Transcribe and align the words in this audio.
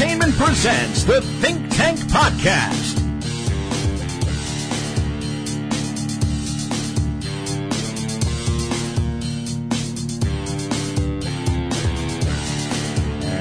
Entertainment 0.00 0.34
presents 0.36 1.02
the 1.02 1.20
Think 1.20 1.74
Tank 1.74 1.98
Podcast. 1.98 2.98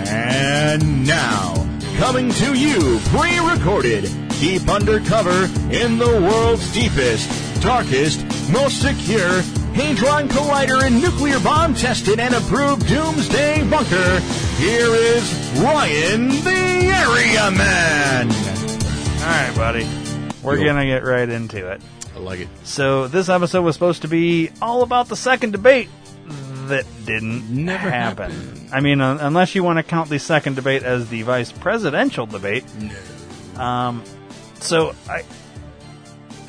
And 0.07 1.05
now, 1.05 1.53
coming 1.97 2.31
to 2.31 2.55
you 2.55 2.99
pre-recorded, 3.09 4.09
deep 4.39 4.67
undercover 4.67 5.44
in 5.71 5.99
the 5.99 6.08
world's 6.08 6.73
deepest, 6.73 7.61
darkest, 7.61 8.19
most 8.49 8.81
secure 8.81 9.44
Hadron 9.77 10.27
Collider 10.27 10.83
and 10.83 10.99
nuclear 10.99 11.39
bomb 11.39 11.75
tested 11.75 12.19
and 12.19 12.33
approved 12.33 12.88
doomsday 12.88 13.64
bunker, 13.69 14.19
here 14.58 14.94
is 14.95 15.59
Ryan 15.59 16.30
the 16.30 16.52
Area 16.52 17.52
Man. 17.52 18.31
All 18.31 19.25
right, 19.27 19.53
buddy. 19.55 19.88
We're 20.44 20.58
going 20.58 20.77
to 20.77 20.86
get 20.86 21.03
right 21.03 21.27
into 21.30 21.69
it. 21.72 21.81
I 22.16 22.19
like 22.19 22.39
it. 22.39 22.47
So, 22.64 23.08
this 23.08 23.30
episode 23.30 23.61
was 23.64 23.75
supposed 23.75 24.02
to 24.03 24.08
be 24.08 24.49
all 24.61 24.81
about 24.81 25.08
the 25.09 25.16
second 25.16 25.52
debate 25.52 25.89
that 26.67 26.86
didn't 27.05 27.49
Never 27.49 27.89
happen. 27.89 28.31
happened. 28.31 28.69
I 28.73 28.80
mean, 28.81 28.99
un- 29.02 29.19
unless 29.19 29.55
you 29.55 29.64
want 29.64 29.77
to 29.77 29.83
count 29.83 30.09
the 30.09 30.19
second 30.19 30.55
debate 30.55 30.83
as 30.83 31.08
the 31.09 31.21
vice 31.21 31.52
presidential 31.52 32.25
debate. 32.25 32.66
Um, 33.58 34.03
so, 34.59 34.94
I. 35.09 35.23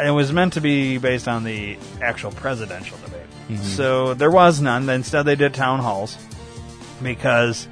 It 0.01 0.13
was 0.13 0.33
meant 0.33 0.53
to 0.53 0.61
be 0.61 0.99
based 0.99 1.27
on 1.27 1.43
the 1.43 1.77
actual 2.01 2.31
presidential 2.31 2.97
debate. 3.05 3.61
So 3.65 4.15
there 4.15 4.31
was 4.31 4.61
none. 4.61 4.89
Instead, 4.89 5.25
they 5.25 5.35
did 5.35 5.55
town 5.55 5.81
halls 5.81 6.17
because 7.03 7.67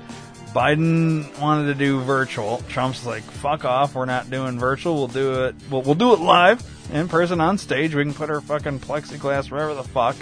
Biden 0.56 1.38
wanted 1.38 1.66
to 1.66 1.74
do 1.74 2.00
virtual. 2.00 2.62
Trump's 2.70 3.04
like, 3.04 3.22
"Fuck 3.22 3.66
off! 3.66 3.94
We're 3.94 4.06
not 4.06 4.30
doing 4.30 4.58
virtual. 4.58 4.94
We'll 4.94 5.08
do 5.08 5.44
it. 5.44 5.54
We'll, 5.70 5.82
we'll 5.82 5.94
do 5.94 6.14
it 6.14 6.20
live, 6.20 6.64
in 6.90 7.08
person, 7.08 7.42
on 7.42 7.58
stage. 7.58 7.94
We 7.94 8.02
can 8.02 8.14
put 8.14 8.30
our 8.30 8.40
fucking 8.40 8.80
plexiglass 8.80 9.50
wherever 9.50 9.74
the 9.74 9.84
fuck, 9.84 10.16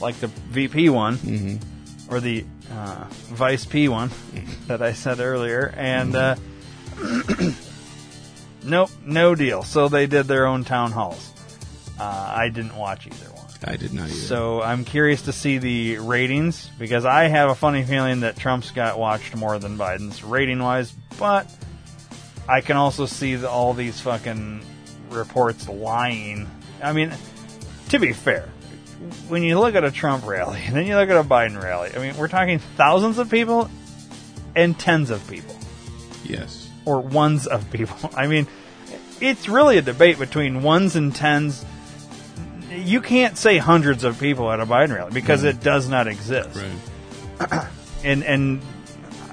like 0.00 0.14
the 0.20 0.28
VP 0.28 0.90
one 0.90 1.58
or 2.08 2.20
the 2.20 2.44
uh, 2.70 3.06
Vice 3.10 3.64
P 3.64 3.88
one 3.88 4.12
that 4.68 4.80
I 4.80 4.92
said 4.92 5.18
earlier." 5.18 5.74
And 5.76 6.14
uh, 6.14 6.36
nope, 8.62 8.90
no 9.04 9.34
deal. 9.34 9.64
So 9.64 9.88
they 9.88 10.06
did 10.06 10.26
their 10.26 10.46
own 10.46 10.62
town 10.62 10.92
halls. 10.92 11.32
Uh, 11.98 12.04
I 12.36 12.48
didn't 12.48 12.76
watch 12.76 13.08
either. 13.08 13.27
I 13.64 13.76
did 13.76 13.92
not 13.92 14.08
either. 14.08 14.14
So 14.14 14.62
I'm 14.62 14.84
curious 14.84 15.22
to 15.22 15.32
see 15.32 15.58
the 15.58 15.98
ratings 15.98 16.70
because 16.78 17.04
I 17.04 17.24
have 17.24 17.50
a 17.50 17.54
funny 17.54 17.84
feeling 17.84 18.20
that 18.20 18.36
Trump's 18.36 18.70
got 18.70 18.98
watched 18.98 19.34
more 19.36 19.58
than 19.58 19.76
Biden's 19.76 20.22
rating 20.22 20.60
wise, 20.60 20.92
but 21.18 21.52
I 22.48 22.60
can 22.60 22.76
also 22.76 23.06
see 23.06 23.34
the, 23.34 23.50
all 23.50 23.74
these 23.74 24.00
fucking 24.00 24.62
reports 25.10 25.68
lying. 25.68 26.48
I 26.82 26.92
mean, 26.92 27.12
to 27.88 27.98
be 27.98 28.12
fair, 28.12 28.48
when 29.28 29.42
you 29.42 29.58
look 29.58 29.74
at 29.74 29.84
a 29.84 29.90
Trump 29.90 30.26
rally 30.26 30.62
and 30.64 30.76
then 30.76 30.86
you 30.86 30.96
look 30.96 31.10
at 31.10 31.16
a 31.16 31.24
Biden 31.24 31.60
rally, 31.60 31.90
I 31.94 31.98
mean, 31.98 32.16
we're 32.16 32.28
talking 32.28 32.58
thousands 32.58 33.18
of 33.18 33.30
people 33.30 33.70
and 34.54 34.78
tens 34.78 35.10
of 35.10 35.28
people 35.28 35.56
yes. 36.24 36.68
or 36.84 37.00
ones 37.00 37.46
of 37.46 37.70
people. 37.70 38.10
I 38.16 38.26
mean, 38.26 38.46
it's 39.20 39.48
really 39.48 39.78
a 39.78 39.82
debate 39.82 40.18
between 40.18 40.62
ones 40.62 40.96
and 40.96 41.14
tens. 41.14 41.64
You 42.78 43.00
can't 43.00 43.36
say 43.36 43.58
hundreds 43.58 44.04
of 44.04 44.18
people 44.20 44.50
at 44.50 44.60
a 44.60 44.66
Biden 44.66 44.94
rally 44.96 45.10
because 45.12 45.44
it 45.44 45.60
does 45.60 45.88
not 45.88 46.06
exist. 46.06 46.58
Right. 47.40 47.68
And 48.04 48.22
and 48.22 48.62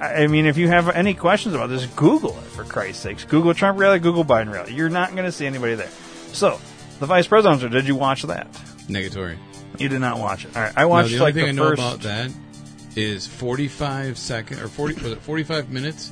I 0.02 0.26
mean, 0.26 0.48
if 0.48 0.58
you 0.58 0.68
have 0.68 0.90
any 0.90 1.14
questions 1.14 1.54
about 1.54 1.68
this, 1.70 1.86
Google 1.86 2.32
it 2.40 2.44
for 2.46 2.64
Christ's 2.64 3.04
sakes. 3.04 3.24
Google 3.26 3.54
Trump 3.54 3.78
rally, 3.80 4.00
Google 4.00 4.26
Biden 4.26 4.52
rally. 4.52 4.74
You're 4.74 4.90
not 4.90 5.12
going 5.12 5.26
to 5.26 5.32
see 5.32 5.46
anybody 5.46 5.76
there. 5.76 5.90
So, 6.34 6.60
the 7.00 7.06
vice 7.06 7.28
presidential. 7.28 7.70
Did 7.70 7.88
you 7.88 7.96
watch 7.96 8.24
that? 8.24 8.52
Negatory. 8.88 9.38
You 9.78 9.88
did 9.88 10.00
not 10.00 10.18
watch 10.18 10.46
it. 10.46 10.56
All 10.58 10.64
right, 10.64 10.74
I 10.76 10.82
No, 10.82 10.88
watched 10.88 11.10
the 11.10 11.16
only 11.18 11.26
like 11.26 11.34
thing 11.36 11.44
the 11.44 11.50
I 11.50 11.52
know 11.52 11.70
first. 11.76 11.80
about 11.82 12.00
that 12.02 12.32
is 12.96 13.28
45 13.28 14.18
second 14.18 14.60
or 14.62 14.68
40 14.68 14.96
was 15.04 15.12
it 15.12 15.20
45 15.22 15.70
minutes 15.70 16.12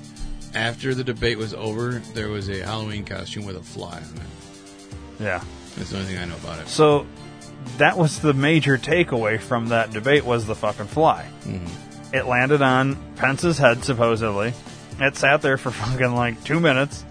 after 0.54 0.94
the 0.94 1.04
debate 1.04 1.40
was 1.40 1.56
over. 1.56 2.02
There 2.14 2.30
was 2.30 2.50
a 2.50 2.60
Halloween 2.64 3.04
costume 3.04 3.46
with 3.46 3.56
a 3.58 3.64
fly 3.64 3.98
on 3.98 4.04
it. 4.04 5.24
Yeah. 5.24 5.44
That's 5.78 5.90
the 5.90 5.98
only 5.98 6.10
thing 6.10 6.18
I 6.20 6.26
know 6.26 6.36
about 6.36 6.60
it. 6.60 6.68
So 6.68 7.06
that 7.78 7.98
was 7.98 8.20
the 8.20 8.34
major 8.34 8.78
takeaway 8.78 9.40
from 9.40 9.70
that 9.70 9.92
debate 9.92 10.26
was 10.26 10.46
the 10.46 10.56
fucking 10.56 10.88
fly. 10.88 11.28
It 12.14 12.26
landed 12.28 12.62
on 12.62 12.98
Pence's 13.16 13.58
head 13.58 13.84
supposedly. 13.84 14.54
It 15.00 15.16
sat 15.16 15.42
there 15.42 15.58
for 15.58 15.72
fucking 15.72 16.14
like 16.14 16.44
two 16.44 16.60
minutes. 16.60 17.04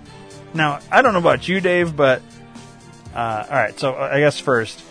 Now 0.54 0.78
I 0.90 1.02
don't 1.02 1.12
know 1.12 1.18
about 1.18 1.48
you, 1.48 1.60
Dave, 1.60 1.96
but 1.96 2.22
uh, 3.14 3.44
all 3.48 3.56
right. 3.56 3.78
So 3.78 3.94
I 3.94 4.20
guess 4.20 4.38
first, 4.38 4.82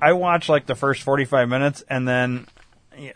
I 0.00 0.12
watched 0.12 0.48
like 0.48 0.66
the 0.66 0.74
first 0.74 1.02
forty-five 1.02 1.48
minutes, 1.48 1.82
and 1.88 2.06
then 2.06 2.46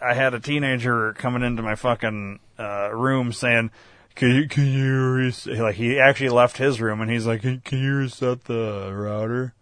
I 0.01 0.15
had 0.15 0.35
a 0.35 0.41
teenager 0.41 1.13
coming 1.15 1.43
into 1.43 1.63
my 1.63 1.75
fucking 1.75 2.41
uh, 2.59 2.91
room 2.93 3.33
saying. 3.33 3.71
Can 4.17 4.35
you, 4.35 4.49
can 4.49 4.67
you 4.67 5.11
reset? 5.13 5.59
Like 5.59 5.77
he 5.77 6.01
actually 6.01 6.31
left 6.31 6.57
his 6.57 6.81
room 6.81 7.01
and 7.01 7.11
he's 7.11 7.27
like, 7.27 7.43
can, 7.43 7.61
can 7.61 7.79
you 7.79 7.95
reset 7.97 8.45
the 8.45 8.91
router? 8.93 9.55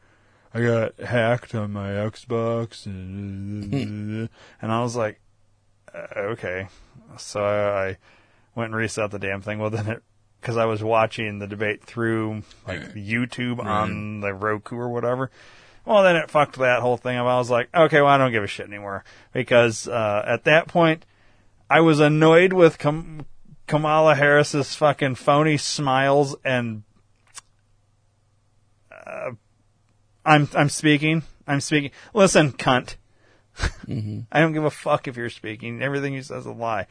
I 0.54 0.62
got 0.62 1.00
hacked 1.00 1.54
on 1.56 1.72
my 1.72 1.88
Xbox, 1.88 2.87
and, 2.87 4.28
I 4.62 4.82
was 4.82 4.94
like, 4.94 5.20
uh, 5.93 6.20
okay. 6.20 6.69
So 7.19 7.44
I, 7.44 7.97
went 8.54 8.69
and 8.69 8.76
reset 8.76 9.10
the 9.10 9.19
damn 9.19 9.43
thing. 9.43 9.59
Well, 9.59 9.70
then 9.70 9.88
it, 9.88 10.03
because 10.41 10.56
I 10.56 10.66
was 10.66 10.82
watching 10.82 11.38
the 11.41 11.47
debate 11.47 11.82
through 11.82 12.43
like 12.69 12.81
Right. 12.81 12.94
YouTube 12.94 13.64
on 13.64 14.20
the 14.20 14.32
Roku 14.32 14.76
or 14.76 14.88
whatever. 14.91 15.31
Well, 15.84 16.03
then 16.03 16.16
it 16.16 16.31
fucked 16.31 16.56
that 16.59 16.81
whole 16.81 16.97
thing 16.97 17.16
up. 17.16 17.26
I 17.26 17.37
was 17.38 17.50
like, 17.50 17.69
okay, 17.75 18.00
well, 18.00 18.10
I 18.10 18.19
don't 18.19 18.32
give 18.32 18.44
a 18.44 18.47
shit 18.47 18.69
anymore 18.69 19.04
because 19.32 19.88
uh, 19.88 20.22
at 20.26 20.44
that 20.44 20.69
point, 20.69 21.04
I 21.69 21.81
was 21.81 21.98
annoyed 22.00 22.53
with 22.53 22.78
Kam- 22.78 23.26
Kamala 23.66 24.14
Harris's 24.14 24.75
fucking 24.75 25.14
phony 25.14 25.56
smiles 25.56 26.36
and 26.44 26.82
uh, 28.91 29.32
I'm 30.25 30.48
I'm 30.54 30.69
speaking. 30.69 31.22
I'm 31.47 31.60
speaking. 31.60 31.91
Listen, 32.12 32.52
cunt. 32.52 32.97
I 33.88 34.41
don't 34.41 34.52
give 34.52 34.64
a 34.64 34.70
fuck 34.70 35.06
if 35.06 35.16
you're 35.16 35.30
speaking. 35.30 35.82
Everything 35.82 36.14
you 36.14 36.22
say 36.22 36.36
is 36.36 36.47
a 36.47 36.52
lie. 36.52 36.86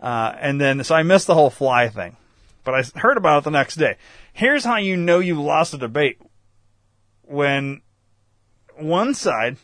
Uh, 0.00 0.34
and 0.38 0.60
then, 0.60 0.84
so 0.84 0.94
I 0.94 1.02
missed 1.02 1.26
the 1.26 1.34
whole 1.34 1.50
fly 1.50 1.88
thing, 1.88 2.16
but 2.64 2.74
I 2.74 2.98
heard 2.98 3.16
about 3.16 3.38
it 3.38 3.44
the 3.44 3.50
next 3.50 3.76
day. 3.76 3.96
Here's 4.32 4.64
how 4.64 4.76
you 4.76 4.96
know 4.96 5.18
you 5.18 5.40
lost 5.40 5.74
a 5.74 5.78
debate 5.78 6.20
when 7.22 7.80
one 8.76 9.14
side 9.14 9.56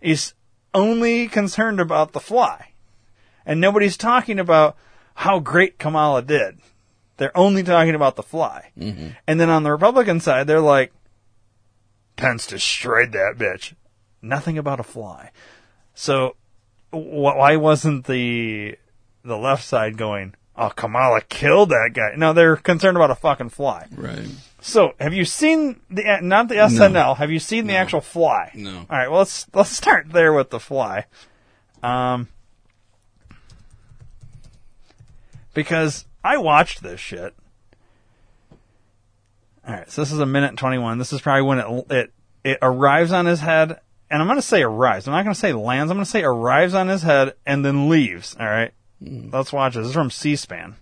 is 0.00 0.34
only 0.74 1.28
concerned 1.28 1.80
about 1.80 2.12
the 2.12 2.20
fly, 2.20 2.72
and 3.46 3.60
nobody's 3.60 3.96
talking 3.96 4.38
about 4.38 4.76
how 5.20 5.38
great 5.38 5.78
Kamala 5.78 6.22
did. 6.22 6.58
They're 7.18 7.36
only 7.36 7.62
talking 7.62 7.94
about 7.94 8.16
the 8.16 8.22
fly. 8.22 8.70
And 9.26 9.38
then 9.38 9.50
on 9.50 9.64
the 9.64 9.70
Republican 9.70 10.18
side, 10.20 10.46
they're 10.46 10.60
like, 10.60 10.92
Pence 12.16 12.46
destroyed 12.46 13.12
that 13.12 13.34
bitch. 13.36 13.74
Nothing 14.22 14.56
about 14.56 14.80
a 14.80 14.82
fly. 14.82 15.30
So, 15.94 16.36
wh- 16.90 16.96
why 17.36 17.56
wasn't 17.56 18.06
the 18.06 18.78
the 19.22 19.36
left 19.36 19.64
side 19.64 19.98
going, 19.98 20.34
"Oh, 20.56 20.70
Kamala 20.70 21.20
killed 21.22 21.68
that 21.68 21.90
guy"? 21.92 22.14
No, 22.16 22.32
they're 22.32 22.56
concerned 22.56 22.96
about 22.96 23.10
a 23.10 23.14
fucking 23.14 23.50
fly. 23.50 23.86
Right. 23.94 24.26
So, 24.62 24.92
have 24.98 25.12
you 25.12 25.24
seen 25.26 25.80
the 25.90 26.18
not 26.22 26.48
the 26.48 26.56
SNL? 26.56 27.16
Have 27.18 27.30
you 27.30 27.38
seen 27.38 27.66
the 27.66 27.76
actual 27.76 28.00
fly? 28.00 28.52
No. 28.54 28.76
All 28.78 28.86
right. 28.98 29.08
Well, 29.08 29.18
let's 29.20 29.46
let's 29.52 29.70
start 29.70 30.10
there 30.12 30.32
with 30.32 30.48
the 30.48 30.60
fly. 30.60 31.04
Um, 31.82 32.28
because 35.54 36.06
I 36.24 36.38
watched 36.38 36.82
this 36.82 37.00
shit. 37.00 37.34
All 39.66 39.74
right, 39.74 39.90
so 39.90 40.02
this 40.02 40.12
is 40.12 40.18
a 40.18 40.26
minute 40.26 40.48
and 40.48 40.58
twenty-one. 40.58 40.98
This 40.98 41.12
is 41.12 41.20
probably 41.20 41.42
when 41.42 41.58
it 41.58 41.86
it 41.90 42.12
it 42.42 42.58
arrives 42.62 43.12
on 43.12 43.26
his 43.26 43.40
head 43.40 43.80
and 44.10 44.20
I'm 44.20 44.26
going 44.26 44.38
to 44.38 44.42
say 44.42 44.62
arrives. 44.62 45.06
I'm 45.06 45.12
not 45.12 45.22
going 45.22 45.34
to 45.34 45.40
say 45.40 45.52
lands. 45.52 45.90
I'm 45.90 45.96
going 45.96 46.04
to 46.04 46.10
say 46.10 46.24
arrives 46.24 46.74
on 46.74 46.88
his 46.88 47.02
head 47.02 47.34
and 47.46 47.64
then 47.64 47.88
leaves. 47.88 48.36
All 48.38 48.46
right. 48.46 48.72
Let's 49.00 49.52
watch 49.52 49.74
this. 49.74 49.82
This 49.82 49.90
is 49.90 49.94
from 49.94 50.10
C-SPAN. 50.10 50.74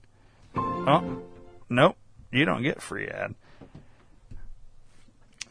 Oh, 0.56 1.22
nope. 1.68 1.96
You 2.32 2.46
don't 2.46 2.62
get 2.62 2.80
free 2.80 3.06
ad. 3.06 3.34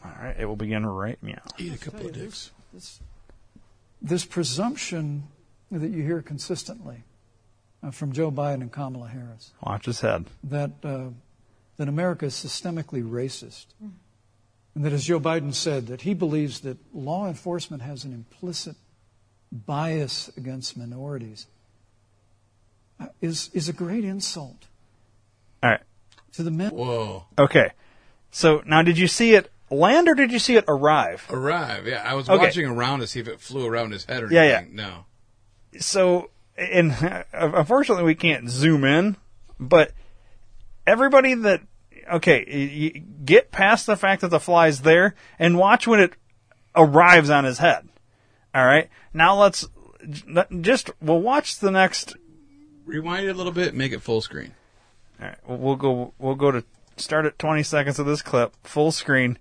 All 0.04 0.12
right. 0.20 0.34
It 0.38 0.46
will 0.46 0.56
begin 0.56 0.84
right 0.84 1.18
now. 1.22 1.40
Eat 1.56 1.74
a 1.74 1.78
couple 1.78 2.06
of 2.06 2.12
dicks. 2.12 2.50
this 4.02 4.24
presumption 4.24 5.28
that 5.70 5.90
you 5.90 6.02
hear 6.02 6.20
consistently 6.20 7.04
from 7.92 8.12
Joe 8.12 8.30
Biden 8.30 8.60
and 8.62 8.72
Kamala 8.72 9.08
Harris 9.08 9.52
Watch 9.64 9.86
his 9.86 10.00
head. 10.00 10.26
that 10.44 10.72
uh, 10.82 11.08
that 11.76 11.88
America 11.88 12.26
is 12.26 12.34
systemically 12.34 13.08
racist, 13.08 13.66
and 14.74 14.84
that, 14.84 14.92
as 14.92 15.04
Joe 15.04 15.20
Biden 15.20 15.54
said, 15.54 15.86
that 15.86 16.02
he 16.02 16.12
believes 16.14 16.60
that 16.60 16.76
law 16.92 17.26
enforcement 17.28 17.82
has 17.82 18.04
an 18.04 18.12
implicit 18.12 18.74
bias 19.52 20.28
against 20.36 20.76
minorities, 20.76 21.46
uh, 23.00 23.06
is 23.20 23.50
is 23.54 23.68
a 23.68 23.72
great 23.72 24.04
insult 24.04 24.66
All 25.62 25.70
right. 25.70 25.80
to 26.32 26.42
the 26.42 26.50
men. 26.50 26.72
Whoa. 26.72 27.24
Okay. 27.38 27.70
So 28.30 28.62
now, 28.66 28.82
did 28.82 28.98
you 28.98 29.06
see 29.08 29.34
it 29.34 29.50
land 29.70 30.08
or 30.08 30.14
did 30.14 30.32
you 30.32 30.38
see 30.38 30.56
it 30.56 30.64
arrive? 30.68 31.26
Arrive. 31.30 31.86
Yeah, 31.86 32.02
I 32.04 32.14
was 32.14 32.28
Okay. 32.28 32.38
watching 32.44 32.66
around 32.66 33.00
to 33.00 33.06
see 33.06 33.20
if 33.20 33.28
it 33.28 33.40
flew 33.40 33.66
around 33.66 33.92
his 33.92 34.04
head 34.04 34.22
or 34.24 34.32
Yeah, 34.32 34.42
anything. 34.42 34.74
No. 34.76 35.04
so 35.78 36.30
and 36.58 37.24
unfortunately 37.32 38.04
we 38.04 38.14
can't 38.14 38.48
zoom 38.50 38.84
in 38.84 39.16
but 39.60 39.92
everybody 40.86 41.34
that 41.34 41.60
okay 42.10 43.02
get 43.24 43.50
past 43.52 43.86
the 43.86 43.96
fact 43.96 44.22
that 44.22 44.28
the 44.28 44.40
fly's 44.40 44.80
there 44.80 45.14
and 45.38 45.56
watch 45.56 45.86
when 45.86 46.00
it 46.00 46.12
arrives 46.74 47.30
on 47.30 47.44
his 47.44 47.58
head 47.58 47.88
all 48.54 48.64
right 48.66 48.88
now 49.14 49.34
let's 49.38 49.66
just 50.60 50.90
we'll 51.00 51.20
watch 51.20 51.58
the 51.58 51.70
next 51.70 52.16
Rewind 52.86 53.26
it 53.26 53.30
a 53.30 53.34
little 53.34 53.52
bit, 53.52 53.74
make 53.74 53.92
it 53.92 54.00
full 54.00 54.22
screen. 54.22 54.54
all 55.20 55.26
right 55.28 55.36
we'll- 55.46 55.58
we'll 55.58 55.76
go 55.76 56.14
we'll 56.18 56.34
go 56.34 56.50
to 56.50 56.64
start 56.96 57.26
at 57.26 57.38
20 57.38 57.62
seconds 57.62 57.98
of 57.98 58.06
this 58.06 58.22
clip 58.22 58.54
full 58.64 58.90
screen 58.90 59.38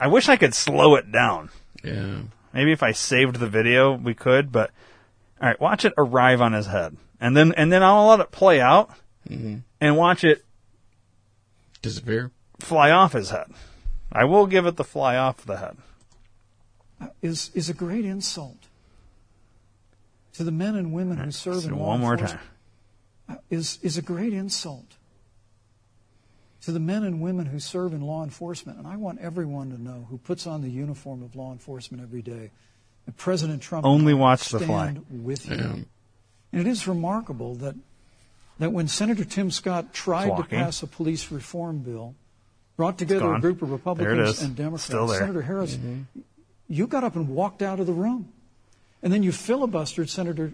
i 0.00 0.06
wish 0.08 0.28
i 0.28 0.36
could 0.36 0.54
slow 0.54 0.94
it 0.96 1.12
down 1.12 1.50
Yeah. 1.84 2.22
Maybe 2.54 2.72
if 2.72 2.82
I 2.82 2.92
saved 2.92 3.36
the 3.36 3.46
video, 3.46 3.92
we 3.92 4.14
could. 4.14 4.50
But 4.50 4.70
all 5.40 5.48
right, 5.48 5.60
watch 5.60 5.84
it 5.84 5.92
arrive 5.96 6.40
on 6.40 6.52
his 6.52 6.66
head, 6.66 6.96
and 7.20 7.36
then 7.36 7.52
and 7.52 7.72
then 7.72 7.82
I'll 7.82 8.06
let 8.06 8.20
it 8.20 8.30
play 8.30 8.60
out, 8.60 8.90
mm-hmm. 9.28 9.58
and 9.80 9.96
watch 9.96 10.24
it 10.24 10.44
Disappear. 11.82 12.32
fly 12.60 12.90
off 12.90 13.12
his 13.12 13.30
head. 13.30 13.52
I 14.10 14.24
will 14.24 14.46
give 14.46 14.66
it 14.66 14.76
the 14.76 14.84
fly 14.84 15.16
off 15.16 15.44
the 15.44 15.58
head. 15.58 15.76
is 17.22 17.50
is 17.54 17.68
a 17.68 17.74
great 17.74 18.04
insult 18.04 18.66
to 20.32 20.44
the 20.44 20.52
men 20.52 20.74
and 20.76 20.92
women 20.92 21.18
who 21.18 21.30
serve 21.30 21.64
in 21.64 21.76
law 21.76 21.88
one 21.88 22.00
more 22.00 22.12
enforcement. 22.12 22.42
time. 23.28 23.38
Is 23.50 23.78
is 23.82 23.98
a 23.98 24.02
great 24.02 24.32
insult 24.32 24.96
to 26.62 26.72
the 26.72 26.80
men 26.80 27.04
and 27.04 27.20
women 27.20 27.46
who 27.46 27.60
serve 27.60 27.92
in 27.92 28.00
law 28.00 28.22
enforcement. 28.24 28.78
And 28.78 28.86
I 28.86 28.96
want 28.96 29.20
everyone 29.20 29.70
to 29.70 29.80
know 29.80 30.06
who 30.10 30.18
puts 30.18 30.46
on 30.46 30.62
the 30.62 30.70
uniform 30.70 31.22
of 31.22 31.36
law 31.36 31.52
enforcement 31.52 32.02
every 32.02 32.22
day 32.22 32.50
that 32.50 32.50
President 33.16 33.62
Trump 33.62 33.86
Only 33.86 34.12
and 34.12 34.20
I 34.20 34.22
watch 34.22 34.48
the 34.50 34.58
stand 34.58 34.66
fly. 34.66 34.96
with 35.10 35.48
you. 35.48 35.56
Yeah. 35.56 35.72
And 36.52 36.60
it 36.60 36.66
is 36.66 36.86
remarkable 36.86 37.54
that 37.56 37.74
that 38.58 38.72
when 38.72 38.88
Senator 38.88 39.24
Tim 39.24 39.50
Scott 39.50 39.92
tried 39.92 40.36
to 40.36 40.42
pass 40.42 40.82
a 40.82 40.86
police 40.86 41.30
reform 41.30 41.78
bill, 41.78 42.14
brought 42.76 42.98
together 42.98 43.32
a 43.34 43.40
group 43.40 43.62
of 43.62 43.70
Republicans 43.70 44.42
and 44.42 44.56
Democrats, 44.56 44.84
Still 44.84 45.06
there. 45.06 45.20
Senator 45.20 45.42
Harris, 45.42 45.78
you 46.68 46.86
got 46.86 47.04
up 47.04 47.14
and 47.14 47.28
walked 47.28 47.62
out 47.62 47.78
of 47.78 47.86
the 47.86 47.92
room, 47.92 48.32
and 49.02 49.12
then 49.12 49.22
you 49.22 49.30
filibustered 49.30 50.08
Senator 50.08 50.52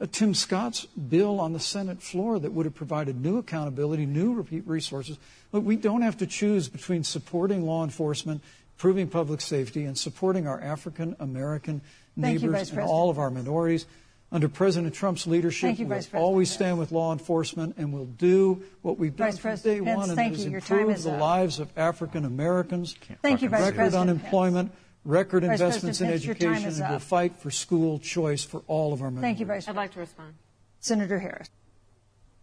uh, 0.00 0.06
Tim 0.10 0.34
Scott's 0.34 0.86
bill 0.86 1.40
on 1.40 1.52
the 1.52 1.60
Senate 1.60 2.02
floor 2.02 2.38
that 2.38 2.52
would 2.52 2.66
have 2.66 2.74
provided 2.74 3.22
new 3.22 3.38
accountability, 3.38 4.04
new 4.04 4.42
re- 4.42 4.62
resources. 4.66 5.16
But 5.50 5.60
we 5.60 5.76
don't 5.76 6.02
have 6.02 6.18
to 6.18 6.26
choose 6.26 6.68
between 6.68 7.02
supporting 7.02 7.64
law 7.64 7.82
enforcement, 7.82 8.42
improving 8.76 9.08
public 9.08 9.40
safety, 9.40 9.84
and 9.84 9.96
supporting 9.96 10.46
our 10.46 10.60
African 10.60 11.16
American 11.18 11.80
Thank 12.20 12.42
you, 12.42 12.50
neighbors 12.50 12.70
and 12.70 12.80
all 12.80 13.08
of 13.08 13.18
our 13.18 13.30
minorities. 13.30 13.86
Under 14.32 14.48
President 14.48 14.92
Trump's 14.92 15.26
leadership, 15.26 15.68
Thank 15.68 15.78
you, 15.78 15.86
we'll 15.86 16.02
always 16.14 16.50
stand 16.50 16.78
with 16.78 16.90
law 16.90 17.12
enforcement, 17.12 17.76
and 17.78 17.92
we'll 17.92 18.06
do 18.06 18.62
what 18.82 18.98
we've 18.98 19.14
done 19.14 19.30
Vice 19.30 19.38
from 19.38 19.56
day 19.56 19.80
Pence, 19.80 19.96
one, 19.96 20.10
and 20.10 20.16
thank 20.16 20.32
that 20.34 20.40
is 20.40 20.46
you. 20.46 20.54
Improve 20.56 20.90
is 20.90 21.04
the 21.04 21.12
up. 21.12 21.20
lives 21.20 21.60
of 21.60 21.70
African 21.78 22.24
Americans. 22.24 22.96
Thank 23.22 23.40
you, 23.40 23.48
Vice 23.48 23.60
Record 23.60 23.76
President 23.76 24.10
unemployment, 24.10 24.72
record 25.04 25.44
Vice 25.44 25.60
investments 25.60 26.00
in 26.00 26.08
Pence, 26.08 26.24
your 26.24 26.34
education, 26.34 26.82
and 26.82 26.90
we'll 26.90 26.98
fight 26.98 27.36
for 27.36 27.52
school 27.52 28.00
choice 28.00 28.42
for 28.44 28.62
all 28.66 28.92
of 28.92 29.00
our 29.00 29.12
minorities. 29.12 29.22
Thank 29.28 29.40
you, 29.40 29.46
Vice 29.46 29.64
President. 29.66 29.78
I'd 29.78 29.80
like 29.80 29.92
to 29.92 30.00
respond. 30.00 30.34
Senator 30.80 31.18
Harris. 31.20 31.48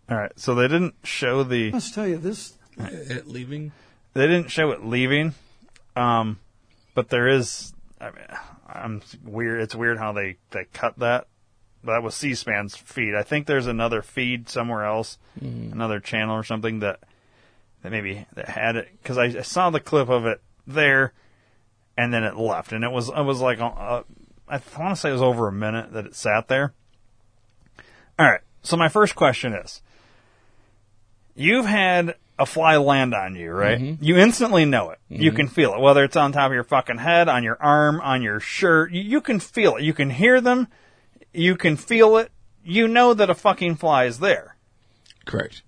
All 0.09 0.18
right, 0.18 0.31
so 0.38 0.56
they 0.56 0.69
didn't 0.69 0.95
show 1.03 1.44
the 1.44 1.68
I 1.68 1.71
must 1.71 1.94
tell 1.94 2.07
you, 2.07 2.18
this 2.18 2.57
It 2.77 3.27
leaving. 3.27 3.74
they 4.13 4.25
didn't 4.25 4.50
show 4.50 4.71
it 4.71 4.85
leaving, 4.85 5.33
um, 5.95 6.40
but 6.94 7.10
there 7.10 7.28
is. 7.28 7.74
I 8.00 8.06
mean, 8.06 8.25
I'm 8.68 9.01
weird. 9.24 9.62
It's 9.62 9.75
weird 9.75 9.98
how 9.98 10.12
they 10.12 10.38
they 10.51 10.66
cut 10.74 11.00
that. 11.00 11.28
That 11.86 12.01
was 12.01 12.16
C-SPAN's 12.16 12.78
feed. 12.78 13.13
I 13.13 13.24
think 13.24 13.45
there's 13.45 13.68
another 13.68 14.01
feed 14.01 14.48
somewhere 14.48 14.86
else, 14.86 15.18
another 15.42 16.00
channel 16.00 16.36
or 16.36 16.44
something 16.44 16.80
that 16.80 17.01
that 17.81 17.92
maybe 17.92 18.25
that 18.34 18.48
had 18.48 18.78
it 18.78 18.90
because 19.01 19.18
I, 19.18 19.25
I 19.25 19.42
saw 19.42 19.69
the 19.69 19.81
clip 19.81 20.10
of 20.10 20.25
it 20.25 20.42
there, 20.66 21.12
and 21.98 22.13
then 22.13 22.24
it 22.24 22.38
left, 22.38 22.72
and 22.72 22.84
it 22.84 22.92
was 22.92 23.10
it 23.10 23.24
was 23.24 23.42
like 23.42 23.60
uh, 23.60 24.04
I 24.48 24.62
want 24.80 24.95
to 24.95 24.95
say 24.95 25.10
it 25.10 25.13
was 25.13 25.22
over 25.22 25.48
a 25.48 25.51
minute 25.51 25.92
that 25.94 26.06
it 26.06 26.16
sat 26.16 26.48
there. 26.48 26.74
All 28.18 28.25
right, 28.25 28.42
so 28.62 28.78
my 28.78 28.88
first 28.88 29.16
question 29.16 29.54
is: 29.54 29.81
You've 31.36 31.66
had 31.66 32.16
a 32.39 32.45
fly 32.45 32.77
land 32.77 33.13
on 33.13 33.35
you, 33.35 33.51
right? 33.51 33.80
Mm-hmm. 33.80 34.03
You 34.03 34.18
instantly 34.18 34.65
know 34.65 34.89
it. 34.89 35.00
You 35.07 35.30
mm-hmm. 35.30 35.38
can 35.38 35.47
feel 35.47 35.74
it, 35.74 35.80
whether 35.80 36.03
it's 36.03 36.15
on 36.15 36.31
top 36.31 36.47
of 36.47 36.53
your 36.53 36.63
fucking 36.63 36.97
head, 36.97 37.30
on 37.30 37.44
your 37.44 37.57
arm, 37.62 38.01
on 38.01 38.21
your 38.21 38.39
shirt. 38.39 38.91
You, 38.91 39.01
you 39.01 39.21
can 39.21 39.39
feel 39.39 39.75
it. 39.75 39.83
You 39.83 39.94
can 39.94 40.09
hear 40.09 40.41
them. 40.41 40.68
You 41.33 41.56
can 41.56 41.77
feel 41.77 42.18
it. 42.18 42.31
You 42.63 42.88
know 42.88 43.13
that 43.13 43.30
a 43.30 43.35
fucking 43.35 43.75
fly 43.75 44.06
is 44.06 44.19
there. 44.19 44.56
Correct. 45.25 45.62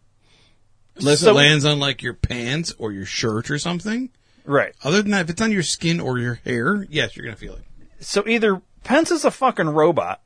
Unless 0.96 1.22
So- 1.22 1.32
it 1.32 1.34
lands 1.34 1.66
on 1.66 1.80
like 1.80 2.02
your 2.02 2.14
pants 2.14 2.74
or 2.78 2.92
your 2.92 3.06
shirt 3.06 3.50
or 3.52 3.60
something. 3.60 4.10
Right. 4.46 4.74
Other 4.84 5.02
than 5.02 5.12
that, 5.12 5.22
if 5.22 5.32
it's 5.32 5.42
on 5.42 5.52
your 5.52 5.64
skin 5.64 6.00
or 6.00 6.20
your 6.20 6.36
hair, 6.46 6.86
yes, 6.90 7.16
you're 7.16 7.26
gonna 7.26 7.36
feel 7.36 7.56
it. 7.56 7.64
So 8.00 8.24
either 8.28 8.62
Pence 8.84 9.10
is 9.10 9.26
a 9.26 9.32
fucking 9.32 9.70
robot, 9.70 10.22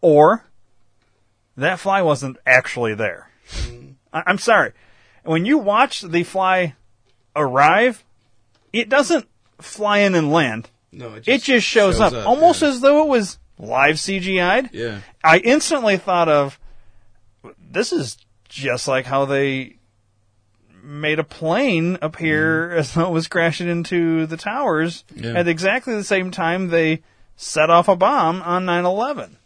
or 0.00 0.46
that 1.58 1.78
fly 1.78 2.00
wasn't 2.00 2.38
actually 2.46 2.94
there. 2.94 3.30
Mm-hmm. 3.50 3.90
I- 4.12 4.22
I'm 4.26 4.38
sorry. 4.38 4.72
When 5.24 5.44
you 5.46 5.58
watch 5.58 6.02
the 6.02 6.22
fly 6.22 6.74
arrive, 7.34 8.04
it 8.72 8.88
doesn't 8.88 9.26
fly 9.60 9.98
in 9.98 10.14
and 10.14 10.32
land. 10.32 10.70
No, 10.92 11.14
it 11.14 11.26
It 11.26 11.42
just 11.42 11.66
shows, 11.66 12.00
up, 12.00 12.12
almost 12.26 12.62
yeah. 12.62 12.68
as 12.68 12.80
though 12.80 13.02
it 13.04 13.08
was 13.08 13.38
live 13.58 13.96
CGI'd. 13.96 14.72
Yeah. 14.72 15.00
I 15.22 15.38
instantly 15.38 15.96
thought 15.96 16.28
of 16.28 16.58
this 17.58 17.92
is 17.92 18.16
just 18.48 18.86
like 18.86 19.06
how 19.06 19.24
they 19.24 19.76
made 20.82 21.18
a 21.18 21.24
plane 21.24 21.98
appear 22.02 22.68
mm-hmm. 22.68 22.78
as 22.78 22.94
though 22.94 23.06
it 23.06 23.12
was 23.12 23.26
crashing 23.26 23.68
into 23.68 24.26
the 24.26 24.36
towers 24.36 25.04
Yeah. 25.14 25.32
at 25.32 25.48
exactly 25.48 25.94
the 25.94 26.04
same 26.04 26.30
time 26.30 26.68
they 26.68 27.02
set 27.36 27.70
off 27.70 27.88
a 27.88 27.96
bomb 27.96 28.42
on 28.42 28.66
9/11. 28.66 29.36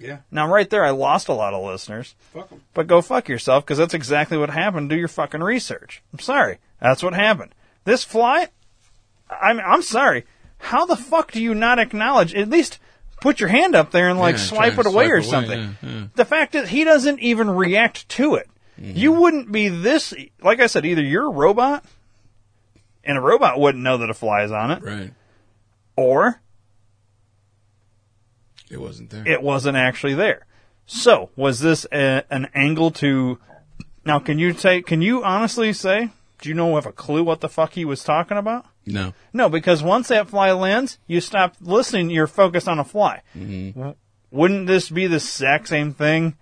Yeah. 0.00 0.18
Now, 0.30 0.48
right 0.48 0.68
there, 0.68 0.84
I 0.84 0.90
lost 0.90 1.28
a 1.28 1.32
lot 1.34 1.52
of 1.54 1.62
listeners, 1.64 2.14
Fuck 2.32 2.50
'em. 2.50 2.62
but 2.74 2.86
go 2.86 3.02
fuck 3.02 3.28
yourself 3.28 3.64
because 3.64 3.78
that's 3.78 3.94
exactly 3.94 4.38
what 4.38 4.48
happened. 4.50 4.88
Do 4.90 4.96
your 4.96 5.08
fucking 5.08 5.42
research. 5.42 6.02
I'm 6.12 6.18
sorry, 6.20 6.58
that's 6.80 7.02
what 7.02 7.12
happened. 7.14 7.54
This 7.84 8.02
fly, 8.02 8.48
I'm 9.30 9.60
I'm 9.60 9.82
sorry. 9.82 10.24
How 10.58 10.86
the 10.86 10.96
fuck 10.96 11.32
do 11.32 11.42
you 11.42 11.54
not 11.54 11.78
acknowledge? 11.78 12.34
At 12.34 12.48
least 12.48 12.78
put 13.20 13.40
your 13.40 13.48
hand 13.50 13.74
up 13.74 13.90
there 13.90 14.08
and 14.08 14.18
like 14.18 14.36
Yeah, 14.36 14.42
swipe 14.42 14.74
try 14.74 14.82
it 14.82 14.86
and 14.86 14.86
away 14.86 15.04
swipe 15.06 15.10
or 15.12 15.16
away, 15.16 15.22
something. 15.30 15.58
yeah, 15.82 15.88
yeah. 15.90 16.06
The 16.14 16.24
fact 16.24 16.54
is, 16.54 16.68
he 16.70 16.84
doesn't 16.84 17.20
even 17.20 17.50
react 17.50 18.08
to 18.10 18.36
it. 18.36 18.48
Mm-hmm. 18.80 18.96
You 18.96 19.12
wouldn't 19.12 19.52
be 19.52 19.68
this. 19.68 20.14
Like 20.42 20.60
I 20.60 20.66
said, 20.66 20.86
either 20.86 21.02
you're 21.02 21.26
a 21.26 21.30
robot, 21.30 21.84
and 23.04 23.18
a 23.18 23.20
robot 23.20 23.58
wouldn't 23.60 23.84
know 23.84 23.98
that 23.98 24.08
a 24.10 24.14
fly 24.14 24.44
is 24.44 24.52
on 24.52 24.70
it, 24.70 24.82
Right. 24.82 25.12
or 25.96 26.40
It 28.70 28.80
wasn't 28.80 29.10
there. 29.10 29.26
it 29.26 29.42
wasn't 29.42 29.76
actually 29.76 30.14
there. 30.14 30.46
So, 30.86 31.30
was 31.36 31.60
this 31.60 31.86
a, 31.92 32.24
an 32.30 32.48
angle 32.54 32.90
to? 32.92 33.38
Now, 34.04 34.18
can 34.18 34.38
you 34.38 34.52
say? 34.54 34.82
Can 34.82 35.02
you 35.02 35.22
honestly 35.24 35.72
say? 35.72 36.10
Do 36.40 36.48
you 36.48 36.54
know 36.54 36.74
have 36.76 36.86
a 36.86 36.92
clue 36.92 37.22
what 37.22 37.40
the 37.40 37.48
fuck 37.48 37.74
he 37.74 37.84
was 37.84 38.02
talking 38.02 38.38
about? 38.38 38.64
no. 38.86 39.12
No, 39.32 39.48
because 39.50 39.82
once 39.82 40.08
that 40.08 40.30
fly 40.30 40.50
lands, 40.52 40.98
you 41.06 41.20
stop 41.20 41.54
listening. 41.60 42.08
You're 42.10 42.26
focused 42.26 42.66
on 42.66 42.78
a 42.78 42.84
fly. 42.84 43.20
Mm-hmm. 43.36 43.78
W- 43.78 43.96
Wouldn't 44.30 44.66
this 44.66 44.88
be 44.88 45.06
the 45.06 45.16
exact 45.16 45.68
same 45.68 45.92
thing 45.92 46.36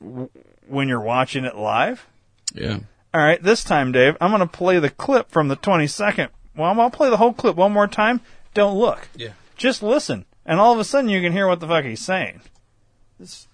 when 0.00 0.88
you're 0.88 1.00
watching 1.00 1.44
it 1.46 1.56
live? 1.56 2.06
Yeah. 2.52 2.80
All 3.14 3.20
right, 3.20 3.42
this 3.42 3.64
time, 3.64 3.92
Dave, 3.92 4.16
I'm 4.20 4.30
going 4.30 4.40
to 4.40 4.46
play 4.46 4.78
the 4.78 4.90
clip 4.90 5.30
from 5.30 5.48
the 5.48 5.56
20 5.56 5.86
second 5.86 6.28
well, 6.56 6.80
I'll 6.80 6.90
play 6.90 7.10
the 7.10 7.16
whole 7.16 7.32
clip 7.32 7.56
one 7.56 7.72
more 7.72 7.88
time. 7.88 8.20
Don't 8.54 8.78
look. 8.78 9.08
Yeah. 9.16 9.30
Just 9.56 9.82
listen. 9.82 10.24
And 10.46 10.60
all 10.60 10.72
of 10.72 10.78
a 10.78 10.84
sudden 10.84 11.10
you 11.10 11.20
can 11.20 11.32
hear 11.32 11.46
what 11.48 11.60
the 11.60 11.66
fuck 11.66 11.84
he's 11.84 12.00
saying. 12.00 12.40
this, 13.18 13.48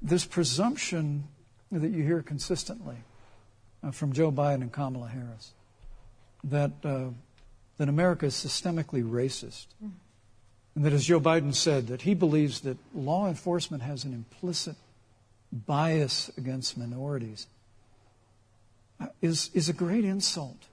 this 0.00 0.24
presumption 0.24 1.24
that 1.72 1.90
you 1.90 2.02
hear 2.02 2.22
consistently 2.22 2.96
uh, 3.82 3.90
from 3.90 4.12
Joe 4.12 4.30
Biden 4.30 4.62
and 4.62 4.72
Kamala 4.72 5.08
Harris 5.08 5.52
that, 6.44 6.72
uh, 6.84 7.08
that 7.78 7.88
America 7.88 8.26
is 8.26 8.34
systemically 8.34 9.02
racist. 9.02 9.66
And 10.74 10.84
that, 10.84 10.92
as 10.92 11.04
Joe 11.06 11.20
Biden 11.20 11.54
said, 11.54 11.88
that 11.88 12.02
he 12.02 12.14
believes 12.14 12.60
that 12.60 12.78
law 12.94 13.26
enforcement 13.26 13.82
has 13.82 14.04
an 14.04 14.12
implicit 14.12 14.76
bias 15.52 16.30
against 16.36 16.78
minorities 16.78 17.46
uh, 19.00 19.06
is, 19.20 19.50
is 19.54 19.68
a 19.68 19.72
great 19.72 20.04
insult 20.04 20.68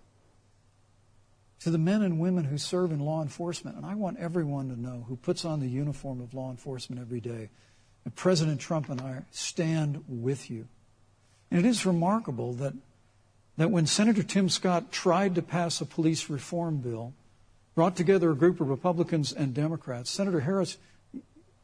to 1.65 1.71
the 1.71 1.79
men 1.79 2.03
and 2.03 2.19
women 2.19 2.43
who 2.43 2.59
serve 2.59 2.91
in 2.91 2.99
law 2.99 3.23
enforcement. 3.23 3.75
And 3.75 3.87
I 3.87 3.95
want 3.95 4.19
everyone 4.19 4.69
to 4.69 4.79
know 4.79 5.03
who 5.07 5.15
puts 5.15 5.45
on 5.45 5.61
the 5.61 5.67
uniform 5.67 6.21
of 6.21 6.35
law 6.35 6.51
enforcement 6.51 7.01
every 7.01 7.19
day 7.19 7.49
President 8.13 8.61
Trump 8.61 8.87
and 8.87 9.01
I 9.01 9.23
stand 9.31 10.03
with 10.07 10.51
you. 10.51 10.67
And 11.49 11.65
it 11.65 11.67
is 11.67 11.83
remarkable 11.83 12.53
that, 12.53 12.73
that 13.57 13.71
when 13.71 13.87
Senator 13.87 14.21
Tim 14.21 14.47
Scott 14.47 14.91
tried 14.91 15.33
to 15.33 15.41
pass 15.41 15.81
a 15.81 15.87
police 15.87 16.29
reform 16.29 16.77
bill, 16.77 17.13
brought 17.73 17.95
together 17.95 18.29
a 18.29 18.35
group 18.35 18.61
of 18.61 18.69
Republicans 18.69 19.33
and 19.33 19.55
Democrats, 19.55 20.11
Senator 20.11 20.41
Harris, 20.41 20.77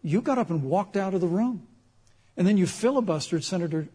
you 0.02 0.20
got 0.20 0.40
up 0.40 0.50
and 0.50 0.64
walked 0.64 0.98
out 0.98 1.14
of 1.14 1.22
the 1.22 1.28
room. 1.28 1.68
And 2.36 2.48
then 2.48 2.58
you 2.58 2.66
filibustered 2.66 3.44
Senator 3.44 3.88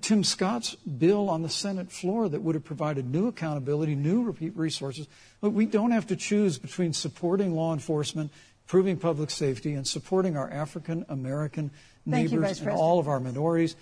Tim 0.00 0.24
Scott's 0.24 0.74
bill 0.76 1.28
on 1.28 1.42
the 1.42 1.48
Senate 1.50 1.92
floor 1.92 2.28
that 2.28 2.40
would 2.42 2.54
have 2.54 2.64
provided 2.64 3.04
new 3.10 3.26
accountability, 3.28 3.94
new 3.94 4.22
repeat 4.22 4.56
resources. 4.56 5.06
But 5.40 5.50
we 5.50 5.66
don't 5.66 5.90
have 5.90 6.06
to 6.06 6.16
choose 6.16 6.58
between 6.58 6.92
supporting 6.94 7.54
law 7.54 7.72
enforcement, 7.74 8.32
improving 8.64 8.96
public 8.96 9.30
safety, 9.30 9.74
and 9.74 9.86
supporting 9.86 10.36
our 10.38 10.50
African 10.50 11.04
American 11.10 11.70
Thank 12.08 12.30
you, 12.32 12.38
neighbors 12.40 12.58
and 12.58 12.66
President. 12.66 12.78
all 12.78 12.98
of 12.98 13.08
our 13.08 13.20
minorities. 13.20 13.76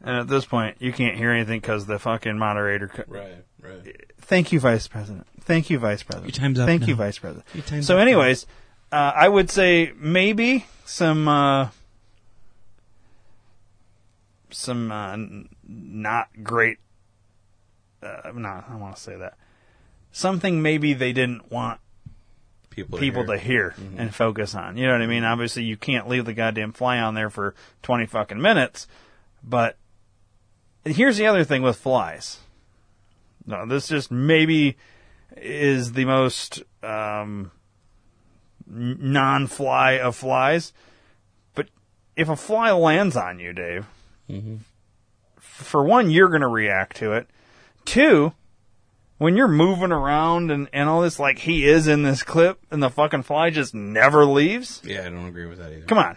And 0.00 0.16
at 0.18 0.28
this 0.28 0.44
point, 0.44 0.76
you 0.78 0.92
can't 0.92 1.16
hear 1.16 1.32
anything 1.32 1.58
because 1.60 1.86
the 1.86 1.98
fucking 1.98 2.38
moderator. 2.38 2.86
Co- 2.88 3.02
Right, 3.08 3.44
right. 3.60 4.04
Thank 4.20 4.52
you, 4.52 4.60
Vice 4.60 4.86
President. 4.86 5.26
Thank 5.40 5.70
you, 5.70 5.78
Vice 5.80 6.04
President. 6.04 6.36
Your 6.36 6.40
time's 6.40 6.60
up 6.60 6.66
Thank 6.66 6.86
you. 6.86 6.94
Vice 6.94 7.18
President. 7.18 7.44
Your 7.54 7.64
time's 7.64 7.86
so, 7.86 7.94
up 7.94 7.98
now. 7.98 8.02
anyways, 8.02 8.46
uh, 8.92 9.12
I 9.16 9.28
would 9.28 9.50
say 9.50 9.92
maybe 9.96 10.66
some 10.84 11.26
uh, 11.26 11.68
some 14.50 14.90
uh, 14.90 15.16
not 15.66 16.28
great. 16.42 16.78
Uh, 18.02 18.30
no, 18.34 18.48
I 18.48 18.64
don't 18.68 18.80
want 18.80 18.96
to 18.96 19.02
say 19.02 19.16
that. 19.16 19.36
Something 20.12 20.62
maybe 20.62 20.94
they 20.94 21.12
didn't 21.12 21.50
want 21.50 21.80
People, 22.70 22.98
people 23.00 23.22
here. 23.24 23.32
to 23.32 23.38
hear 23.38 23.74
and 23.96 24.14
focus 24.14 24.54
on. 24.54 24.76
You 24.76 24.86
know 24.86 24.92
what 24.92 25.02
I 25.02 25.06
mean? 25.08 25.24
Obviously, 25.24 25.64
you 25.64 25.76
can't 25.76 26.08
leave 26.08 26.24
the 26.24 26.32
goddamn 26.32 26.72
fly 26.72 26.98
on 27.00 27.14
there 27.14 27.28
for 27.28 27.56
20 27.82 28.06
fucking 28.06 28.40
minutes. 28.40 28.86
But 29.42 29.76
here's 30.84 31.16
the 31.16 31.26
other 31.26 31.42
thing 31.42 31.62
with 31.62 31.76
flies. 31.76 32.38
No, 33.46 33.66
this 33.66 33.88
just 33.88 34.12
maybe 34.12 34.76
is 35.36 35.92
the 35.92 36.04
most 36.04 36.62
um, 36.82 37.50
non-fly 38.66 39.92
of 39.98 40.14
flies. 40.14 40.72
But 41.54 41.68
if 42.14 42.28
a 42.28 42.36
fly 42.36 42.70
lands 42.70 43.16
on 43.16 43.40
you, 43.40 43.52
Dave, 43.52 43.86
for 45.38 45.84
one, 45.84 46.10
you're 46.10 46.28
going 46.28 46.42
to 46.42 46.48
react 46.48 46.96
to 46.98 47.12
it. 47.12 47.28
Two, 47.84 48.32
when 49.18 49.36
you're 49.36 49.48
moving 49.48 49.92
around 49.92 50.50
and, 50.50 50.68
and 50.72 50.88
all 50.88 51.02
this, 51.02 51.18
like 51.18 51.40
he 51.40 51.66
is 51.66 51.88
in 51.88 52.02
this 52.02 52.22
clip, 52.22 52.60
and 52.70 52.82
the 52.82 52.90
fucking 52.90 53.22
fly 53.22 53.50
just 53.50 53.74
never 53.74 54.24
leaves. 54.24 54.80
Yeah, 54.84 55.00
I 55.00 55.10
don't 55.10 55.26
agree 55.26 55.46
with 55.46 55.58
that 55.58 55.72
either. 55.72 55.86
Come 55.86 55.98
on, 55.98 56.16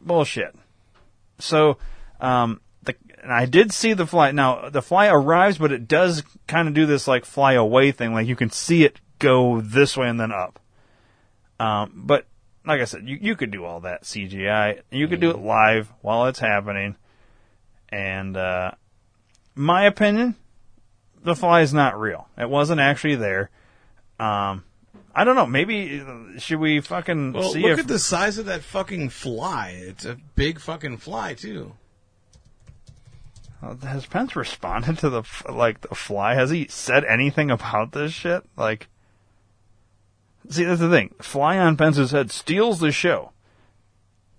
bullshit. 0.00 0.54
So, 1.38 1.78
um, 2.20 2.60
the 2.82 2.94
and 3.22 3.32
I 3.32 3.46
did 3.46 3.72
see 3.72 3.94
the 3.94 4.06
fly. 4.06 4.30
Now 4.32 4.68
the 4.68 4.82
fly 4.82 5.08
arrives, 5.08 5.58
but 5.58 5.72
it 5.72 5.88
does 5.88 6.22
kind 6.46 6.68
of 6.68 6.74
do 6.74 6.86
this 6.86 7.08
like 7.08 7.24
fly 7.24 7.54
away 7.54 7.92
thing. 7.92 8.12
Like 8.12 8.26
you 8.26 8.36
can 8.36 8.50
see 8.50 8.84
it 8.84 9.00
go 9.18 9.60
this 9.60 9.96
way 9.96 10.08
and 10.08 10.20
then 10.20 10.32
up. 10.32 10.60
Um, 11.60 11.92
but 11.94 12.26
like 12.66 12.80
I 12.80 12.84
said, 12.84 13.08
you 13.08 13.18
you 13.20 13.36
could 13.36 13.50
do 13.50 13.64
all 13.64 13.80
that 13.80 14.02
CGI. 14.02 14.82
You 14.90 15.08
could 15.08 15.20
do 15.20 15.30
it 15.30 15.38
live 15.38 15.92
while 16.02 16.26
it's 16.26 16.38
happening. 16.38 16.96
And 17.90 18.36
uh, 18.36 18.72
my 19.54 19.84
opinion, 19.84 20.36
the 21.22 21.34
fly 21.34 21.62
is 21.62 21.72
not 21.72 21.98
real. 21.98 22.28
It 22.36 22.50
wasn't 22.50 22.80
actually 22.80 23.16
there. 23.16 23.50
Um, 24.20 24.64
I 25.14 25.24
don't 25.24 25.36
know. 25.36 25.46
Maybe 25.46 26.00
uh, 26.00 26.38
should 26.38 26.60
we 26.60 26.80
fucking 26.80 27.32
Well, 27.32 27.52
see 27.52 27.62
look 27.62 27.72
if 27.72 27.78
at 27.80 27.88
the 27.88 27.98
size 27.98 28.38
of 28.38 28.46
that 28.46 28.62
fucking 28.62 29.08
fly. 29.10 29.70
It's 29.76 30.04
a 30.04 30.16
big 30.34 30.60
fucking 30.60 30.98
fly 30.98 31.34
too. 31.34 31.74
Uh, 33.62 33.74
Has 33.86 34.06
Pence 34.06 34.36
responded 34.36 34.98
to 34.98 35.10
the 35.10 35.22
like 35.50 35.80
the 35.80 35.94
fly? 35.94 36.34
Has 36.34 36.50
he 36.50 36.68
said 36.68 37.04
anything 37.04 37.50
about 37.50 37.92
this 37.92 38.12
shit? 38.12 38.44
Like, 38.56 38.86
see, 40.48 40.64
that's 40.64 40.80
the 40.80 40.90
thing. 40.90 41.14
Fly 41.20 41.58
on 41.58 41.76
Pence's 41.76 42.12
head 42.12 42.30
steals 42.30 42.78
the 42.78 42.92
show. 42.92 43.32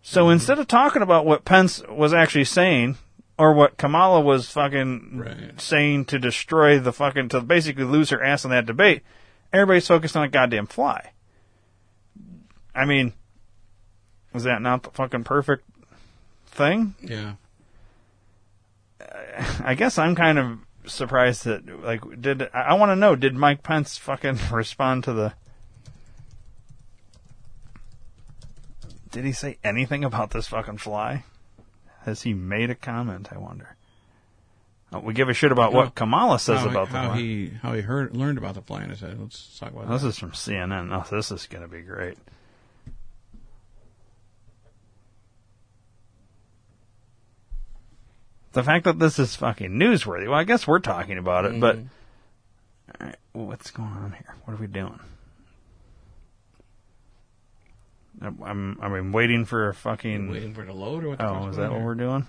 So 0.02 0.30
instead 0.30 0.60
of 0.60 0.68
talking 0.68 1.02
about 1.02 1.26
what 1.26 1.44
Pence 1.44 1.84
was 1.90 2.14
actually 2.14 2.46
saying, 2.46 2.98
or 3.40 3.54
what 3.54 3.78
Kamala 3.78 4.20
was 4.20 4.52
fucking 4.52 5.18
Right. 5.18 5.60
saying 5.62 6.06
to 6.06 6.20
destroy 6.20 6.78
the 6.78 6.92
fucking 6.92 7.30
to 7.30 7.40
basically 7.40 7.86
lose 7.86 8.10
her 8.10 8.22
ass 8.22 8.44
in 8.44 8.52
that 8.52 8.66
debate, 8.66 9.02
everybody's 9.54 9.88
focused 9.88 10.18
on 10.18 10.24
a 10.24 10.28
goddamn 10.28 10.68
fly. 10.68 11.12
I 12.76 12.84
mean, 12.84 13.14
was 14.34 14.44
that 14.44 14.62
not 14.62 14.84
the 14.84 14.92
fucking 14.92 15.24
perfect 15.24 15.64
thing? 16.48 16.96
Yeah. 17.02 17.36
I 19.64 19.74
guess 19.74 19.98
I'm 19.98 20.16
kind 20.16 20.38
of 20.38 20.60
surprised 20.86 21.46
that 21.46 21.84
like 21.84 22.02
did 22.22 22.42
I, 22.54 22.62
I 22.62 22.74
want 22.74 22.90
to 22.92 22.96
know 22.96 23.16
did 23.16 23.36
Mike 23.36 23.64
Pence 23.64 23.98
fucking 23.98 24.38
respond 24.52 25.06
to 25.06 25.14
the 25.14 25.34
Did 29.12 29.24
he 29.26 29.32
say 29.32 29.58
anything 29.64 30.04
about 30.04 30.32
this 30.32 30.48
fucking 30.48 30.78
fly? 30.78 31.24
Has 32.06 32.22
he 32.22 32.34
made 32.34 32.70
a 32.70 32.76
comment? 32.76 33.30
I 33.32 33.38
wonder. 33.38 33.76
Uh, 34.92 35.00
we 35.00 35.14
give 35.14 35.30
a 35.30 35.34
shit 35.34 35.52
about 35.52 35.72
what 35.72 35.94
Kamala 35.94 36.40
says 36.40 36.62
how, 36.62 36.70
about 36.70 36.90
the 36.90 36.98
how 36.98 37.10
fly. 37.10 37.18
he 37.20 37.52
how 37.62 37.74
he 37.74 37.82
heard 37.82 38.16
learned 38.16 38.38
about 38.40 38.56
the 38.56 38.62
fly 38.62 38.88
I 38.90 38.96
said. 38.96 39.20
Let's 39.20 39.60
talk 39.60 39.72
about 39.72 39.88
This 39.90 40.02
that. 40.02 40.08
is 40.10 40.18
from 40.18 40.32
CNN. 40.32 40.90
Oh, 40.92 41.16
this 41.16 41.32
is 41.32 41.46
going 41.46 41.62
to 41.62 41.68
be 41.68 41.82
great. 41.82 42.18
The 48.54 48.64
fact 48.64 48.86
that 48.86 48.98
this 48.98 49.20
is 49.20 49.36
fucking 49.36 49.72
newsworthy. 49.72 50.28
Well, 50.28 50.40
I 50.40 50.44
guess 50.44 50.68
we're 50.68 50.80
talking 50.80 51.18
about 51.20 51.46
it, 51.46 51.60
but 51.60 51.76
All 51.78 51.84
right, 53.08 53.16
what's 53.34 53.70
going 53.70 53.90
on 53.90 54.14
here? 54.14 54.36
What 54.46 54.56
are 54.56 54.58
we 54.58 54.66
doing? 54.68 55.00
I'm, 58.22 58.44
I'm, 58.44 58.78
I 58.82 58.90
mean, 58.90 59.12
waiting 59.12 59.46
for 59.46 59.70
a 59.70 59.74
fucking. 59.74 60.30
waiting 60.30 60.54
for 60.54 60.66
the 60.66 60.74
load 60.74 61.04
or 61.04 61.10
what 61.10 61.20
the 61.20 61.28
Oh, 61.28 61.48
is 61.48 61.56
that 61.56 61.72
what 61.72 61.82
we're 61.82 61.96
doing? 61.96 62.28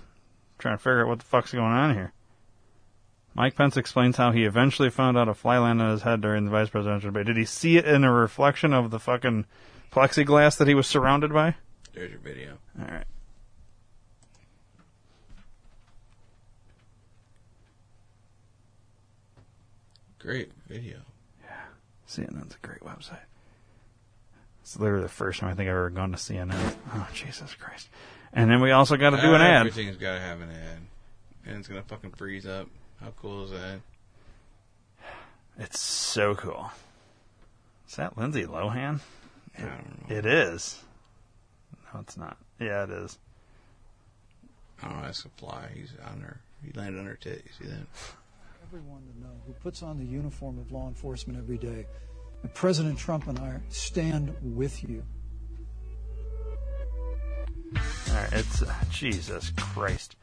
Trying 0.57 0.77
to 0.77 0.83
figure 0.83 1.01
out 1.01 1.07
what 1.07 1.19
the 1.19 1.25
fuck's 1.25 1.51
going 1.51 1.65
on 1.65 1.93
here. 1.93 2.13
Mike 3.33 3.55
Pence 3.55 3.77
explains 3.77 4.17
how 4.17 4.31
he 4.31 4.43
eventually 4.43 4.89
found 4.89 5.17
out 5.17 5.29
a 5.29 5.33
fly 5.33 5.57
landed 5.57 5.83
on 5.85 5.91
his 5.91 6.01
head 6.01 6.21
during 6.21 6.45
the 6.45 6.51
vice 6.51 6.69
presidential 6.69 7.11
debate. 7.11 7.27
Did 7.27 7.37
he 7.37 7.45
see 7.45 7.77
it 7.77 7.85
in 7.85 8.03
a 8.03 8.11
reflection 8.11 8.73
of 8.73 8.91
the 8.91 8.99
fucking 8.99 9.45
plexiglass 9.91 10.57
that 10.57 10.67
he 10.67 10.73
was 10.73 10.87
surrounded 10.87 11.31
by? 11.33 11.55
There's 11.93 12.11
your 12.11 12.19
video. 12.19 12.57
All 12.79 12.87
right. 12.87 13.05
Great 20.19 20.51
video. 20.67 20.99
Yeah. 21.43 21.55
CNN's 22.07 22.55
a 22.61 22.67
great 22.67 22.81
website. 22.81 23.17
It's 24.71 24.79
literally 24.79 25.03
the 25.03 25.09
first 25.09 25.41
time 25.41 25.49
I 25.49 25.53
think 25.53 25.67
I've 25.67 25.75
ever 25.75 25.89
gone 25.89 26.11
to 26.11 26.17
CNN. 26.17 26.75
Oh, 26.93 27.09
Jesus 27.13 27.53
Christ. 27.55 27.89
And 28.31 28.49
then 28.49 28.61
we 28.61 28.71
also 28.71 28.95
got 28.95 29.09
to 29.09 29.17
do 29.17 29.33
an 29.33 29.41
uh, 29.41 29.43
ad. 29.43 29.67
Everything's 29.67 29.97
got 29.97 30.13
to 30.13 30.21
have 30.21 30.39
an 30.39 30.49
ad, 30.49 30.77
and 31.45 31.57
it's 31.57 31.67
gonna 31.67 31.83
fucking 31.83 32.11
freeze 32.11 32.45
up. 32.45 32.69
How 33.01 33.11
cool 33.21 33.43
is 33.43 33.51
that? 33.51 33.81
It's 35.59 35.77
so 35.77 36.35
cool. 36.35 36.71
Is 37.89 37.97
that 37.97 38.17
Lindsay 38.17 38.45
Lohan? 38.45 39.01
I 39.57 39.61
don't 39.61 40.09
know. 40.09 40.15
It 40.15 40.25
is. 40.25 40.81
No, 41.93 41.99
it's 41.99 42.15
not. 42.15 42.37
Yeah, 42.57 42.85
it 42.85 42.91
is. 42.91 43.19
I 44.81 44.87
don't 44.87 44.97
know. 44.99 45.03
That's 45.03 45.25
a 45.25 45.29
fly. 45.29 45.67
He's 45.75 45.91
on 46.09 46.21
her. 46.21 46.39
He 46.65 46.71
landed 46.71 46.97
on 46.97 47.07
her 47.07 47.17
tit. 47.17 47.43
You 47.45 47.65
see 47.65 47.69
that? 47.69 47.87
Everyone 48.65 49.01
to 49.01 49.19
know 49.19 49.33
who 49.45 49.51
puts 49.51 49.83
on 49.83 49.97
the 49.97 50.05
uniform 50.05 50.59
of 50.59 50.71
law 50.71 50.87
enforcement 50.87 51.37
every 51.37 51.57
day. 51.57 51.87
That 52.41 52.53
President 52.53 52.97
Trump 52.97 53.27
and 53.27 53.39
I 53.39 53.59
stand 53.69 54.35
with 54.41 54.87
you. 54.87 55.03
All 57.75 58.15
right, 58.15 58.33
it's 58.33 58.61
uh, 58.61 58.73
Jesus 58.89 59.51
Christ. 59.55 60.15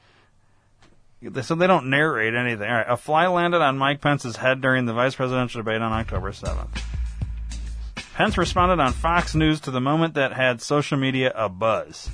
So 1.43 1.55
they 1.55 1.67
don't 1.67 1.91
narrate 1.91 2.35
anything. 2.35 2.69
All 2.69 2.77
right, 2.77 2.87
a 2.89 2.97
fly 2.97 3.27
landed 3.27 3.61
on 3.61 3.77
Mike 3.77 4.01
Pence's 4.01 4.37
head 4.37 4.61
during 4.61 4.87
the 4.87 4.93
vice 4.93 5.15
presidential 5.15 5.61
debate 5.61 5.81
on 5.81 5.93
October 5.93 6.31
7th. 6.31 6.81
Pence 8.15 8.37
responded 8.37 8.81
on 8.81 8.93
Fox 8.93 9.35
News 9.35 9.61
to 9.61 9.71
the 9.71 9.81
moment 9.81 10.15
that 10.15 10.33
had 10.33 10.61
social 10.61 10.99
media 10.99 11.33
a 11.35 11.49
buzz. 11.49 12.11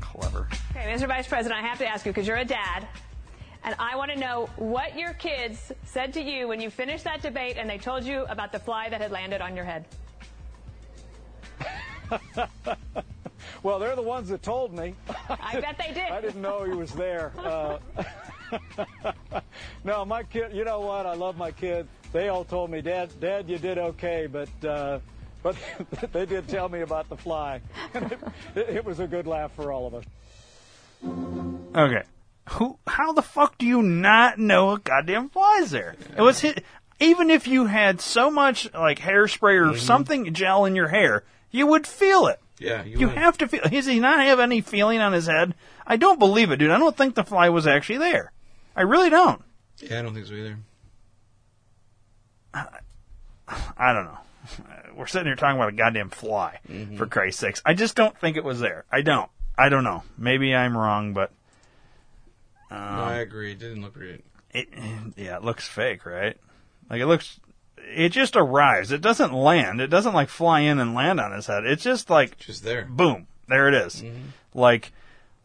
Clever. 0.00 0.48
Okay, 0.72 0.92
Mr. 0.92 1.08
Vice 1.08 1.26
President, 1.26 1.62
I 1.62 1.66
have 1.66 1.78
to 1.78 1.86
ask 1.86 2.04
you 2.04 2.12
because 2.12 2.26
you're 2.26 2.36
a 2.36 2.44
dad, 2.44 2.86
and 3.64 3.74
I 3.78 3.96
want 3.96 4.10
to 4.10 4.18
know 4.18 4.48
what 4.56 4.98
your 4.98 5.12
kids 5.14 5.72
said 5.84 6.12
to 6.14 6.22
you 6.22 6.48
when 6.48 6.60
you 6.60 6.70
finished 6.70 7.04
that 7.04 7.22
debate 7.22 7.56
and 7.58 7.68
they 7.68 7.78
told 7.78 8.04
you 8.04 8.24
about 8.24 8.52
the 8.52 8.58
fly 8.58 8.88
that 8.88 9.00
had 9.00 9.10
landed 9.10 9.40
on 9.40 9.56
your 9.56 9.64
head. 9.64 9.84
Well, 13.62 13.78
they're 13.78 13.96
the 13.96 14.02
ones 14.02 14.28
that 14.30 14.42
told 14.42 14.72
me. 14.72 14.94
I 15.28 15.60
bet 15.60 15.76
they 15.78 15.92
did. 15.92 16.10
I 16.10 16.20
didn't 16.20 16.40
know 16.40 16.64
he 16.64 16.72
was 16.72 16.92
there. 16.92 17.32
Uh, 17.38 17.78
no, 19.84 20.04
my 20.04 20.22
kid. 20.22 20.52
You 20.52 20.64
know 20.64 20.80
what? 20.80 21.06
I 21.06 21.14
love 21.14 21.36
my 21.36 21.50
kid. 21.50 21.86
They 22.12 22.28
all 22.28 22.44
told 22.44 22.70
me, 22.70 22.80
Dad, 22.80 23.10
Dad, 23.20 23.48
you 23.48 23.58
did 23.58 23.78
okay, 23.78 24.26
but 24.26 24.48
uh, 24.64 24.98
but 25.42 25.56
they 26.12 26.26
did 26.26 26.48
tell 26.48 26.68
me 26.68 26.80
about 26.80 27.08
the 27.08 27.16
fly. 27.16 27.60
It, 27.94 28.68
it 28.68 28.84
was 28.84 29.00
a 29.00 29.06
good 29.06 29.26
laugh 29.26 29.52
for 29.54 29.72
all 29.72 29.86
of 29.86 29.94
us. 29.94 30.04
Okay. 31.74 32.02
Who? 32.52 32.78
How 32.86 33.12
the 33.12 33.22
fuck 33.22 33.58
do 33.58 33.66
you 33.66 33.82
not 33.82 34.38
know 34.38 34.72
a 34.72 34.78
goddamn 34.78 35.28
fly's 35.28 35.70
there? 35.70 35.94
It 36.16 36.20
was 36.20 36.40
hit. 36.40 36.64
Even 36.98 37.30
if 37.30 37.46
you 37.46 37.66
had 37.66 38.00
so 38.00 38.30
much 38.30 38.72
like 38.74 38.98
hairspray 38.98 39.54
or 39.54 39.66
mm-hmm. 39.66 39.78
something 39.78 40.34
gel 40.34 40.64
in 40.64 40.74
your 40.74 40.88
hair, 40.88 41.24
you 41.50 41.66
would 41.66 41.86
feel 41.86 42.26
it. 42.26 42.40
Yeah, 42.58 42.84
You 42.84 43.08
have 43.08 43.38
to 43.38 43.48
feel. 43.48 43.62
Does 43.62 43.86
he 43.86 44.00
not 44.00 44.20
have 44.20 44.38
any 44.38 44.60
feeling 44.60 45.00
on 45.00 45.14
his 45.14 45.26
head? 45.26 45.54
I 45.86 45.96
don't 45.96 46.18
believe 46.18 46.50
it, 46.50 46.58
dude. 46.58 46.70
I 46.70 46.78
don't 46.78 46.96
think 46.96 47.14
the 47.14 47.24
fly 47.24 47.48
was 47.48 47.66
actually 47.66 47.98
there. 47.98 48.32
I 48.76 48.82
really 48.82 49.08
don't. 49.08 49.42
Yeah, 49.78 50.00
I 50.00 50.02
don't 50.02 50.12
think 50.12 50.26
so 50.26 50.34
either. 50.34 50.58
I 52.52 53.92
don't 53.92 54.04
know. 54.04 54.18
We're 54.94 55.06
sitting 55.06 55.26
here 55.26 55.36
talking 55.36 55.56
about 55.56 55.70
a 55.70 55.76
goddamn 55.76 56.10
fly, 56.10 56.58
for 56.66 56.72
mm-hmm. 56.72 57.04
Christ's 57.04 57.40
sakes. 57.40 57.62
I 57.64 57.72
just 57.72 57.96
don't 57.96 58.18
think 58.18 58.36
it 58.36 58.44
was 58.44 58.60
there. 58.60 58.84
I 58.92 59.00
don't. 59.00 59.30
I 59.56 59.68
don't 59.68 59.84
know. 59.84 60.02
Maybe 60.18 60.54
I'm 60.54 60.76
wrong, 60.76 61.14
but 61.14 61.32
no, 62.70 62.76
I 62.76 63.14
um, 63.16 63.20
agree. 63.20 63.52
It 63.52 63.58
didn't 63.58 63.82
look 63.82 63.94
great. 63.94 64.24
it, 64.52 64.68
yeah, 65.16 65.36
it 65.36 65.44
looks 65.44 65.66
fake, 65.66 66.06
right? 66.06 66.36
Like 66.88 67.00
it 67.00 67.06
looks. 67.06 67.40
It 67.78 68.10
just 68.10 68.36
arrives. 68.36 68.92
It 68.92 69.00
doesn't 69.00 69.32
land. 69.32 69.80
It 69.80 69.88
doesn't 69.88 70.14
like 70.14 70.28
fly 70.28 70.60
in 70.60 70.78
and 70.78 70.94
land 70.94 71.18
on 71.18 71.32
his 71.32 71.46
head. 71.46 71.64
It's 71.64 71.82
just 71.82 72.10
like 72.10 72.38
Just 72.38 72.62
there. 72.62 72.84
boom, 72.84 73.26
there 73.48 73.68
it 73.68 73.74
is. 73.74 74.02
Mm-hmm. 74.02 74.28
Like, 74.54 74.92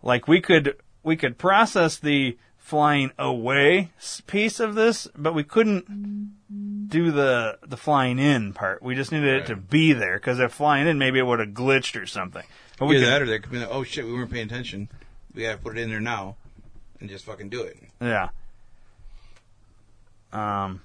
like 0.03 0.27
we 0.27 0.41
could 0.41 0.77
we 1.03 1.15
could 1.15 1.37
process 1.37 1.97
the 1.97 2.37
flying 2.57 3.11
away 3.17 3.91
piece 4.27 4.59
of 4.59 4.75
this, 4.75 5.07
but 5.15 5.33
we 5.33 5.43
couldn't 5.43 6.89
do 6.89 7.11
the 7.11 7.57
the 7.65 7.77
flying 7.77 8.19
in 8.19 8.53
part. 8.53 8.83
We 8.83 8.95
just 8.95 9.11
needed 9.11 9.41
it 9.41 9.45
to 9.47 9.55
be 9.55 9.93
there 9.93 10.17
because 10.17 10.39
if 10.39 10.51
flying 10.51 10.87
in, 10.87 10.97
maybe 10.99 11.19
it 11.19 11.25
would 11.25 11.39
have 11.39 11.49
glitched 11.49 11.99
or 11.99 12.05
something. 12.05 12.43
But 12.77 12.87
we 12.87 12.99
could, 12.99 13.07
that 13.07 13.21
or 13.21 13.25
they 13.25 13.39
could 13.39 13.51
be 13.51 13.59
like, 13.59 13.69
oh 13.71 13.83
shit, 13.83 14.05
we 14.05 14.13
weren't 14.13 14.31
paying 14.31 14.47
attention. 14.47 14.89
We 15.33 15.43
gotta 15.43 15.57
put 15.57 15.77
it 15.77 15.81
in 15.81 15.89
there 15.89 16.01
now 16.01 16.35
and 17.05 17.11
just 17.11 17.25
fucking 17.25 17.49
do 17.49 17.61
it. 17.61 17.77
yeah. 18.01 18.29
Um. 20.33 20.81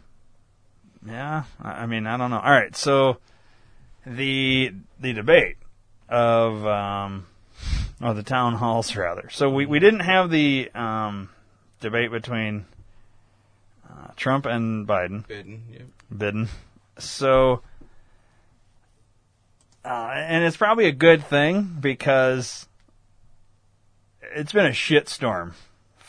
Yeah, 1.07 1.45
I 1.63 1.87
mean, 1.87 2.07
I 2.07 2.19
don't 2.19 2.31
know. 2.31 2.39
All 2.39 2.51
right, 2.51 2.77
so 2.77 3.17
the 4.05 4.75
the 5.01 5.15
debate 5.15 5.57
of 6.11 6.67
um, 6.67 7.27
or 8.03 8.13
the 8.13 8.23
town 8.23 8.55
halls 8.57 8.95
rather. 8.95 9.31
So 9.31 9.49
we 9.49 9.65
we 9.65 9.79
didn't 9.79 10.01
have 10.01 10.31
the 10.31 10.71
um 10.75 11.31
debate 11.81 12.11
between 12.11 12.67
uh, 13.89 14.09
Trump 14.15 14.45
and 14.45 14.87
Biden. 14.87 15.27
Biden, 15.27 15.61
yep. 15.73 15.83
Biden. 16.13 16.49
So, 16.99 17.63
uh, 19.87 20.13
and 20.15 20.45
it's 20.45 20.59
probably 20.59 20.85
a 20.85 20.93
good 20.93 21.25
thing 21.25 21.79
because 21.81 22.69
it's 24.21 24.53
been 24.53 24.67
a 24.67 24.71
shitstorm 24.71 25.55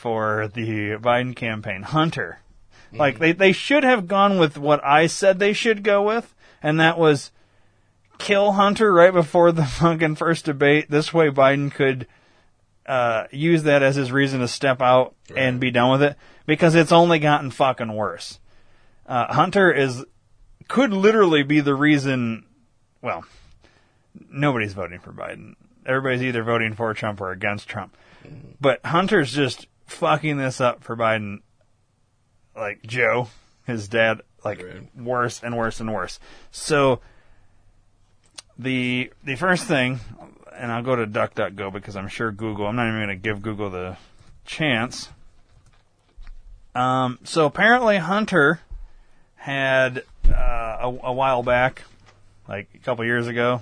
for 0.02 0.50
the 0.52 0.98
Biden 0.98 1.36
campaign. 1.36 1.84
Hunter. 1.84 2.40
Like, 2.92 3.20
they, 3.20 3.34
they 3.34 3.52
should 3.52 3.84
have 3.84 4.08
gone 4.08 4.40
with 4.40 4.58
what 4.58 4.84
I 4.84 5.06
said 5.06 5.38
they 5.38 5.54
should 5.54 5.84
go 5.84 6.02
with, 6.02 6.34
and 6.62 6.80
that 6.80 6.98
was 6.98 7.32
kill 8.18 8.54
Hunter 8.54 8.92
right 8.92 9.14
before 9.14 9.52
the 9.52 9.64
fucking 9.80 10.16
first 10.16 10.46
debate. 10.46 10.90
This 10.90 11.14
way 11.14 11.30
Biden 11.30 11.72
could 11.72 12.08
uh, 12.88 13.28
use 13.32 13.64
that 13.64 13.84
as 13.84 13.96
his 13.96 14.12
reason 14.12 14.40
to 14.40 14.48
step 14.48 14.82
out 14.82 15.14
and 15.36 15.60
be 15.60 15.70
done 15.70 15.92
with 15.92 16.02
it 16.02 16.18
because 16.48 16.74
it's 16.74 16.92
only 16.92 17.20
gotten 17.20 17.52
fucking 17.52 17.94
worse. 17.94 18.40
Uh, 19.06 19.32
Hunter 19.32 19.72
is 19.72 20.04
could 20.68 20.92
literally 20.92 21.44
be 21.44 21.60
the 21.60 21.76
reason. 21.76 22.46
Well, 23.04 23.24
nobody's 24.32 24.74
voting 24.74 25.00
for 25.00 25.14
Biden. 25.14 25.54
Everybody's 25.86 26.24
either 26.24 26.44
voting 26.44 26.74
for 26.74 26.94
Trump 26.94 27.22
or 27.22 27.32
against 27.32 27.68
Trump. 27.68 27.96
But 28.60 28.86
Hunter's 28.86 29.34
just 29.34 29.68
fucking 29.92 30.38
this 30.38 30.60
up 30.62 30.84
for 30.84 30.96
Biden. 30.96 31.40
Like 32.56 32.82
Joe, 32.84 33.30
his 33.66 33.88
dad, 33.88 34.22
like 34.44 34.62
Right. 34.62 34.96
worse 34.96 35.42
and 35.44 35.58
worse 35.58 35.80
and 35.80 35.94
worse. 35.94 36.20
So 36.52 37.00
the 38.58 39.12
the 39.24 39.36
first 39.36 39.66
thing, 39.66 40.00
and 40.54 40.72
I'll 40.72 40.84
go 40.84 40.96
to 40.96 41.08
DuckDuckGo 41.08 41.72
because 41.72 41.96
I'm 41.96 42.08
sure 42.10 42.32
Google. 42.32 42.68
I'm 42.68 42.76
not 42.76 42.88
even 42.88 42.98
going 42.98 43.08
to 43.10 43.16
give 43.16 43.42
Google 43.42 43.70
the 43.70 43.98
chance. 44.46 45.10
Um, 46.76 47.20
so 47.24 47.46
apparently 47.46 47.98
Hunter 47.98 48.62
had 49.36 50.04
uh, 50.28 50.78
a, 50.82 50.98
a 51.04 51.14
while 51.14 51.44
back, 51.44 51.84
like 52.48 52.70
a 52.76 52.78
couple 52.80 53.04
years 53.06 53.28
ago, 53.28 53.62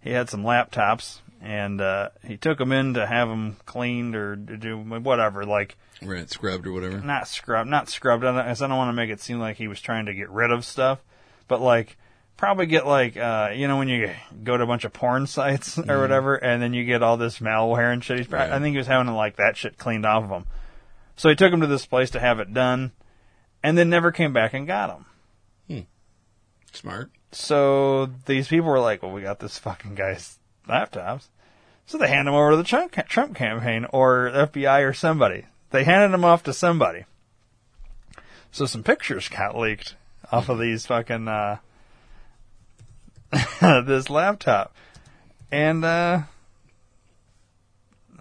he 0.00 0.10
had 0.10 0.28
some 0.28 0.42
laptops 0.42 1.20
and 1.40 1.80
uh, 1.80 2.10
he 2.26 2.36
took 2.36 2.58
them 2.58 2.72
in 2.72 2.94
to 2.94 3.06
have 3.06 3.28
them 3.28 3.56
cleaned 3.66 4.14
or 4.14 4.36
to 4.36 4.56
do 4.56 4.76
whatever, 4.78 5.44
like 5.44 5.76
Right, 6.02 6.28
scrubbed 6.30 6.66
or 6.66 6.72
whatever. 6.72 6.98
not 7.00 7.28
scrubbed, 7.28 7.68
not 7.68 7.88
scrubbed. 7.88 8.24
I 8.24 8.32
don't, 8.32 8.62
I 8.62 8.66
don't 8.68 8.76
want 8.76 8.88
to 8.88 8.92
make 8.94 9.10
it 9.10 9.20
seem 9.20 9.38
like 9.38 9.56
he 9.56 9.68
was 9.68 9.80
trying 9.80 10.06
to 10.06 10.14
get 10.14 10.30
rid 10.30 10.50
of 10.50 10.64
stuff, 10.64 11.00
but 11.48 11.60
like 11.60 11.96
probably 12.36 12.64
get 12.66 12.86
like 12.86 13.16
uh, 13.18 13.50
you 13.54 13.68
know 13.68 13.76
when 13.76 13.88
you 13.88 14.10
go 14.44 14.56
to 14.56 14.64
a 14.64 14.66
bunch 14.66 14.84
of 14.84 14.92
porn 14.94 15.26
sites 15.26 15.78
or 15.78 16.00
whatever, 16.00 16.36
and 16.36 16.62
then 16.62 16.72
you 16.74 16.84
get 16.84 17.02
all 17.02 17.16
this 17.18 17.38
malware 17.38 17.92
and 17.92 18.02
shit. 18.02 18.18
He's 18.18 18.26
probably, 18.26 18.52
I 18.54 18.58
think 18.60 18.72
he 18.72 18.78
was 18.78 18.86
having 18.86 19.12
like 19.12 19.36
that 19.36 19.56
shit 19.56 19.76
cleaned 19.78 20.06
off 20.06 20.24
of 20.24 20.30
him. 20.30 20.46
So 21.16 21.28
he 21.28 21.34
took 21.34 21.52
him 21.52 21.60
to 21.60 21.66
this 21.66 21.84
place 21.84 22.08
to 22.12 22.20
have 22.20 22.40
it 22.40 22.54
done, 22.54 22.92
and 23.62 23.76
then 23.76 23.90
never 23.90 24.10
came 24.10 24.32
back 24.32 24.54
and 24.54 24.66
got 24.66 24.90
him. 24.96 25.06
Smart. 26.72 27.10
So 27.32 28.06
these 28.26 28.48
people 28.48 28.68
were 28.68 28.80
like, 28.80 29.02
"Well, 29.02 29.12
we 29.12 29.22
got 29.22 29.38
this 29.40 29.58
fucking 29.58 29.96
guy's 29.96 30.38
laptops." 30.70 31.28
So 31.86 31.98
they 31.98 32.08
hand 32.08 32.28
them 32.28 32.34
over 32.34 32.52
to 32.52 32.56
the 32.56 32.62
Trump, 32.62 32.92
Trump 33.08 33.34
campaign 33.34 33.84
or 33.92 34.30
FBI 34.30 34.88
or 34.88 34.92
somebody. 34.92 35.46
They 35.70 35.84
handed 35.84 36.12
them 36.12 36.24
off 36.24 36.44
to 36.44 36.52
somebody. 36.52 37.04
So 38.52 38.66
some 38.66 38.82
pictures 38.82 39.28
got 39.28 39.56
leaked 39.56 39.96
off 40.30 40.48
of 40.48 40.58
these 40.58 40.86
fucking 40.86 41.28
uh, 41.28 41.56
this 43.60 44.10
laptop, 44.10 44.74
and 45.50 45.84
uh, 45.84 46.22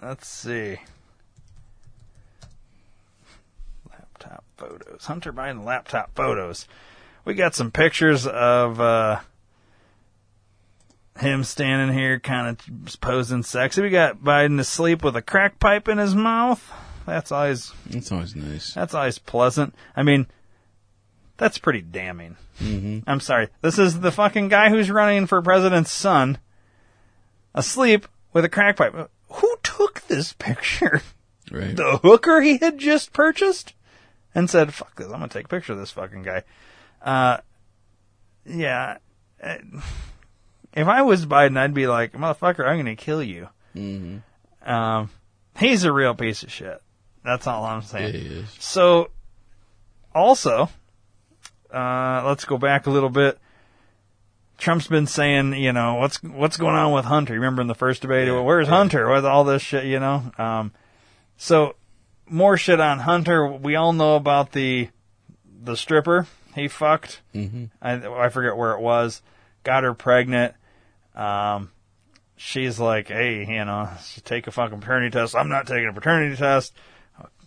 let's 0.01 0.27
see. 0.27 0.77
Laptop 3.89 4.43
photos. 4.57 5.05
Hunter 5.05 5.33
Biden 5.33 5.63
laptop 5.63 6.15
photos. 6.15 6.67
We 7.25 7.33
got 7.33 7.55
some 7.55 7.71
pictures 7.71 8.25
of 8.27 8.79
uh, 8.79 9.19
him 11.19 11.43
standing 11.43 11.95
here, 11.95 12.19
kind 12.19 12.47
of 12.57 13.01
posing 13.01 13.43
sexy. 13.43 13.81
We 13.81 13.89
got 13.89 14.19
Biden 14.23 14.59
asleep 14.59 15.03
with 15.03 15.15
a 15.15 15.21
crack 15.21 15.59
pipe 15.59 15.87
in 15.87 15.97
his 15.97 16.15
mouth. 16.15 16.71
That's 17.05 17.31
always 17.31 17.71
That's 17.87 18.11
always 18.11 18.35
nice. 18.35 18.73
that's 18.73 18.93
always 18.93 19.17
pleasant. 19.19 19.73
I 19.95 20.03
mean, 20.03 20.27
that's 21.37 21.57
pretty 21.57 21.81
damning. 21.81 22.37
Mm-hmm. 22.59 23.09
I'm 23.09 23.19
sorry. 23.19 23.47
This 23.61 23.79
is 23.79 23.99
the 23.99 24.11
fucking 24.11 24.49
guy 24.49 24.69
who's 24.69 24.91
running 24.91 25.25
for 25.25 25.41
president's 25.41 25.91
son, 25.91 26.37
asleep 27.55 28.07
with 28.33 28.45
a 28.45 28.49
crack 28.49 28.77
pipe. 28.77 28.93
Who 29.29 29.55
took 29.63 30.01
this 30.07 30.33
picture? 30.33 31.01
Right. 31.51 31.75
the 31.75 31.97
hooker 32.03 32.41
he 32.41 32.57
had 32.57 32.77
just 32.77 33.11
purchased 33.11 33.73
and 34.35 34.47
said, 34.49 34.71
"Fuck 34.71 34.95
this! 34.97 35.07
I'm 35.07 35.13
gonna 35.13 35.29
take 35.29 35.45
a 35.45 35.49
picture 35.49 35.73
of 35.73 35.79
this 35.79 35.89
fucking 35.89 36.21
guy." 36.21 36.43
Uh, 37.01 37.37
yeah. 38.45 38.97
If 40.73 40.87
I 40.87 41.01
was 41.01 41.25
Biden, 41.25 41.57
I'd 41.57 41.73
be 41.73 41.87
like, 41.87 42.13
"Motherfucker, 42.13 42.65
I'm 42.67 42.77
gonna 42.77 42.95
kill 42.95 43.23
you." 43.23 43.49
Mm-hmm. 43.75 44.69
Um, 44.71 45.09
he's 45.57 45.83
a 45.83 45.91
real 45.91 46.13
piece 46.15 46.43
of 46.43 46.51
shit. 46.51 46.81
That's 47.23 47.47
all 47.47 47.65
I'm 47.65 47.81
Yeah, 47.81 47.87
saying. 47.87 48.13
he 48.13 48.19
is. 48.19 48.55
So, 48.59 49.09
also, 50.13 50.69
uh, 51.73 52.23
let's 52.25 52.45
go 52.45 52.57
back 52.57 52.87
a 52.87 52.89
little 52.89 53.09
bit. 53.09 53.37
Trump's 54.57 54.87
been 54.87 55.07
saying, 55.07 55.53
you 55.53 55.71
know, 55.71 55.95
what's 55.95 56.21
what's 56.23 56.57
going 56.57 56.75
on 56.75 56.91
with 56.91 57.05
Hunter? 57.05 57.33
Remember 57.33 57.61
in 57.61 57.67
the 57.67 57.75
first 57.75 58.01
debate, 58.01 58.27
well, 58.29 58.43
where's 58.43 58.67
Hunter 58.67 59.09
with 59.11 59.25
all 59.25 59.43
this 59.45 59.61
shit, 59.61 59.85
you 59.85 59.99
know? 59.99 60.31
Um, 60.37 60.73
so 61.37 61.75
more 62.27 62.57
shit 62.57 62.79
on 62.81 62.99
Hunter. 62.99 63.47
We 63.47 63.75
all 63.75 63.93
know 63.93 64.15
about 64.15 64.51
the 64.51 64.89
the 65.61 65.77
stripper. 65.77 66.27
he 66.55 66.67
fucked. 66.67 67.21
Mm-hmm. 67.33 67.65
I, 67.81 68.25
I 68.25 68.29
forget 68.29 68.57
where 68.57 68.71
it 68.73 68.81
was. 68.81 69.21
Got 69.63 69.83
her 69.83 69.93
pregnant. 69.93 70.55
Um, 71.19 71.71
she's 72.37 72.79
like, 72.79 73.09
hey, 73.09 73.45
you 73.45 73.65
know, 73.65 73.89
take 74.23 74.47
a 74.47 74.51
fucking 74.51 74.79
paternity 74.79 75.11
test. 75.11 75.35
I'm 75.35 75.49
not 75.49 75.67
taking 75.67 75.87
a 75.89 75.93
paternity 75.93 76.35
test. 76.35 76.73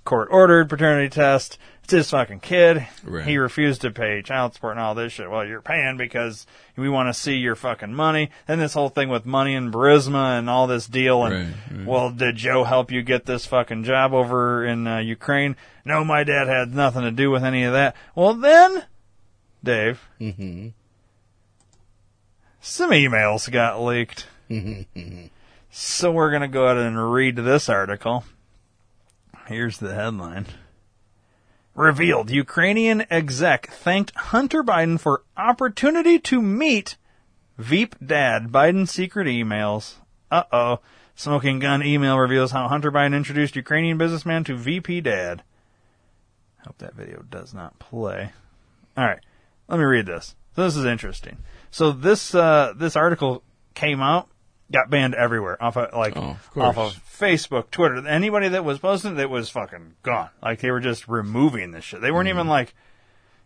Court 0.04 0.28
ordered 0.32 0.68
paternity 0.68 1.08
test. 1.08 1.58
It's 1.84 1.92
his 1.92 2.10
fucking 2.10 2.40
kid. 2.40 2.86
Right. 3.04 3.24
He 3.24 3.38
refused 3.38 3.82
to 3.82 3.92
pay 3.92 4.20
child 4.22 4.52
support 4.54 4.72
and 4.72 4.80
all 4.80 4.96
this 4.96 5.12
shit. 5.12 5.30
Well, 5.30 5.44
you're 5.46 5.62
paying 5.62 5.96
because 5.96 6.44
we 6.76 6.88
want 6.88 7.08
to 7.08 7.14
see 7.14 7.36
your 7.36 7.54
fucking 7.54 7.94
money. 7.94 8.30
Then 8.48 8.58
this 8.58 8.74
whole 8.74 8.88
thing 8.88 9.08
with 9.10 9.24
money 9.24 9.54
and 9.54 9.72
Burisma 9.72 10.38
and 10.38 10.50
all 10.50 10.66
this 10.66 10.86
deal. 10.88 11.24
And 11.24 11.34
Right, 11.34 11.78
right. 11.78 11.86
well, 11.86 12.10
did 12.10 12.34
Joe 12.34 12.64
help 12.64 12.90
you 12.90 13.02
get 13.02 13.26
this 13.26 13.46
fucking 13.46 13.84
job 13.84 14.12
over 14.12 14.64
in 14.64 14.88
uh, 14.88 14.98
Ukraine? 14.98 15.56
No, 15.84 16.04
my 16.04 16.24
dad 16.24 16.48
had 16.48 16.74
nothing 16.74 17.02
to 17.02 17.12
do 17.12 17.30
with 17.30 17.44
any 17.44 17.62
of 17.62 17.72
that. 17.72 17.94
Well, 18.16 18.34
then, 18.34 18.84
Dave, 19.62 20.00
Mm-hmm. 20.20 20.68
Some 22.62 22.90
emails 22.92 23.50
got 23.50 23.82
leaked. 23.82 24.26
so 25.70 26.12
we're 26.12 26.30
going 26.30 26.42
to 26.42 26.48
go 26.48 26.64
ahead 26.64 26.78
and 26.78 27.12
read 27.12 27.36
this 27.36 27.68
article. 27.68 28.24
Here's 29.46 29.78
the 29.78 29.94
headline. 29.94 30.46
Revealed 31.74 32.30
Ukrainian 32.30 33.04
exec 33.10 33.70
thanked 33.70 34.14
Hunter 34.14 34.62
Biden 34.62 35.00
for 35.00 35.22
opportunity 35.36 36.18
to 36.20 36.40
meet 36.40 36.96
Veep 37.58 37.96
dad. 38.04 38.48
Biden 38.48 38.88
secret 38.88 39.26
emails. 39.26 39.94
Uh 40.30 40.44
oh. 40.52 40.80
Smoking 41.14 41.58
gun 41.58 41.82
email 41.82 42.18
reveals 42.18 42.52
how 42.52 42.68
Hunter 42.68 42.90
Biden 42.90 43.14
introduced 43.14 43.56
Ukrainian 43.56 43.98
businessman 43.98 44.44
to 44.44 44.56
VP 44.56 45.02
dad. 45.02 45.42
Hope 46.66 46.78
that 46.78 46.94
video 46.94 47.22
does 47.30 47.52
not 47.52 47.78
play. 47.78 48.32
All 48.96 49.04
right, 49.04 49.20
let 49.68 49.78
me 49.78 49.84
read 49.84 50.06
this. 50.06 50.34
So 50.54 50.64
this 50.64 50.76
is 50.76 50.84
interesting. 50.84 51.38
So 51.72 51.90
this 51.90 52.34
uh, 52.34 52.72
this 52.76 52.94
article 52.96 53.42
came 53.74 54.00
out, 54.00 54.28
got 54.70 54.88
banned 54.90 55.14
everywhere 55.16 55.60
off 55.62 55.76
of 55.76 55.92
like 55.94 56.16
Oh, 56.16 56.36
of 56.54 56.58
off 56.58 56.78
of 56.78 57.02
Facebook, 57.18 57.70
Twitter. 57.70 58.06
Anybody 58.06 58.48
that 58.48 58.64
was 58.64 58.78
posting 58.78 59.18
it 59.18 59.28
was 59.30 59.48
fucking 59.48 59.94
gone. 60.04 60.28
Like 60.42 60.60
they 60.60 60.70
were 60.70 60.80
just 60.80 61.08
removing 61.08 61.70
this 61.72 61.82
shit. 61.84 62.00
They 62.00 62.10
weren't 62.12 62.28
Mm-hmm. 62.28 62.36
even 62.38 62.48
like 62.48 62.74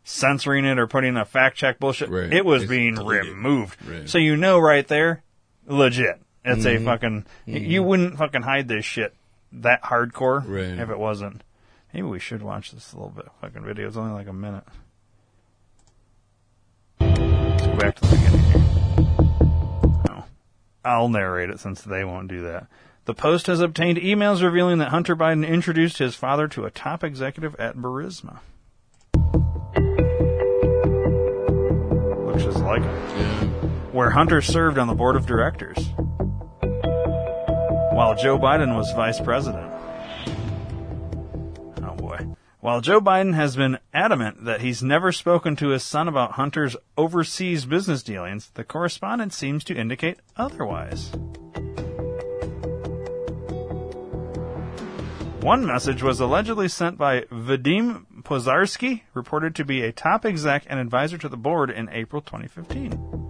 censoring 0.05 0.65
it 0.65 0.79
or 0.79 0.87
putting 0.87 1.17
a 1.17 1.25
fact 1.25 1.57
check 1.57 1.79
bullshit. 1.79 2.11
Right. 2.11 2.33
It 2.33 2.45
was 2.45 2.62
It's 2.65 2.71
being 2.71 2.95
deleted. 2.95 3.27
removed. 3.33 3.79
Right. 3.87 4.09
So 4.09 4.19
you 4.19 4.37
know 4.37 4.59
right 4.59 4.87
there, 4.87 5.23
legit. 5.67 6.21
It's 6.45 6.65
Mm-hmm. 6.65 6.83
a 6.87 6.91
fucking. 6.93 7.27
y 7.47 7.53
You 7.59 7.83
wouldn't 7.83 8.19
fucking 8.19 8.43
hide 8.43 8.69
this 8.69 8.85
shit 8.85 9.15
that 9.53 9.83
hardcore 9.83 10.43
Right. 10.47 10.79
if 10.81 10.91
it 10.91 10.99
wasn't. 10.99 11.43
Maybe 11.95 12.07
we 12.07 12.19
should 12.19 12.43
watch 12.43 12.73
this 12.73 12.93
a 12.93 12.97
little 12.97 13.11
bit. 13.12 13.27
Fucking 13.41 13.65
video. 13.65 13.87
It's 13.89 13.97
only 13.97 14.12
like 14.12 14.27
a 14.29 14.33
minute. 14.33 14.65
Go 17.59 17.77
back 17.77 17.95
to 17.97 18.03
the 18.03 18.16
beginning 18.16 18.40
here. 18.40 18.62
I'll 20.85 21.09
narrate 21.09 21.51
it 21.51 21.59
since 21.59 21.83
they 21.83 22.05
won't 22.05 22.29
do 22.29 22.42
that. 22.42 22.69
The 23.07 23.14
Post 23.14 23.49
has 23.49 23.61
obtained 23.61 23.99
emails 23.99 24.42
revealing 24.42 24.79
that 24.79 24.90
Hunter 24.90 25.16
Biden 25.16 25.47
introduced 25.47 25.99
his 25.99 26.14
father 26.14 26.47
to 26.49 26.64
a 26.64 26.71
top 26.71 27.03
executive 27.03 27.55
at 27.57 27.77
Burisma. 27.77 28.38
Looks 32.25 32.45
just 32.45 32.59
like 32.59 32.83
where 33.92 34.11
Hunter 34.11 34.42
served 34.42 34.79
on 34.79 34.87
the 34.87 34.95
board 34.95 35.16
of 35.16 35.27
directors, 35.27 35.79
while 37.92 38.14
Joe 38.14 38.38
Biden 38.38 38.77
was 38.77 38.92
vice 38.92 39.21
president. 39.21 39.73
While 42.67 42.81
Joe 42.81 43.01
Biden 43.01 43.35
has 43.35 43.55
been 43.55 43.79
adamant 43.95 44.45
that 44.45 44.61
he's 44.61 44.83
never 44.83 45.13
spoken 45.13 45.55
to 45.55 45.69
his 45.69 45.85
son 45.85 46.09
about 46.09 46.33
Hunter's 46.33 46.75
overseas 46.99 47.65
business 47.65 48.03
dealings, 48.03 48.51
the 48.55 48.65
correspondence 48.65 49.37
seems 49.37 49.63
to 49.67 49.77
indicate 49.77 50.19
otherwise. 50.37 51.13
One 55.43 55.65
message 55.65 56.03
was 56.03 56.19
allegedly 56.19 56.67
sent 56.67 56.99
by 56.99 57.21
Vadim 57.31 58.05
Pozarsky, 58.25 59.03
reported 59.15 59.55
to 59.55 59.65
be 59.65 59.83
a 59.83 59.93
top 59.93 60.27
exec 60.27 60.65
and 60.67 60.81
advisor 60.81 61.19
to 61.19 61.29
the 61.29 61.37
board 61.37 61.71
in 61.71 61.89
April 61.91 62.21
2015. 62.21 63.27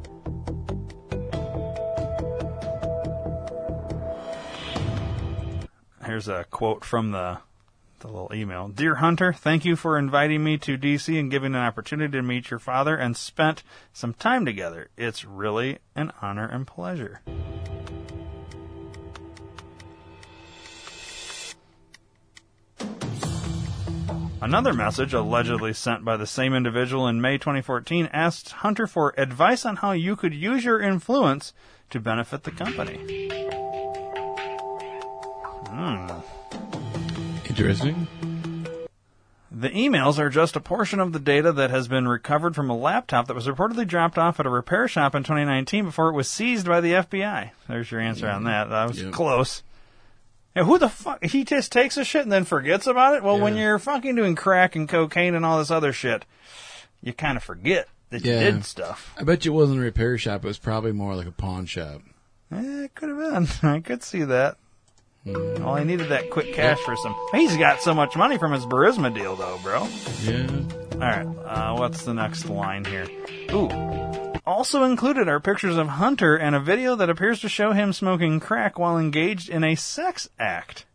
Here's 6.06 6.26
a 6.26 6.46
quote 6.50 6.86
from 6.86 7.10
the 7.10 7.40
the 8.00 8.08
little 8.08 8.30
email. 8.32 8.68
Dear 8.68 8.96
Hunter, 8.96 9.32
thank 9.32 9.64
you 9.64 9.76
for 9.76 9.98
inviting 9.98 10.42
me 10.44 10.58
to 10.58 10.78
DC 10.78 11.18
and 11.18 11.30
giving 11.30 11.54
an 11.54 11.60
opportunity 11.60 12.12
to 12.12 12.22
meet 12.22 12.50
your 12.50 12.58
father 12.58 12.96
and 12.96 13.16
spent 13.16 13.62
some 13.92 14.14
time 14.14 14.44
together. 14.44 14.88
It's 14.96 15.24
really 15.24 15.78
an 15.94 16.12
honor 16.20 16.46
and 16.46 16.66
pleasure. 16.66 17.20
Another 24.46 24.74
message, 24.74 25.12
allegedly 25.12 25.72
sent 25.72 26.04
by 26.04 26.16
the 26.16 26.26
same 26.26 26.54
individual 26.54 27.08
in 27.08 27.20
May 27.20 27.38
2014, 27.38 28.10
asked 28.12 28.50
Hunter 28.50 28.86
for 28.86 29.12
advice 29.18 29.66
on 29.66 29.76
how 29.76 29.92
you 29.92 30.14
could 30.14 30.34
use 30.34 30.64
your 30.64 30.80
influence 30.80 31.52
to 31.90 31.98
benefit 31.98 32.44
the 32.44 32.52
company. 32.52 32.96
Hmm. 35.68 36.75
Interesting. 37.56 38.06
The 39.50 39.70
emails 39.70 40.18
are 40.18 40.28
just 40.28 40.56
a 40.56 40.60
portion 40.60 41.00
of 41.00 41.14
the 41.14 41.18
data 41.18 41.50
that 41.52 41.70
has 41.70 41.88
been 41.88 42.06
recovered 42.06 42.54
from 42.54 42.68
a 42.68 42.76
laptop 42.76 43.26
that 43.28 43.34
was 43.34 43.46
reportedly 43.46 43.86
dropped 43.86 44.18
off 44.18 44.38
at 44.38 44.44
a 44.44 44.50
repair 44.50 44.86
shop 44.88 45.14
in 45.14 45.22
2019 45.22 45.86
before 45.86 46.08
it 46.10 46.12
was 46.12 46.28
seized 46.30 46.66
by 46.66 46.82
the 46.82 46.92
FBI. 46.92 47.52
There's 47.66 47.90
your 47.90 48.00
answer 48.00 48.28
on 48.28 48.44
that. 48.44 48.68
That 48.68 48.88
was 48.88 49.02
Yep. 49.02 49.12
close. 49.12 49.62
Yeah, 50.54 50.64
who 50.64 50.78
the 50.78 50.90
fuck? 50.90 51.24
He 51.24 51.44
just 51.44 51.72
takes 51.72 51.96
a 51.96 52.04
shit 52.04 52.22
and 52.22 52.32
then 52.32 52.44
forgets 52.44 52.86
about 52.86 53.14
it? 53.14 53.22
Well, 53.22 53.38
when 53.40 53.56
you're 53.56 53.78
fucking 53.78 54.14
doing 54.16 54.34
crack 54.34 54.76
and 54.76 54.86
cocaine 54.88 55.34
and 55.34 55.44
all 55.46 55.58
this 55.58 55.70
other 55.70 55.92
shit, 55.94 56.26
you 57.02 57.14
kind 57.14 57.38
of 57.38 57.42
forget 57.42 57.88
that 58.10 58.24
you 58.24 58.32
did 58.32 58.64
stuff. 58.66 59.14
I 59.18 59.22
bet 59.22 59.46
you 59.46 59.52
it 59.54 59.56
wasn't 59.56 59.78
a 59.80 59.82
repair 59.82 60.18
shop. 60.18 60.44
It 60.44 60.48
was 60.48 60.58
probably 60.58 60.92
more 60.92 61.14
like 61.14 61.26
a 61.26 61.32
pawn 61.32 61.64
shop. 61.64 62.02
Eh, 62.52 62.84
it 62.84 62.94
could 62.94 63.08
have 63.08 63.18
been. 63.62 63.70
I 63.70 63.80
could 63.80 64.02
see 64.02 64.22
that. 64.24 64.58
Well, 65.26 65.74
he 65.74 65.84
needed 65.84 66.10
that 66.10 66.30
quick 66.30 66.54
cash 66.54 66.78
for 66.80 66.96
some. 66.96 67.14
He's 67.32 67.56
got 67.56 67.82
so 67.82 67.92
much 67.94 68.16
money 68.16 68.38
from 68.38 68.52
his 68.52 68.64
Burisma 68.64 69.12
deal, 69.12 69.34
though, 69.34 69.58
bro. 69.62 69.88
Yeah. 70.22 70.46
All 70.92 71.00
right, 71.00 71.26
uh, 71.44 71.76
what's 71.76 72.04
the 72.04 72.14
next 72.14 72.48
line 72.48 72.84
here? 72.84 73.06
Ooh. 73.52 73.68
Also 74.46 74.84
included 74.84 75.26
are 75.28 75.40
pictures 75.40 75.76
of 75.76 75.88
Hunter 75.88 76.36
and 76.36 76.54
a 76.54 76.60
video 76.60 76.94
that 76.94 77.10
appears 77.10 77.40
to 77.40 77.48
show 77.48 77.72
him 77.72 77.92
smoking 77.92 78.38
crack 78.38 78.78
while 78.78 78.96
engaged 78.96 79.50
in 79.50 79.64
a 79.64 79.74
sex 79.74 80.28
act. 80.38 80.86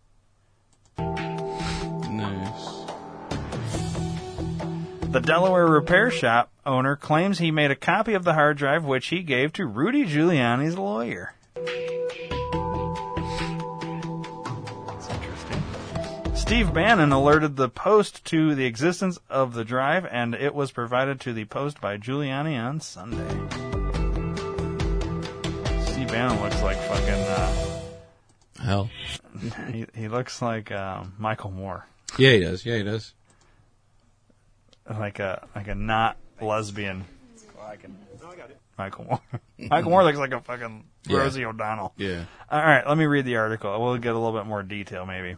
Nice. 0.97 2.85
The 5.11 5.19
Delaware 5.19 5.67
repair 5.67 6.09
shop 6.09 6.49
owner 6.65 6.95
claims 6.95 7.39
he 7.39 7.51
made 7.51 7.71
a 7.71 7.75
copy 7.75 8.13
of 8.13 8.23
the 8.23 8.33
hard 8.33 8.55
drive 8.55 8.85
which 8.85 9.07
he 9.07 9.21
gave 9.21 9.51
to 9.53 9.65
Rudy 9.65 10.05
Giuliani's 10.05 10.77
lawyer. 10.77 11.33
Steve 16.51 16.73
Bannon 16.73 17.13
alerted 17.13 17.55
the 17.55 17.69
Post 17.69 18.25
to 18.25 18.55
the 18.55 18.65
existence 18.65 19.17
of 19.29 19.53
the 19.53 19.63
drive, 19.63 20.05
and 20.05 20.35
it 20.35 20.53
was 20.53 20.69
provided 20.69 21.21
to 21.21 21.31
the 21.31 21.45
Post 21.45 21.79
by 21.79 21.95
Giuliani 21.95 22.61
on 22.61 22.81
Sunday. 22.81 23.25
Steve 25.85 26.09
Bannon 26.09 26.41
looks 26.41 26.61
like 26.61 26.75
fucking. 26.75 27.07
Uh, 27.07 27.81
Hell. 28.61 28.89
he, 29.71 29.85
he 29.95 30.09
looks 30.09 30.41
like 30.41 30.73
uh, 30.73 31.05
Michael 31.17 31.51
Moore, 31.51 31.87
Yeah, 32.17 32.31
he 32.31 32.39
does. 32.41 32.65
Yeah, 32.65 32.75
he 32.75 32.83
does. 32.83 33.13
like 34.89 35.19
a 35.19 35.47
like 35.55 35.69
a 35.69 35.75
not 35.75 36.17
lesbian. 36.41 37.05
Michael 38.77 39.05
Moore. 39.05 39.21
Michael 39.57 39.91
Moore 39.91 40.03
looks 40.03 40.17
like 40.17 40.33
a 40.33 40.41
fucking 40.41 40.83
Yeah. 41.07 41.19
Rosie 41.19 41.45
O'Donnell. 41.45 41.93
Yeah. 41.95 42.25
All 42.49 42.61
right, 42.61 42.85
let 42.85 42.97
me 42.97 43.05
read 43.05 43.23
the 43.23 43.37
article. 43.37 43.81
We'll 43.81 43.95
get 43.99 44.13
a 44.13 44.19
little 44.19 44.37
bit 44.37 44.47
more 44.47 44.63
detail, 44.63 45.05
maybe. 45.05 45.37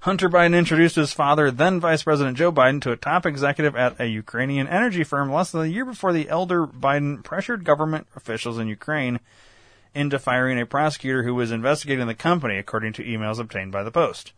Hunter 0.00 0.30
Biden 0.30 0.56
introduced 0.56 0.96
his 0.96 1.12
father, 1.12 1.50
then 1.50 1.78
Vice 1.78 2.04
President 2.04 2.38
Joe 2.38 2.50
Biden, 2.50 2.80
to 2.82 2.92
a 2.92 2.96
top 2.96 3.26
executive 3.26 3.76
at 3.76 4.00
a 4.00 4.06
Ukrainian 4.06 4.66
energy 4.66 5.04
firm 5.04 5.30
less 5.30 5.50
than 5.50 5.60
a 5.60 5.66
year 5.66 5.84
before 5.84 6.14
the 6.14 6.30
elder 6.30 6.66
Biden 6.66 7.22
pressured 7.22 7.64
government 7.64 8.06
officials 8.16 8.58
in 8.58 8.66
Ukraine 8.66 9.20
into 9.94 10.18
firing 10.18 10.58
a 10.58 10.64
prosecutor 10.64 11.24
who 11.24 11.34
was 11.34 11.52
investigating 11.52 12.06
the 12.06 12.14
company, 12.14 12.56
according 12.56 12.94
to 12.94 13.04
emails 13.04 13.38
obtained 13.38 13.72
by 13.72 13.82
the 13.82 13.90
Post. 13.90 14.32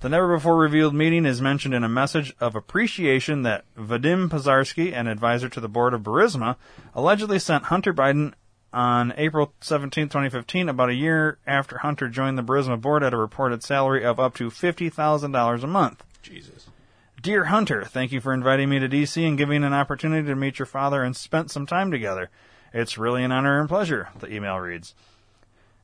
The 0.00 0.08
never 0.08 0.36
before 0.36 0.56
revealed 0.56 0.94
meeting 0.94 1.26
is 1.26 1.42
mentioned 1.42 1.74
in 1.74 1.82
a 1.82 1.88
message 1.88 2.32
of 2.38 2.54
appreciation 2.54 3.42
that 3.42 3.64
Vadim 3.76 4.28
Pozarsky, 4.28 4.92
an 4.92 5.08
advisor 5.08 5.48
to 5.48 5.58
the 5.58 5.68
board 5.68 5.94
of 5.94 6.02
Burisma, 6.02 6.54
allegedly 6.94 7.40
sent 7.40 7.64
Hunter 7.64 7.92
Biden 7.92 8.34
on 8.72 9.12
April 9.16 9.52
17, 9.60 10.08
2015, 10.08 10.68
about 10.68 10.90
a 10.90 10.94
year 10.94 11.38
after 11.46 11.78
Hunter 11.78 12.08
joined 12.08 12.36
the 12.36 12.42
Burisma 12.42 12.80
board 12.80 13.02
at 13.02 13.14
a 13.14 13.16
reported 13.16 13.62
salary 13.62 14.04
of 14.04 14.20
up 14.20 14.34
to 14.36 14.50
$50,000 14.50 15.62
a 15.62 15.66
month. 15.66 16.04
Jesus. 16.22 16.66
Dear 17.22 17.46
Hunter, 17.46 17.84
thank 17.84 18.12
you 18.12 18.20
for 18.20 18.32
inviting 18.32 18.68
me 18.68 18.78
to 18.78 18.88
DC 18.88 19.26
and 19.26 19.38
giving 19.38 19.64
an 19.64 19.72
opportunity 19.72 20.28
to 20.28 20.36
meet 20.36 20.58
your 20.58 20.66
father 20.66 21.02
and 21.02 21.16
spent 21.16 21.50
some 21.50 21.66
time 21.66 21.90
together. 21.90 22.30
It's 22.72 22.98
really 22.98 23.24
an 23.24 23.32
honor 23.32 23.58
and 23.58 23.68
pleasure, 23.68 24.10
the 24.18 24.32
email 24.32 24.58
reads. 24.58 24.94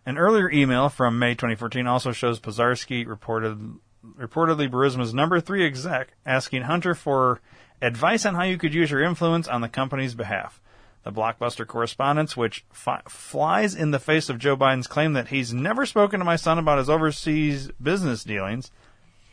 An 0.04 0.18
earlier 0.18 0.50
email 0.50 0.88
from 0.88 1.18
May 1.18 1.34
2014 1.34 1.86
also 1.86 2.12
shows 2.12 2.40
Pozarski 2.40 3.06
reported, 3.06 3.76
reportedly 4.18 4.68
Burisma's 4.68 5.14
number 5.14 5.40
three 5.40 5.64
exec 5.64 6.12
asking 6.26 6.62
Hunter 6.62 6.94
for 6.94 7.40
advice 7.80 8.24
on 8.26 8.34
how 8.34 8.44
you 8.44 8.58
could 8.58 8.74
use 8.74 8.90
your 8.90 9.02
influence 9.02 9.48
on 9.48 9.60
the 9.60 9.68
company's 9.68 10.14
behalf. 10.14 10.60
The 11.04 11.12
blockbuster 11.12 11.66
correspondence, 11.66 12.36
which 12.36 12.64
fi- 12.72 13.02
flies 13.08 13.74
in 13.74 13.90
the 13.90 13.98
face 13.98 14.28
of 14.28 14.38
Joe 14.38 14.56
Biden's 14.56 14.86
claim 14.86 15.14
that 15.14 15.28
he's 15.28 15.52
never 15.52 15.84
spoken 15.84 16.20
to 16.20 16.24
my 16.24 16.36
son 16.36 16.58
about 16.58 16.78
his 16.78 16.88
overseas 16.88 17.70
business 17.82 18.22
dealings, 18.22 18.70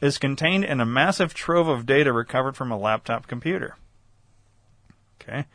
is 0.02 0.18
contained 0.18 0.66
in 0.66 0.80
a 0.80 0.86
massive 0.86 1.34
trove 1.34 1.68
of 1.68 1.86
data 1.86 2.12
recovered 2.12 2.56
from 2.56 2.72
a 2.72 2.78
laptop 2.78 3.28
computer. 3.28 3.76
Okay. 5.22 5.46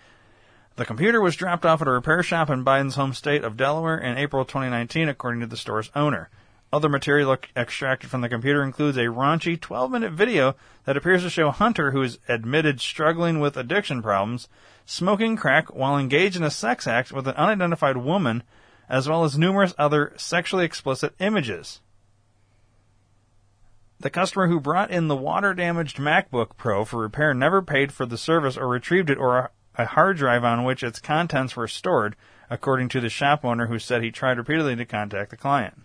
The 0.76 0.84
computer 0.84 1.20
was 1.20 1.36
dropped 1.36 1.64
off 1.64 1.82
at 1.82 1.88
a 1.88 1.92
repair 1.92 2.22
shop 2.22 2.50
in 2.50 2.64
Biden's 2.64 2.96
home 2.96 3.12
state 3.12 3.42
of 3.42 3.56
Delaware 3.56 3.98
in 3.98 4.18
April 4.18 4.44
2019, 4.44 5.08
according 5.08 5.40
to 5.40 5.46
the 5.46 5.56
store's 5.56 5.90
owner. 5.94 6.30
Other 6.74 6.88
material 6.88 7.36
extracted 7.56 8.10
from 8.10 8.20
the 8.20 8.28
computer 8.28 8.60
includes 8.60 8.96
a 8.96 9.02
raunchy 9.02 9.60
12 9.60 9.92
minute 9.92 10.12
video 10.12 10.56
that 10.86 10.96
appears 10.96 11.22
to 11.22 11.30
show 11.30 11.52
Hunter, 11.52 11.92
who 11.92 12.02
is 12.02 12.18
admitted 12.26 12.80
struggling 12.80 13.38
with 13.38 13.56
addiction 13.56 14.02
problems, 14.02 14.48
smoking 14.84 15.36
crack 15.36 15.72
while 15.72 15.96
engaged 15.96 16.34
in 16.34 16.42
a 16.42 16.50
sex 16.50 16.88
act 16.88 17.12
with 17.12 17.28
an 17.28 17.36
unidentified 17.36 17.98
woman, 17.98 18.42
as 18.88 19.08
well 19.08 19.22
as 19.22 19.38
numerous 19.38 19.72
other 19.78 20.14
sexually 20.16 20.64
explicit 20.64 21.14
images. 21.20 21.80
The 24.00 24.10
customer 24.10 24.48
who 24.48 24.58
brought 24.58 24.90
in 24.90 25.06
the 25.06 25.14
water 25.14 25.54
damaged 25.54 25.98
MacBook 25.98 26.56
Pro 26.56 26.84
for 26.84 26.96
repair 26.96 27.32
never 27.34 27.62
paid 27.62 27.92
for 27.92 28.04
the 28.04 28.18
service 28.18 28.56
or 28.56 28.66
retrieved 28.66 29.10
it 29.10 29.18
or 29.18 29.52
a 29.76 29.84
hard 29.86 30.16
drive 30.16 30.42
on 30.42 30.64
which 30.64 30.82
its 30.82 30.98
contents 30.98 31.54
were 31.54 31.68
stored, 31.68 32.16
according 32.50 32.88
to 32.88 33.00
the 33.00 33.08
shop 33.08 33.44
owner 33.44 33.68
who 33.68 33.78
said 33.78 34.02
he 34.02 34.10
tried 34.10 34.38
repeatedly 34.38 34.74
to 34.74 34.84
contact 34.84 35.30
the 35.30 35.36
client. 35.36 35.84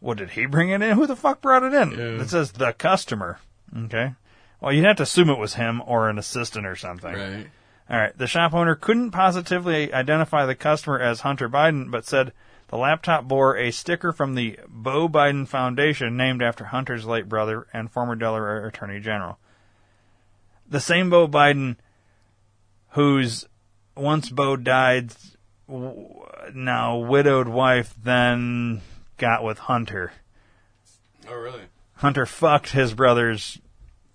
What 0.00 0.18
did 0.18 0.30
he 0.30 0.46
bring 0.46 0.70
it 0.70 0.82
in? 0.82 0.96
Who 0.96 1.06
the 1.06 1.16
fuck 1.16 1.40
brought 1.40 1.62
it 1.62 1.72
in? 1.72 1.92
Yeah. 1.92 2.22
It 2.22 2.28
says 2.28 2.52
the 2.52 2.72
customer. 2.72 3.38
Okay. 3.76 4.14
Well, 4.60 4.72
you'd 4.72 4.84
have 4.84 4.96
to 4.96 5.02
assume 5.04 5.30
it 5.30 5.38
was 5.38 5.54
him 5.54 5.82
or 5.86 6.08
an 6.08 6.18
assistant 6.18 6.66
or 6.66 6.76
something. 6.76 7.14
Right. 7.14 7.46
All 7.88 7.98
right. 7.98 8.16
The 8.16 8.26
shop 8.26 8.54
owner 8.54 8.74
couldn't 8.74 9.10
positively 9.10 9.92
identify 9.92 10.46
the 10.46 10.54
customer 10.54 10.98
as 10.98 11.20
Hunter 11.20 11.48
Biden, 11.48 11.90
but 11.90 12.04
said 12.04 12.32
the 12.68 12.76
laptop 12.76 13.24
bore 13.24 13.56
a 13.56 13.70
sticker 13.70 14.12
from 14.12 14.34
the 14.34 14.58
Beau 14.68 15.08
Biden 15.08 15.46
Foundation 15.46 16.16
named 16.16 16.42
after 16.42 16.64
Hunter's 16.64 17.06
late 17.06 17.28
brother 17.28 17.66
and 17.72 17.90
former 17.90 18.16
Delaware 18.16 18.66
Attorney 18.66 19.00
General. 19.00 19.38
The 20.68 20.80
same 20.80 21.10
Beau 21.10 21.28
Biden 21.28 21.76
whose 22.90 23.46
once 23.94 24.30
Beau 24.30 24.56
died, 24.56 25.12
now 25.68 26.96
widowed 26.96 27.46
wife 27.48 27.94
then 28.02 28.80
got 29.16 29.42
with 29.42 29.58
Hunter. 29.58 30.12
Oh, 31.28 31.36
really? 31.36 31.62
Hunter 31.96 32.26
fucked 32.26 32.70
his 32.70 32.94
brother's 32.94 33.58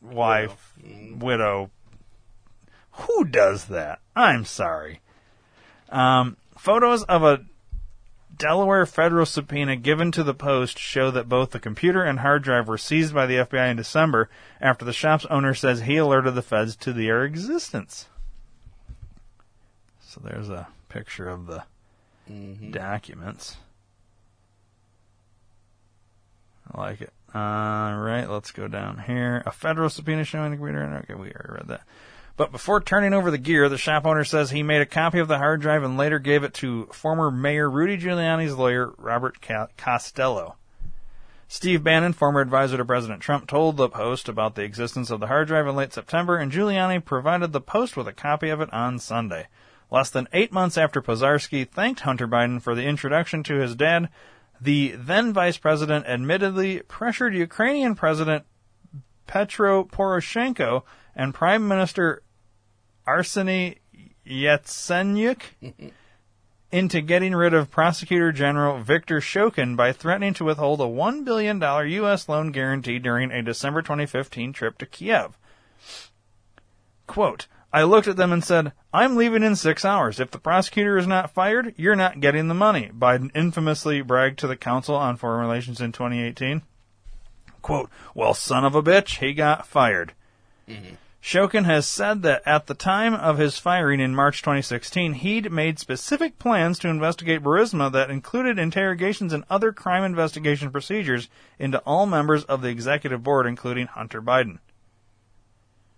wife, 0.02 0.74
widow. 1.16 1.72
Who 2.92 3.26
does 3.26 3.66
that? 3.66 4.00
I'm 4.16 4.46
sorry. 4.46 5.02
Um, 5.90 6.38
photos 6.58 7.04
of 7.04 7.24
a 7.24 7.46
Delaware 8.36 8.86
federal 8.86 9.26
subpoena 9.26 9.76
given 9.76 10.12
to 10.14 10.24
the 10.24 10.34
Post 10.34 10.80
show 10.80 11.12
that 11.12 11.30
both 11.30 11.52
the 11.52 11.60
computer 11.60 12.04
and 12.04 12.20
hard 12.20 12.44
drive 12.44 12.68
were 12.68 12.78
seized 12.78 13.14
by 13.14 13.26
the 13.26 13.36
FBI 13.36 13.72
in 13.72 13.78
December 13.78 14.30
after 14.60 14.86
the 14.86 14.94
shop's 14.94 15.26
owner 15.26 15.54
says 15.54 15.82
he 15.82 15.98
alerted 15.98 16.34
the 16.34 16.42
feds 16.42 16.76
to 16.78 16.94
their 16.94 17.24
existence. 17.24 18.08
So 20.00 20.22
there's 20.24 20.50
a 20.50 20.68
picture 20.90 21.30
of 21.30 21.48
the 21.48 21.64
documents. 22.72 23.58
I 26.70 26.80
like 26.80 27.02
it. 27.02 27.14
All 27.34 27.98
right, 27.98 28.26
let's 28.30 28.52
go 28.52 28.68
down 28.68 29.00
here. 29.00 29.42
A 29.46 29.52
federal 29.52 29.90
subpoena 29.90 30.26
showing 30.26 30.52
the 30.52 30.58
computer. 30.58 30.84
Okay, 31.04 31.14
we 31.14 31.32
already 31.32 31.54
read 31.54 31.68
that. 31.70 31.84
But 32.38 32.52
before 32.52 32.82
turning 32.82 33.14
over 33.14 33.32
the 33.32 33.38
gear, 33.38 33.70
the 33.70 33.78
shop 33.78 34.06
owner 34.06 34.24
says 34.24 34.52
he 34.52 34.64
made 34.64 34.82
a 34.82 34.86
copy 34.86 35.20
of 35.20 35.28
the 35.28 35.38
hard 35.38 35.62
drive 35.62 35.84
and 35.84 35.98
later 35.98 36.20
gave 36.20 36.44
it 36.44 36.54
to 36.56 36.88
former 36.88 37.30
Mayor 37.30 37.70
Rudy 37.70 37.98
Giuliani's 37.98 38.56
lawyer, 38.56 38.94
Robert 38.98 39.38
Costello. 39.78 40.56
Steve 41.48 41.84
Bannon, 41.84 42.14
former 42.14 42.40
advisor 42.40 42.78
to 42.78 42.86
President 42.86 43.22
Trump, 43.22 43.46
told 43.46 43.76
the 43.76 43.90
Post 43.90 44.30
about 44.30 44.56
the 44.56 44.64
existence 44.64 45.12
of 45.12 45.20
the 45.20 45.28
hard 45.28 45.50
drive 45.50 45.68
in 45.68 45.76
late 45.76 45.94
September, 45.94 46.38
and 46.38 46.52
Giuliani 46.52 47.04
provided 47.04 47.52
the 47.52 47.60
Post 47.60 47.98
with 47.98 48.08
a 48.08 48.14
copy 48.14 48.50
of 48.50 48.62
it 48.62 48.72
on 48.72 49.00
Sunday. 49.00 49.48
Less 49.92 50.10
than 50.10 50.30
eight 50.32 50.54
months 50.54 50.78
after 50.78 51.02
Pozarski 51.02 51.70
thanked 51.70 52.00
Hunter 52.00 52.28
Biden 52.28 52.62
for 52.62 52.74
the 52.74 52.86
introduction 52.86 53.44
to 53.44 53.56
his 53.56 53.76
dad, 53.76 54.08
the 54.62 54.94
then 54.96 55.34
vice 55.34 55.58
president 55.58 56.06
admittedly 56.06 56.82
pressured 56.82 57.34
Ukrainian 57.34 57.96
President 57.96 58.46
Petro 59.26 59.84
Poroshenko 59.84 60.84
and 61.16 61.34
Prime 61.34 61.68
Minister 61.68 62.22
Arseny 63.08 63.78
Yatsenyuk 64.26 65.42
into 66.72 67.02
getting 67.02 67.36
rid 67.36 67.54
of 67.54 67.72
Prosecutor 67.72 68.32
General 68.32 68.80
Victor 68.80 69.20
Shokin 69.20 69.76
by 69.76 69.92
threatening 69.92 70.34
to 70.36 70.46
withhold 70.46 70.80
a 70.80 70.86
$1 70.86 71.26
billion 71.26 71.60
U.S. 71.62 72.30
loan 72.30 72.52
guarantee 72.52 73.00
during 73.00 73.32
a 73.32 73.42
December 73.42 73.82
2015 73.82 74.54
trip 74.54 74.78
to 74.78 74.86
Kiev. 74.86 75.38
Quote, 77.08 77.48
I 77.74 77.84
looked 77.84 78.08
at 78.08 78.18
them 78.18 78.34
and 78.34 78.44
said, 78.44 78.74
I'm 78.94 79.16
leaving 79.16 79.44
in 79.44 79.56
six 79.56 79.86
hours. 79.86 80.20
If 80.20 80.32
the 80.32 80.40
prosecutor 80.40 80.98
is 80.98 81.08
not 81.08 81.32
fired, 81.32 81.74
you're 81.78 81.96
not 81.96 82.20
getting 82.20 82.48
the 82.48 82.54
money, 82.54 82.92
Biden 82.94 83.32
infamously 83.34 84.02
bragged 84.02 84.40
to 84.40 84.48
the 84.48 84.58
Council 84.58 84.96
on 84.96 85.16
Foreign 85.16 85.40
Relations 85.40 85.80
in 85.80 85.92
2018. 85.92 86.64
Quote, 87.62 87.90
well, 88.14 88.34
son 88.34 88.66
of 88.66 88.76
a 88.76 88.84
bitch, 88.84 89.20
he 89.20 89.34
got 89.34 89.68
fired. 89.68 90.14
Mm-hmm. 90.68 90.96
Shokin 91.22 91.66
has 91.66 91.88
said 91.88 92.24
that 92.24 92.42
at 92.48 92.66
the 92.66 92.74
time 92.74 93.14
of 93.14 93.38
his 93.38 93.60
firing 93.60 94.00
in 94.00 94.16
March 94.16 94.42
2016, 94.42 95.14
he'd 95.14 95.52
made 95.52 95.78
specific 95.78 96.40
plans 96.40 96.80
to 96.80 96.90
investigate 96.90 97.44
Burisma 97.44 97.92
that 97.92 98.10
included 98.10 98.58
interrogations 98.58 99.32
and 99.32 99.44
other 99.48 99.72
crime 99.72 100.04
investigation 100.04 100.72
procedures 100.72 101.30
into 101.60 101.78
all 101.82 102.08
members 102.08 102.44
of 102.46 102.64
the 102.64 102.70
executive 102.70 103.22
board, 103.22 103.46
including 103.46 103.86
Hunter 103.86 104.20
Biden. 104.20 104.58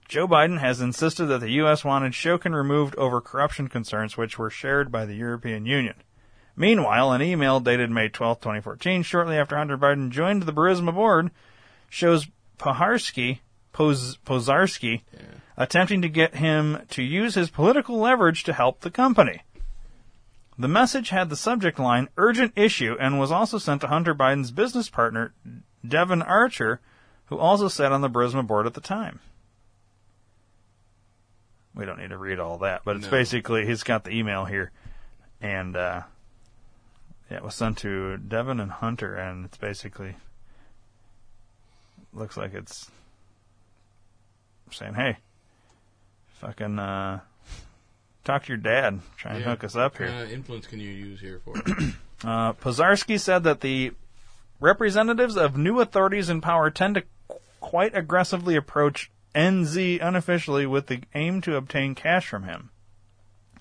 Joe 0.08 0.28
Biden 0.28 0.60
has 0.60 0.82
insisted 0.82 1.26
that 1.26 1.42
the 1.42 1.52
U.S. 1.52 1.84
wanted 1.84 2.14
Shokin 2.14 2.54
removed 2.54 2.96
over 2.96 3.22
corruption 3.22 3.68
concerns, 3.68 4.18
which 4.18 4.38
were 4.38 4.50
shared 4.50 4.92
by 4.92 5.06
the 5.06 5.16
European 5.16 5.66
Union. 5.66 5.96
Meanwhile, 6.56 7.12
an 7.12 7.22
email 7.22 7.60
dated 7.60 7.90
May 7.90 8.10
12, 8.10 8.40
2014, 8.40 9.04
shortly 9.04 9.38
after 9.38 9.58
Hunter 9.58 9.78
Biden 9.78 10.12
joined 10.12 10.44
the 10.44 10.54
Burisma 10.54 10.94
board, 10.94 11.32
shows 11.90 12.28
Poharski, 12.60 13.40
Poz, 13.72 14.18
Pozarski 14.26 15.02
attempting 15.58 16.02
to 16.02 16.10
get 16.10 16.36
him 16.36 16.82
to 16.90 17.02
use 17.02 17.36
his 17.36 17.50
political 17.50 17.98
leverage 17.98 18.44
to 18.44 18.54
help 18.54 18.82
the 18.82 18.92
company. 18.92 19.42
The 20.58 20.68
message 20.68 21.10
had 21.10 21.30
the 21.30 21.36
subject 21.36 21.80
line 21.80 22.10
urgent 22.18 22.54
issue 22.56 22.96
and 23.00 23.20
was 23.20 23.32
also 23.32 23.58
sent 23.58 23.82
to 23.82 23.88
Hunter 23.88 24.14
Biden's 24.14 24.52
business 24.52 24.90
partner, 24.90 25.34
Devon 25.88 26.22
Archer, 26.22 26.80
who 27.26 27.40
also 27.40 27.68
sat 27.68 27.92
on 27.92 28.02
the 28.02 28.10
Burisma 28.10 28.46
board 28.46 28.68
at 28.68 28.76
the 28.76 28.82
time. 28.82 29.20
We 31.76 31.86
don't 31.86 31.98
need 32.00 32.10
to 32.10 32.18
read 32.18 32.40
all 32.40 32.60
that, 32.60 32.82
but 32.86 32.96
it's 32.98 33.06
No. 33.06 33.12
basically 33.12 33.66
he's 33.66 33.84
got 33.84 34.04
the 34.04 34.12
email 34.12 34.46
here, 34.46 34.72
and 35.42 35.76
uh, 35.76 36.02
yeah, 37.32 37.38
it 37.38 37.44
was 37.44 37.56
sent 37.56 37.80
to 37.80 38.18
Devon 38.18 38.60
and 38.60 38.72
Hunter, 38.72 39.16
and 39.16 39.46
it's 39.46 39.58
basically 39.58 40.16
looks 42.14 42.38
like 42.38 42.54
it's 42.54 42.90
saying, 44.72 44.94
"Hey, 44.96 45.18
fucking 46.40 46.78
uh, 46.80 47.20
talk 48.24 48.44
to 48.44 48.50
your 48.50 48.58
dad, 48.58 49.00
try 49.18 49.32
and 49.34 49.40
Yeah. 49.42 49.50
hook 49.50 49.64
us 49.64 49.76
up 49.76 49.98
here." 49.98 50.08
kind 50.08 50.24
of 50.24 50.32
influence 50.32 50.68
can 50.68 50.80
you 50.80 50.90
use 50.92 51.20
here 51.20 51.42
for? 51.44 51.56
Uh, 52.24 52.54
Pozarski 52.54 53.20
said 53.20 53.44
that 53.44 53.60
the 53.60 53.92
representatives 54.62 55.36
of 55.36 55.58
new 55.58 55.82
authorities 55.82 56.30
in 56.30 56.40
power 56.40 56.70
tend 56.70 56.96
to 56.96 57.04
quite 57.60 57.94
aggressively 57.94 58.56
approach 58.56 59.12
NZ 59.36 60.02
unofficially 60.02 60.66
with 60.66 60.88
the 60.88 61.02
aim 61.14 61.42
to 61.42 61.56
obtain 61.56 61.96
cash 61.96 62.28
from 62.28 62.44
him. 62.44 62.70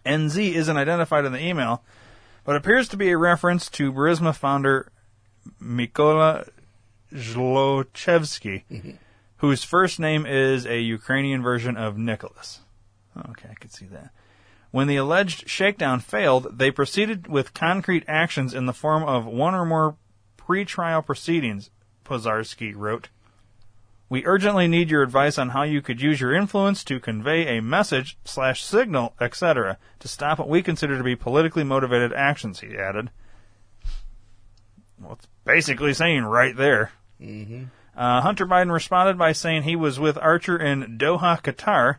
NZ 0.05 0.53
isn't 0.55 0.77
identified 0.77 1.25
in 1.25 1.33
the 1.33 1.45
email, 1.45 1.83
but 2.45 2.57
appears 2.57 2.89
to 2.89 2.97
be 2.97 3.11
a 3.11 3.19
reference 3.19 3.69
to 3.71 3.93
Burisma 3.93 4.35
founder 4.35 4.91
Mykola 5.63 6.49
Zlochevsky, 7.13 8.65
mm-hmm. 8.71 8.91
whose 9.37 9.65
first 9.65 10.01
name 10.01 10.27
is 10.27 10.67
a 10.67 10.81
Ukrainian 10.81 11.43
version 11.43 11.77
of 11.77 11.97
Nicholas. 11.97 12.61
Okay, 13.31 13.49
I 13.51 13.55
could 13.55 13.73
see 13.73 13.87
that. 13.87 14.11
When 14.71 14.89
the 14.89 14.97
alleged 14.97 15.49
shakedown 15.49 16.01
failed, 16.01 16.59
they 16.59 16.71
proceeded 16.71 17.29
with 17.29 17.53
concrete 17.53 18.05
actions 18.09 18.55
in 18.55 18.67
the 18.67 18.73
form 18.73 19.05
of 19.05 19.27
one 19.27 19.55
or 19.55 19.67
more 19.67 19.97
pre-trial 20.39 21.03
proceedings, 21.03 21.71
Pozarski 22.05 22.73
wrote. 22.75 23.09
We 24.13 24.27
urgently 24.27 24.69
need 24.69 24.91
your 24.91 25.03
advice 25.03 25.39
on 25.39 25.49
how 25.49 25.63
you 25.63 25.81
could 25.81 26.03
use 26.03 26.21
your 26.21 26.35
influence 26.35 26.85
to 26.85 27.01
convey 27.01 27.57
a 27.57 27.63
message 27.63 28.19
slash 28.27 28.63
signal, 28.63 29.15
etc., 29.19 29.79
to 30.01 30.07
stop 30.07 30.39
what 30.39 30.51
we 30.51 30.63
consider 30.63 30.99
to 30.99 31.03
be 31.03 31.17
politically 31.17 31.65
motivated 31.65 32.13
actions, 32.13 32.61
he 32.61 32.77
added. 32.77 33.09
Well, 35.01 35.15
it's 35.15 35.27
basically 35.47 35.95
saying 35.95 36.25
right 36.25 36.55
there. 36.55 36.93
Uh, 37.97 38.21
Hunter 38.21 38.45
Biden 38.45 38.71
responded 38.71 39.17
by 39.17 39.33
saying 39.33 39.63
he 39.63 39.77
was 39.77 39.99
with 39.99 40.19
Archer 40.19 40.59
in 40.59 40.99
Doha, 40.99 41.41
Qatar, 41.41 41.97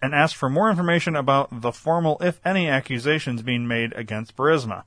and 0.00 0.14
asked 0.14 0.36
for 0.36 0.48
more 0.48 0.70
information 0.70 1.14
about 1.14 1.60
the 1.60 1.70
formal, 1.70 2.16
if 2.22 2.40
any, 2.46 2.66
accusations 2.66 3.42
being 3.42 3.68
made 3.68 3.92
against 3.92 4.36
Burisma. 4.36 4.84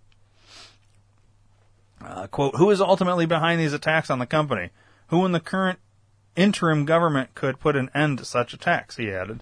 Uh, 2.04 2.26
quote, 2.26 2.56
who 2.56 2.72
is 2.72 2.82
ultimately 2.82 3.28
behind 3.28 3.62
these 3.62 3.74
attacks 3.74 4.10
on 4.10 4.18
the 4.18 4.26
company? 4.26 4.72
Who 5.10 5.24
in 5.28 5.32
the 5.32 5.40
current 5.40 5.78
interim 6.36 6.86
government 6.86 7.36
could 7.36 7.60
put 7.60 7.76
an 7.76 7.90
end 7.94 8.20
to 8.20 8.26
such 8.26 8.54
attacks, 8.54 8.98
he 8.98 9.12
added. 9.12 9.42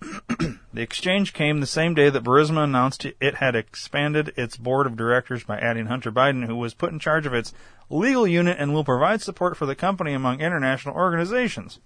the 0.72 0.82
exchange 0.82 1.32
came 1.32 1.58
the 1.58 1.66
same 1.66 1.94
day 1.94 2.08
that 2.08 2.22
Burisma 2.22 2.64
announced 2.64 3.04
it 3.04 3.34
had 3.36 3.56
expanded 3.56 4.32
its 4.36 4.56
board 4.56 4.86
of 4.86 4.96
directors 4.96 5.44
by 5.44 5.58
adding 5.58 5.86
Hunter 5.86 6.12
Biden, 6.12 6.46
who 6.46 6.56
was 6.56 6.74
put 6.74 6.92
in 6.92 6.98
charge 6.98 7.26
of 7.26 7.34
its 7.34 7.52
legal 7.90 8.26
unit 8.26 8.56
and 8.60 8.72
will 8.72 8.84
provide 8.84 9.20
support 9.22 9.56
for 9.56 9.66
the 9.66 9.74
company 9.74 10.12
among 10.12 10.40
international 10.40 10.94
organizations, 10.94 11.80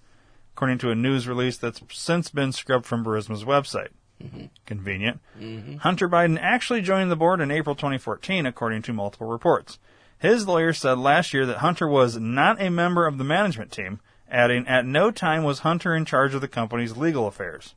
according 0.54 0.78
to 0.78 0.90
a 0.90 0.94
news 0.94 1.26
release 1.26 1.56
that's 1.56 1.80
since 1.90 2.28
been 2.28 2.52
scrubbed 2.52 2.86
from 2.86 3.04
Burisma's 3.04 3.44
website. 3.44 3.88
Mm-hmm. 4.22 4.46
Convenient. 4.66 5.20
Mm-hmm. 5.40 5.76
Hunter 5.76 6.08
Biden 6.08 6.38
actually 6.40 6.82
joined 6.82 7.10
the 7.10 7.16
board 7.16 7.40
in 7.40 7.50
April 7.50 7.74
2014, 7.74 8.46
according 8.46 8.82
to 8.82 8.92
multiple 8.92 9.26
reports. 9.26 9.78
His 10.18 10.46
lawyer 10.46 10.72
said 10.72 10.98
last 10.98 11.34
year 11.34 11.46
that 11.46 11.58
Hunter 11.58 11.88
was 11.88 12.16
not 12.16 12.60
a 12.60 12.70
member 12.70 13.06
of 13.06 13.18
the 13.18 13.24
management 13.24 13.72
team, 13.72 14.00
adding, 14.32 14.66
At 14.66 14.86
no 14.86 15.12
time 15.12 15.44
was 15.44 15.60
Hunter 15.60 15.94
in 15.94 16.04
charge 16.04 16.34
of 16.34 16.40
the 16.40 16.48
company's 16.48 16.96
legal 16.96 17.28
affairs. 17.28 17.74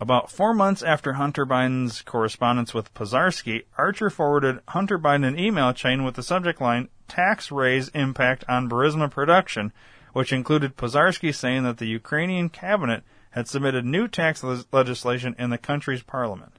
About 0.00 0.32
four 0.32 0.52
months 0.52 0.82
after 0.82 1.12
Hunter 1.12 1.46
Biden's 1.46 2.02
correspondence 2.02 2.74
with 2.74 2.92
Pozharskyi, 2.92 3.66
Archer 3.78 4.10
forwarded 4.10 4.58
Hunter 4.66 4.98
Biden 4.98 5.24
an 5.24 5.38
email 5.38 5.72
chain 5.72 6.02
with 6.02 6.16
the 6.16 6.24
subject 6.24 6.60
line 6.60 6.88
Tax 7.06 7.52
Raise 7.52 7.88
Impact 7.90 8.44
on 8.48 8.68
Burisma 8.68 9.08
Production, 9.08 9.72
which 10.12 10.32
included 10.32 10.76
Pozharskyi 10.76 11.32
saying 11.32 11.62
that 11.62 11.78
the 11.78 11.86
Ukrainian 11.86 12.48
cabinet 12.48 13.04
had 13.30 13.46
submitted 13.46 13.84
new 13.84 14.08
tax 14.08 14.42
le- 14.42 14.64
legislation 14.72 15.36
in 15.38 15.50
the 15.50 15.58
country's 15.58 16.02
parliament. 16.02 16.54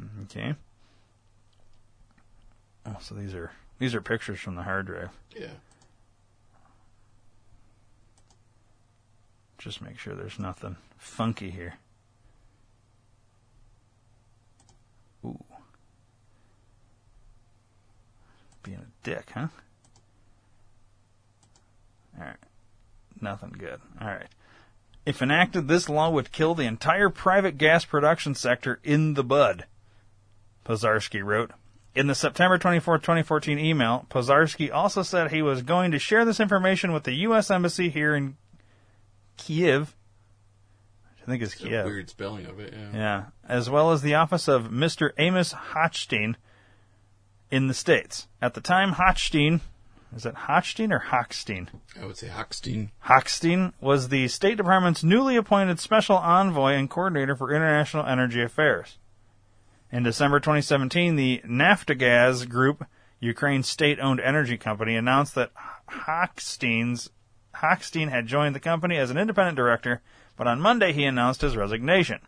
Mm-hmm, 0.00 0.22
okay. 0.22 0.54
Oh, 2.86 2.96
so 3.00 3.16
these 3.16 3.34
are 3.34 3.50
these 3.78 3.94
are 3.94 4.00
pictures 4.00 4.40
from 4.40 4.56
the 4.56 4.62
hard 4.62 4.86
drive. 4.86 5.10
Yeah. 5.36 5.46
Just 9.58 9.82
make 9.82 9.98
sure 9.98 10.14
there's 10.14 10.38
nothing 10.38 10.76
funky 10.96 11.50
here. 11.50 11.74
Ooh. 15.24 15.42
Being 18.62 18.78
a 18.78 19.04
dick, 19.04 19.30
huh? 19.34 19.48
Alright. 22.18 22.36
Nothing 23.20 23.54
good. 23.58 23.80
Alright. 24.00 24.28
If 25.04 25.22
enacted, 25.22 25.68
this 25.68 25.88
law 25.88 26.10
would 26.10 26.32
kill 26.32 26.54
the 26.54 26.66
entire 26.66 27.08
private 27.08 27.58
gas 27.58 27.84
production 27.84 28.34
sector 28.34 28.78
in 28.84 29.14
the 29.14 29.24
bud, 29.24 29.64
Pozharskyi 30.64 31.24
wrote. 31.24 31.50
In 31.94 32.06
the 32.06 32.14
September 32.14 32.58
24, 32.58 32.98
2014 32.98 33.58
email, 33.58 34.06
Pozharskyi 34.10 34.72
also 34.72 35.02
said 35.02 35.30
he 35.30 35.42
was 35.42 35.62
going 35.62 35.90
to 35.90 35.98
share 35.98 36.24
this 36.24 36.38
information 36.38 36.92
with 36.92 37.04
the 37.04 37.14
U.S. 37.14 37.50
Embassy 37.50 37.88
here 37.90 38.14
in 38.14 38.36
Kiev. 39.36 39.96
I 41.22 41.30
think 41.30 41.42
it's 41.42 41.54
It's 41.54 41.64
a 41.64 41.66
Kiev. 41.68 41.84
weird 41.86 42.08
spelling 42.10 42.46
of 42.46 42.60
it. 42.60 42.72
Yeah. 42.76 42.90
Yeah, 42.94 43.24
as 43.48 43.68
well 43.68 43.90
as 43.90 44.02
the 44.02 44.14
office 44.14 44.48
of 44.48 44.64
Mr. 44.70 45.10
Amos 45.18 45.52
Hochstein 45.52 46.36
in 47.50 47.66
the 47.66 47.74
States. 47.74 48.28
At 48.40 48.54
the 48.54 48.60
time, 48.60 48.92
Hochstein, 48.94 49.60
is 50.14 50.24
it 50.24 50.34
Hochstein 50.34 50.92
or 50.92 51.00
Hochstein? 51.10 51.68
I 52.00 52.06
would 52.06 52.16
say 52.16 52.28
Hochstein. 52.28 52.90
Hochstein 53.06 53.72
was 53.80 54.08
the 54.08 54.28
State 54.28 54.56
Department's 54.56 55.02
newly 55.02 55.36
appointed 55.36 55.80
special 55.80 56.16
envoy 56.16 56.72
and 56.74 56.88
coordinator 56.88 57.34
for 57.34 57.52
international 57.52 58.06
energy 58.06 58.42
affairs. 58.42 58.98
In 59.90 60.02
December 60.02 60.38
2017, 60.38 61.16
the 61.16 61.40
Naftogaz 61.46 62.46
Group, 62.48 62.86
Ukraine's 63.20 63.68
state-owned 63.68 64.20
energy 64.20 64.58
company, 64.58 64.96
announced 64.96 65.34
that 65.34 65.52
Hochstein's 65.88 67.10
Hochstein 67.56 68.10
had 68.10 68.26
joined 68.26 68.54
the 68.54 68.60
company 68.60 68.98
as 68.98 69.10
an 69.10 69.16
independent 69.16 69.56
director, 69.56 70.02
but 70.36 70.46
on 70.46 70.60
Monday 70.60 70.92
he 70.92 71.04
announced 71.04 71.40
his 71.40 71.56
resignation. 71.56 72.20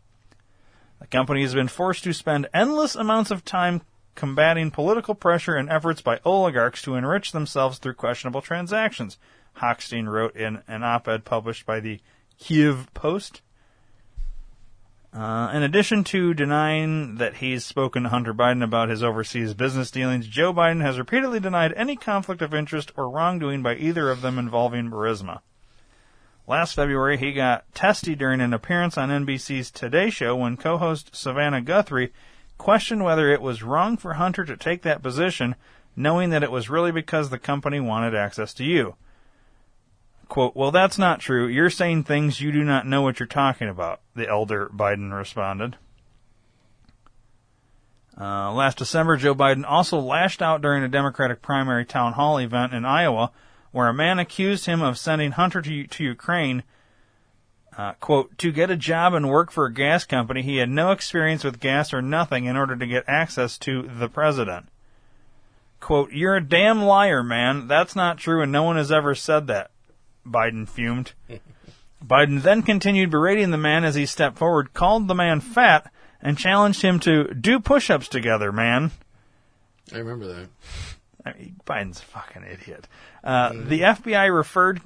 The 1.01 1.07
company 1.07 1.43
has 1.43 1.55
been 1.55 1.69
forced 1.69 2.05
to 2.05 2.15
spend 2.15 2.49
endless 2.55 2.95
amounts 2.95 3.31
of 3.31 3.45
time 3.45 3.83
combating 4.15 4.71
political 4.71 5.15
pressure 5.15 5.55
and 5.55 5.71
efforts 5.71 6.01
by 6.01 6.21
oligarchs 6.25 6.83
to 6.83 6.95
enrich 6.95 7.33
themselves 7.33 7.79
through 7.79 7.95
questionable 7.95 8.43
transactions, 8.43 9.19
Hochstein 9.59 10.09
wrote 10.09 10.35
in 10.35 10.63
an 10.67 10.83
op-ed 10.83 11.25
published 11.25 11.67
by 11.67 11.81
the 11.81 12.01
Kiev 12.39 12.89
Post. 12.95 13.43
Uh, 15.13 15.51
in 15.53 15.65
addition 15.65 16.05
to 16.05 16.35
denying 16.35 17.17
that 17.17 17.37
he's 17.37 17.65
spoken 17.65 18.05
to 18.05 18.09
Hunter 18.09 18.33
Biden 18.33 18.63
about 18.63 18.89
his 18.89 19.03
overseas 19.03 19.55
business 19.55 19.91
dealings, 19.91 20.29
Joe 20.29 20.53
Biden 20.53 20.83
has 20.83 20.99
repeatedly 20.99 21.41
denied 21.41 21.73
any 21.75 21.97
conflict 21.97 22.41
of 22.43 22.55
interest 22.55 22.93
or 22.97 23.11
wrongdoing 23.11 23.61
by 23.61 23.75
either 23.75 24.09
of 24.09 24.23
them 24.23 24.39
involving 24.39 24.89
Burisma. 24.89 25.41
Last 26.47 26.75
February, 26.75 27.17
he 27.17 27.33
got 27.33 27.65
testy 27.75 28.15
during 28.15 28.41
an 28.41 28.55
appearance 28.55 28.97
on 28.97 29.09
NBC's 29.09 29.71
Today 29.73 30.11
Show 30.11 30.37
when 30.37 30.57
co-host 30.57 31.15
Savannah 31.15 31.61
Guthrie 31.61 32.13
questioned 32.57 33.03
whether 33.03 33.33
it 33.33 33.43
was 33.43 33.65
wrong 33.65 33.97
for 33.97 34.15
Hunter 34.15 34.45
to 34.45 34.57
take 34.57 34.83
that 34.83 35.03
position, 35.03 35.57
knowing 35.97 36.31
that 36.31 36.45
it 36.45 36.53
was 36.53 36.71
really 36.71 36.93
because 36.93 37.31
the 37.31 37.39
company 37.39 37.81
wanted 37.81 38.15
access 38.15 38.55
to 38.55 38.65
you. 38.65 38.95
Quote, 40.31 40.55
well, 40.55 40.71
that's 40.71 40.97
not 40.97 41.19
true. 41.19 41.49
You're 41.49 41.71
saying 41.71 42.05
things 42.05 42.41
you 42.41 42.53
do 42.53 42.63
not 42.63 42.87
know 42.87 43.03
what 43.03 43.19
you're 43.19 43.27
talking 43.27 43.69
about, 43.69 44.01
the 44.15 44.29
elder 44.29 44.71
Biden 44.73 45.13
responded. 45.13 45.77
Uh, 48.17 48.53
last 48.53 48.79
December, 48.79 49.17
Joe 49.17 49.35
Biden 49.35 49.65
also 49.67 49.99
lashed 49.99 50.41
out 50.41 50.63
during 50.63 50.85
a 50.85 50.89
Democratic 50.89 51.43
primary 51.43 51.85
town 51.85 52.13
hall 52.13 52.39
event 52.39 52.73
in 52.73 52.85
Iowa, 52.85 53.33
where 53.73 53.89
a 53.89 53.93
man 53.93 54.21
accused 54.21 54.67
him 54.67 54.83
of 54.83 54.99
sending 54.99 55.33
Hunter 55.33 55.63
to, 55.63 55.87
to 55.89 56.05
Ukraine, 56.05 56.63
uh, 57.77 57.95
quote, 57.95 58.39
to 58.39 58.53
get 58.53 58.71
a 58.71 58.77
job 58.77 59.15
and 59.15 59.29
work 59.29 59.51
for 59.51 59.67
a 59.67 59.75
gas 59.75 60.05
company. 60.05 60.43
He 60.43 60.59
had 60.59 60.71
no 60.71 60.93
experience 60.93 61.43
with 61.43 61.59
gas 61.59 61.93
or 61.93 62.03
nothing 62.03 62.45
in 62.45 62.57
order 62.57 62.77
to 62.77 62.87
get 62.87 63.03
access 63.09 63.59
to 63.59 63.83
the 63.83 64.09
president. 64.09 64.69
Quote, 65.81 66.13
you're 66.13 66.37
a 66.37 66.41
damn 66.41 66.85
liar, 66.85 67.25
man. 67.25 67.67
That's 67.67 67.97
not 67.97 68.19
true, 68.19 68.43
and 68.43 68.53
no 68.53 68.63
one 68.63 68.77
has 68.77 68.93
ever 68.93 69.17
said 69.17 69.49
that. 69.49 69.73
Biden 70.27 70.69
fumed. 70.69 71.13
Biden 72.05 72.43
then 72.43 72.63
continued 72.63 73.11
berating 73.11 73.51
the 73.51 73.59
man 73.59 73.85
as 73.85 73.95
he 73.95 74.07
stepped 74.07 74.39
forward, 74.39 74.73
called 74.73 75.09
the 75.09 75.15
man 75.15 75.41
fat, 75.41 75.93
and 76.23 76.39
challenged 76.39 76.83
him 76.83 76.99
to 77.01 77.35
do 77.35 77.61
push-ups 77.61 78.09
together, 78.09 78.53
man. 78.53 78.91
I 79.93 79.99
remember 79.99 80.27
that. 80.29 80.49
I 81.25 81.33
mean, 81.35 81.57
Biden's 81.67 82.01
a 82.01 82.05
fucking 82.05 82.45
idiot. 82.45 82.89
Uh, 83.23 83.53
The 83.53 83.81
FBI 83.81 84.35
referred 84.35 84.81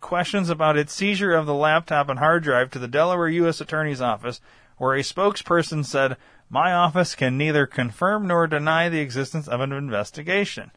questions 0.00 0.48
about 0.48 0.76
its 0.76 0.92
seizure 0.92 1.34
of 1.34 1.46
the 1.46 1.54
laptop 1.54 2.08
and 2.08 2.18
hard 2.18 2.42
drive 2.42 2.70
to 2.70 2.78
the 2.78 2.88
Delaware 2.88 3.28
U.S. 3.28 3.60
Attorney's 3.60 4.00
Office, 4.00 4.40
where 4.78 4.94
a 4.94 5.00
spokesperson 5.00 5.84
said, 5.84 6.16
My 6.48 6.72
office 6.72 7.14
can 7.14 7.36
neither 7.36 7.66
confirm 7.66 8.26
nor 8.26 8.46
deny 8.46 8.88
the 8.88 9.00
existence 9.00 9.46
of 9.46 9.60
an 9.60 9.72
investigation. 9.72 10.72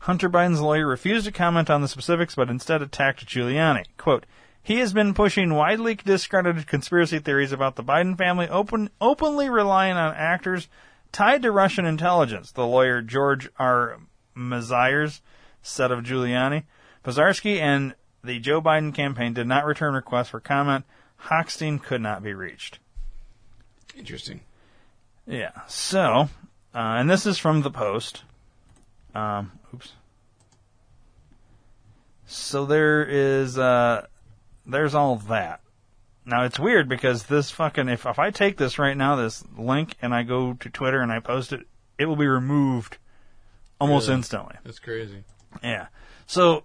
Hunter 0.00 0.30
Biden's 0.30 0.60
lawyer 0.60 0.86
refused 0.86 1.26
to 1.26 1.32
comment 1.32 1.68
on 1.70 1.82
the 1.82 1.88
specifics, 1.88 2.34
but 2.34 2.48
instead 2.48 2.82
attacked 2.82 3.26
Giuliani. 3.26 3.84
Quote, 3.96 4.24
he 4.62 4.78
has 4.78 4.92
been 4.92 5.14
pushing 5.14 5.54
widely 5.54 5.94
discredited 5.94 6.66
conspiracy 6.66 7.18
theories 7.18 7.52
about 7.52 7.76
the 7.76 7.84
Biden 7.84 8.16
family, 8.16 8.48
open, 8.48 8.90
openly 9.00 9.48
relying 9.48 9.96
on 9.96 10.14
actors 10.14 10.68
tied 11.12 11.42
to 11.42 11.52
Russian 11.52 11.86
intelligence, 11.86 12.52
the 12.52 12.66
lawyer 12.66 13.02
George 13.02 13.48
R. 13.58 13.98
Mesires 14.36 15.20
said 15.62 15.90
of 15.90 16.04
Giuliani. 16.04 16.64
Pozharskyi 17.04 17.58
and 17.58 17.94
the 18.22 18.38
Joe 18.38 18.60
Biden 18.60 18.94
campaign 18.94 19.32
did 19.32 19.46
not 19.46 19.64
return 19.64 19.94
requests 19.94 20.28
for 20.28 20.40
comment. 20.40 20.84
Hochstein 21.24 21.82
could 21.82 22.00
not 22.00 22.22
be 22.22 22.32
reached. 22.32 22.78
Interesting. 23.96 24.40
Yeah. 25.26 25.52
So, 25.68 26.28
uh, 26.74 26.78
and 26.78 27.10
this 27.10 27.26
is 27.26 27.38
from 27.38 27.62
the 27.62 27.70
Post. 27.70 28.22
Um, 29.14 29.52
oops. 29.74 29.92
So 32.26 32.64
there 32.64 33.04
is, 33.04 33.58
uh, 33.58 34.06
there's 34.66 34.94
all 34.94 35.16
that. 35.16 35.60
Now 36.24 36.44
it's 36.44 36.58
weird 36.58 36.88
because 36.88 37.24
this 37.24 37.50
fucking, 37.50 37.88
if, 37.88 38.06
if 38.06 38.18
I 38.18 38.30
take 38.30 38.56
this 38.56 38.78
right 38.78 38.96
now, 38.96 39.16
this 39.16 39.42
link, 39.56 39.96
and 40.00 40.14
I 40.14 40.22
go 40.22 40.52
to 40.54 40.70
Twitter 40.70 41.00
and 41.00 41.10
I 41.10 41.18
post 41.18 41.52
it, 41.52 41.66
it 41.98 42.04
will 42.06 42.16
be 42.16 42.26
removed 42.28 42.98
almost 43.80 44.06
Really? 44.08 44.18
instantly. 44.18 44.56
That's 44.64 44.78
crazy. 44.78 45.24
Yeah. 45.62 45.88
So 46.26 46.64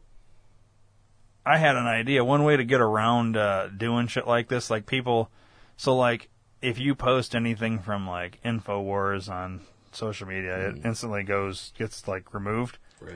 I 1.45 1.57
had 1.57 1.75
an 1.75 1.87
idea. 1.87 2.23
One 2.23 2.43
way 2.43 2.57
to 2.57 2.63
get 2.63 2.81
around 2.81 3.35
uh, 3.37 3.69
doing 3.69 4.07
shit 4.07 4.27
like 4.27 4.49
this, 4.49 4.69
like 4.69 4.85
people, 4.85 5.31
so 5.77 5.95
like 5.95 6.29
if 6.61 6.77
you 6.77 6.93
post 6.93 7.35
anything 7.35 7.79
from 7.79 8.07
like 8.07 8.39
Infowars 8.43 9.29
on 9.31 9.61
social 9.91 10.27
media, 10.27 10.69
it 10.69 10.85
instantly 10.85 11.23
goes 11.23 11.73
gets 11.77 12.07
like 12.07 12.33
removed. 12.33 12.77
Right. 13.01 13.13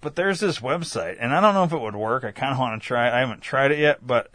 But 0.00 0.16
there's 0.16 0.40
this 0.40 0.58
website, 0.58 1.16
and 1.20 1.32
I 1.32 1.40
don't 1.40 1.54
know 1.54 1.64
if 1.64 1.72
it 1.72 1.80
would 1.80 1.94
work. 1.94 2.24
I 2.24 2.32
kind 2.32 2.52
of 2.52 2.58
want 2.58 2.80
to 2.80 2.86
try. 2.86 3.14
I 3.14 3.20
haven't 3.20 3.40
tried 3.40 3.70
it 3.70 3.78
yet, 3.78 4.04
but 4.06 4.30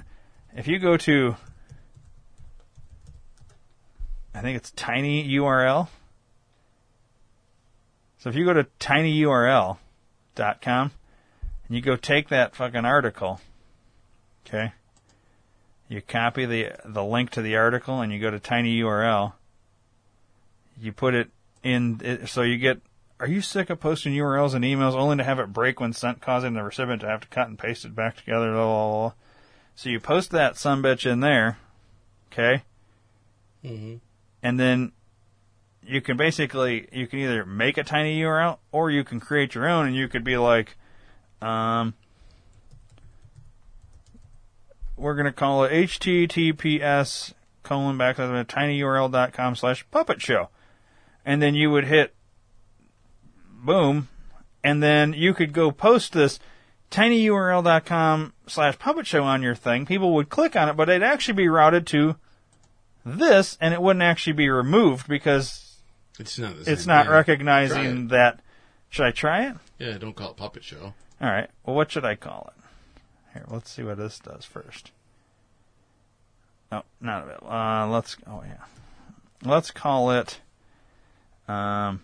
if 0.55 0.67
you 0.67 0.79
go 0.79 0.95
to, 0.97 1.35
I 4.33 4.41
think 4.41 4.55
it's 4.57 4.71
Tiny 4.71 5.27
URL. 5.29 5.89
So 8.19 8.29
if 8.29 8.35
you 8.35 8.45
go 8.45 8.53
to 8.53 8.65
tinyurl.com 8.79 9.77
and 11.67 11.75
you 11.75 11.81
go 11.81 11.95
take 11.95 12.29
that 12.29 12.55
fucking 12.55 12.83
article, 12.85 13.39
okay, 14.45 14.73
you 15.87 16.01
copy 16.01 16.45
the 16.45 16.71
the 16.83 17.03
link 17.03 17.29
to 17.31 17.41
the 17.41 17.55
article 17.55 18.01
and 18.01 18.11
you 18.11 18.19
go 18.19 18.31
to 18.31 18.39
tinyurl. 18.39 19.33
You 20.79 20.91
put 20.91 21.13
it 21.13 21.29
in, 21.63 22.27
so 22.27 22.41
you 22.41 22.57
get. 22.57 22.81
Are 23.19 23.27
you 23.27 23.41
sick 23.41 23.69
of 23.69 23.79
posting 23.79 24.13
URLs 24.13 24.53
and 24.53 24.63
emails 24.63 24.93
only 24.93 25.17
to 25.17 25.23
have 25.23 25.39
it 25.39 25.51
break 25.51 25.79
when 25.79 25.91
sent, 25.91 26.21
causing 26.21 26.53
the 26.53 26.61
recipient 26.63 27.01
to 27.01 27.07
have 27.07 27.21
to 27.21 27.27
cut 27.27 27.47
and 27.47 27.57
paste 27.57 27.83
it 27.83 27.95
back 27.95 28.17
together? 28.17 28.51
Blah, 28.51 28.65
blah, 28.65 28.91
blah. 28.91 29.13
So 29.75 29.89
you 29.89 29.99
post 29.99 30.31
that 30.31 30.53
sumbitch 30.53 31.09
in 31.09 31.19
there, 31.19 31.57
okay, 32.31 32.63
Mm-hmm. 33.63 33.95
and 34.43 34.59
then 34.59 34.91
you 35.85 35.99
can 36.01 36.15
basically 36.15 36.87
you 36.91 37.07
can 37.07 37.19
either 37.19 37.45
make 37.45 37.77
a 37.77 37.83
tiny 37.83 38.21
URL 38.21 38.59
or 38.71 38.91
you 38.91 39.03
can 39.03 39.19
create 39.19 39.55
your 39.55 39.67
own, 39.67 39.87
and 39.87 39.95
you 39.95 40.07
could 40.07 40.23
be 40.23 40.37
like, 40.37 40.77
um, 41.41 41.93
we're 44.95 45.15
gonna 45.15 45.31
call 45.31 45.63
it 45.63 45.71
https 45.71 47.33
colon 47.63 47.97
backslash 47.97 48.45
tinyurl.com 48.47 49.55
slash 49.55 49.85
puppet 49.91 50.21
show, 50.21 50.49
and 51.25 51.41
then 51.41 51.55
you 51.55 51.69
would 51.71 51.85
hit 51.85 52.13
boom, 53.57 54.07
and 54.63 54.81
then 54.81 55.13
you 55.13 55.33
could 55.33 55.53
go 55.53 55.71
post 55.71 56.13
this 56.13 56.39
tinyurl.com 56.91 58.33
slash 58.47 58.79
puppet 58.79 59.05
show 59.07 59.23
on 59.23 59.41
your 59.41 59.55
thing. 59.55 59.85
People 59.85 60.13
would 60.15 60.29
click 60.29 60.55
on 60.55 60.69
it, 60.69 60.73
but 60.73 60.89
it'd 60.89 61.03
actually 61.03 61.33
be 61.35 61.47
routed 61.49 61.85
to 61.87 62.15
this, 63.05 63.57
and 63.59 63.73
it 63.73 63.81
wouldn't 63.81 64.03
actually 64.03 64.33
be 64.33 64.49
removed 64.49 65.07
because 65.07 65.77
It's 66.19 66.37
not. 66.39 66.55
It's 66.65 66.85
not 66.85 67.05
thing. 67.05 67.13
recognizing 67.13 68.07
that. 68.09 68.39
Should 68.89 69.05
I 69.05 69.11
try 69.11 69.47
it? 69.49 69.55
Yeah, 69.79 69.97
don't 69.97 70.15
call 70.15 70.31
it 70.31 70.37
puppet 70.37 70.63
show. 70.63 70.93
All 71.21 71.29
right. 71.29 71.49
Well, 71.65 71.75
what 71.75 71.91
should 71.91 72.05
I 72.05 72.15
call 72.15 72.51
it? 72.55 72.63
Here, 73.33 73.45
let's 73.49 73.69
see 73.69 73.83
what 73.83 73.97
this 73.97 74.17
does 74.19 74.45
first. 74.45 74.91
Oh, 76.71 76.83
not 77.01 77.23
available. 77.23 77.51
Uh, 77.51 77.87
let's. 77.87 78.15
Oh 78.25 78.43
yeah. 78.47 78.63
Let's 79.43 79.71
call 79.71 80.11
it. 80.11 80.39
Um. 81.47 82.01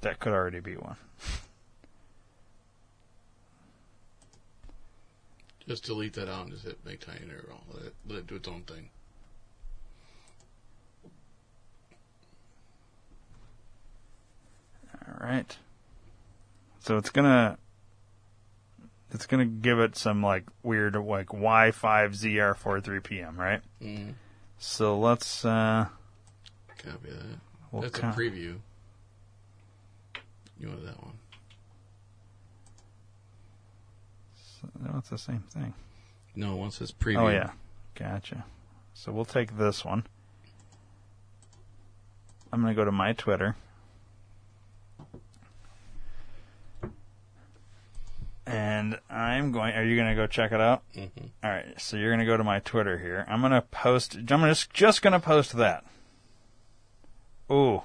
That 0.00 0.18
could 0.18 0.32
already 0.32 0.60
be 0.60 0.76
one. 0.76 0.96
Just 5.68 5.84
delete 5.84 6.14
that 6.14 6.28
out 6.28 6.42
and 6.42 6.50
just 6.52 6.64
hit 6.64 6.84
make 6.84 7.00
tiny 7.00 7.20
URL. 7.20 7.60
Let 7.72 7.84
it, 7.84 7.94
let 8.08 8.18
it 8.18 8.26
do 8.26 8.34
its 8.34 8.48
own 8.48 8.62
thing. 8.62 8.88
All 15.06 15.26
right. 15.26 15.56
So 16.80 16.96
it's 16.98 17.10
gonna. 17.10 17.58
It's 19.12 19.26
gonna 19.26 19.44
give 19.46 19.78
it 19.78 19.94
some 19.96 20.22
like 20.22 20.44
weird 20.62 20.96
like 20.96 21.28
Y5ZR43 21.28 23.04
PM, 23.04 23.36
right? 23.36 23.60
Mm. 23.80 24.14
So 24.58 24.98
let's. 24.98 25.44
uh 25.44 25.86
Copy 26.78 27.10
that. 27.10 27.51
That's 27.80 27.98
a 27.98 28.02
preview. 28.02 28.58
You 30.60 30.68
want 30.68 30.84
that 30.84 31.02
one? 31.02 31.18
No, 34.80 34.98
it's 34.98 35.08
the 35.10 35.18
same 35.18 35.42
thing. 35.50 35.74
No, 36.36 36.54
one 36.56 36.70
says 36.70 36.92
preview. 36.92 37.18
Oh 37.18 37.28
yeah, 37.28 37.50
gotcha. 37.94 38.44
So 38.94 39.10
we'll 39.10 39.24
take 39.24 39.56
this 39.56 39.84
one. 39.84 40.06
I'm 42.52 42.60
gonna 42.60 42.74
go 42.74 42.84
to 42.84 42.92
my 42.92 43.12
Twitter. 43.12 43.56
And 48.46 48.98
I'm 49.08 49.52
going. 49.52 49.74
Are 49.74 49.84
you 49.84 49.96
gonna 49.96 50.14
go 50.14 50.26
check 50.26 50.52
it 50.52 50.60
out? 50.60 50.82
Mhm. 50.94 51.30
All 51.42 51.50
right. 51.50 51.80
So 51.80 51.96
you're 51.96 52.10
gonna 52.10 52.26
go 52.26 52.36
to 52.36 52.44
my 52.44 52.58
Twitter 52.60 52.98
here. 52.98 53.24
I'm 53.28 53.40
gonna 53.40 53.62
post. 53.62 54.16
I'm 54.16 54.26
just 54.42 54.72
just 54.72 55.00
gonna 55.00 55.20
post 55.20 55.52
that. 55.56 55.84
Ooh, 57.52 57.82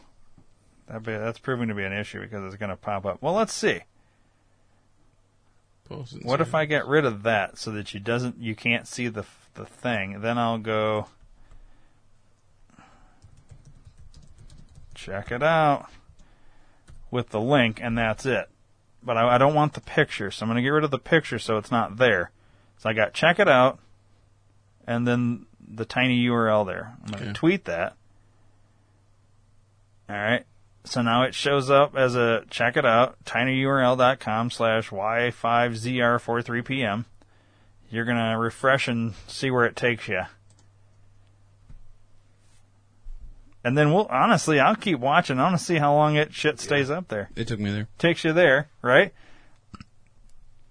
that 0.87 1.03
be, 1.03 1.11
that's 1.11 1.39
proving 1.39 1.67
to 1.67 1.75
be 1.75 1.83
an 1.83 1.91
issue 1.93 2.21
because 2.21 2.45
it's 2.45 2.55
gonna 2.59 2.77
pop 2.77 3.05
up. 3.05 3.21
Well, 3.21 3.33
let's 3.33 3.53
see. 3.53 3.81
Post 5.89 6.23
What 6.23 6.41
if 6.41 6.53
I 6.55 6.65
get 6.65 6.85
rid 6.87 7.05
of 7.05 7.23
that 7.23 7.57
so 7.57 7.71
that 7.71 7.93
you 7.93 7.99
doesn't 7.99 8.39
you 8.39 8.55
can't 8.55 8.87
see 8.87 9.07
the 9.07 9.25
the 9.55 9.65
thing? 9.65 10.21
Then 10.21 10.37
I'll 10.37 10.57
go 10.57 11.07
check 14.95 15.31
it 15.31 15.43
out 15.43 15.87
with 17.11 17.29
the 17.29 17.39
link, 17.39 17.79
and 17.81 17.97
that's 17.97 18.25
it. 18.25 18.49
But 19.03 19.17
I, 19.17 19.35
I 19.35 19.37
don't 19.37 19.53
want 19.53 19.73
the 19.73 19.81
picture, 19.81 20.31
so 20.31 20.43
I'm 20.43 20.49
going 20.49 20.57
to 20.57 20.61
get 20.61 20.69
rid 20.69 20.83
of 20.83 20.91
the 20.91 20.99
picture 20.99 21.39
so 21.39 21.57
it's 21.57 21.71
not 21.71 21.97
there. 21.97 22.31
So 22.79 22.89
I 22.89 22.93
got 22.93 23.13
check 23.13 23.39
it 23.39 23.47
out, 23.47 23.79
and 24.85 25.07
then 25.07 25.45
the 25.59 25.85
tiny 25.85 26.25
URL 26.25 26.65
there. 26.65 26.95
I'm 27.03 27.11
going 27.11 27.23
to 27.23 27.29
Okay. 27.29 27.33
tweet 27.33 27.65
that. 27.65 27.95
All 30.09 30.15
right. 30.15 30.45
So 30.85 31.01
now 31.01 31.23
it 31.23 31.35
shows 31.35 31.69
up 31.69 31.97
as 31.97 32.15
a 32.15 32.45
check 32.49 32.77
it 32.77 32.85
out, 32.85 33.17
tinyurl.com 33.25 34.51
slash 34.51 34.89
y5zr43pm. 34.89 37.03
You're 37.89 38.05
going 38.05 38.17
to 38.17 38.37
refresh 38.37 38.87
and 38.87 39.13
see 39.27 39.51
where 39.51 39.65
it 39.65 39.75
takes 39.75 40.07
you. 40.07 40.21
And 43.63 43.77
then 43.77 43.93
we'll, 43.93 44.07
honestly, 44.09 44.59
I'll 44.59 44.75
keep 44.75 44.99
watching. 44.99 45.39
I 45.39 45.43
want 45.43 45.57
to 45.57 45.63
see 45.63 45.75
how 45.75 45.93
long 45.93 46.15
it 46.15 46.33
shit 46.33 46.59
stays 46.59 46.89
up 46.89 47.09
there. 47.09 47.29
It 47.35 47.47
took 47.49 47.59
me 47.59 47.69
there. 47.71 47.87
Takes 47.97 48.23
you 48.23 48.31
there, 48.31 48.69
right? 48.81 49.13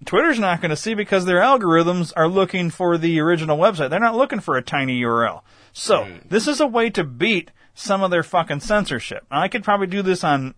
Twitter's 0.05 0.39
not 0.39 0.61
going 0.61 0.69
to 0.71 0.75
see 0.75 0.93
because 0.95 1.25
their 1.25 1.41
algorithms 1.41 2.11
are 2.15 2.27
looking 2.27 2.69
for 2.71 2.97
the 2.97 3.19
original 3.19 3.57
website. 3.57 3.89
They're 3.91 3.99
not 3.99 4.15
looking 4.15 4.39
for 4.39 4.57
a 4.57 4.63
tiny 4.63 4.99
URL. 5.01 5.41
So, 5.73 6.01
Right. 6.03 6.27
this 6.29 6.47
is 6.47 6.59
a 6.59 6.65
way 6.67 6.89
to 6.91 7.03
beat 7.03 7.51
some 7.77 8.01
of 8.01 8.09
their 8.09 8.23
fucking 8.23 8.59
censorship. 8.59 9.23
Now, 9.29 9.39
I 9.39 9.47
could 9.47 9.63
probably 9.63 9.85
do 9.85 10.01
this 10.01 10.23
on 10.23 10.55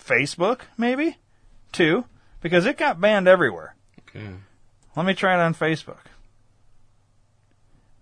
Facebook, 0.00 0.60
maybe, 0.78 1.18
too, 1.72 2.04
because 2.40 2.66
it 2.66 2.78
got 2.78 3.00
banned 3.00 3.26
everywhere. 3.26 3.74
Okay. 4.08 4.28
Let 4.94 5.04
me 5.04 5.14
try 5.14 5.34
it 5.34 5.40
on 5.40 5.54
Facebook. 5.54 6.04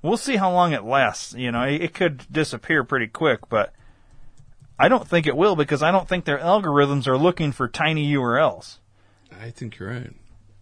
We'll 0.03 0.19
see 0.19 0.37
how 0.37 0.53
long 0.53 0.73
it 0.73 0.85
lasts. 0.85 1.35
You 1.35 1.51
know, 1.53 1.63
it 1.63 1.81
it 1.81 1.95
could 1.95 2.27
disappear 2.31 2.85
pretty 2.85 3.07
quick, 3.07 3.49
but 3.49 3.73
I 4.79 4.89
don't 4.89 5.09
think 5.09 5.27
it 5.27 5.37
will 5.37 5.57
because 5.57 5.83
I 5.83 5.91
don't 5.91 6.09
think 6.09 6.27
their 6.27 6.39
algorithms 6.39 7.07
are 7.07 7.19
looking 7.19 7.53
for 7.53 7.67
tiny 7.67 8.13
URLs. 8.13 8.77
I 9.41 9.51
think 9.51 9.79
you're 9.79 9.91
right. 9.91 10.13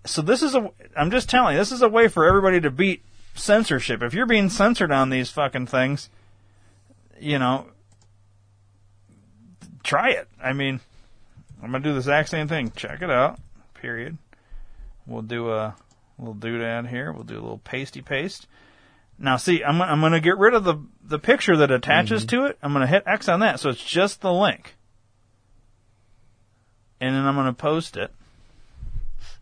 So 0.07 0.23
this 0.23 0.43
is 0.43 0.55
a, 0.55 0.71
I'm 0.97 1.11
just 1.11 1.29
telling 1.29 1.55
you, 1.55 1.59
this 1.59 1.73
is 1.73 1.83
a 1.83 1.89
way 1.89 2.07
for 2.07 2.27
everybody 2.27 2.61
to 2.61 2.71
beat 2.71 3.03
censorship. 3.35 4.03
If 4.03 4.15
you're 4.15 4.27
being 4.27 4.51
censored 4.51 4.93
on 4.93 5.11
these 5.11 5.31
fucking 5.31 5.67
things, 5.67 6.11
you 7.21 7.39
know, 7.39 7.67
try 9.89 10.11
it. 10.11 10.29
I 10.43 10.53
mean, 10.53 10.81
I'm 11.63 11.73
gonna 11.73 11.83
do 11.83 11.93
the 11.93 11.99
exact 11.99 12.29
same 12.29 12.47
thing. 12.47 12.71
Check 12.77 13.03
it 13.03 13.11
out. 13.11 13.41
Period. 13.75 14.19
We'll 15.07 15.23
do 15.23 15.51
a 15.51 15.75
little 16.19 16.35
doodad 16.35 16.89
here. 16.89 17.13
We'll 17.13 17.25
do 17.25 17.35
a 17.35 17.41
little 17.41 17.59
pasty 17.65 18.03
paste. 18.03 18.47
Now, 19.19 19.37
see, 19.37 19.65
I'm 19.65 19.81
I'm 19.81 20.01
gonna 20.01 20.21
get 20.21 20.39
rid 20.39 20.55
of 20.55 20.65
the 20.65 20.77
the 21.03 21.19
picture 21.19 21.57
that 21.57 21.71
attaches 21.71 22.25
to 22.27 22.45
it. 22.47 22.59
I'm 22.63 22.73
gonna 22.73 22.87
hit 22.87 23.03
X 23.07 23.29
on 23.29 23.41
that, 23.41 23.59
so 23.61 23.71
it's 23.71 23.83
just 23.83 24.21
the 24.21 24.33
link, 24.33 24.77
and 27.01 27.15
then 27.15 27.25
I'm 27.25 27.35
gonna 27.35 27.53
post 27.53 27.97
it. 27.97 28.13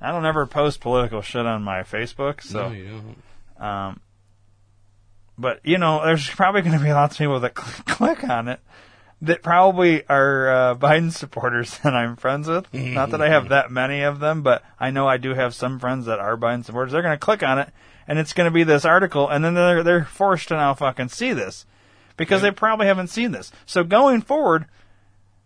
I 0.00 0.12
don't 0.12 0.26
ever 0.26 0.46
post 0.46 0.80
political 0.80 1.22
shit 1.22 1.44
on 1.44 1.62
my 1.62 1.80
Facebook, 1.82 2.42
so 2.42 2.68
no, 2.68 2.74
you 2.74 3.02
don't. 3.58 3.66
um, 3.66 4.00
but 5.38 5.60
you 5.64 5.78
know, 5.78 6.04
there's 6.04 6.28
probably 6.28 6.62
going 6.62 6.78
to 6.78 6.84
be 6.84 6.92
lots 6.92 7.14
of 7.14 7.18
people 7.18 7.40
that 7.40 7.58
cl- 7.58 7.84
click 7.86 8.24
on 8.28 8.48
it 8.48 8.60
that 9.22 9.42
probably 9.42 10.06
are 10.08 10.48
uh, 10.48 10.74
Biden 10.76 11.12
supporters 11.12 11.78
that 11.78 11.94
I'm 11.94 12.16
friends 12.16 12.48
with. 12.48 12.72
Not 12.94 13.10
that 13.10 13.22
I 13.22 13.28
have 13.28 13.48
that 13.48 13.70
many 13.70 14.02
of 14.02 14.20
them, 14.20 14.42
but 14.42 14.62
I 14.78 14.90
know 14.90 15.08
I 15.08 15.16
do 15.16 15.34
have 15.34 15.54
some 15.54 15.78
friends 15.78 16.06
that 16.06 16.18
are 16.18 16.36
Biden 16.36 16.64
supporters. 16.64 16.92
They're 16.92 17.02
going 17.02 17.14
to 17.14 17.24
click 17.24 17.42
on 17.42 17.58
it, 17.58 17.70
and 18.06 18.18
it's 18.18 18.32
going 18.32 18.46
to 18.46 18.54
be 18.54 18.64
this 18.64 18.84
article, 18.84 19.28
and 19.28 19.44
then 19.44 19.54
they're 19.54 19.82
they're 19.82 20.04
forced 20.04 20.48
to 20.48 20.54
now 20.54 20.74
fucking 20.74 21.08
see 21.08 21.32
this 21.32 21.66
because 22.16 22.42
they 22.42 22.50
probably 22.50 22.86
haven't 22.86 23.08
seen 23.08 23.32
this. 23.32 23.52
So 23.66 23.84
going 23.84 24.22
forward, 24.22 24.66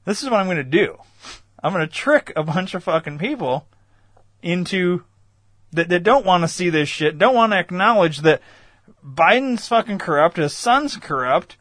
this 0.05 0.23
is 0.23 0.31
what 0.31 0.41
I'm 0.41 0.47
going 0.47 0.57
to 0.57 0.65
do. 0.65 0.99
I'm 1.63 1.73
going 1.73 1.87
to 1.87 1.93
trick 1.93 2.33
a 2.37 2.43
bunch 2.43 2.75
of 2.75 2.85
fucking 2.85 3.19
people 3.19 3.67
into 4.43 5.05
that, 5.73 5.89
that 5.89 6.03
don't 6.03 6.27
want 6.27 6.43
to 6.43 6.49
see 6.49 6.71
this 6.71 6.89
shit, 6.89 7.19
don't 7.19 7.35
want 7.35 7.53
to 7.53 7.59
acknowledge 7.59 8.19
that 8.19 8.41
Biden's 9.05 9.69
fucking 9.69 9.99
corrupt, 9.99 10.37
his 10.37 10.55
son's 10.55 10.97
corrupt, 10.97 11.57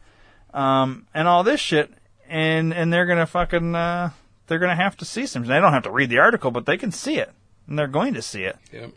um, 0.53 1.07
and 1.13 1.27
all 1.27 1.43
this 1.43 1.59
shit, 1.59 1.91
and 2.29 2.73
and 2.73 2.93
they're 2.93 3.05
gonna 3.05 3.25
fucking 3.25 3.75
uh, 3.75 4.11
they're 4.47 4.59
gonna 4.59 4.75
have 4.75 4.95
to 4.97 5.05
see 5.05 5.25
something. 5.25 5.49
They 5.49 5.59
don't 5.59 5.73
have 5.73 5.83
to 5.83 5.91
read 5.91 6.09
the 6.09 6.19
article, 6.19 6.51
but 6.51 6.65
they 6.65 6.77
can 6.77 6.91
see 6.91 7.17
it, 7.17 7.31
and 7.67 7.77
they're 7.77 7.87
going 7.87 8.13
to 8.13 8.21
see 8.21 8.43
it. 8.43 8.57
Yep. 8.71 8.91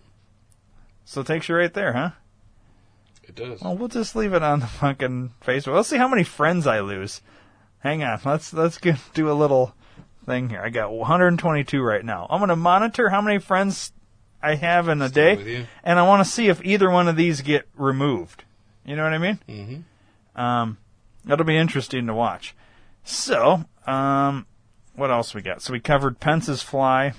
So 1.04 1.22
it 1.22 1.26
takes 1.26 1.48
you 1.48 1.56
right 1.56 1.72
there, 1.72 1.92
huh? 1.92 2.10
It 3.24 3.34
does. 3.34 3.60
Well, 3.60 3.76
we'll 3.76 3.88
just 3.88 4.14
leave 4.14 4.34
it 4.34 4.42
on 4.42 4.60
the 4.60 4.66
fucking 4.66 5.32
Facebook. 5.44 5.74
Let's 5.74 5.88
see 5.88 5.96
how 5.96 6.08
many 6.08 6.24
friends 6.24 6.66
I 6.66 6.80
lose. 6.80 7.22
Hang 7.80 8.04
on, 8.04 8.20
let's 8.24 8.52
let's 8.52 8.78
get, 8.78 8.98
do 9.14 9.30
a 9.30 9.34
little 9.34 9.74
thing 10.26 10.48
here. 10.48 10.60
I 10.60 10.70
got 10.70 10.92
122 10.92 11.82
right 11.82 12.04
now. 12.04 12.26
I'm 12.30 12.40
gonna 12.40 12.56
monitor 12.56 13.08
how 13.08 13.20
many 13.20 13.38
friends 13.38 13.92
I 14.42 14.56
have 14.56 14.88
in 14.88 15.00
a 15.02 15.08
day, 15.08 15.66
and 15.84 15.98
I 15.98 16.02
want 16.02 16.24
to 16.24 16.30
see 16.30 16.48
if 16.48 16.64
either 16.64 16.90
one 16.90 17.08
of 17.08 17.16
these 17.16 17.40
get 17.40 17.68
removed. 17.76 18.44
You 18.84 18.96
know 18.96 19.04
what 19.04 19.12
I 19.12 19.18
mean? 19.18 19.38
Mm-hmm. 19.48 20.40
Um, 20.40 20.78
that'll 21.24 21.46
be 21.46 21.56
interesting 21.56 22.06
to 22.06 22.14
watch. 22.14 22.54
So, 23.04 23.64
um, 23.86 24.46
what 24.94 25.10
else 25.10 25.34
we 25.34 25.42
got? 25.42 25.62
So 25.62 25.72
we 25.72 25.80
covered 25.80 26.20
Pence's 26.20 26.62
fly. 26.62 27.14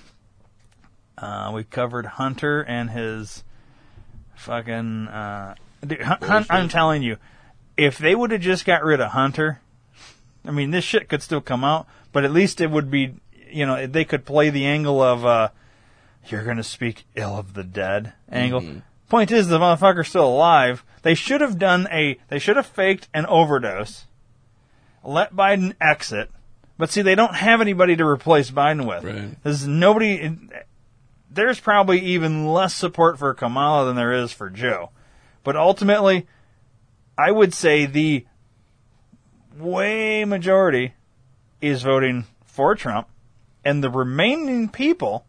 Uh, 1.17 1.51
we 1.53 1.63
covered 1.63 2.05
Hunter 2.05 2.61
and 2.61 2.89
his 2.89 3.43
fucking. 4.35 5.07
Uh, 5.07 5.55
dude, 5.85 6.01
Hun- 6.01 6.17
Hun- 6.21 6.27
Bullshit. 6.29 6.51
I'm 6.51 6.69
telling 6.69 7.03
you, 7.03 7.17
if 7.77 7.97
they 7.97 8.15
would 8.15 8.31
have 8.31 8.41
just 8.41 8.65
got 8.65 8.83
rid 8.83 8.99
of 8.99 9.11
Hunter, 9.11 9.59
I 10.45 10.51
mean, 10.51 10.71
this 10.71 10.83
shit 10.83 11.09
could 11.09 11.21
still 11.21 11.41
come 11.41 11.63
out, 11.63 11.87
but 12.11 12.23
at 12.25 12.31
least 12.31 12.61
it 12.61 12.69
would 12.71 12.89
be, 12.91 13.15
you 13.51 13.65
know, 13.65 13.85
they 13.87 14.05
could 14.05 14.25
play 14.25 14.49
the 14.49 14.65
angle 14.65 15.01
of, 15.01 15.25
uh, 15.25 15.49
you're 16.27 16.43
going 16.43 16.57
to 16.57 16.63
speak 16.63 17.05
ill 17.15 17.37
of 17.37 17.53
the 17.53 17.63
dead 17.63 18.13
angle. 18.31 18.61
Point 19.09 19.31
is, 19.31 19.47
the 19.47 19.59
motherfucker's 19.59 20.07
still 20.09 20.27
alive. 20.27 20.83
They 21.03 21.13
should 21.15 21.41
have 21.41 21.59
done 21.59 21.87
a, 21.91 22.17
they 22.29 22.39
should 22.39 22.55
have 22.55 22.65
faked 22.65 23.07
an 23.13 23.25
overdose, 23.27 24.05
let 25.03 25.35
Biden 25.35 25.73
exit, 25.81 26.31
but 26.77 26.89
see, 26.89 27.01
they 27.01 27.15
don't 27.15 27.35
have 27.35 27.61
anybody 27.61 27.95
to 27.95 28.05
replace 28.05 28.49
Biden 28.51 28.87
with. 28.87 29.03
Right. 29.03 29.43
There's 29.43 29.67
nobody, 29.67 30.37
there's 31.29 31.59
probably 31.59 31.99
even 31.99 32.47
less 32.47 32.73
support 32.73 33.19
for 33.19 33.33
Kamala 33.33 33.85
than 33.85 33.95
there 33.95 34.13
is 34.13 34.31
for 34.31 34.49
Joe. 34.49 34.91
But 35.43 35.55
ultimately, 35.55 36.25
I 37.17 37.31
would 37.31 37.53
say 37.53 37.85
the 37.85 38.25
way 39.57 40.25
majority 40.25 40.93
is 41.61 41.83
voting 41.83 42.25
for 42.45 42.75
Trump, 42.75 43.07
and 43.63 43.83
the 43.83 43.89
remaining 43.89 44.69
people 44.69 45.25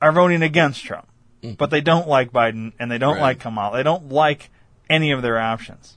are 0.00 0.12
voting 0.12 0.42
against 0.42 0.84
Trump. 0.84 1.08
Mm. 1.42 1.56
But 1.56 1.70
they 1.70 1.80
don't 1.80 2.08
like 2.08 2.32
Biden, 2.32 2.72
and 2.78 2.90
they 2.90 2.98
don't 2.98 3.14
Right. 3.14 3.22
like 3.22 3.40
Kamala. 3.40 3.76
They 3.76 3.82
don't 3.82 4.10
like 4.10 4.50
any 4.88 5.10
of 5.10 5.22
their 5.22 5.38
options. 5.38 5.96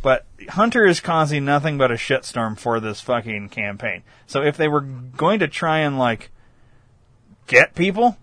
But 0.00 0.26
Hunter 0.50 0.86
is 0.86 1.00
causing 1.00 1.44
nothing 1.44 1.76
but 1.76 1.90
a 1.90 1.94
shitstorm 1.94 2.58
for 2.58 2.78
this 2.78 3.00
fucking 3.00 3.48
campaign. 3.48 4.02
So 4.26 4.42
if 4.42 4.56
they 4.56 4.68
were 4.68 4.80
going 4.80 5.40
to 5.40 5.48
try 5.48 5.78
and 5.78 5.98
like 5.98 6.30
get 7.46 7.74
people, 7.74 8.16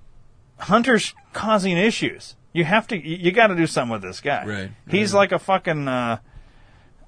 Hunter's 0.60 1.14
causing 1.34 1.78
issues. 1.78 2.36
You 2.54 2.64
have 2.64 2.88
to, 2.88 2.98
you, 2.98 3.18
you 3.18 3.32
got 3.32 3.48
to 3.48 3.56
do 3.56 3.68
something 3.68 3.92
with 3.92 4.02
this 4.02 4.22
guy. 4.22 4.46
Right, 4.46 4.72
He's 4.90 5.14
like 5.14 5.34
a 5.34 5.40
fucking, 5.40 5.88
uh, 5.90 6.20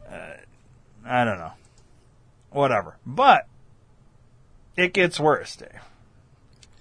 uh, 0.09 0.33
I 1.05 1.23
don't 1.23 1.37
know, 1.37 1.53
whatever. 2.51 2.97
But 3.05 3.47
it 4.75 4.91
gets 4.91 5.19
worse, 5.19 5.55
Dave. 5.55 5.69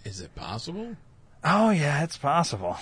Is 0.05 0.21
it 0.21 0.35
possible? 0.35 0.97
Oh 1.45 1.71
yeah, 1.71 2.03
it's 2.03 2.17
possible. 2.17 2.77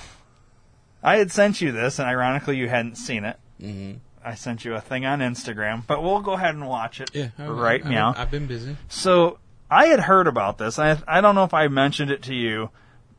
I 1.03 1.17
had 1.19 1.31
sent 1.31 1.61
you 1.61 1.71
this, 1.71 1.99
and 1.99 2.09
ironically, 2.09 2.57
you 2.57 2.69
hadn't 2.69 2.97
seen 2.97 3.25
it. 3.25 3.37
Mm-hmm. 3.61 3.99
I 4.25 4.35
sent 4.35 4.65
you 4.65 4.75
a 4.75 4.81
thing 4.81 5.05
on 5.05 5.21
Instagram, 5.21 5.87
but 5.87 6.03
we'll 6.03 6.21
go 6.21 6.33
ahead 6.33 6.55
and 6.55 6.67
watch 6.67 7.01
it 7.01 7.11
Yeah. 7.15 7.29
I- 7.39 7.47
right 7.47 7.85
I, 7.85 7.91
now. 7.91 8.15
I've 8.17 8.31
been 8.31 8.47
busy. 8.47 8.77
So 8.89 9.39
I 9.71 9.87
had 9.87 10.01
heard 10.01 10.27
about 10.27 10.59
this. 10.59 10.79
I 10.79 10.97
I 11.07 11.21
don't 11.21 11.35
know 11.35 11.45
if 11.45 11.55
I 11.55 11.69
mentioned 11.69 12.11
it 12.11 12.23
to 12.25 12.35
you, 12.35 12.71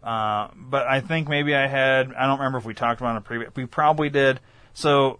uh, 0.03 0.47
but 0.55 0.87
I 0.87 1.01
think 1.01 1.27
maybe 1.27 1.55
I 1.55 1.67
had. 1.67 2.13
I 2.13 2.25
don't 2.27 2.39
remember 2.39 2.57
if 2.57 2.65
we 2.65 2.73
talked 2.73 3.01
about 3.01 3.17
it 3.17 3.23
previous. 3.23 3.51
We 3.55 3.65
probably 3.65 4.09
did. 4.09 4.39
So 4.73 5.19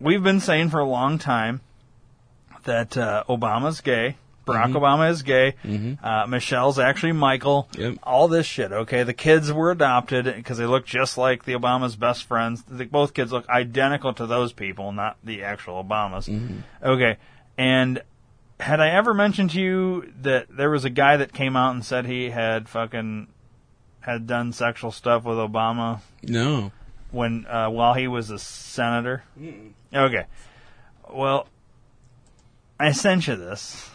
we've 0.00 0.22
been 0.22 0.40
saying 0.40 0.70
for 0.70 0.78
a 0.80 0.84
long 0.88 1.18
time 1.18 1.60
that 2.64 2.96
uh, 2.96 3.24
Obama's 3.28 3.80
gay. 3.80 4.16
Barack 4.48 4.72
Obama 4.72 5.10
is 5.10 5.22
gay. 5.22 5.54
Uh, 6.02 6.26
Michelle's 6.26 6.78
actually 6.78 7.12
Michael. 7.12 7.68
Yep. 7.78 7.98
All 8.02 8.28
this 8.28 8.46
shit. 8.46 8.72
Okay, 8.72 9.02
the 9.02 9.14
kids 9.14 9.52
were 9.52 9.70
adopted 9.70 10.24
because 10.24 10.58
they 10.58 10.66
look 10.66 10.84
just 10.86 11.16
like 11.18 11.44
the 11.44 11.52
Obama's 11.52 11.96
best 11.96 12.24
friends. 12.24 12.62
The, 12.68 12.86
both 12.86 13.14
kids 13.14 13.32
look 13.32 13.48
identical 13.48 14.12
to 14.14 14.26
those 14.26 14.52
people, 14.52 14.92
not 14.92 15.16
the 15.22 15.42
actual 15.44 15.82
Obamas. 15.84 16.28
Okay, 16.82 17.16
and 17.56 18.02
had 18.60 18.80
I 18.80 18.88
ever 18.90 19.14
mentioned 19.14 19.50
to 19.50 19.60
you 19.60 20.12
that 20.22 20.46
there 20.50 20.70
was 20.70 20.84
a 20.84 20.90
guy 20.90 21.16
that 21.18 21.32
came 21.32 21.54
out 21.56 21.74
and 21.74 21.84
said 21.84 22.06
he 22.06 22.30
had 22.30 22.68
fucking 22.68 23.28
had 24.00 24.26
done 24.26 24.52
sexual 24.52 24.90
stuff 24.90 25.22
with 25.24 25.36
Obama 25.36 26.00
No. 26.22 26.72
when 27.10 27.46
uh, 27.46 27.68
while 27.68 27.94
he 27.94 28.08
was 28.08 28.30
a 28.30 28.38
senator? 28.38 29.22
Okay. 29.94 30.24
Well, 31.12 31.46
I 32.80 32.92
sent 32.92 33.26
you 33.28 33.36
this 33.36 33.88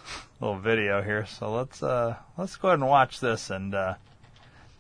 little 0.44 0.60
video 0.60 1.02
here, 1.02 1.26
so 1.26 1.52
let's 1.52 1.82
uh 1.82 2.16
let's 2.38 2.56
go 2.58 2.70
ahead 2.70 2.80
and 2.80 2.88
watch 2.90 3.20
this. 3.20 3.50
And 3.50 3.74
uh, 3.74 3.96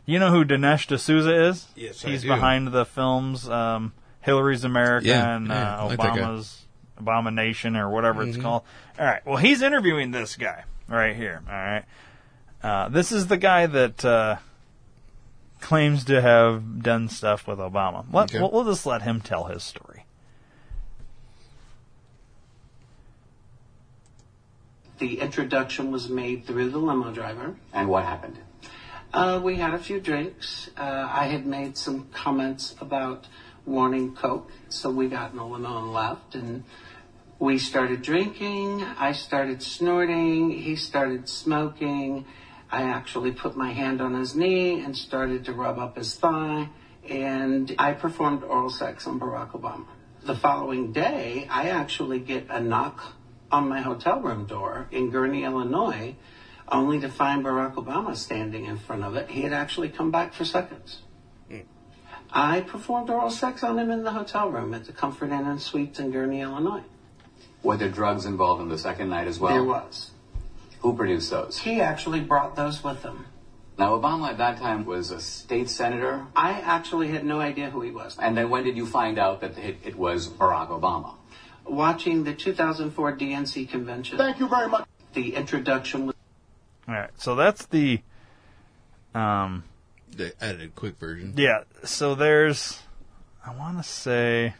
you 0.05 0.19
know 0.19 0.29
who 0.31 0.43
Dinesh 0.43 0.87
D'Souza 0.87 1.33
is? 1.49 1.67
Yes, 1.75 2.03
I 2.03 2.09
he's 2.09 2.21
do. 2.23 2.27
behind 2.27 2.67
the 2.69 2.85
films 2.85 3.47
um, 3.49 3.93
Hillary's 4.21 4.63
America 4.63 5.07
Yeah, 5.07 5.35
and 5.35 5.47
yeah, 5.47 5.75
uh, 5.77 5.81
I 5.81 5.83
like 5.85 5.99
that 5.99 6.15
guy. 6.15 6.21
Obama's 6.21 6.59
Abomination 6.97 7.75
or 7.75 7.89
whatever 7.89 8.23
it's 8.23 8.37
Mhm. 8.37 8.41
called. 8.41 8.63
All 8.99 9.05
right. 9.05 9.25
Well, 9.25 9.37
he's 9.37 9.61
interviewing 9.61 10.11
this 10.11 10.35
guy 10.35 10.63
right 10.87 11.15
here. 11.15 11.41
All 11.47 11.53
right. 11.53 11.83
Uh, 12.61 12.89
this 12.89 13.11
is 13.11 13.27
the 13.27 13.37
guy 13.37 13.65
that 13.65 14.05
uh, 14.05 14.37
claims 15.59 16.05
to 16.05 16.21
have 16.21 16.81
done 16.83 17.09
stuff 17.09 17.47
with 17.47 17.57
Obama. 17.59 18.05
Let, 18.11 18.29
Okay. 18.29 18.39
we'll, 18.39 18.51
we'll 18.51 18.65
just 18.65 18.85
let 18.85 19.01
him 19.01 19.21
tell 19.21 19.45
his 19.45 19.63
story. 19.63 19.92
The 24.99 25.19
introduction 25.19 25.91
was 25.91 26.09
made 26.09 26.45
through 26.45 26.69
the 26.69 26.77
limo 26.77 27.11
driver. 27.11 27.55
And 27.73 27.89
what 27.89 28.05
happened? 28.05 28.39
Uh, 29.13 29.39
we 29.43 29.57
had 29.57 29.73
a 29.73 29.79
few 29.79 29.99
drinks. 29.99 30.69
Uh, 30.77 31.07
I 31.09 31.27
had 31.27 31.45
made 31.45 31.77
some 31.77 32.07
comments 32.13 32.75
about 32.79 33.27
wanting 33.65 34.15
Coke, 34.15 34.51
so 34.69 34.89
we 34.89 35.07
got 35.07 35.31
in 35.31 35.37
the 35.37 35.45
limo 35.45 35.79
and 35.79 35.93
left. 35.93 36.35
And 36.35 36.63
we 37.39 37.57
started 37.57 38.01
drinking. 38.01 38.81
I 38.81 39.11
started 39.11 39.61
snorting. 39.61 40.51
He 40.51 40.75
started 40.75 41.27
smoking. 41.27 42.25
I 42.71 42.83
actually 42.83 43.31
put 43.31 43.55
my 43.55 43.71
hand 43.71 44.01
on 44.01 44.13
his 44.15 44.35
knee 44.35 44.79
and 44.79 44.97
started 44.97 45.45
to 45.45 45.53
rub 45.53 45.77
up 45.77 45.97
his 45.97 46.15
thigh. 46.15 46.69
And 47.07 47.75
I 47.77 47.93
performed 47.93 48.43
oral 48.43 48.69
sex 48.69 49.05
on 49.05 49.19
Barack 49.19 49.51
Obama. 49.51 49.85
The 50.23 50.35
following 50.35 50.93
day, 50.93 51.47
I 51.51 51.69
actually 51.69 52.19
get 52.19 52.47
a 52.49 52.61
knock 52.61 53.13
on 53.53 53.69
my 53.69 53.81
hotel 53.81 54.19
room 54.19 54.45
door 54.45 54.87
in 54.91 55.11
Gurnee, 55.11 55.45
Illinois, 55.45 56.15
only 56.67 56.99
to 56.99 57.07
find 57.07 57.45
Barack 57.45 57.75
Obama 57.75 58.17
standing 58.17 58.65
in 58.65 58.77
front 58.77 59.03
of 59.03 59.15
it. 59.15 59.29
He 59.29 59.43
had 59.43 59.53
actually 59.53 59.89
come 59.89 60.09
back 60.09 60.33
for 60.33 60.43
seconds. 60.43 61.03
Hmm. 61.47 61.59
I 62.31 62.61
performed 62.61 63.11
oral 63.11 63.29
sex 63.29 63.63
on 63.63 63.77
him 63.77 63.91
in 63.91 64.03
the 64.03 64.11
hotel 64.11 64.49
room 64.49 64.73
at 64.73 64.85
the 64.85 64.91
Comfort 64.91 65.27
Inn 65.31 65.45
and 65.45 65.61
Suites 65.61 65.99
in 65.99 66.11
Gurnee, 66.11 66.41
Illinois. 66.41 66.81
Were 67.61 67.77
there 67.77 67.89
drugs 67.89 68.25
involved 68.25 68.61
in 68.63 68.69
the 68.69 68.77
second 68.77 69.09
night 69.09 69.27
as 69.27 69.39
well? 69.39 69.53
there 69.53 69.63
was. 69.63 70.09
Who 70.79 70.95
produced 70.97 71.29
those? 71.29 71.59
He 71.59 71.79
actually 71.79 72.21
brought 72.21 72.55
those 72.55 72.83
with 72.83 73.03
him. 73.03 73.25
Now, 73.77 73.97
Obama 73.97 74.29
at 74.29 74.37
that 74.39 74.57
time 74.57 74.85
was 74.85 75.11
a 75.11 75.19
state 75.19 75.69
senator. 75.69 76.25
I 76.35 76.51
actually 76.61 77.09
had 77.09 77.23
no 77.23 77.39
idea 77.39 77.69
who 77.69 77.81
he 77.81 77.91
was. 77.91 78.17
And 78.19 78.35
then 78.35 78.49
when 78.49 78.63
did 78.63 78.77
you 78.77 78.85
find 78.85 79.17
out 79.17 79.41
that 79.41 79.57
it, 79.57 79.77
it 79.83 79.95
was 79.95 80.27
Barack 80.27 80.69
Obama? 80.69 81.15
Watching 81.65 82.23
the 82.23 82.33
2004 82.33 83.17
DNC 83.17 83.69
convention. 83.69 84.17
Thank 84.17 84.39
you 84.39 84.47
very 84.47 84.67
much. 84.69 84.87
The 85.13 85.35
introduction 85.35 86.07
was 86.07 86.15
All 86.87 86.93
right. 86.95 87.09
So 87.17 87.35
that's 87.35 87.65
the. 87.67 88.01
Um, 89.15 89.63
The 90.15 90.33
edited 90.41 90.75
quick 90.75 90.97
version. 90.97 91.33
yeah. 91.37 91.63
So 91.83 92.15
there's. 92.15 92.79
I 93.45 93.55
want 93.55 93.77
to 93.77 93.83
say. 93.83 94.53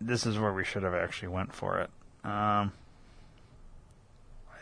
This 0.00 0.26
is 0.26 0.38
where 0.38 0.52
we 0.52 0.64
should 0.64 0.82
have 0.82 0.94
actually 0.94 1.28
went 1.28 1.54
for 1.54 1.78
it. 1.80 1.90
Um, 2.24 2.72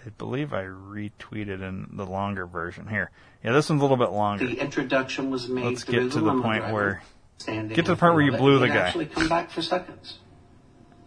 I 0.04 0.10
believe 0.18 0.52
I 0.52 0.64
retweeted 0.64 1.62
in 1.62 1.88
the 1.92 2.06
longer 2.06 2.46
version 2.46 2.86
here. 2.86 3.10
Yeah, 3.42 3.52
this 3.52 3.68
one's 3.68 3.80
a 3.80 3.84
little 3.84 3.96
bit 3.96 4.10
longer. 4.10 4.46
the 4.46 4.60
introduction 4.60 5.30
was 5.30 5.48
made 5.48 5.64
Let's 5.64 5.84
get 5.84 6.12
to 6.12 6.20
the 6.20 6.26
limo 6.26 6.42
point 6.42 6.60
driver 6.60 6.74
where 6.74 7.02
standing 7.38 7.68
get 7.74 7.76
to 7.76 7.82
the 7.82 7.92
in 7.92 7.98
part 7.98 8.14
where 8.14 8.22
you 8.22 8.32
blew 8.32 8.58
the 8.58 8.68
guy. 8.68 8.76
actually 8.76 9.06
come 9.06 9.28
back 9.28 9.50
for 9.50 9.62
seconds. 9.62 10.18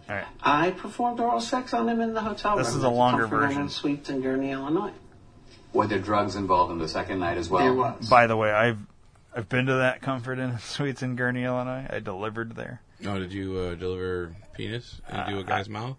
All 0.10 0.16
right. 0.16 0.26
I 0.42 0.72
performed 0.72 1.20
oral 1.20 1.42
sex 1.42 1.74
on 1.74 1.90
him 1.90 2.00
in 2.00 2.14
the 2.14 2.22
hotel 2.22 2.58
This 2.58 2.68
room. 2.70 2.78
is 2.78 2.84
a 2.84 2.88
at 2.88 2.90
the 2.92 2.96
longer 2.96 3.22
Comfort 3.24 3.36
Inn 3.38 3.48
version. 3.48 3.62
and 3.62 3.72
Suites 3.72 4.10
in 4.10 4.22
Gurnee, 4.22 4.52
Illinois. 4.52 4.92
Were 5.74 5.88
there 5.88 6.00
drugs 6.00 6.36
involved 6.36 6.72
in 6.72 6.78
the 6.78 6.88
second 6.88 7.20
night 7.20 7.38
as 7.38 7.50
well? 7.50 7.64
There 7.64 7.74
was. 7.74 8.08
By 8.10 8.28
the 8.28 8.38
way, 8.38 8.52
I've 8.52 8.78
I've 9.36 9.50
been 9.50 9.66
to 9.66 9.74
that 9.76 10.02
Comfort 10.02 10.40
Inn 10.40 10.58
Suites 10.60 11.02
in 11.02 11.18
Gurnee, 11.18 11.44
Illinois. 11.46 11.86
I 11.90 12.00
delivered 12.00 12.56
there. 12.56 12.82
Oh, 13.06 13.20
did 13.20 13.34
you 13.34 13.58
uh, 13.58 13.76
deliver 13.76 14.36
penis 14.54 15.02
into 15.12 15.40
a 15.40 15.44
guy's 15.44 15.68
mouth? 15.68 15.98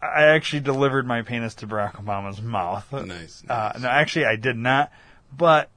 I 0.00 0.24
actually 0.24 0.60
delivered 0.60 1.06
my 1.06 1.22
penis 1.22 1.54
to 1.56 1.66
Barack 1.66 1.96
Obama's 2.02 2.40
mouth. 2.40 2.90
Nice. 2.92 3.42
Uh, 3.48 3.72
nice. 3.74 3.82
no, 3.82 3.88
actually, 3.88 4.24
I 4.26 4.36
did 4.36 4.56
not. 4.56 4.90
But 5.36 5.68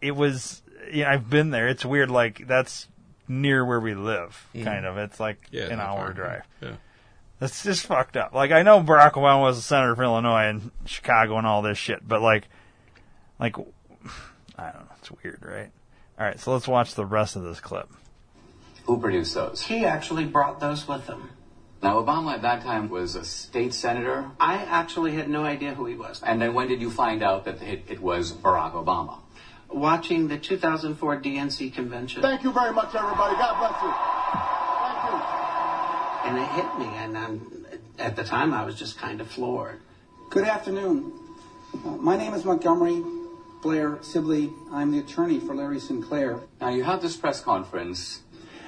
it 0.00 0.12
was. 0.12 0.62
Yeah, 0.92 1.10
I've 1.10 1.28
been 1.28 1.50
there. 1.50 1.68
It's 1.68 1.84
weird. 1.84 2.10
Like 2.10 2.46
that's 2.46 2.88
near 3.30 3.64
where 3.64 3.80
we 3.80 3.94
live. 3.94 4.48
Mm. 4.54 4.64
Kind 4.64 4.86
of. 4.86 4.98
It's 4.98 5.20
like 5.20 5.38
yeah, 5.50 5.68
an 5.68 5.80
hour 5.80 6.06
far. 6.06 6.12
drive. 6.12 6.42
Yeah. 6.60 6.72
That's 7.38 7.62
just 7.62 7.86
fucked 7.86 8.16
up. 8.16 8.34
Like 8.34 8.50
I 8.50 8.62
know 8.62 8.80
Barack 8.80 9.12
Obama 9.12 9.40
was 9.42 9.56
a 9.56 9.62
senator 9.62 9.94
for 9.96 10.02
Illinois 10.02 10.48
and 10.48 10.70
Chicago 10.84 11.38
and 11.38 11.46
all 11.46 11.62
this 11.62 11.78
shit, 11.78 12.06
but 12.06 12.20
like, 12.20 12.48
like, 13.38 13.56
I 14.58 14.64
don't 14.72 14.82
know. 14.82 14.92
It's 14.98 15.10
weird, 15.22 15.42
right? 15.42 15.70
All 16.18 16.26
right, 16.26 16.38
so 16.38 16.52
let's 16.52 16.68
watch 16.68 16.94
the 16.94 17.06
rest 17.06 17.36
of 17.36 17.42
this 17.44 17.60
clip. 17.60 17.88
Who 18.84 19.00
produced 19.00 19.32
those? 19.34 19.62
He 19.62 19.86
actually 19.86 20.26
brought 20.26 20.60
those 20.60 20.86
with 20.86 21.06
him. 21.06 21.30
Now, 21.82 22.02
Obama 22.02 22.34
at 22.34 22.42
that 22.42 22.62
time 22.62 22.90
was 22.90 23.14
a 23.14 23.24
state 23.24 23.72
senator. 23.72 24.30
I 24.38 24.56
actually 24.56 25.12
had 25.12 25.30
no 25.30 25.44
idea 25.44 25.72
who 25.72 25.86
he 25.86 25.94
was. 25.94 26.22
And 26.22 26.42
then 26.42 26.52
when 26.52 26.68
did 26.68 26.82
you 26.82 26.90
find 26.90 27.22
out 27.22 27.46
that 27.46 27.62
it, 27.62 27.84
it 27.88 28.02
was 28.02 28.34
Barack 28.34 28.72
Obama? 28.72 29.20
Watching 29.72 30.26
the 30.28 30.36
2004 30.36 31.20
DNC 31.22 31.72
convention, 31.72 32.22
Thank 32.22 32.42
you 32.42 32.52
very 32.52 32.72
much, 32.72 32.94
everybody. 32.94 33.36
God 33.36 33.58
bless 33.60 33.82
you. 33.82 33.92
Thank 34.82 35.12
you. 35.12 36.28
and 36.28 36.38
it 36.38 36.48
hit 36.56 36.78
me. 36.78 36.86
And 36.96 37.16
I'm, 37.16 37.66
at 37.98 38.16
the 38.16 38.24
time, 38.24 38.52
I 38.52 38.64
was 38.64 38.74
just 38.74 38.98
kind 38.98 39.20
of 39.20 39.28
floored. 39.30 39.80
Good 40.28 40.44
afternoon. 40.44 41.12
Uh, 41.72 41.90
my 41.90 42.16
name 42.16 42.34
is 42.34 42.44
Montgomery 42.44 43.00
Blair 43.62 43.98
Sibley. 44.02 44.50
I'm 44.72 44.90
the 44.90 44.98
attorney 44.98 45.38
for 45.38 45.54
Larry 45.54 45.78
Sinclair. 45.78 46.40
Now, 46.60 46.70
you 46.70 46.82
had 46.82 47.00
this 47.00 47.16
press 47.16 47.40
conference. 47.40 48.22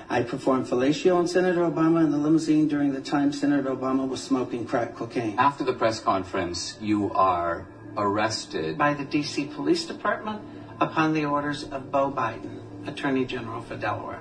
I 0.09 0.23
performed 0.23 0.67
fellatio 0.67 1.17
on 1.17 1.27
Senator 1.27 1.63
Obama 1.63 2.05
in 2.05 2.11
the 2.13 2.19
limousine 2.19 2.69
during 2.69 2.93
the 2.93 3.01
time 3.01 3.33
Senator 3.33 3.71
Obama 3.75 4.07
was 4.07 4.23
smoking 4.23 4.67
crack 4.67 4.95
cocaine. 4.95 5.39
After 5.39 5.65
the 5.65 5.73
press 5.73 5.99
conference, 6.01 6.77
you 6.81 7.11
are 7.13 7.67
arrested. 7.97 8.79
By 8.79 8.95
the 8.95 9.05
D.C. 9.05 9.47
Police 9.47 9.87
Department 9.87 10.43
upon 10.83 11.13
the 11.13 11.25
orders 11.25 11.63
of 11.63 11.93
Beau 11.93 12.11
Biden, 12.11 12.59
Attorney 12.89 13.25
General 13.25 13.63
for 13.63 13.77
Delaware. 13.77 14.21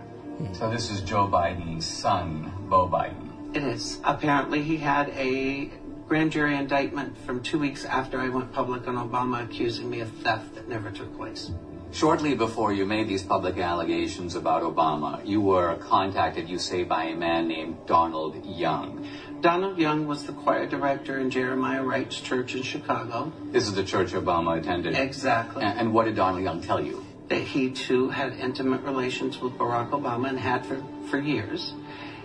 So 0.53 0.70
this 0.70 0.91
is 0.91 1.01
Joe 1.01 1.28
Biden's 1.28 1.86
son, 1.86 2.51
Beau 2.70 2.88
Biden. 2.88 3.55
It 3.55 3.64
is. 3.64 3.99
Apparently, 4.03 4.62
he 4.62 4.78
had 4.78 5.09
a 5.09 5.72
grand 6.07 6.32
jury 6.32 6.55
indictment 6.55 7.18
from 7.26 7.41
two 7.41 7.57
weeks 7.57 7.84
after 7.84 8.20
I 8.20 8.30
went 8.30 8.53
public 8.53 8.88
on 8.88 8.95
Obama 8.95 9.43
accusing 9.43 9.89
me 9.89 10.01
of 10.01 10.12
theft 10.18 10.53
that 10.53 10.70
never 10.70 10.91
took 10.91 11.16
place. 11.18 11.51
Shortly 11.91 12.36
before 12.36 12.72
you 12.72 12.86
made 12.86 13.07
these 13.07 13.24
public 13.24 13.57
allegations 13.57 14.36
about 14.36 14.62
Obama, 14.62 15.26
you 15.26 15.41
were 15.41 15.76
contacted, 15.78 16.47
you 16.47 16.59
say, 16.59 16.84
by 16.84 17.05
a 17.05 17.16
man 17.16 17.47
named 17.47 17.76
Donald 17.88 18.45
Young. 18.45 19.05
Donald 19.41 19.79
Young 19.79 20.05
was 20.05 20.25
the 20.25 20.33
choir 20.33 20.67
director 20.67 21.17
in 21.17 21.31
Jeremiah 21.31 21.81
Wright's 21.81 22.19
church 22.21 22.53
in 22.53 22.61
Chicago. 22.61 23.33
This 23.45 23.67
is 23.67 23.73
the 23.73 23.83
church 23.83 24.11
Obama 24.11 24.59
attended. 24.59 24.95
Exactly. 24.95 25.63
And, 25.63 25.79
and 25.79 25.93
what 25.93 26.05
did 26.05 26.15
Donald 26.15 26.43
Young 26.43 26.61
tell 26.61 26.79
you? 26.79 27.03
That 27.29 27.41
he 27.41 27.71
too 27.71 28.09
had 28.09 28.33
intimate 28.33 28.83
relations 28.83 29.39
with 29.39 29.53
Barack 29.53 29.89
Obama 29.89 30.29
and 30.29 30.37
had 30.37 30.65
for, 30.65 30.83
for 31.09 31.19
years, 31.19 31.73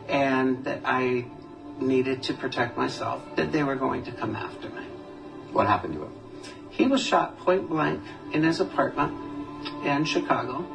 and 0.09 0.65
that 0.65 0.83
I 0.85 1.27
needed 1.79 2.25
to 2.25 2.35
protect 2.35 2.77
myself, 2.77 3.23
that 3.37 3.51
they 3.51 3.63
were 3.63 3.77
going 3.77 4.05
to 4.05 4.13
come 4.13 4.37
after 4.37 4.69
me. 4.69 4.85
What 5.53 5.67
happened 5.67 5.95
to 5.95 6.05
him? 6.05 6.13
He 6.69 6.87
was 6.87 7.03
shot 7.03 7.39
point 7.39 7.71
blank 7.71 8.03
in 8.33 8.43
his 8.43 8.61
apartment 8.61 9.15
in 9.85 10.05
Chicago. 10.05 10.67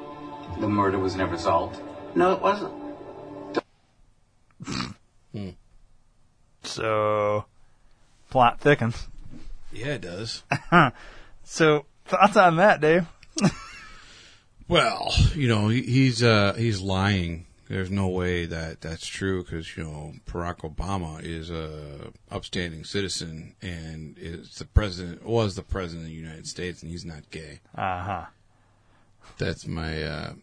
The 0.59 0.67
murder 0.67 0.97
was 0.97 1.15
never 1.15 1.37
solved. 1.37 1.79
No, 2.15 2.33
it 2.33 2.41
wasn't. 2.41 2.73
Hmm. 5.33 5.49
So, 6.63 7.45
plot 8.29 8.59
thickens. 8.59 9.07
Yeah, 9.71 9.93
it 9.95 10.01
does. 10.01 10.43
So, 11.43 11.85
thoughts 12.05 12.37
on 12.37 12.55
that, 12.57 12.79
Dave? 12.79 13.05
Well, 14.67 15.11
you 15.35 15.49
know, 15.49 15.67
he's 15.67 16.23
uh, 16.23 16.53
he's 16.57 16.79
lying. 16.79 17.45
There's 17.67 17.91
no 17.91 18.07
way 18.07 18.45
that 18.45 18.79
that's 18.79 19.05
true 19.05 19.43
because 19.43 19.75
you 19.75 19.83
know 19.83 20.13
Barack 20.29 20.59
Obama 20.59 21.21
is 21.21 21.49
a 21.49 22.11
upstanding 22.29 22.85
citizen 22.85 23.55
and 23.61 24.17
is 24.17 24.55
the 24.55 24.65
president 24.65 25.25
was 25.25 25.55
the 25.55 25.61
president 25.61 26.03
of 26.05 26.09
the 26.09 26.15
United 26.15 26.47
States 26.47 26.81
and 26.83 26.91
he's 26.91 27.03
not 27.03 27.29
gay. 27.31 27.59
Uh 27.75 28.01
huh. 28.03 28.25
That's 29.37 29.67
my 29.67 30.03
uh, 30.03 30.33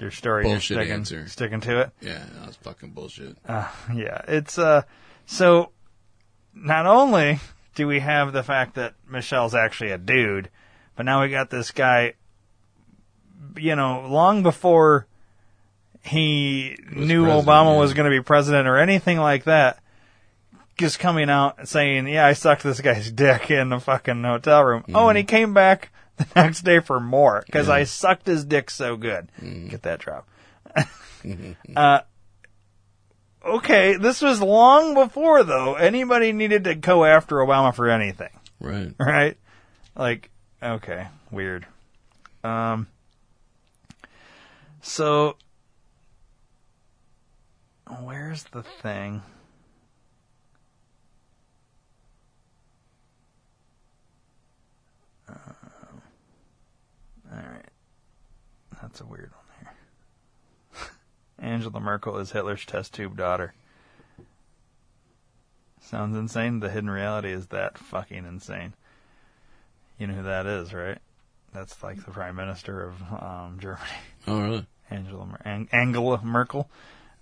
Your 0.00 0.10
story, 0.10 0.42
Bullshit 0.44 0.76
sticking, 0.76 0.92
answer. 0.92 1.28
sticking 1.28 1.60
to 1.62 1.80
it. 1.80 1.90
yeah. 2.02 2.24
That's 2.40 2.56
fucking 2.56 2.90
bullshit. 2.90 3.36
Uh, 3.46 3.68
yeah, 3.94 4.20
it's 4.28 4.58
uh. 4.58 4.82
So, 5.30 5.72
not 6.54 6.86
only 6.86 7.38
do 7.74 7.86
we 7.86 8.00
have 8.00 8.32
the 8.32 8.42
fact 8.42 8.76
that 8.76 8.94
Michelle's 9.06 9.54
actually 9.54 9.90
a 9.90 9.98
dude, 9.98 10.48
but 10.96 11.04
now 11.04 11.20
we 11.20 11.28
got 11.28 11.50
this 11.50 11.70
guy. 11.70 12.14
You 13.54 13.76
know, 13.76 14.06
long 14.08 14.42
before 14.42 15.06
he 16.02 16.78
knew 16.90 17.24
president, 17.24 17.46
Obama 17.46 17.74
yeah. 17.74 17.78
was 17.78 17.92
going 17.92 18.10
to 18.10 18.16
be 18.16 18.22
president 18.22 18.66
or 18.66 18.78
anything 18.78 19.18
like 19.18 19.44
that, 19.44 19.80
just 20.78 20.98
coming 20.98 21.28
out 21.28 21.68
saying, 21.68 22.08
"Yeah, 22.08 22.26
I 22.26 22.32
sucked 22.32 22.62
this 22.62 22.80
guy's 22.80 23.12
dick 23.12 23.50
in 23.50 23.68
the 23.68 23.80
fucking 23.80 24.24
hotel 24.24 24.64
room." 24.64 24.84
Oh, 24.94 25.10
and 25.10 25.18
he 25.18 25.24
came 25.24 25.52
back 25.52 25.92
the 26.16 26.26
next 26.34 26.62
day 26.62 26.80
for 26.80 27.00
more 27.00 27.42
because 27.44 27.68
I 27.68 27.84
sucked 27.84 28.26
his 28.26 28.46
dick 28.46 28.70
so 28.70 28.96
good. 28.96 29.28
Get 29.42 29.82
that 29.82 30.00
drop. 30.00 30.26
uh, 31.76 32.00
okay, 33.44 33.96
this 33.96 34.20
was 34.22 34.40
long 34.40 34.94
before 34.94 35.44
though 35.44 35.74
anybody 35.74 36.32
needed 36.32 36.64
to 36.64 36.74
go 36.74 37.04
after 37.04 37.36
Obama 37.36 37.74
for 37.74 37.88
anything, 37.88 38.30
Right. 38.60 38.94
right? 38.98 39.36
Like, 39.96 40.30
okay, 40.62 41.08
weird. 41.30 41.66
Um, 42.44 42.86
so 44.80 45.36
where's 48.02 48.44
the 48.44 48.62
thing? 48.62 49.22
Um, 55.28 56.02
all 57.30 57.38
right, 57.38 57.64
that's 58.80 59.00
a 59.00 59.06
weird 59.06 59.30
one. 59.32 59.37
Angela 61.38 61.80
Merkel 61.80 62.18
is 62.18 62.32
Hitler's 62.32 62.64
test 62.64 62.94
tube 62.94 63.16
daughter. 63.16 63.54
Sounds 65.80 66.16
insane. 66.16 66.60
The 66.60 66.68
hidden 66.70 66.90
reality 66.90 67.30
is 67.32 67.46
that 67.46 67.78
fucking 67.78 68.24
insane. 68.26 68.72
You 69.98 70.06
know 70.08 70.14
who 70.14 70.22
that 70.24 70.46
is, 70.46 70.72
right? 70.74 70.98
That's 71.54 71.82
like 71.82 72.04
the 72.04 72.10
prime 72.10 72.36
minister 72.36 72.82
of 72.82 73.02
um, 73.22 73.58
Germany, 73.60 73.82
Oh, 74.26 74.40
really? 74.40 74.66
Angela 74.90 75.26
Mer- 75.26 75.40
Ang- 75.44 75.68
Angela 75.72 76.20
Merkel. 76.22 76.68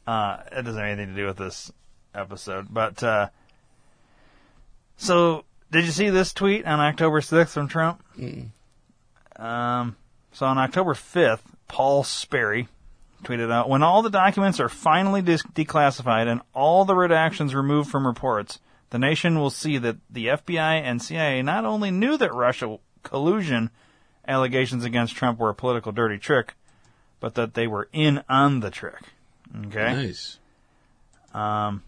Uh, 0.06 0.38
it 0.52 0.62
doesn't 0.62 0.80
have 0.80 0.90
anything 0.98 1.14
to 1.14 1.20
do 1.20 1.26
with 1.26 1.36
this 1.36 1.72
episode, 2.14 2.66
but 2.70 3.02
uh, 3.02 3.28
so 4.96 5.44
did 5.70 5.84
you 5.84 5.90
see 5.92 6.10
this 6.10 6.32
tweet 6.32 6.64
on 6.66 6.80
October 6.80 7.20
sixth 7.20 7.54
from 7.54 7.68
Trump? 7.68 8.02
Um, 9.36 9.96
so 10.32 10.46
on 10.46 10.58
October 10.58 10.94
5th, 10.94 11.40
Paul 11.68 12.02
Sperry 12.04 12.68
tweeted 13.22 13.50
out, 13.50 13.68
when 13.68 13.82
all 13.82 14.02
the 14.02 14.10
documents 14.10 14.60
are 14.60 14.68
finally 14.68 15.22
dis- 15.22 15.42
declassified 15.54 16.28
and 16.28 16.40
all 16.54 16.84
the 16.84 16.94
redactions 16.94 17.54
removed 17.54 17.90
from 17.90 18.06
reports, 18.06 18.60
the 18.90 18.98
nation 18.98 19.38
will 19.38 19.50
see 19.50 19.78
that 19.78 19.96
the 20.10 20.26
FBI 20.26 20.80
and 20.82 21.02
CIA 21.02 21.42
not 21.42 21.64
only 21.64 21.90
knew 21.90 22.16
that 22.16 22.32
Russia 22.32 22.78
collusion 23.02 23.70
allegations 24.26 24.84
against 24.84 25.16
Trump 25.16 25.38
were 25.38 25.50
a 25.50 25.54
political 25.54 25.92
dirty 25.92 26.18
trick, 26.18 26.54
but 27.20 27.34
that 27.34 27.54
they 27.54 27.66
were 27.66 27.88
in 27.92 28.22
on 28.28 28.60
the 28.60 28.70
trick. 28.70 29.00
Okay? 29.66 29.92
Nice. 29.92 30.38
Um, 31.32 31.82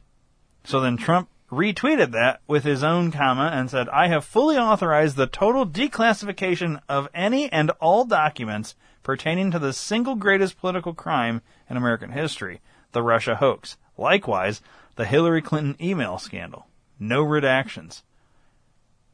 so 0.65 0.81
then 0.81 0.97
Trump 0.97 1.29
retweeted 1.51 2.13
that 2.13 2.41
with 2.47 2.65
his 2.65 2.85
own 2.85 3.11
comment 3.11 3.55
and 3.55 3.71
said, 3.71 3.89
I 3.89 4.09
have 4.09 4.25
fully 4.25 4.57
authorized 4.57 5.17
the 5.17 5.27
total 5.27 5.67
declassification 5.67 6.81
of 6.89 7.09
any 7.15 7.51
and 7.51 7.71
all 7.81 8.05
documents 8.05 8.75
pertaining 9.09 9.51
to 9.51 9.59
the 9.59 9.73
single 9.73 10.17
greatest 10.17 10.59
political 10.59 10.93
crime 10.93 11.41
in 11.71 11.79
American 11.79 12.11
history, 12.11 12.61
the 12.93 13.01
Russia 13.01 13.37
hoax. 13.37 13.79
Likewise, 13.97 14.61
the 14.97 15.07
Hillary 15.07 15.41
Clinton 15.41 15.77
email 15.81 16.19
scandal. 16.19 16.67
No 17.01 17.25
redactions. 17.25 18.03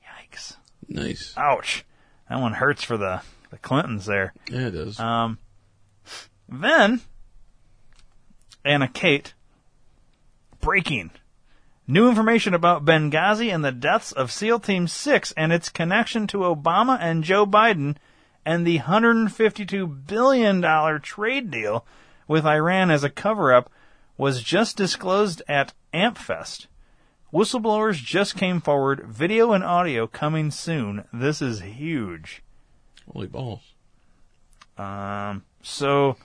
Yikes. 0.05 0.57
Nice. 0.88 1.32
Ouch. 1.36 1.84
That 2.28 2.40
one 2.40 2.55
hurts 2.55 2.82
for 2.82 2.97
the, 2.97 3.22
the 3.53 3.59
Clintons 3.59 4.05
there. 4.07 4.34
Yeah, 4.51 4.66
it 4.66 4.70
does. 4.72 4.99
Um, 4.99 5.38
then, 6.49 7.01
Anna 8.64 8.88
Kate, 8.88 9.32
breaking. 10.61 11.12
New 11.86 12.09
information 12.09 12.53
about 12.53 12.84
Benghazi 12.84 13.55
and 13.55 13.64
the 13.64 13.70
deaths 13.70 14.11
of 14.11 14.32
SEAL 14.32 14.59
Team 14.59 14.88
6 14.88 15.32
and 15.36 15.53
its 15.53 15.68
connection 15.68 16.26
to 16.26 16.38
Obama 16.38 16.99
and 17.01 17.22
Joe 17.22 17.47
Biden 17.47 17.95
and 18.45 18.66
the 18.66 18.80
$152 18.80 20.07
billion 20.07 21.01
trade 21.01 21.51
deal 21.51 21.84
with 22.28 22.47
Iran 22.47 22.90
as 22.90 23.05
a 23.05 23.11
cover 23.11 23.53
up 23.53 23.70
was 24.16 24.42
just 24.42 24.76
disclosed 24.76 25.42
at 25.49 25.72
AmpFest. 25.92 26.66
Whistleblowers 27.32 27.97
just 27.97 28.36
came 28.36 28.61
forward, 28.61 29.05
video 29.07 29.53
and 29.53 29.64
audio 29.64 30.07
coming 30.07 30.51
soon. 30.51 31.05
This 31.12 31.42
is 31.42 31.61
huge. 31.61 32.42
Holy 33.12 33.26
balls. 33.26 33.74
Um, 34.78 35.42
so, 35.62 36.16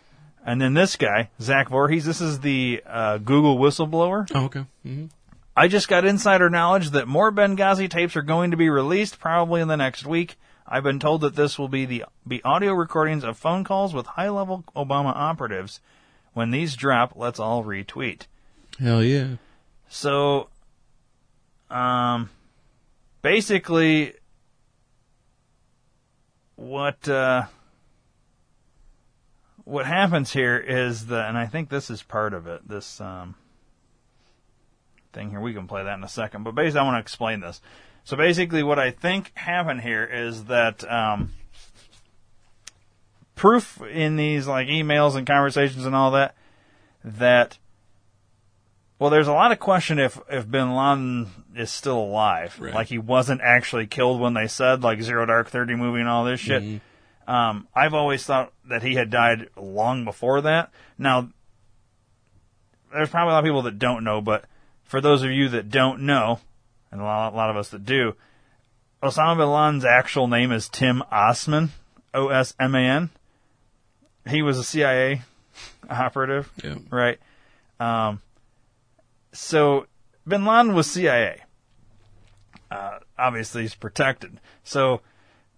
and 0.45 0.61
then 0.61 0.75
this 0.75 0.95
guy, 0.95 1.29
Zach 1.41 1.69
Vorhies, 1.69 2.03
this 2.03 2.21
is 2.21 2.41
the 2.41 2.83
uh, 2.85 3.17
Google 3.17 3.57
whistleblower. 3.57 4.29
Oh, 4.35 4.45
okay. 4.45 4.65
hmm 4.83 5.05
I 5.57 5.67
just 5.67 5.89
got 5.89 6.05
insider 6.05 6.49
knowledge 6.49 6.91
that 6.91 7.05
more 7.05 7.33
Benghazi 7.33 7.89
tapes 7.89 8.15
are 8.15 8.21
going 8.21 8.51
to 8.51 8.57
be 8.57 8.69
released 8.69 9.19
probably 9.19 9.59
in 9.59 9.67
the 9.67 9.75
next 9.75 10.05
week. 10.05 10.37
I've 10.71 10.83
been 10.83 10.99
told 10.99 11.21
that 11.21 11.35
this 11.35 11.57
will 11.57 11.67
be 11.67 11.85
the 11.85 12.05
be 12.27 12.43
audio 12.43 12.73
recordings 12.73 13.23
of 13.23 13.37
phone 13.37 13.63
calls 13.63 13.91
with 13.91 14.05
high-level 14.05 14.65
Obama 14.75 15.11
operatives. 15.15 15.81
When 16.33 16.51
these 16.51 16.75
drop, 16.75 17.13
let's 17.15 17.39
all 17.39 17.63
retweet. 17.63 18.27
Hell 18.79 19.03
yeah. 19.03 19.37
So, 19.89 20.49
um, 21.71 22.29
basically, 23.23 24.13
what 26.55 27.09
uh, 27.09 27.45
what 29.63 29.87
happens 29.87 30.31
here 30.31 30.57
is 30.57 31.07
that, 31.07 31.27
and 31.27 31.37
I 31.37 31.47
think 31.47 31.69
this 31.69 31.89
is 31.89 32.03
part 32.03 32.35
of 32.35 32.45
it. 32.45 32.67
This 32.67 33.01
um, 33.01 33.33
thing 35.13 35.31
here, 35.31 35.41
we 35.41 35.55
can 35.55 35.67
play 35.67 35.83
that 35.83 35.97
in 35.97 36.03
a 36.03 36.09
second. 36.09 36.43
But 36.43 36.53
basically, 36.53 36.81
I 36.81 36.83
want 36.83 36.95
to 36.95 37.01
explain 37.01 37.39
this. 37.39 37.59
So 38.09 38.17
basically, 38.17 38.63
what 38.63 38.79
I 38.79 38.89
think 38.89 39.31
happened 39.35 39.81
here 39.81 40.03
is 40.03 40.45
that 40.45 40.83
um, 40.91 41.31
proof 43.35 43.79
in 43.83 44.15
these 44.15 44.47
like 44.47 44.67
emails 44.67 45.15
and 45.15 45.27
conversations 45.27 45.85
and 45.85 45.93
all 45.95 46.09
that 46.09 46.33
that 47.03 47.59
well, 48.97 49.11
there's 49.11 49.27
a 49.27 49.31
lot 49.31 49.51
of 49.51 49.59
question 49.59 49.99
if 49.99 50.19
if 50.27 50.49
Bin 50.49 50.73
Laden 50.75 51.27
is 51.55 51.69
still 51.69 51.99
alive, 51.99 52.59
Right. 52.59 52.73
like 52.73 52.87
he 52.87 52.97
wasn't 52.97 53.41
actually 53.41 53.85
killed 53.85 54.19
when 54.19 54.33
they 54.33 54.47
said 54.47 54.81
like 54.81 55.03
Zero 55.03 55.27
Dark 55.27 55.49
Thirty 55.51 55.75
movie 55.75 55.99
and 55.99 56.09
all 56.09 56.25
this 56.25 56.39
shit. 56.39 56.81
Um, 57.27 57.67
I've 57.75 57.93
always 57.93 58.25
thought 58.25 58.51
that 58.69 58.81
he 58.81 58.95
had 58.95 59.11
died 59.11 59.49
long 59.55 60.03
before 60.03 60.41
that. 60.41 60.71
Now, 60.97 61.29
there's 62.91 63.11
probably 63.11 63.29
a 63.29 63.33
lot 63.35 63.39
of 63.41 63.45
people 63.45 63.61
that 63.61 63.77
don't 63.77 64.03
know, 64.03 64.19
but 64.19 64.45
for 64.83 64.99
those 64.99 65.21
of 65.21 65.29
you 65.29 65.49
that 65.49 65.69
don't 65.69 66.07
know, 66.07 66.39
and 66.91 67.01
a 67.01 67.03
lot, 67.03 67.33
a 67.33 67.35
lot 67.35 67.49
of 67.49 67.57
us 67.57 67.69
that 67.69 67.85
do, 67.85 68.13
Osama 69.03 69.37
bin 69.37 69.51
Laden's 69.51 69.85
actual 69.85 70.27
name 70.27 70.51
is 70.51 70.67
Tim 70.69 71.01
Osman, 71.11 71.69
O 72.13 72.29
S 72.29 72.53
M 72.59 72.75
A 72.75 72.79
N. 72.79 73.09
He 74.27 74.41
was 74.41 74.57
a 74.57 74.63
CIA 74.63 75.21
operative, 75.89 76.51
Yeah. 76.63 76.75
right? 76.89 77.19
Um, 77.79 78.21
so 79.31 79.85
Bin 80.27 80.45
Laden 80.45 80.73
was 80.73 80.89
CIA. 80.89 81.41
Uh, 82.69 82.99
obviously, 83.17 83.63
he's 83.63 83.73
protected. 83.75 84.39
So, 84.63 85.01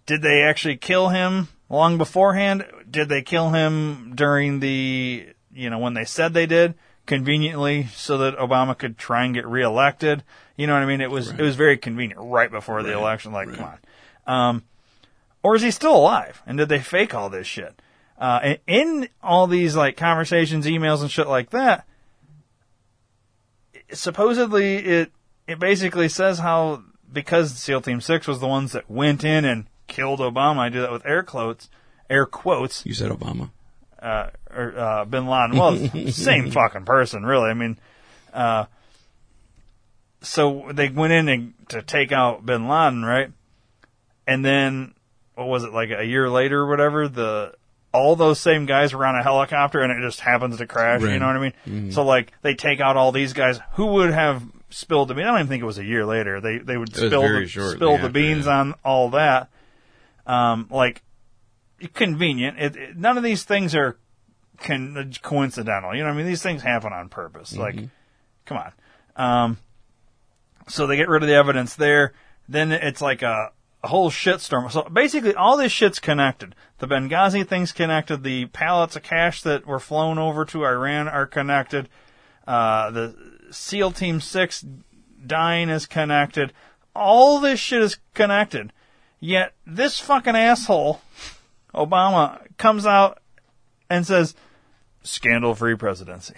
did 0.06 0.22
they 0.22 0.42
actually 0.42 0.76
kill 0.78 1.10
him 1.10 1.48
long 1.68 1.98
beforehand? 1.98 2.64
Did 2.90 3.08
they 3.10 3.20
kill 3.22 3.50
him 3.50 4.12
during 4.14 4.60
the, 4.60 5.26
you 5.52 5.68
know, 5.68 5.78
when 5.78 5.94
they 5.94 6.04
said 6.04 6.32
they 6.32 6.46
did? 6.46 6.74
Conveniently, 7.04 7.88
so 7.94 8.16
that 8.18 8.38
Obama 8.38 8.78
could 8.78 8.96
try 8.96 9.24
and 9.24 9.34
get 9.34 9.46
reelected. 9.46 10.22
You 10.56 10.66
know 10.66 10.74
what 10.74 10.82
I 10.82 10.86
mean? 10.86 11.00
It 11.00 11.10
was 11.10 11.30
it 11.30 11.40
was 11.40 11.56
very 11.56 11.76
convenient 11.78 12.20
right 12.22 12.50
before 12.50 12.82
the 12.82 12.92
election. 12.92 13.32
Like, 13.32 13.48
right. 13.48 13.56
come 13.56 13.72
on. 14.26 14.48
Um, 14.48 14.62
or 15.42 15.56
is 15.56 15.62
he 15.62 15.70
still 15.70 15.96
alive? 15.96 16.42
And 16.46 16.58
did 16.58 16.68
they 16.68 16.78
fake 16.78 17.14
all 17.14 17.30
this 17.30 17.46
shit? 17.46 17.80
Uh, 18.18 18.40
and 18.42 18.58
in 18.66 19.08
all 19.22 19.46
these 19.46 19.74
like 19.74 19.96
conversations, 19.96 20.66
emails, 20.66 21.00
and 21.00 21.10
shit 21.10 21.26
like 21.26 21.50
that, 21.50 21.86
supposedly 23.92 24.76
it 24.76 25.12
it 25.48 25.58
basically 25.58 26.08
says 26.08 26.38
how 26.38 26.82
because 27.12 27.54
SEAL 27.54 27.82
Team 27.82 28.00
Six 28.00 28.26
was 28.26 28.40
the 28.40 28.46
ones 28.46 28.72
that 28.72 28.90
went 28.90 29.24
in 29.24 29.44
and 29.44 29.66
killed 29.86 30.20
Obama. 30.20 30.58
I 30.58 30.68
do 30.68 30.80
that 30.80 30.92
with 30.92 31.04
air 31.04 31.22
quotes, 31.22 31.68
air 32.08 32.26
quotes, 32.26 32.86
You 32.86 32.94
said 32.94 33.10
Obama. 33.10 33.50
uh, 34.00 34.30
or 34.54 34.78
uh, 34.78 35.04
Bin 35.04 35.26
Laden. 35.26 35.56
Well, 35.56 35.76
same 36.12 36.50
fucking 36.50 36.84
person, 36.84 37.24
really. 37.24 37.50
I 37.50 37.54
mean, 37.54 37.78
uh, 38.32 38.66
so 40.22 40.70
they 40.72 40.88
went 40.88 41.12
in 41.12 41.28
and, 41.28 41.54
to 41.68 41.82
take 41.82 42.12
out 42.12 42.44
Bin 42.44 42.68
Laden, 42.68 43.04
right? 43.04 43.30
And 44.26 44.44
then 44.44 44.94
what 45.34 45.48
was 45.48 45.64
it 45.64 45.72
like 45.72 45.90
a 45.90 46.04
year 46.04 46.28
later 46.30 46.60
or 46.60 46.68
whatever? 46.68 47.08
The 47.08 47.54
all 47.92 48.16
those 48.16 48.40
same 48.40 48.64
guys 48.66 48.94
were 48.94 49.04
on 49.04 49.16
a 49.16 49.22
helicopter 49.22 49.80
and 49.80 49.92
it 49.92 50.06
just 50.06 50.20
happens 50.20 50.58
to 50.58 50.66
crash. 50.66 51.02
You 51.02 51.18
know 51.18 51.26
what 51.26 51.36
I 51.36 51.52
mean? 51.66 51.92
So 51.92 52.04
like 52.04 52.32
they 52.42 52.54
take 52.54 52.80
out 52.80 52.96
all 52.96 53.12
these 53.12 53.32
guys 53.32 53.60
who 53.72 53.86
would 53.86 54.12
have 54.12 54.42
spilled 54.70 55.08
the 55.08 55.14
beans. 55.14 55.26
I 55.26 55.30
don't 55.30 55.40
even 55.40 55.48
think 55.48 55.62
it 55.62 55.66
was 55.66 55.78
a 55.78 55.84
year 55.84 56.06
later. 56.06 56.40
They 56.40 56.58
they 56.58 56.76
would 56.76 56.94
spill 56.94 57.22
the, 57.22 57.46
spill 57.46 57.98
the 57.98 58.08
beans 58.08 58.46
yeah. 58.46 58.60
on 58.60 58.74
all 58.84 59.10
that. 59.10 59.48
Um, 60.26 60.68
like 60.70 61.02
convenient. 61.94 62.58
It, 62.58 62.76
it, 62.76 62.96
none 62.96 63.16
of 63.16 63.24
these 63.24 63.42
things 63.44 63.74
are 63.74 63.98
con- 64.58 65.12
coincidental. 65.22 65.94
You 65.94 66.02
know 66.02 66.08
what 66.08 66.14
I 66.14 66.16
mean? 66.16 66.26
These 66.26 66.42
things 66.42 66.62
happen 66.62 66.92
on 66.92 67.08
purpose. 67.08 67.56
Like, 67.56 67.76
come 68.46 68.58
on. 68.58 68.72
Um, 69.16 69.58
so 70.68 70.86
they 70.86 70.96
get 70.96 71.08
rid 71.08 71.22
of 71.22 71.28
the 71.28 71.34
evidence 71.34 71.74
there. 71.74 72.12
Then 72.48 72.72
it's 72.72 73.00
like 73.00 73.22
a, 73.22 73.52
a 73.82 73.88
whole 73.88 74.10
shitstorm. 74.10 74.70
So 74.70 74.82
basically, 74.82 75.34
all 75.34 75.56
this 75.56 75.72
shit's 75.72 75.98
connected. 75.98 76.54
The 76.78 76.86
Benghazi 76.86 77.46
thing's 77.46 77.72
connected. 77.72 78.22
The 78.22 78.46
pallets 78.46 78.96
of 78.96 79.02
cash 79.02 79.42
that 79.42 79.66
were 79.66 79.78
flown 79.78 80.18
over 80.18 80.44
to 80.46 80.64
Iran 80.64 81.08
are 81.08 81.26
connected. 81.26 81.88
Uh, 82.46 82.90
the 82.90 83.14
SEAL 83.50 83.92
Team 83.92 84.20
6 84.20 84.64
dying 85.24 85.68
is 85.68 85.86
connected. 85.86 86.52
All 86.94 87.40
this 87.40 87.60
shit 87.60 87.82
is 87.82 87.98
connected. 88.14 88.72
Yet 89.20 89.54
this 89.66 90.00
fucking 90.00 90.34
asshole, 90.34 91.00
Obama, 91.74 92.40
comes 92.58 92.84
out 92.84 93.20
and 93.88 94.06
says, 94.06 94.34
scandal 95.02 95.54
free 95.54 95.76
presidency. 95.76 96.34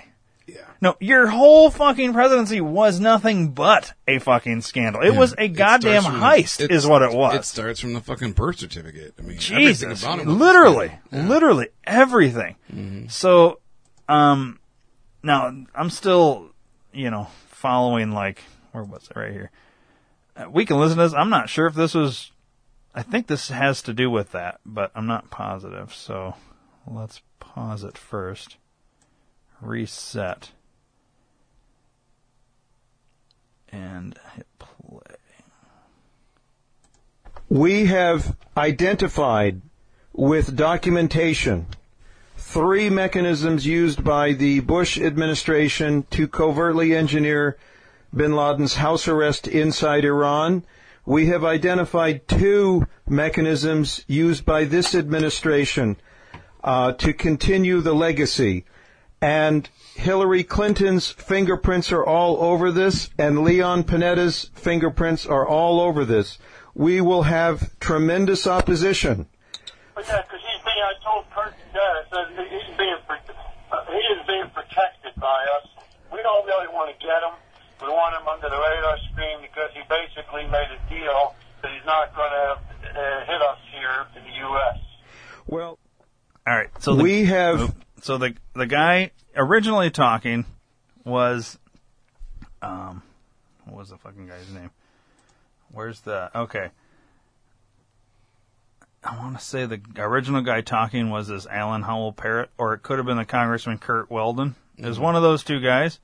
Yeah. 0.47 0.57
No, 0.80 0.97
your 1.01 1.26
whole 1.28 1.70
fucking 1.70 2.12
presidency 2.12 2.61
was 2.61 3.01
nothing 3.01 3.53
but 3.53 3.95
a 4.07 4.18
fucking 4.18 4.61
scandal. 4.61 5.01
It 5.03 5.14
was 5.14 5.34
a 5.38 5.49
goddamn 5.49 6.03
heist, 6.03 6.61
it- 6.61 6.70
is 6.70 6.86
what 6.86 7.01
it 7.03 7.12
was. 7.12 7.34
It 7.36 7.45
starts 7.45 7.80
from 7.80 7.95
the 7.95 8.01
fucking 8.03 8.32
birth 8.32 8.59
certificate. 8.59 9.14
I 9.18 9.22
mean, 9.22 9.38
Jesus, 9.38 10.03
about 10.03 10.18
it. 10.18 10.26
literally, 10.26 10.92
Yeah. 11.11 11.26
literally 11.26 11.68
everything. 11.84 12.57
So, 13.09 13.61
um, 14.09 14.59
now 15.22 15.51
I'm 15.74 15.88
still, 15.90 16.51
you 16.92 17.11
know, 17.11 17.28
following 17.49 18.12
like 18.12 18.42
where 18.72 18.84
was 18.84 19.09
it 19.11 19.18
right 19.18 19.32
here? 19.32 19.51
Uh, 20.36 20.51
we 20.51 20.66
can 20.66 20.78
listen 20.78 20.99
to 20.99 21.05
this. 21.05 21.14
I'm 21.14 21.30
not 21.30 21.49
sure 21.49 21.66
if 21.66 21.74
this 21.74 21.95
was. 21.95 22.32
I 22.95 23.03
think 23.03 23.26
this 23.28 23.49
has 23.49 23.80
to 23.82 23.95
do 23.95 24.11
with 24.11 24.32
that, 24.32 24.61
but 24.66 24.90
I'm 24.95 25.07
not 25.07 25.30
positive. 25.30 25.95
So 25.95 26.34
let's 26.86 27.22
pause 27.40 27.82
it 27.82 27.97
first. 27.97 28.57
Reset. 29.64 30.50
And 33.70 34.18
hit 34.36 34.46
play. 34.58 35.16
We 37.48 37.86
have 37.86 38.36
identified 38.56 39.62
with 40.12 40.56
documentation 40.56 41.66
three 42.36 42.88
mechanisms 42.88 43.66
used 43.66 44.04
by 44.04 44.32
the 44.32 44.60
Bush 44.60 44.98
administration 44.98 46.04
to 46.10 46.28
covertly 46.28 46.94
engineer 46.94 47.56
bin 48.14 48.36
Laden's 48.36 48.76
house 48.76 49.08
arrest 49.08 49.48
inside 49.48 50.04
Iran. 50.04 50.64
We 51.04 51.26
have 51.26 51.44
identified 51.44 52.28
two 52.28 52.86
mechanisms 53.08 54.04
used 54.06 54.44
by 54.44 54.64
this 54.64 54.94
administration 54.94 55.96
uh, 56.62 56.92
to 56.92 57.12
continue 57.12 57.80
the 57.80 57.94
legacy. 57.94 58.64
And 59.24 59.70
Hillary 59.94 60.44
Clinton's 60.44 61.08
fingerprints 61.08 61.90
are 61.92 62.04
all 62.04 62.42
over 62.44 62.70
this, 62.70 63.08
and 63.16 63.42
Leon 63.42 63.84
Panetta's 63.84 64.50
fingerprints 64.52 65.24
are 65.24 65.48
all 65.48 65.80
over 65.80 66.04
this. 66.04 66.36
We 66.74 67.00
will 67.00 67.22
have 67.22 67.72
tremendous 67.80 68.46
opposition. 68.46 69.24
But 69.94 70.06
yeah, 70.06 70.20
because 70.20 70.40
he's 70.44 70.60
being, 70.60 70.84
I 70.84 70.92
told 71.02 71.24
Kurt 71.30 71.54
Dennis 71.72 72.06
that 72.12 72.48
he's 72.52 72.76
being, 72.76 72.96
uh, 73.08 73.84
he 73.86 74.04
is 74.12 74.26
being 74.26 74.50
protected 74.52 75.14
by 75.16 75.46
us. 75.56 75.68
We 76.12 76.20
don't 76.20 76.44
really 76.44 76.68
want 76.68 76.92
to 76.92 77.00
get 77.00 77.22
him. 77.24 77.32
We 77.80 77.88
want 77.88 78.20
him 78.20 78.28
under 78.28 78.50
the 78.50 78.60
radar 78.60 78.98
screen 79.10 79.38
because 79.40 79.70
he 79.72 79.80
basically 79.88 80.44
made 80.52 80.68
a 80.68 80.80
deal 80.90 81.34
that 81.62 81.72
he's 81.72 81.86
not 81.86 82.14
going 82.14 82.28
to 82.28 82.60
uh, 82.92 83.24
hit 83.24 83.40
us 83.40 83.58
here 83.72 84.04
in 84.16 84.22
the 84.22 84.36
U.S. 84.48 84.78
Well, 85.46 85.78
All 86.46 86.54
right. 86.54 86.68
So 86.78 86.94
the, 86.94 87.02
we 87.02 87.24
have 87.24 87.74
so 88.05 88.18
the 88.18 88.34
the 88.52 88.66
guy 88.66 89.12
originally 89.34 89.90
talking 89.90 90.44
was, 91.07 91.59
um, 92.61 93.02
what 93.64 93.78
was 93.78 93.88
the 93.88 93.96
fucking 93.96 94.26
guy's 94.26 94.52
name? 94.52 94.70
Where's 95.72 96.02
the 96.02 96.30
okay? 96.38 96.68
I 99.02 99.16
want 99.16 99.38
to 99.38 99.42
say 99.42 99.64
the 99.64 99.80
original 99.96 100.42
guy 100.42 100.61
talking 100.61 101.09
was 101.09 101.28
this 101.28 101.46
Alan 101.46 101.80
Howell 101.80 102.12
Parrott, 102.12 102.50
or 102.59 102.74
it 102.74 102.82
could 102.82 102.98
have 102.98 103.07
been 103.07 103.16
the 103.16 103.24
Congressman 103.24 103.78
Kurt 103.78 104.11
Weldon. 104.11 104.55
It 104.76 104.84
was 104.84 104.98
Mhm. 104.98 105.02
one 105.02 105.16
of 105.16 105.22
those 105.22 105.42
two 105.42 105.61
guys. 105.61 105.98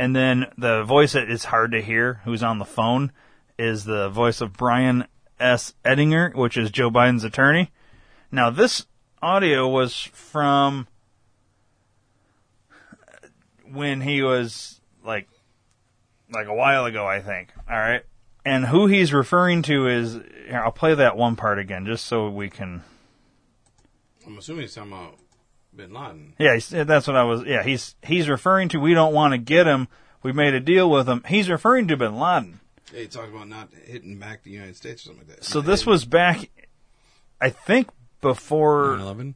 And 0.00 0.16
then 0.16 0.50
the 0.58 0.82
voice 0.82 1.12
that 1.12 1.30
is 1.30 1.44
hard 1.44 1.70
to 1.72 1.80
hear, 1.80 2.22
who's 2.24 2.42
on 2.42 2.58
the 2.58 2.64
phone, 2.64 3.12
is 3.56 3.84
the 3.84 4.08
voice 4.08 4.40
of 4.40 4.52
Brian 4.52 5.06
S. 5.38 5.74
Ettinger, 5.84 6.32
which 6.34 6.56
is 6.56 6.72
Joe 6.72 6.90
Biden's 6.90 7.22
attorney. 7.22 7.70
Now, 8.32 8.50
this 8.50 8.86
audio 9.22 9.68
was 9.68 10.02
from 10.12 10.87
when 13.72 14.00
he 14.00 14.22
was 14.22 14.80
like, 15.04 15.28
like 16.32 16.46
a 16.46 16.54
while 16.54 16.84
ago, 16.84 17.06
I 17.06 17.20
think. 17.20 17.50
All 17.68 17.78
right. 17.78 18.02
And 18.44 18.64
who 18.64 18.86
he's 18.86 19.12
referring 19.12 19.62
to 19.62 19.88
is, 19.88 20.14
here, 20.14 20.62
I'll 20.64 20.72
play 20.72 20.94
that 20.94 21.16
one 21.16 21.36
part 21.36 21.58
again 21.58 21.86
just 21.86 22.06
so 22.06 22.28
we 22.30 22.48
can. 22.48 22.82
I'm 24.26 24.38
assuming 24.38 24.62
he's 24.62 24.74
talking 24.74 24.92
about 24.92 25.16
Bin 25.74 25.92
Laden. 25.92 26.34
Yeah, 26.38 26.54
he's, 26.54 26.68
that's 26.68 27.06
what 27.06 27.16
I 27.16 27.24
was. 27.24 27.44
Yeah, 27.44 27.62
he's 27.62 27.94
he's 28.02 28.28
referring 28.28 28.68
to. 28.70 28.80
We 28.80 28.94
don't 28.94 29.12
want 29.14 29.32
to 29.32 29.38
get 29.38 29.66
him. 29.66 29.88
We 30.22 30.32
made 30.32 30.54
a 30.54 30.60
deal 30.60 30.90
with 30.90 31.08
him. 31.08 31.22
He's 31.28 31.48
referring 31.48 31.88
to 31.88 31.96
Bin 31.96 32.18
Laden. 32.18 32.60
Yeah, 32.92 33.00
he 33.00 33.06
talked 33.06 33.28
about 33.28 33.48
not 33.48 33.68
hitting 33.84 34.18
back 34.18 34.42
the 34.42 34.50
United 34.50 34.76
States 34.76 35.02
or 35.02 35.08
something 35.08 35.28
like 35.28 35.36
that. 35.36 35.44
So 35.44 35.60
this 35.60 35.84
was 35.84 36.04
back, 36.04 36.50
I 37.40 37.50
think 37.50 37.88
before 38.20 38.96
9/11? 38.96 39.34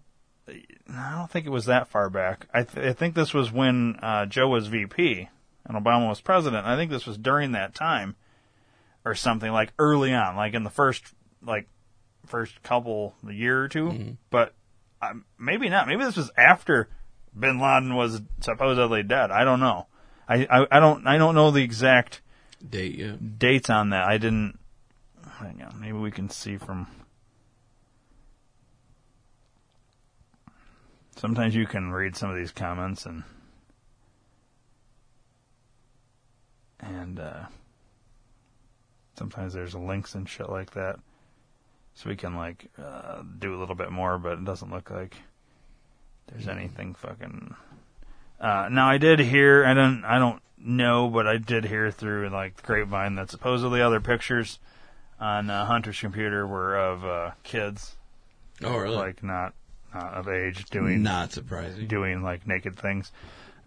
I 0.48 1.16
don't 1.16 1.30
think 1.30 1.46
it 1.46 1.50
was 1.50 1.66
that 1.66 1.88
far 1.88 2.10
back. 2.10 2.46
I, 2.52 2.64
th- 2.64 2.86
I 2.86 2.92
think 2.92 3.14
this 3.14 3.32
was 3.32 3.52
when 3.52 3.96
uh, 4.02 4.26
Joe 4.26 4.48
was 4.48 4.66
VP 4.66 5.28
and 5.64 5.76
Obama 5.76 6.08
was 6.08 6.20
president. 6.20 6.66
I 6.66 6.76
think 6.76 6.90
this 6.90 7.06
was 7.06 7.16
during 7.16 7.52
that 7.52 7.74
time, 7.74 8.16
or 9.04 9.14
something 9.14 9.50
like 9.52 9.72
early 9.78 10.12
on, 10.12 10.36
like 10.36 10.54
in 10.54 10.64
the 10.64 10.70
first 10.70 11.04
like 11.42 11.68
first 12.26 12.62
couple 12.62 13.14
year 13.28 13.64
or 13.64 13.68
2 13.68 14.16
But 14.30 14.54
um, 15.00 15.24
maybe 15.38 15.68
not. 15.68 15.88
Maybe 15.88 16.04
this 16.04 16.16
was 16.16 16.30
after 16.36 16.88
Bin 17.38 17.60
Laden 17.60 17.94
was 17.94 18.20
supposedly 18.40 19.02
dead. 19.02 19.30
I 19.30 19.44
don't 19.44 19.60
know. 19.60 19.86
I, 20.28 20.46
I, 20.48 20.66
I 20.70 20.80
don't 20.80 21.06
I 21.06 21.18
don't 21.18 21.34
know 21.34 21.50
the 21.50 21.62
exact 21.62 22.20
date 22.68 22.96
yeah. 22.96 23.14
dates 23.38 23.70
on 23.70 23.90
that. 23.90 24.04
I 24.04 24.18
didn't. 24.18 24.58
Hang 25.38 25.62
on. 25.62 25.80
Maybe 25.80 25.92
we 25.98 26.10
can 26.10 26.30
see 26.30 26.56
from. 26.56 26.86
Sometimes 31.22 31.54
you 31.54 31.66
can 31.66 31.92
read 31.92 32.16
some 32.16 32.30
of 32.30 32.36
these 32.36 32.50
comments 32.50 33.06
and 33.06 33.22
and 36.80 37.20
uh, 37.20 37.44
sometimes 39.16 39.52
there's 39.52 39.72
links 39.72 40.16
and 40.16 40.28
shit 40.28 40.48
like 40.48 40.72
that, 40.72 40.98
so 41.94 42.10
we 42.10 42.16
can 42.16 42.34
like 42.34 42.66
uh, 42.76 43.22
do 43.38 43.54
a 43.54 43.60
little 43.60 43.76
bit 43.76 43.92
more. 43.92 44.18
But 44.18 44.32
it 44.32 44.44
doesn't 44.44 44.72
look 44.72 44.90
like 44.90 45.14
there's 46.26 46.48
anything 46.48 46.96
fucking. 46.96 47.54
Uh, 48.40 48.68
now 48.72 48.90
I 48.90 48.98
did 48.98 49.20
hear. 49.20 49.64
I 49.64 49.74
don't. 49.74 50.04
I 50.04 50.18
don't 50.18 50.42
know, 50.58 51.08
but 51.08 51.28
I 51.28 51.36
did 51.36 51.66
hear 51.66 51.92
through 51.92 52.30
like 52.30 52.56
the 52.56 52.62
grapevine 52.64 53.14
that 53.14 53.30
supposedly 53.30 53.80
other 53.80 54.00
pictures 54.00 54.58
on 55.20 55.50
uh, 55.50 55.66
Hunter's 55.66 56.00
computer 56.00 56.48
were 56.48 56.76
of 56.76 57.04
uh, 57.04 57.30
kids. 57.44 57.94
Oh, 58.64 58.76
really? 58.76 58.96
Like 58.96 59.22
not 59.22 59.54
not 59.94 60.14
of 60.14 60.28
age 60.28 60.64
doing 60.70 61.02
Not 61.02 61.32
surprising. 61.32 61.86
doing 61.86 62.22
like 62.22 62.46
naked 62.46 62.76
things. 62.76 63.10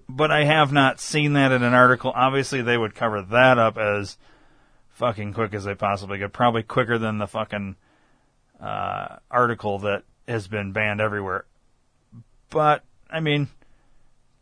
But 0.07 0.31
I 0.31 0.43
have 0.45 0.71
not 0.71 0.99
seen 0.99 1.33
that 1.33 1.51
in 1.51 1.63
an 1.63 1.73
article. 1.73 2.11
Obviously, 2.15 2.61
they 2.61 2.77
would 2.77 2.93
cover 2.93 3.21
that 3.23 3.57
up 3.57 3.77
as 3.77 4.17
fucking 4.91 5.33
quick 5.33 5.53
as 5.53 5.63
they 5.63 5.73
possibly 5.75 6.19
could. 6.19 6.31
Probably 6.33 6.61
quicker 6.63 6.97
than 6.99 7.17
the 7.17 7.27
fucking 7.27 7.75
uh, 8.61 9.17
article 9.31 9.79
that 9.79 10.03
has 10.27 10.47
been 10.47 10.71
banned 10.73 11.01
everywhere. 11.01 11.45
But 12.51 12.83
I 13.09 13.19
mean, 13.19 13.47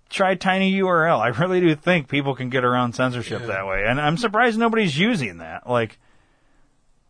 try 0.10 0.36
tiny 0.36 0.74
URL. 0.74 1.20
I 1.20 1.30
really 1.30 1.62
do 1.62 1.76
think 1.76 2.08
people 2.10 2.36
can 2.36 2.50
get 2.50 2.64
around 2.66 2.94
censorship 2.94 3.42
Yeah. 3.42 3.48
that 3.48 3.66
way, 3.68 3.86
and 3.88 4.00
I'm 4.02 4.18
surprised 4.18 4.60
nobody's 4.60 4.98
using 5.00 5.38
that. 5.38 5.68
Like, 5.70 5.98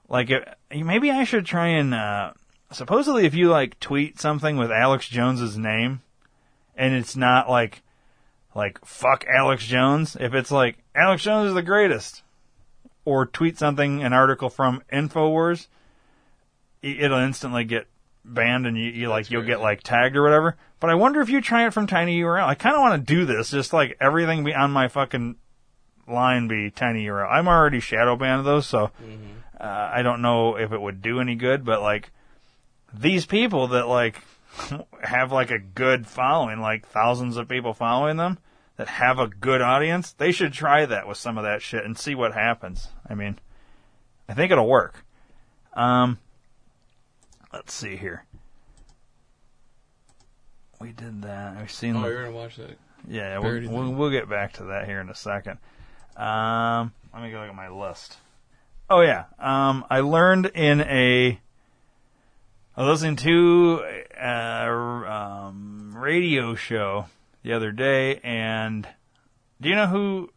like 0.08 0.30
it, 0.30 0.48
maybe 0.72 1.10
I 1.12 1.24
should 1.24 1.46
try 1.46 1.68
and. 1.70 1.94
Uh, 1.94 2.34
supposedly, 2.74 3.26
if 3.26 3.34
you 3.34 3.50
like 3.50 3.80
tweet 3.80 4.20
something 4.20 4.58
with 4.58 4.72
Alex 4.72 5.08
Jones's 5.08 5.58
name, 5.58 6.02
and 6.76 6.94
it's 6.94 7.16
not 7.16 7.50
like 7.50 7.82
like 8.56 8.84
fuck 8.86 9.26
Alex 9.28 9.66
Jones, 9.66 10.18
if 10.20 10.34
it's 10.34 10.52
like 10.52 10.78
Alex 10.96 11.24
Jones 11.24 11.50
is 11.50 11.56
the 11.56 11.62
greatest, 11.62 12.24
or 13.06 13.26
tweet 13.26 13.58
something 13.58 14.04
an 14.04 14.14
article 14.14 14.50
from 14.50 14.84
Infowars, 14.92 15.68
it'll 16.82 17.20
instantly 17.20 17.64
get 17.64 17.88
banned 18.26 18.66
and 18.66 18.78
you, 18.78 18.86
you 18.86 19.10
like 19.10 19.30
you'll 19.30 19.44
get 19.44 19.62
like 19.62 19.84
tagged 19.84 20.16
or 20.16 20.24
whatever. 20.24 20.56
But 20.80 20.90
I 20.90 20.96
wonder 20.96 21.22
if 21.22 21.30
you 21.30 21.42
try 21.42 21.66
it 21.66 21.74
from 21.74 21.88
Tiny 21.88 22.22
URL. 22.22 22.46
I 22.46 22.56
kind 22.56 22.76
of 22.76 22.82
want 22.82 23.06
to 23.06 23.14
do 23.14 23.26
this, 23.26 23.50
just 23.50 23.74
like 23.74 23.98
everything 24.02 24.44
be 24.44 24.54
on 24.54 24.72
my 24.72 24.88
fucking 24.88 25.36
line 26.08 26.48
be 26.48 26.70
Tiny 26.70 27.06
URL. 27.06 27.32
I'm 27.32 27.48
already 27.48 27.80
shadow 27.80 28.16
banned 28.16 28.46
those, 28.46 28.66
so 28.66 28.92
uh, 29.60 29.92
I 29.94 30.02
don't 30.02 30.22
know 30.22 30.58
if 30.58 30.72
it 30.72 30.82
would 30.82 31.02
do 31.02 31.20
any 31.20 31.36
good. 31.36 31.64
But 31.66 31.82
like 31.82 32.12
these 32.94 33.26
people 33.26 33.70
that 33.70 33.88
like 33.88 34.22
have 35.04 35.32
like 35.32 35.52
a 35.52 35.60
good 35.60 36.08
following, 36.08 36.60
like 36.60 36.88
thousands 36.88 37.38
of 37.38 37.48
people 37.48 37.74
following 37.74 38.18
them 38.18 38.38
that 38.78 38.88
have 38.88 39.20
a 39.20 39.28
good 39.28 39.62
audience, 39.62 40.14
they 40.14 40.32
should 40.32 40.54
try 40.54 40.86
that 40.86 41.08
with 41.08 41.18
some 41.18 41.38
of 41.38 41.44
that 41.44 41.62
shit 41.62 41.86
and 41.86 41.98
see 41.98 42.16
what 42.16 42.34
happens. 42.34 42.90
I 43.08 43.16
mean, 43.16 43.40
I 44.28 44.34
think 44.34 44.52
it'll 44.52 44.68
work. 44.68 45.06
Um, 45.74 46.20
let's 47.52 47.74
see 47.74 47.96
here. 47.96 48.26
We 50.80 50.92
did 50.92 51.22
that. 51.22 51.58
We've 51.60 51.72
seen. 51.72 51.96
Oh, 51.96 52.02
the- 52.02 52.08
you're 52.10 52.24
gonna 52.26 52.36
watch 52.36 52.58
that? 52.58 52.78
Yeah, 53.08 53.40
we'll, 53.40 53.70
we'll, 53.70 53.92
we'll 53.94 54.12
get 54.12 54.30
back 54.30 54.54
to 54.54 54.66
that 54.66 54.86
here 54.86 55.02
in 55.02 55.10
a 55.10 55.16
second. 55.16 55.58
Um, 56.16 56.94
let 57.14 57.22
me 57.24 57.32
go 57.32 57.40
look 57.40 57.50
at 57.50 57.56
my 57.56 57.70
list. 57.70 58.18
Oh 58.90 59.02
yeah, 59.02 59.26
um, 59.40 59.86
I 59.90 60.02
learned 60.02 60.48
in 60.48 60.82
a. 60.82 61.40
I 62.76 62.82
was 62.82 63.02
listening 63.02 63.18
to 63.18 63.84
a 64.20 64.68
um, 64.68 65.92
radio 65.96 66.56
show 66.56 67.06
the 67.44 67.54
other 67.54 67.72
day, 67.72 68.20
and 68.24 68.88
do 69.62 69.70
you 69.70 69.76
know 69.76 69.86
who 69.86 70.32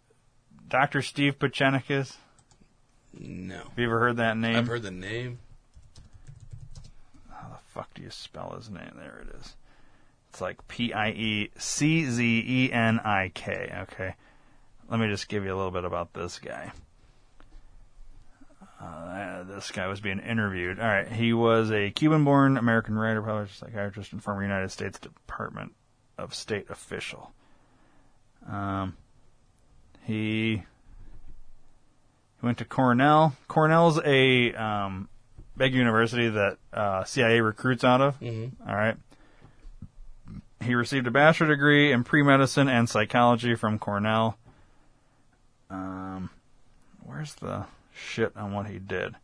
Dr. 0.68 1.00
Steve 1.00 1.38
Pieczenik 1.38 1.90
is? 1.90 2.14
No. 3.18 3.56
Have 3.56 3.78
you 3.78 3.86
ever 3.86 3.98
heard 4.00 4.18
that 4.18 4.36
name? 4.36 4.56
I've 4.56 4.66
heard 4.66 4.82
the 4.82 4.90
name. 4.90 5.38
How 7.32 7.48
the 7.48 7.58
fuck 7.72 7.94
do 7.94 8.02
you 8.02 8.10
spell 8.10 8.54
his 8.54 8.68
name? 8.68 8.92
There 8.96 9.24
it 9.26 9.34
is. 9.40 9.54
It's 10.28 10.42
like 10.42 10.68
P 10.68 10.92
I 10.92 11.12
E 11.12 11.50
C 11.56 12.04
Z 12.04 12.44
E 12.46 12.70
N 12.70 13.00
I 13.00 13.30
K. 13.32 13.74
Okay. 13.84 14.14
Let 14.90 15.00
me 15.00 15.08
just 15.08 15.28
give 15.28 15.44
you 15.46 15.54
a 15.54 15.56
little 15.56 15.70
bit 15.70 15.86
about 15.86 16.12
this 16.12 16.38
guy. 16.38 16.72
Uh, 18.80 19.42
this 19.44 19.70
guy 19.70 19.86
was 19.86 20.00
being 20.00 20.18
interviewed. 20.18 20.78
All 20.78 20.86
right. 20.86 21.08
He 21.10 21.32
was 21.32 21.70
a 21.70 21.90
Cuban 21.90 22.24
born 22.24 22.56
American 22.58 22.94
writer, 22.96 23.22
publisher, 23.22 23.54
psychiatrist, 23.54 24.12
and 24.12 24.22
former 24.22 24.42
United 24.42 24.70
States 24.70 24.98
Department 24.98 25.74
of 26.18 26.34
State 26.34 26.66
official. 26.68 27.32
Um, 28.48 28.96
he 30.04 30.62
he 32.40 32.46
went 32.46 32.58
to 32.58 32.64
Cornell. 32.64 33.34
Cornell's 33.48 33.98
a 34.04 34.52
um, 34.52 35.08
big 35.56 35.74
university 35.74 36.28
that 36.28 36.58
uh, 36.72 37.04
CIA 37.04 37.40
recruits 37.40 37.82
out 37.82 38.00
of. 38.02 38.20
Mhm. 38.20 38.52
All 38.68 38.74
right. 38.76 38.96
He 40.62 40.74
received 40.74 41.06
a 41.06 41.10
bachelor 41.10 41.48
degree 41.48 41.92
in 41.92 42.04
pre 42.04 42.22
medicine 42.22 42.68
and 42.68 42.88
psychology 42.88 43.54
from 43.54 43.78
Cornell. 43.78 44.36
Um, 45.70 46.30
where's 47.04 47.34
the 47.36 47.64
shit 47.96 48.36
on 48.36 48.52
what 48.52 48.66
he 48.66 48.78
did? 48.78 49.16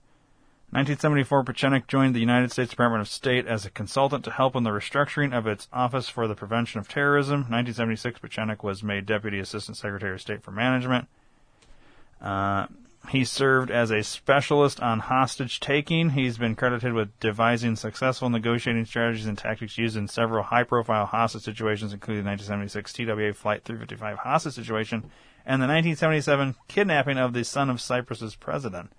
1974, 0.72 1.44
Pieczenik 1.44 1.86
joined 1.86 2.14
the 2.14 2.20
United 2.20 2.50
States 2.50 2.70
Department 2.70 3.02
of 3.02 3.08
State 3.08 3.46
as 3.46 3.66
a 3.66 3.70
consultant 3.70 4.24
to 4.24 4.30
help 4.30 4.56
in 4.56 4.62
the 4.62 4.70
restructuring 4.70 5.36
of 5.36 5.46
its 5.46 5.68
Office 5.70 6.08
for 6.08 6.26
the 6.26 6.34
Prevention 6.34 6.80
of 6.80 6.88
Terrorism. 6.88 7.40
1976, 7.40 8.20
Pieczenik 8.20 8.62
was 8.62 8.82
made 8.82 9.04
Deputy 9.04 9.38
Assistant 9.38 9.76
Secretary 9.76 10.14
of 10.14 10.22
State 10.22 10.42
for 10.42 10.50
Management. 10.50 11.08
Uh, 12.22 12.68
he 13.10 13.22
served 13.22 13.70
as 13.70 13.90
a 13.90 14.02
specialist 14.02 14.80
on 14.80 15.00
hostage 15.00 15.60
taking. 15.60 16.10
He's 16.10 16.38
been 16.38 16.54
credited 16.54 16.94
with 16.94 17.20
devising 17.20 17.76
successful 17.76 18.30
negotiating 18.30 18.86
strategies 18.86 19.26
and 19.26 19.36
tactics 19.36 19.76
used 19.76 19.98
in 19.98 20.08
several 20.08 20.44
high 20.44 20.62
profile 20.62 21.04
hostage 21.04 21.42
situations, 21.42 21.92
including 21.92 22.24
the 22.24 22.30
1976 22.30 22.92
TWA 22.94 23.34
Flight 23.34 23.64
355 23.64 24.18
hostage 24.18 24.54
situation 24.54 25.10
and 25.44 25.60
the 25.60 25.66
1977 25.66 26.54
kidnapping 26.68 27.18
of 27.18 27.32
the 27.32 27.44
son 27.44 27.70
of 27.70 27.80
Cyprus's 27.80 28.36
president. 28.36 28.92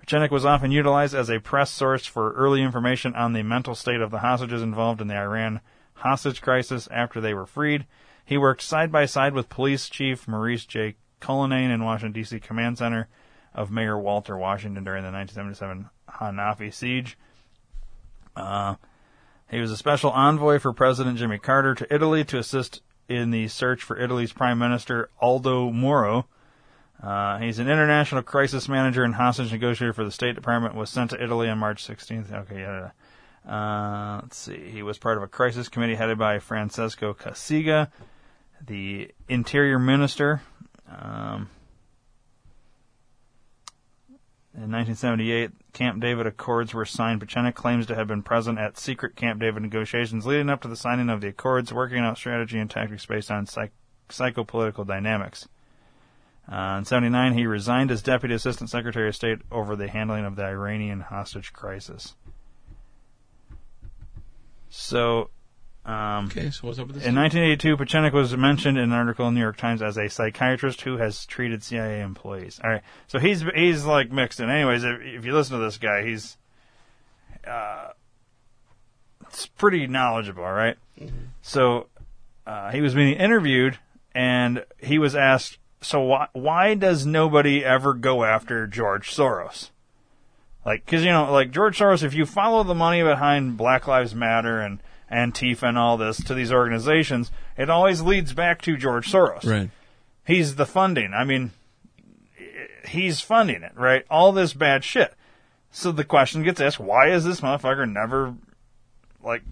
Pieczenik 0.00 0.30
was 0.30 0.44
often 0.44 0.72
utilized 0.72 1.14
as 1.14 1.30
a 1.30 1.38
press 1.38 1.70
source 1.70 2.06
for 2.06 2.32
early 2.32 2.62
information 2.62 3.14
on 3.14 3.32
the 3.32 3.42
mental 3.42 3.74
state 3.74 4.00
of 4.00 4.10
the 4.10 4.18
hostages 4.18 4.62
involved 4.62 5.00
in 5.00 5.06
the 5.06 5.16
Iran 5.16 5.60
hostage 5.94 6.42
crisis 6.42 6.88
after 6.90 7.20
they 7.20 7.34
were 7.34 7.46
freed. 7.46 7.86
He 8.24 8.36
worked 8.36 8.62
side 8.62 8.90
by 8.90 9.06
side 9.06 9.34
with 9.34 9.48
police 9.48 9.88
chief 9.88 10.26
Maurice 10.26 10.66
J. 10.66 10.96
Cullinane 11.20 11.70
in 11.70 11.84
Washington, 11.84 12.12
D.C. 12.12 12.40
command 12.40 12.78
center 12.78 13.08
of 13.54 13.70
Mayor 13.70 13.98
Walter 13.98 14.36
Washington 14.36 14.84
during 14.84 15.02
the 15.02 15.12
1977 15.12 15.88
Hanafi 16.08 16.72
siege. 16.72 17.16
Uh, 18.34 18.76
he 19.50 19.60
was 19.60 19.70
a 19.70 19.76
special 19.76 20.10
envoy 20.10 20.58
for 20.58 20.72
President 20.72 21.18
Jimmy 21.18 21.38
Carter 21.38 21.74
to 21.74 21.94
Italy 21.94 22.24
to 22.24 22.38
assist 22.38 22.80
in 23.08 23.30
the 23.30 23.48
search 23.48 23.82
for 23.82 23.98
Italy's 23.98 24.32
Prime 24.32 24.58
Minister 24.58 25.10
Aldo 25.20 25.70
Moro. 25.70 26.26
Uh, 27.02 27.38
he's 27.38 27.58
an 27.58 27.68
international 27.68 28.22
crisis 28.22 28.68
manager 28.68 29.02
and 29.02 29.14
hostage 29.14 29.50
negotiator 29.50 29.92
for 29.92 30.04
the 30.04 30.12
State 30.12 30.34
Department. 30.34 30.74
Was 30.74 30.90
sent 30.90 31.10
to 31.10 31.22
Italy 31.22 31.48
on 31.48 31.58
March 31.58 31.86
16th. 31.86 32.32
Okay, 32.32 32.60
yeah. 32.60 32.90
Uh, 33.48 34.20
let's 34.22 34.36
see. 34.36 34.70
He 34.70 34.82
was 34.82 34.98
part 34.98 35.16
of 35.16 35.22
a 35.24 35.26
crisis 35.26 35.68
committee 35.68 35.96
headed 35.96 36.16
by 36.16 36.38
Francesco 36.38 37.12
Cossiga, 37.12 37.90
the 38.64 39.10
Interior 39.28 39.80
Minister. 39.80 40.42
Um, 40.88 41.50
in 44.54 44.70
1978, 44.70 45.72
Camp 45.72 46.00
David 46.00 46.26
Accords 46.26 46.74
were 46.74 46.84
signed. 46.84 47.22
Pieczenik 47.22 47.54
claims 47.54 47.86
to 47.86 47.94
have 47.94 48.06
been 48.06 48.22
present 48.22 48.58
at 48.58 48.78
secret 48.78 49.16
Camp 49.16 49.40
David 49.40 49.62
negotiations 49.62 50.26
leading 50.26 50.50
up 50.50 50.60
to 50.60 50.68
the 50.68 50.76
signing 50.76 51.08
of 51.08 51.22
the 51.22 51.28
Accords, 51.28 51.72
working 51.72 52.00
out 52.00 52.18
strategy 52.18 52.58
and 52.58 52.70
tactics 52.70 53.06
based 53.06 53.30
on 53.30 53.46
psych- 53.46 53.72
psychopolitical 54.10 54.86
dynamics. 54.86 55.48
Uh, 56.50 56.76
in 56.78 56.84
79, 56.84 57.32
he 57.32 57.46
resigned 57.46 57.90
as 57.90 58.02
Deputy 58.02 58.34
Assistant 58.34 58.68
Secretary 58.68 59.08
of 59.08 59.16
State 59.16 59.38
over 59.50 59.74
the 59.74 59.88
handling 59.88 60.26
of 60.26 60.36
the 60.36 60.44
Iranian 60.44 61.00
hostage 61.00 61.54
crisis. 61.54 62.14
So, 64.68 65.30
um, 65.84 66.26
Okay, 66.26 66.50
so 66.50 66.66
what's 66.66 66.78
up 66.78 66.86
with 66.86 66.96
this? 66.96 67.06
in 67.06 67.14
1982, 67.14 67.76
Pieczenik 67.76 68.12
was 68.12 68.36
mentioned 68.36 68.78
in 68.78 68.84
an 68.84 68.92
article 68.92 69.26
in 69.26 69.34
the 69.34 69.38
New 69.38 69.44
York 69.44 69.56
Times 69.56 69.82
as 69.82 69.96
a 69.96 70.08
psychiatrist 70.08 70.82
who 70.82 70.96
has 70.98 71.26
treated 71.26 71.62
CIA 71.62 72.00
employees. 72.00 72.60
All 72.62 72.70
right, 72.70 72.82
so 73.08 73.18
he's 73.18 73.42
he's 73.54 73.84
like 73.84 74.12
mixed 74.12 74.38
in. 74.40 74.48
Anyways, 74.48 74.84
if, 74.84 75.00
if 75.00 75.24
you 75.24 75.34
listen 75.34 75.58
to 75.58 75.64
this 75.64 75.78
guy, 75.78 76.02
he's 76.04 76.36
uh, 77.46 77.88
it's 79.22 79.46
pretty 79.46 79.86
knowledgeable, 79.86 80.44
all 80.44 80.52
right? 80.52 80.76
So 81.40 81.88
uh, 82.46 82.70
he 82.70 82.80
was 82.80 82.94
being 82.94 83.14
interviewed, 83.16 83.78
and 84.14 84.64
he 84.78 84.98
was 84.98 85.16
asked, 85.16 85.58
"So 85.80 86.00
why 86.00 86.28
why 86.32 86.74
does 86.74 87.04
nobody 87.06 87.64
ever 87.64 87.94
go 87.94 88.24
after 88.24 88.66
George 88.66 89.10
Soros?" 89.10 89.70
Like, 90.64 90.84
because 90.84 91.02
you 91.02 91.10
know, 91.10 91.32
like 91.32 91.50
George 91.50 91.76
Soros, 91.78 92.04
if 92.04 92.14
you 92.14 92.24
follow 92.24 92.62
the 92.62 92.74
money 92.74 93.02
behind 93.02 93.56
Black 93.56 93.88
Lives 93.88 94.14
Matter 94.14 94.60
and 94.60 94.78
Antifa 95.12 95.64
and 95.68 95.78
all 95.78 95.96
this 95.96 96.22
to 96.24 96.34
these 96.34 96.50
organizations, 96.52 97.30
it 97.56 97.68
always 97.70 98.00
leads 98.02 98.32
back 98.32 98.62
to 98.62 98.76
George 98.76 99.10
Soros. 99.10 99.44
Right. 99.44 99.70
He's 100.26 100.54
the 100.56 100.66
funding. 100.66 101.12
I 101.14 101.24
mean, 101.24 101.50
he's 102.88 103.20
funding 103.20 103.62
it, 103.62 103.72
right? 103.74 104.04
All 104.10 104.32
this 104.32 104.52
bad 104.54 104.84
shit. 104.84 105.14
So 105.70 105.92
the 105.92 106.04
question 106.04 106.42
gets 106.42 106.60
asked: 106.60 106.80
Why 106.80 107.08
is 107.10 107.24
this 107.24 107.40
motherfucker 107.40 107.90
never 107.90 108.34
like 109.22 109.42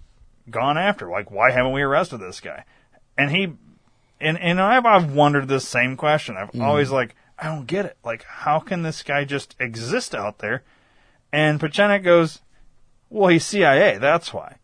gone 0.49 0.77
after? 0.79 1.09
Like, 1.09 1.31
why 1.31 1.51
haven't 1.51 1.73
we 1.73 1.83
arrested 1.83 2.19
this 2.19 2.41
guy? 2.41 2.65
And 3.17 3.31
he, 3.31 3.53
and 4.21 4.39
and 4.39 4.61
I've 4.61 4.87
I've 4.87 5.13
wondered 5.13 5.49
this 5.49 5.67
same 5.67 5.97
question. 5.97 6.37
I've 6.37 6.53
Mhm. 6.53 6.63
always 6.63 6.91
like, 6.91 7.15
I 7.39 7.47
don't 7.47 7.67
get 7.67 7.87
it. 7.87 7.97
Like, 8.05 8.25
how 8.25 8.59
can 8.61 8.83
this 8.83 9.03
guy 9.03 9.25
just 9.25 9.57
exist 9.59 10.15
out 10.15 10.39
there? 10.39 10.63
And 11.33 11.59
Pieczenik 11.61 12.03
goes, 12.05 12.41
well, 13.09 13.29
he's 13.29 13.45
CIA. 13.47 13.99
That's 13.99 14.35
why. 14.35 14.57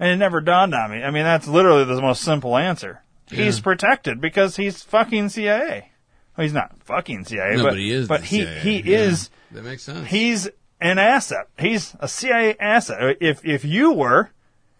And 0.00 0.10
it 0.10 0.16
never 0.16 0.40
dawned 0.40 0.74
on 0.74 0.90
me. 0.90 1.02
I 1.02 1.10
mean, 1.10 1.24
that's 1.24 1.48
literally 1.48 1.84
the 1.84 2.00
most 2.00 2.22
simple 2.22 2.56
answer. 2.56 3.02
He's 3.30 3.60
protected 3.60 4.20
because 4.20 4.56
he's 4.56 4.82
fucking 4.82 5.28
CIA. 5.30 5.90
Well, 6.36 6.44
he's 6.44 6.52
not 6.52 6.78
fucking 6.84 7.24
CIA, 7.24 7.56
No, 7.56 7.64
but, 7.64 7.70
but 7.70 7.78
he 7.78 7.90
is 7.90 8.08
But 8.08 8.22
he 8.24 8.42
CIA. 8.44 8.60
he 8.60 8.80
Yeah. 8.92 8.98
is. 9.00 9.30
That 9.50 9.64
makes 9.64 9.82
sense. 9.82 10.06
He's 10.08 10.48
an 10.80 10.98
asset. 10.98 11.48
He's 11.58 11.94
a 12.00 12.06
CIA 12.08 12.56
asset. 12.58 13.16
If 13.20 13.44
if 13.44 13.64
you 13.64 13.92
were, 13.92 14.30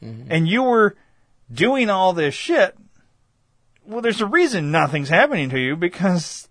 Mm-hmm. 0.02 0.30
and 0.30 0.46
you 0.48 0.62
were 0.62 0.94
doing 1.52 1.90
all 1.90 2.12
this 2.12 2.32
shit, 2.32 2.76
well, 3.84 4.00
there's 4.00 4.20
a 4.20 4.26
reason 4.26 4.70
nothing's 4.70 5.08
happening 5.08 5.50
to 5.50 5.58
you 5.58 5.74
because 5.74 6.48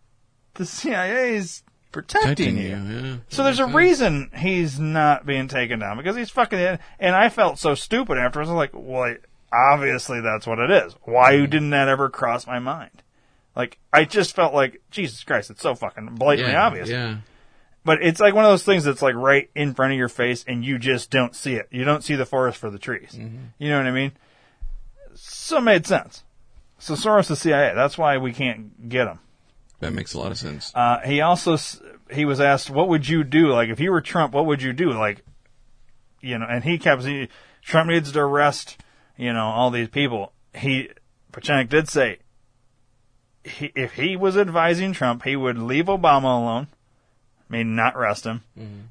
the 0.55 0.65
CIA 0.65 1.36
is 1.38 1.63
protecting, 1.91 2.55
Protecting 2.55 2.57
you. 2.57 2.69
you, 2.69 3.09
yeah. 3.09 3.17
So 3.29 3.43
there's 3.43 3.59
a 3.59 3.65
reason 3.65 4.31
he's 4.35 4.79
not 4.79 5.25
being 5.25 5.47
taken 5.47 5.79
down 5.79 5.97
because 5.97 6.15
he's 6.15 6.29
fucking. 6.29 6.59
In, 6.59 6.79
And 6.99 7.15
I 7.15 7.29
felt 7.29 7.59
so 7.59 7.75
stupid 7.75 8.17
afterwards. 8.17 8.49
I 8.49 8.53
was 8.53 8.57
like, 8.57 8.71
well, 8.73 9.15
obviously 9.51 10.21
that's 10.21 10.45
what 10.45 10.59
it 10.59 10.69
is. 10.71 10.93
Why 11.03 11.38
didn't 11.38 11.71
that 11.71 11.88
ever 11.88 12.09
cross 12.09 12.47
my 12.47 12.59
mind? 12.59 13.03
Like 13.55 13.79
I 13.91 14.05
just 14.05 14.35
felt 14.35 14.53
like 14.53 14.81
Jesus 14.91 15.23
Christ, 15.23 15.49
it's 15.49 15.61
so 15.61 15.73
fucking 15.73 16.15
blatantly 16.15 16.53
yeah, 16.53 16.65
obvious. 16.65 16.89
Yeah. 16.89 17.17
But 17.83 18.03
it's 18.03 18.19
like 18.19 18.35
one 18.35 18.43
of 18.45 18.51
those 18.51 18.63
things 18.65 18.83
that's 18.83 19.01
like 19.01 19.15
right 19.15 19.49
in 19.55 19.73
front 19.73 19.93
of 19.93 19.97
your 19.97 20.09
face 20.09 20.43
and 20.47 20.63
you 20.63 20.77
just 20.77 21.09
don't 21.09 21.35
see 21.35 21.55
it. 21.55 21.67
You 21.71 21.83
don't 21.85 22.03
see 22.03 22.15
the 22.15 22.25
forest 22.25 22.57
for 22.57 22.69
the 22.69 22.77
trees. 22.77 23.13
Mm-hmm. 23.13 23.45
You 23.57 23.69
know 23.69 23.77
what 23.77 23.88
I 23.88 23.91
mean? 23.91 24.11
So 25.15 25.57
it 25.57 25.61
made 25.61 25.88
sense. 25.88 26.23
So 26.79 26.93
Soros 26.93 27.27
the 27.27 27.35
CIA. 27.35 27.73
That's 27.73 27.97
why 27.97 28.17
we 28.17 28.33
can't 28.33 28.89
get 28.89 29.07
him. 29.07 29.19
That 29.80 29.93
makes 29.93 30.13
a 30.13 30.19
lot 30.19 30.32
of 30.32 30.38
sense. 30.38 30.71
Uh, 30.73 30.99
he 31.05 31.21
also 31.21 31.57
he 32.11 32.25
was 32.25 32.39
asked, 32.39 32.69
"What 32.69 32.88
would 32.89 33.07
you 33.07 33.23
do? 33.23 33.49
Like 33.49 33.69
if 33.69 33.80
you 33.80 33.91
were 33.91 34.01
Trump, 34.01 34.34
what 34.34 34.45
would 34.45 34.61
you 34.61 34.73
do?" 34.73 34.91
Like, 34.91 35.23
you 36.21 36.38
know, 36.38 36.47
and 36.49 36.63
he 36.63 36.78
kept 36.78 37.03
he, 37.03 37.30
Trump 37.61 37.89
needs 37.89 38.11
to 38.11 38.19
arrest, 38.19 38.78
you 39.17 39.34
know, 39.34 39.45
all 39.45 39.69
these 39.69 39.89
people. 39.89 40.32
He 40.55 40.89
Pieczenik 41.32 41.69
did 41.69 41.88
say, 41.89 42.19
he, 43.43 43.71
if 43.75 43.93
he 43.93 44.15
was 44.15 44.38
advising 44.38 44.93
Trump, 44.93 45.23
he 45.23 45.36
would 45.36 45.57
leave 45.57 45.86
Obama 45.86 46.41
alone, 46.41 46.67
I 47.49 47.53
mean, 47.53 47.75
not 47.75 47.95
arrest 47.95 48.25
him. 48.25 48.43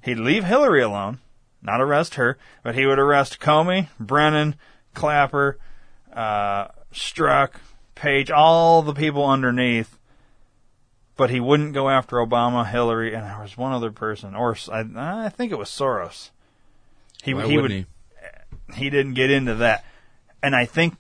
He'd 0.05 0.19
leave 0.19 0.45
Hillary 0.45 0.83
alone, 0.83 1.19
not 1.63 1.81
arrest 1.81 2.15
her, 2.15 2.39
but 2.63 2.75
he 2.75 2.87
would 2.87 2.99
arrest 2.99 3.41
Comey, 3.41 3.89
Brennan, 3.99 4.55
Clapper, 4.95 5.59
uh, 6.13 6.69
Strzok, 6.93 7.55
Page, 7.95 8.31
all 8.31 8.83
the 8.83 8.95
people 8.95 9.27
underneath 9.27 9.99
but 11.17 11.31
he 11.31 11.41
wouldn't 11.41 11.73
go 11.73 11.89
after 11.89 12.17
Obama, 12.17 12.69
Hillary, 12.71 13.15
and 13.15 13.25
there 13.25 13.41
was 13.41 13.57
one 13.57 13.73
other 13.73 13.91
person, 13.91 14.35
or 14.35 14.57
I 14.73 15.29
think 15.31 15.53
it 15.53 15.59
was 15.59 15.69
Soros. 15.69 16.31
He 17.23 17.35
Why 17.35 17.47
he 17.47 17.59
would 17.59 17.87
he 18.75 18.91
didn't 18.91 19.15
get 19.15 19.31
into 19.31 19.55
that, 19.57 19.85
and 20.43 20.55
I 20.55 20.65
think 20.67 20.95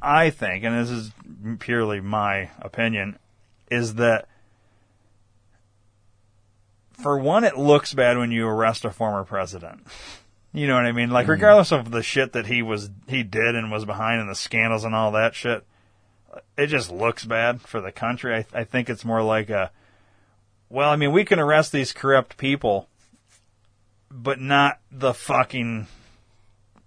I 0.00 0.30
think, 0.30 0.64
and 0.64 0.78
this 0.78 0.90
is 0.90 1.12
purely 1.58 2.00
my 2.00 2.50
opinion, 2.60 3.18
is 3.70 3.94
that 3.96 4.28
for 6.92 7.18
one, 7.18 7.44
it 7.44 7.56
looks 7.56 7.94
bad 7.94 8.18
when 8.18 8.32
you 8.32 8.46
arrest 8.46 8.84
a 8.84 8.90
former 8.90 9.24
president. 9.24 9.86
You 10.52 10.66
know 10.66 10.74
what 10.74 10.86
I 10.86 10.92
mean? 10.92 11.10
Like, 11.10 11.24
Mm-hmm. 11.24 11.32
regardless 11.32 11.72
of 11.72 11.90
the 11.90 12.02
shit 12.02 12.32
that 12.32 12.46
he 12.46 12.62
was, 12.62 12.90
he 13.06 13.22
did 13.22 13.54
and 13.54 13.70
was 13.70 13.84
behind 13.84 14.20
and 14.20 14.28
the 14.30 14.34
scandals 14.34 14.84
and 14.84 14.94
all 14.94 15.12
that 15.12 15.34
shit, 15.34 15.64
it 16.56 16.66
just 16.66 16.90
looks 16.90 17.24
bad 17.24 17.60
for 17.60 17.80
the 17.80 17.92
country. 17.92 18.34
I, 18.34 18.60
I 18.60 18.64
think 18.64 18.88
it's 18.90 19.04
more 19.04 19.22
like 19.22 19.50
a, 19.50 19.70
well, 20.68 20.90
I 20.90 20.96
mean, 20.96 21.12
we 21.12 21.24
can 21.24 21.38
arrest 21.38 21.72
these 21.72 21.92
corrupt 21.92 22.36
people, 22.36 22.88
but 24.10 24.40
not 24.40 24.78
the 24.90 25.14
fucking 25.14 25.86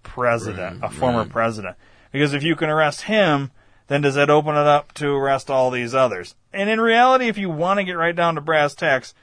president, 0.03 0.81
Right, 0.81 0.91
a 0.91 0.93
former 0.93 1.19
right. 1.19 1.29
president. 1.29 1.77
Because 2.11 2.33
if 2.33 2.43
you 2.43 2.55
can 2.55 2.69
arrest 2.69 3.03
him, 3.03 3.51
then 3.87 4.01
does 4.01 4.15
that 4.15 4.29
open 4.29 4.55
it 4.55 4.67
up 4.67 4.93
to 4.95 5.09
arrest 5.09 5.49
all 5.49 5.71
these 5.71 5.93
others? 5.95 6.35
And 6.53 6.69
in 6.69 6.79
reality, 6.79 7.27
if 7.27 7.37
you 7.37 7.49
want 7.49 7.79
to 7.79 7.83
get 7.83 7.93
right 7.93 8.15
down 8.15 8.35
to 8.35 8.41
brass 8.41 8.73
tacks, 8.75 9.13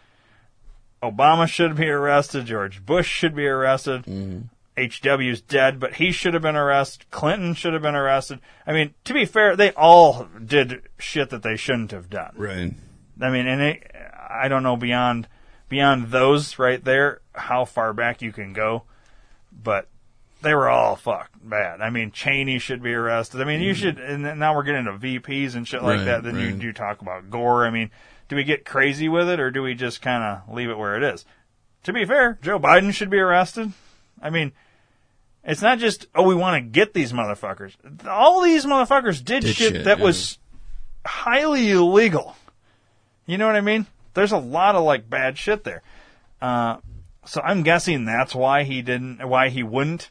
Obama 1.02 1.46
should 1.46 1.76
be 1.76 1.88
arrested. 1.88 2.46
George 2.46 2.84
Bush 2.84 3.08
should 3.08 3.34
be 3.34 3.46
arrested. 3.46 4.02
Mm-hmm. 4.02 4.40
HW's 4.78 5.40
dead, 5.40 5.80
but 5.80 5.94
he 5.94 6.12
should 6.12 6.34
have 6.34 6.42
been 6.42 6.56
arrested. 6.56 7.10
Clinton 7.10 7.54
should 7.54 7.72
have 7.72 7.82
been 7.82 7.94
arrested. 7.94 8.40
I 8.66 8.72
mean, 8.72 8.94
to 9.04 9.12
be 9.12 9.24
fair, 9.24 9.56
they 9.56 9.72
all 9.72 10.28
did 10.44 10.82
shit 10.98 11.30
that 11.30 11.42
they 11.42 11.56
shouldn't 11.56 11.90
have 11.90 12.08
done. 12.08 12.32
Right. 12.36 12.74
I 13.20 13.30
mean, 13.30 13.46
and 13.46 13.60
it, 13.60 13.90
I 14.30 14.48
don't 14.48 14.62
know 14.62 14.76
beyond 14.76 15.28
beyond 15.68 16.10
those 16.10 16.58
right 16.58 16.82
there 16.82 17.20
how 17.34 17.64
far 17.64 17.92
back 17.92 18.22
you 18.22 18.32
can 18.32 18.52
go, 18.52 18.84
but 19.52 19.88
they 20.40 20.54
were 20.54 20.68
all 20.68 20.96
fucked 20.96 21.34
bad. 21.42 21.80
I 21.80 21.90
mean, 21.90 22.12
Cheney 22.12 22.58
should 22.58 22.82
be 22.82 22.94
arrested. 22.94 23.40
I 23.40 23.44
mean, 23.44 23.60
you 23.60 23.72
mm-hmm. 23.72 23.80
should. 23.80 23.98
And 23.98 24.38
now 24.38 24.54
we're 24.54 24.62
getting 24.62 24.86
into 24.86 24.92
VPs 24.92 25.54
and 25.56 25.66
shit 25.66 25.82
like 25.82 25.98
Right, 25.98 26.04
that. 26.04 26.22
Then 26.22 26.36
right. 26.36 26.54
you 26.54 26.68
you 26.68 26.72
talk 26.72 27.02
about 27.02 27.30
Gore. 27.30 27.66
I 27.66 27.70
mean, 27.70 27.90
do 28.28 28.36
we 28.36 28.44
get 28.44 28.64
crazy 28.64 29.08
with 29.08 29.28
it 29.28 29.40
or 29.40 29.50
do 29.50 29.62
we 29.62 29.74
just 29.74 30.00
kind 30.00 30.22
of 30.22 30.54
leave 30.54 30.70
it 30.70 30.78
where 30.78 30.96
it 30.96 31.02
is? 31.02 31.24
To 31.84 31.92
be 31.92 32.04
fair, 32.04 32.38
Joe 32.42 32.58
Biden 32.58 32.92
should 32.92 33.10
be 33.10 33.18
arrested. 33.18 33.72
I 34.20 34.30
mean, 34.30 34.52
it's 35.48 35.62
not 35.62 35.78
just 35.78 36.06
oh 36.14 36.22
we 36.22 36.34
want 36.34 36.62
to 36.62 36.70
get 36.70 36.94
these 36.94 37.12
motherfuckers. 37.12 37.74
All 38.06 38.42
these 38.42 38.64
motherfuckers 38.64 39.24
did, 39.24 39.42
Did 39.42 39.56
shit, 39.56 39.72
shit, 39.72 39.84
that 39.84 39.98
yeah. 39.98 40.04
was 40.04 40.38
highly 41.04 41.70
illegal. 41.70 42.36
You 43.26 43.38
know 43.38 43.46
what 43.46 43.56
I 43.56 43.60
mean? 43.60 43.86
There's 44.14 44.32
a 44.32 44.38
lot 44.38 44.74
of 44.74 44.84
like 44.84 45.08
bad 45.10 45.36
shit 45.38 45.64
there. 45.64 45.82
Uh, 46.40 46.76
so 47.24 47.40
I'm 47.42 47.62
guessing 47.62 48.04
that's 48.04 48.34
why 48.34 48.62
he 48.62 48.82
didn't, 48.82 49.26
why 49.28 49.48
he 49.48 49.62
wouldn't. 49.62 50.10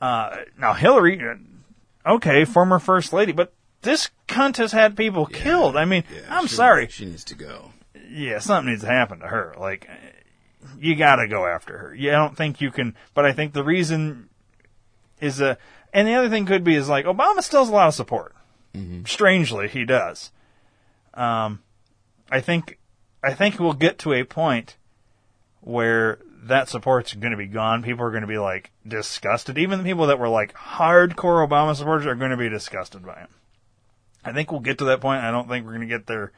Uh, 0.00 0.36
now 0.58 0.72
Hillary, 0.74 1.20
uh, 1.20 2.14
okay, 2.14 2.44
former 2.44 2.78
first 2.78 3.12
lady, 3.12 3.32
but 3.32 3.52
this 3.82 4.10
cunt 4.28 4.56
has 4.56 4.72
had 4.72 4.96
people 4.96 5.26
killed. 5.26 5.76
I 5.76 5.84
mean, 5.84 6.04
I'm 6.28 6.46
she- 6.46 6.54
sorry. 6.54 6.88
She 6.88 7.06
needs 7.06 7.24
to 7.24 7.34
go. 7.34 7.72
yeah, 8.10 8.38
something 8.38 8.70
needs 8.72 8.82
to 8.82 8.88
happen 8.88 9.20
to 9.20 9.26
her. 9.26 9.54
Like, 9.58 9.88
you 10.78 10.96
got 10.96 11.16
to 11.16 11.28
go 11.28 11.46
after 11.46 11.76
her. 11.78 11.94
Yeah, 11.94 12.12
I 12.12 12.24
don't 12.26 12.36
think 12.36 12.60
you 12.60 12.70
can. 12.70 12.94
But 13.14 13.24
I 13.26 13.32
think 13.32 13.52
the 13.52 13.64
reason 13.64 14.28
is 15.20 15.40
a, 15.40 15.56
and 15.92 16.06
the 16.06 16.14
other 16.14 16.28
thing 16.28 16.46
could 16.46 16.64
be 16.64 16.74
is 16.74 16.88
like 16.88 17.04
Obama 17.06 17.42
still 17.42 17.60
has 17.60 17.68
a 17.68 17.72
lot 17.72 17.88
of 17.88 17.94
support. 17.94 18.34
Strangely, 19.06 19.68
he 19.68 19.86
does. 19.86 20.30
Um, 21.14 21.62
I 22.30 22.40
think, 22.40 22.78
I 23.24 23.32
think 23.32 23.58
we'll 23.58 23.72
get 23.72 23.98
to 24.00 24.12
a 24.12 24.22
point 24.24 24.76
where 25.62 26.18
that 26.42 26.68
support's 26.68 27.14
going 27.14 27.30
to 27.30 27.38
be 27.38 27.46
gone. 27.46 27.82
People 27.82 28.04
are 28.04 28.10
going 28.10 28.20
to 28.20 28.26
be 28.26 28.36
like 28.36 28.70
disgusted. 28.86 29.56
Even 29.56 29.78
the 29.78 29.84
people 29.84 30.08
that 30.08 30.18
were 30.18 30.28
like 30.28 30.52
hardcore 30.54 31.46
Obama 31.48 31.74
supporters 31.74 32.06
are 32.06 32.14
going 32.14 32.32
to 32.32 32.36
be 32.36 32.50
disgusted 32.50 33.04
by 33.04 33.14
him. 33.20 33.28
I 34.24 34.32
think 34.32 34.50
we'll 34.50 34.60
get 34.60 34.76
to 34.78 34.84
that 34.86 35.00
point. 35.00 35.22
I 35.24 35.30
don't 35.30 35.48
think 35.48 35.64
we're 35.64 35.72
going 35.74 35.88
to 35.88 35.94
get 35.98 36.06
there 36.06 36.32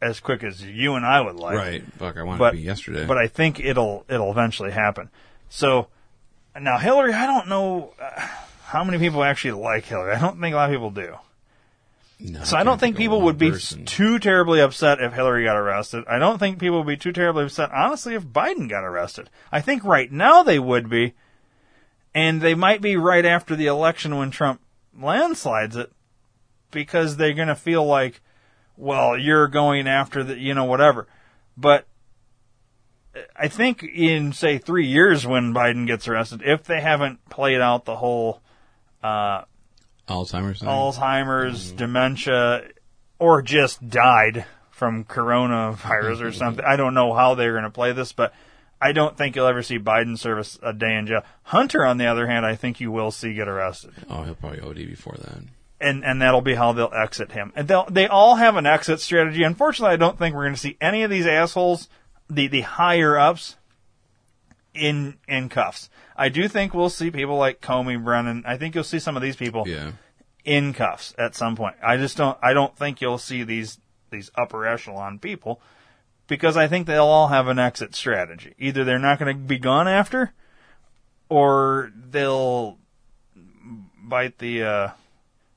as 0.00 0.20
quick 0.20 0.44
as 0.44 0.62
you 0.64 0.94
and 0.94 1.04
I 1.04 1.20
would 1.20 1.36
like. 1.36 1.56
Right. 1.56 1.82
Fuck, 1.94 2.16
I 2.18 2.22
wanted 2.22 2.38
But- 2.38 2.50
to 2.52 2.56
be 2.58 2.62
yesterday. 2.62 3.04
But 3.04 3.18
I 3.18 3.26
think 3.26 3.58
it'll 3.58 4.04
it'll 4.08 4.30
eventually 4.30 4.70
happen. 4.70 5.10
So 5.48 5.88
now 6.60 6.78
Hillary, 6.78 7.12
I 7.12 7.26
don't 7.26 7.48
know 7.48 7.94
uh, 8.00 8.26
how 8.64 8.84
many 8.84 8.98
people 8.98 9.22
actually 9.22 9.52
like 9.52 9.84
Hillary. 9.84 10.14
I 10.14 10.20
don't 10.20 10.40
think 10.40 10.52
a 10.52 10.56
lot 10.56 10.70
of 10.70 10.74
people 10.74 10.90
do. 10.90 11.16
No, 12.20 12.42
so 12.42 12.56
I 12.56 12.64
don't 12.64 12.80
think 12.80 12.96
people 12.96 13.20
would 13.22 13.38
be 13.38 13.52
person. 13.52 13.84
too 13.84 14.18
terribly 14.18 14.60
upset 14.60 15.00
if 15.00 15.12
Hillary 15.12 15.44
got 15.44 15.56
arrested. 15.56 16.04
I 16.08 16.18
don't 16.18 16.38
think 16.38 16.58
people 16.58 16.78
would 16.78 16.86
be 16.86 16.96
too 16.96 17.12
terribly 17.12 17.44
upset, 17.44 17.70
honestly, 17.70 18.14
if 18.14 18.24
Biden 18.24 18.68
got 18.68 18.82
arrested. 18.82 19.30
I 19.52 19.60
think 19.60 19.84
right 19.84 20.10
now 20.10 20.42
they 20.42 20.58
would 20.58 20.90
be, 20.90 21.14
and 22.12 22.40
they 22.40 22.56
might 22.56 22.80
be 22.80 22.96
right 22.96 23.24
after 23.24 23.54
the 23.54 23.66
election 23.66 24.16
when 24.16 24.32
Trump 24.32 24.60
landslides 25.00 25.76
it, 25.76 25.92
because 26.72 27.16
they're 27.16 27.34
going 27.34 27.48
to 27.48 27.54
feel 27.54 27.86
like, 27.86 28.20
well, 28.76 29.16
you're 29.16 29.46
going 29.46 29.86
after 29.86 30.24
the, 30.24 30.36
you 30.36 30.54
know, 30.54 30.64
whatever. 30.64 31.06
But 31.56 31.86
I 33.36 33.48
think 33.48 33.82
in, 33.82 34.32
say, 34.32 34.58
three 34.58 34.86
years 34.86 35.26
when 35.26 35.54
Biden 35.54 35.86
gets 35.86 36.08
arrested, 36.08 36.42
if 36.44 36.64
they 36.64 36.80
haven't 36.80 37.28
played 37.28 37.60
out 37.60 37.84
the 37.84 37.96
whole, 37.96 38.40
uh, 39.02 39.42
Alzheimer's. 40.08 40.60
thing? 40.60 40.68
Alzheimer's, 40.68 41.72
dementia, 41.72 42.62
or 43.18 43.42
just 43.42 43.86
died 43.88 44.46
from 44.70 45.04
coronavirus 45.04 46.22
or 46.22 46.32
something. 46.32 46.64
I 46.64 46.76
don't 46.76 46.94
know 46.94 47.12
how 47.12 47.34
they're 47.34 47.52
going 47.52 47.64
to 47.64 47.70
play 47.70 47.92
this, 47.92 48.12
but 48.12 48.32
I 48.80 48.92
don't 48.92 49.16
think 49.16 49.34
you'll 49.34 49.46
ever 49.46 49.62
see 49.62 49.78
Biden 49.78 50.16
service 50.16 50.58
a 50.62 50.72
day 50.72 50.96
in 50.96 51.06
jail. 51.06 51.22
Hunter, 51.42 51.84
on 51.84 51.98
the 51.98 52.06
other 52.06 52.26
hand, 52.26 52.46
I 52.46 52.54
think 52.54 52.80
you 52.80 52.92
will 52.92 53.10
see 53.10 53.34
get 53.34 53.48
arrested. 53.48 53.92
Oh, 54.08 54.22
he'll 54.22 54.34
probably 54.34 54.60
OD 54.60 54.76
before 54.76 55.16
then. 55.18 55.50
And 55.80 56.04
and 56.04 56.20
that'll 56.22 56.40
be 56.40 56.54
how 56.54 56.72
they'll 56.72 56.92
exit 56.92 57.32
him. 57.32 57.52
And 57.54 57.68
they'll 57.68 57.86
they 57.88 58.08
all 58.08 58.36
have 58.36 58.56
an 58.56 58.66
exit 58.66 59.00
strategy. 59.00 59.44
Unfortunately, 59.44 59.92
I 59.94 59.96
don't 59.96 60.18
think 60.18 60.34
we're 60.34 60.44
going 60.44 60.54
to 60.54 60.60
see 60.60 60.76
any 60.80 61.04
of 61.04 61.10
these 61.10 61.26
assholes, 61.26 61.88
the 62.28 62.46
the 62.48 62.60
higher 62.62 63.18
ups, 63.18 63.56
in 64.74 65.16
in 65.26 65.48
cuffs. 65.48 65.90
I 66.16 66.28
do 66.28 66.48
think 66.48 66.74
we'll 66.74 66.90
see 66.90 67.10
people 67.10 67.36
like 67.36 67.60
Comey, 67.60 68.02
Brennan. 68.02 68.44
I 68.46 68.56
think 68.56 68.74
you'll 68.74 68.84
see 68.84 68.98
some 68.98 69.16
of 69.16 69.22
these 69.22 69.36
people 69.36 69.64
Yeah. 69.66 69.92
in 70.44 70.72
cuffs 70.72 71.14
at 71.18 71.34
some 71.34 71.56
point. 71.56 71.76
I 71.82 71.96
just 71.96 72.16
don't. 72.16 72.38
I 72.42 72.52
don't 72.52 72.76
think 72.76 73.00
you'll 73.00 73.18
see 73.18 73.42
these 73.44 73.78
these 74.10 74.30
upper 74.34 74.66
echelon 74.66 75.18
people 75.18 75.60
because 76.26 76.56
I 76.56 76.66
think 76.68 76.86
they'll 76.86 77.04
all 77.04 77.28
have 77.28 77.48
an 77.48 77.58
exit 77.58 77.94
strategy. 77.94 78.54
Either 78.58 78.84
they're 78.84 78.98
not 78.98 79.18
going 79.18 79.34
to 79.36 79.42
be 79.42 79.58
gone 79.58 79.86
after, 79.88 80.32
or 81.28 81.90
they'll 81.94 82.78
bite 84.02 84.38
the 84.38 84.62
uh, 84.62 84.88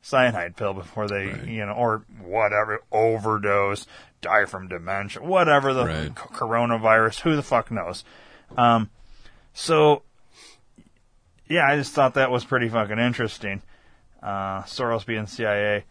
cyanide 0.02 0.56
pill 0.58 0.74
before 0.74 1.08
they, 1.08 1.26
you 1.48 1.66
know, 1.66 1.74
or 1.74 2.04
whatever, 2.22 2.82
overdose, 2.92 3.88
die 4.22 4.46
from 4.46 4.68
dementia, 4.68 5.22
whatever 5.24 5.74
the 5.74 5.86
Right. 5.86 6.08
c- 6.08 6.14
coronavirus. 6.36 7.22
Who 7.22 7.36
the 7.36 7.44
fuck 7.44 7.72
knows? 7.72 8.04
Um, 8.58 8.90
so 9.54 10.04
yeah, 11.48 11.68
I 11.68 11.76
just 11.76 11.94
thought 11.94 12.14
that 12.14 12.32
was 12.32 12.46
pretty 12.46 12.70
fucking 12.70 13.00
interesting. 13.00 13.62
Uh, 14.24 14.62
Soros 14.64 15.06
being 15.06 15.26
CIA. 15.28 15.84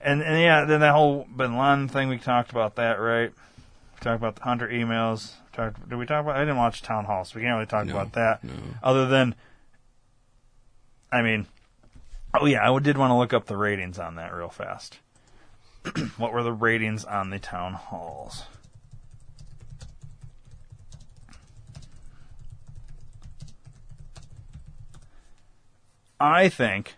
And, 0.00 0.22
and 0.22 0.40
yeah, 0.40 0.64
then 0.64 0.80
that 0.80 0.92
whole 0.94 1.26
Bin 1.36 1.56
Laden 1.58 1.88
thing, 1.88 2.08
we 2.08 2.16
talked 2.18 2.50
about 2.50 2.76
that, 2.76 2.94
right? 2.98 3.30
We 3.30 4.00
talked 4.00 4.16
about 4.16 4.36
the 4.36 4.42
Hunter 4.42 4.66
emails. 4.68 5.34
Talked, 5.52 5.88
did 5.88 5.96
we 5.98 6.06
talk 6.06 6.24
about, 6.24 6.36
I 6.36 6.40
didn't 6.40 6.56
watch 6.56 6.80
Town 6.82 7.04
Hall, 7.04 7.24
so 7.24 7.36
we 7.36 7.42
can't 7.42 7.54
really 7.54 7.66
talk 7.66 7.84
No, 7.86 7.92
about 7.92 8.12
that. 8.14 8.42
no. 8.42 8.52
Other 8.82 9.06
than, 9.06 9.34
I 11.12 11.22
mean, 11.22 11.46
oh 12.34 12.46
yeah, 12.46 12.68
I 12.68 12.78
did 12.78 12.96
want 12.96 13.10
to 13.10 13.14
look 13.16 13.32
up 13.34 13.46
the 13.46 13.56
ratings 13.56 13.98
on 13.98 14.14
that 14.16 14.32
real 14.32 14.48
fast. 14.48 14.98
what 16.16 16.32
were 16.32 16.42
the 16.42 16.52
ratings 16.52 17.04
on 17.04 17.30
the 17.30 17.38
town 17.38 17.74
halls? 17.74 18.44
I 26.18 26.50
think 26.50 26.96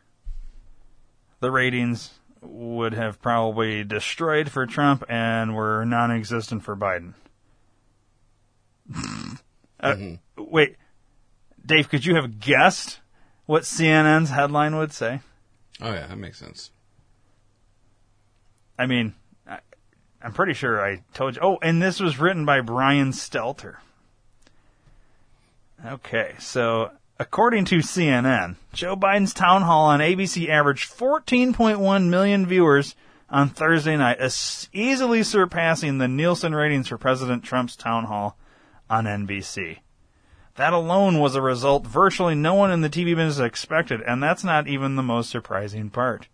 the 1.39 1.51
ratings 1.51 2.11
would 2.41 2.93
have 2.93 3.23
probably 3.23 3.85
destroyed 3.85 4.51
for 4.51 4.67
Trump 4.67 5.05
and 5.09 5.55
were 5.55 5.85
non-existent 5.85 6.65
for 6.65 6.77
Biden. 6.77 7.15
Uh, 9.81 9.97
Wait, 10.39 10.77
Dave, 11.67 11.89
could 11.89 12.07
you 12.07 12.15
have 12.15 12.39
guessed 12.39 13.01
what 13.47 13.65
CNN's 13.65 14.31
headline 14.31 14.77
would 14.77 14.93
say? 14.93 15.21
Oh 15.81 15.93
yeah, 15.93 16.07
that 16.07 16.19
makes 16.19 16.39
sense. 16.39 16.71
I 18.83 18.87
mean, 18.87 19.15
I, 19.47 19.61
I'm 20.21 20.33
pretty 20.33 20.55
sure 20.55 20.85
I 20.85 21.05
told 21.15 21.37
you. 21.37 21.41
Oh, 21.41 21.59
and 21.63 21.81
this 21.81 22.01
was 22.01 22.19
written 22.19 22.45
by 22.45 22.63
Brian 22.63 23.13
Stelter. 23.13 23.77
Okay, 25.87 26.35
so 26.41 26.91
according 27.21 27.67
to 27.67 27.79
CNN, 27.79 28.57
Joe 28.73 28.97
Biden's 28.97 29.35
town 29.35 29.63
hall 29.63 29.87
on 29.87 30.01
ABC 30.01 30.49
averaged 30.49 30.91
14.1 30.91 32.09
million 32.09 32.45
viewers 32.45 32.97
on 33.31 33.51
Thursday 33.51 33.97
night, 33.97 34.19
easily 34.73 35.23
surpassing 35.23 35.99
the 35.99 36.09
Nielsen 36.09 36.53
ratings 36.53 36.89
for 36.89 36.99
President 36.99 37.45
Trump's 37.45 37.77
town 37.77 38.07
hall 38.07 38.37
on 38.91 39.05
NBC. 39.05 39.79
That 40.57 40.73
alone 40.73 41.21
was 41.21 41.37
a 41.37 41.41
result 41.41 41.87
virtually 41.87 42.35
no 42.35 42.55
one 42.55 42.73
in 42.73 42.81
the 42.81 42.91
TV 42.91 43.15
business 43.15 43.39
expected, 43.39 44.01
and 44.01 44.21
that's 44.21 44.43
not 44.43 44.67
even 44.67 44.97
the 44.97 45.05
most 45.05 45.31
surprising 45.31 45.89
part. 45.89 46.27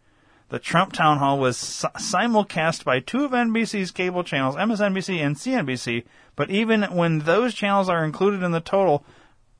The 0.50 0.58
Trump 0.58 0.94
town 0.94 1.18
hall 1.18 1.38
was 1.38 1.58
simulcast 1.58 2.82
by 2.82 3.00
two 3.00 3.24
of 3.24 3.32
NBC's 3.32 3.90
cable 3.90 4.24
channels, 4.24 4.56
MSNBC 4.56 5.18
and 5.18 5.36
CNBC, 5.36 6.04
but 6.36 6.50
even 6.50 6.84
when 6.84 7.20
those 7.20 7.52
channels 7.52 7.90
are 7.90 8.02
included 8.02 8.42
in 8.42 8.52
the 8.52 8.60
total, 8.60 9.04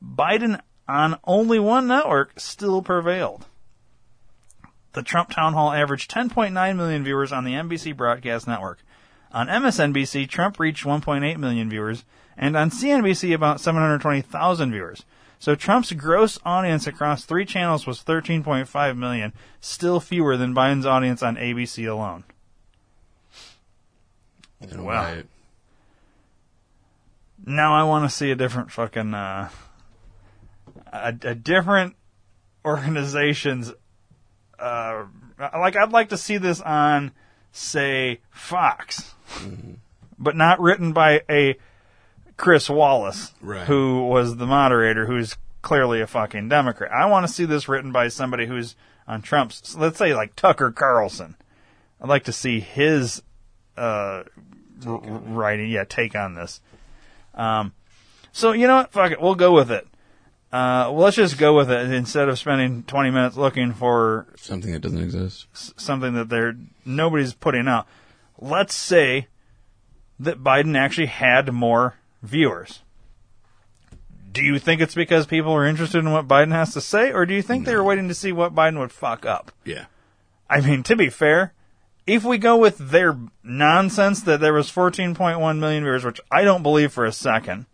Biden 0.02 0.60
on 0.88 1.18
only 1.24 1.58
one 1.58 1.86
network 1.86 2.40
still 2.40 2.80
prevailed. 2.80 3.44
The 4.94 5.02
Trump 5.02 5.28
town 5.28 5.52
hall 5.52 5.72
averaged 5.72 6.10
10.9 6.10 6.76
million 6.76 7.04
viewers 7.04 7.32
on 7.32 7.44
the 7.44 7.52
NBC 7.52 7.94
broadcast 7.94 8.48
network. 8.48 8.82
On 9.30 9.46
MSNBC, 9.46 10.26
Trump 10.26 10.58
reached 10.58 10.86
1.8 10.86 11.36
million 11.36 11.68
viewers, 11.68 12.06
and 12.34 12.56
on 12.56 12.70
CNBC, 12.70 13.34
about 13.34 13.60
720,000 13.60 14.70
viewers. 14.72 15.04
So 15.40 15.54
Trump's 15.54 15.92
gross 15.92 16.38
audience 16.44 16.86
across 16.86 17.24
three 17.24 17.44
channels 17.44 17.86
was 17.86 18.02
13.5 18.02 18.96
million, 18.96 19.32
still 19.60 20.00
fewer 20.00 20.36
than 20.36 20.54
Biden's 20.54 20.84
audience 20.86 21.22
on 21.22 21.36
ABC 21.36 21.88
alone. 21.88 22.24
Wow. 24.74 24.84
why- 24.84 25.22
Now 27.46 27.74
I 27.74 27.84
want 27.84 28.08
to 28.10 28.14
see 28.14 28.30
a 28.30 28.34
different 28.34 28.72
fucking, 28.72 29.14
uh, 29.14 29.48
a, 30.92 31.14
a 31.22 31.34
different 31.34 31.94
organization's, 32.64 33.72
uh, 34.58 35.04
like 35.38 35.76
I'd 35.76 35.92
like 35.92 36.08
to 36.08 36.16
see 36.16 36.36
this 36.38 36.60
on, 36.60 37.12
say, 37.52 38.20
Fox, 38.30 39.14
but 40.18 40.34
not 40.36 40.58
written 40.60 40.92
by 40.92 41.22
a 41.30 41.56
Chris 42.38 42.70
Wallace, 42.70 43.34
Right. 43.42 43.66
who 43.66 44.06
was 44.06 44.36
the 44.36 44.46
moderator, 44.46 45.04
who's 45.06 45.36
clearly 45.60 46.00
a 46.00 46.06
fucking 46.06 46.48
Democrat. 46.48 46.90
I 46.92 47.04
want 47.06 47.26
to 47.26 47.32
see 47.32 47.44
this 47.44 47.68
written 47.68 47.92
by 47.92 48.08
somebody 48.08 48.46
who's 48.46 48.74
on 49.06 49.20
Trump's, 49.20 49.76
let's 49.76 49.98
say 49.98 50.14
like 50.14 50.34
Tucker 50.36 50.70
Carlson. 50.70 51.34
I'd 52.00 52.08
like 52.08 52.24
to 52.24 52.32
see 52.32 52.60
his, 52.60 53.22
uh, 53.76 54.22
r- 54.86 55.00
writing, 55.02 55.68
yeah, 55.70 55.84
take 55.84 56.14
on 56.14 56.34
this. 56.34 56.60
Um, 57.34 57.72
so 58.32 58.52
you 58.52 58.66
know 58.66 58.76
what? 58.76 58.92
Fuck 58.92 59.12
it. 59.12 59.20
We'll 59.20 59.34
go 59.34 59.52
with 59.52 59.70
it. 59.70 59.86
Uh, 60.52 60.88
well, 60.92 60.96
let's 61.04 61.16
just 61.16 61.36
go 61.38 61.54
with 61.56 61.70
it 61.70 61.90
instead 61.92 62.28
of 62.28 62.38
spending 62.38 62.82
20 62.84 63.10
minutes 63.10 63.36
looking 63.36 63.72
for 63.74 64.26
something 64.36 64.72
that 64.72 64.78
doesn't 64.80 65.02
exist. 65.02 65.46
s- 65.52 65.74
something 65.76 66.14
that 66.14 66.28
they're 66.30 66.54
nobody's 66.86 67.34
putting 67.34 67.68
out. 67.68 67.86
Let's 68.38 68.74
say 68.74 69.26
that 70.20 70.42
Biden 70.42 70.76
actually 70.78 71.08
had 71.08 71.52
more 71.52 71.96
viewers. 72.22 72.82
Do 74.30 74.42
you 74.42 74.58
think 74.58 74.80
it's 74.80 74.94
because 74.94 75.26
people 75.26 75.52
are 75.52 75.66
interested 75.66 75.98
in 75.98 76.12
what 76.12 76.28
Biden 76.28 76.52
has 76.52 76.72
to 76.74 76.80
say, 76.80 77.12
or 77.12 77.26
do 77.26 77.34
you 77.34 77.42
think 77.42 77.64
they 77.64 77.74
were 77.74 77.84
waiting 77.84 78.08
to 78.08 78.14
see 78.14 78.30
what 78.30 78.54
Biden 78.54 78.78
would 78.78 78.92
fuck 78.92 79.24
up? 79.24 79.52
Yeah. 79.64 79.86
I 80.48 80.60
mean, 80.60 80.82
to 80.84 80.96
be 80.96 81.08
fair, 81.08 81.54
if 82.06 82.24
we 82.24 82.38
go 82.38 82.56
with 82.56 82.78
their 82.78 83.18
nonsense 83.42 84.22
that 84.22 84.40
there 84.40 84.52
was 84.52 84.70
14.1 84.70 85.58
million 85.58 85.82
viewers, 85.82 86.04
which 86.04 86.20
I 86.30 86.42
don't 86.42 86.62
believe 86.62 86.92
for 86.92 87.04
a 87.04 87.12
second, 87.12 87.66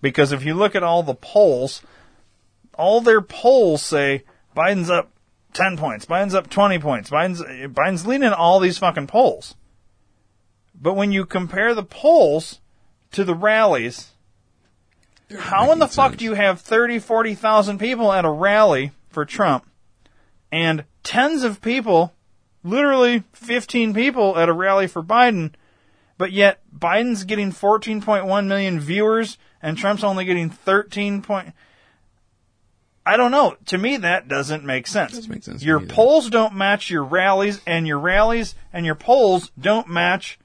because 0.00 0.32
if 0.32 0.44
you 0.44 0.54
look 0.54 0.74
at 0.74 0.82
all 0.82 1.02
the 1.02 1.14
polls, 1.14 1.82
all 2.74 3.00
their 3.00 3.20
polls 3.20 3.82
say 3.82 4.24
Biden's 4.56 4.90
up 4.90 5.10
10 5.52 5.76
points, 5.76 6.04
Biden's 6.04 6.34
up 6.34 6.50
20 6.50 6.78
points, 6.78 7.10
Biden's, 7.10 7.42
Biden's 7.42 8.06
leading 8.06 8.32
all 8.32 8.60
these 8.60 8.78
fucking 8.78 9.06
polls. 9.06 9.54
But 10.74 10.94
when 10.94 11.12
you 11.12 11.24
compare 11.24 11.74
the 11.74 11.82
polls 11.82 12.60
to 13.12 13.24
the 13.24 13.34
rallies, 13.34 14.12
how 15.38 15.72
in 15.72 15.78
the 15.78 15.88
fuck 15.88 16.16
do 16.16 16.24
you 16.24 16.34
have 16.34 16.60
30, 16.60 16.98
40,000 16.98 17.78
people 17.78 18.12
at 18.12 18.24
a 18.24 18.30
rally 18.30 18.92
for 19.08 19.24
Trump 19.24 19.66
and 20.52 20.84
tens 21.02 21.42
of 21.42 21.60
people, 21.60 22.12
literally 22.62 23.24
15 23.32 23.94
people 23.94 24.38
at 24.38 24.48
a 24.48 24.52
rally 24.52 24.86
for 24.86 25.02
Biden, 25.02 25.52
but 26.18 26.32
yet 26.32 26.60
Biden's 26.76 27.24
getting 27.24 27.52
14.1 27.52 28.46
million 28.46 28.80
viewers 28.80 29.38
and 29.62 29.76
Trump's 29.76 30.04
only 30.04 30.24
getting 30.24 30.50
13 30.50 31.22
point. 31.22 31.52
I 33.04 33.16
don't 33.16 33.30
know. 33.30 33.56
To 33.66 33.78
me, 33.78 33.98
that 33.98 34.26
doesn't 34.26 34.64
make 34.64 34.88
sense. 34.88 35.12
Doesn't 35.12 35.30
make 35.30 35.44
sense 35.44 35.62
Your 35.62 35.80
polls 35.80 36.28
don't 36.28 36.54
match 36.54 36.90
your 36.90 37.04
rallies, 37.04 37.60
and 37.64 37.86
your 37.86 38.00
rallies 38.00 38.56
and 38.72 38.84
your 38.84 38.96
polls 38.96 39.52
don't 39.58 39.88
match. 39.88 40.40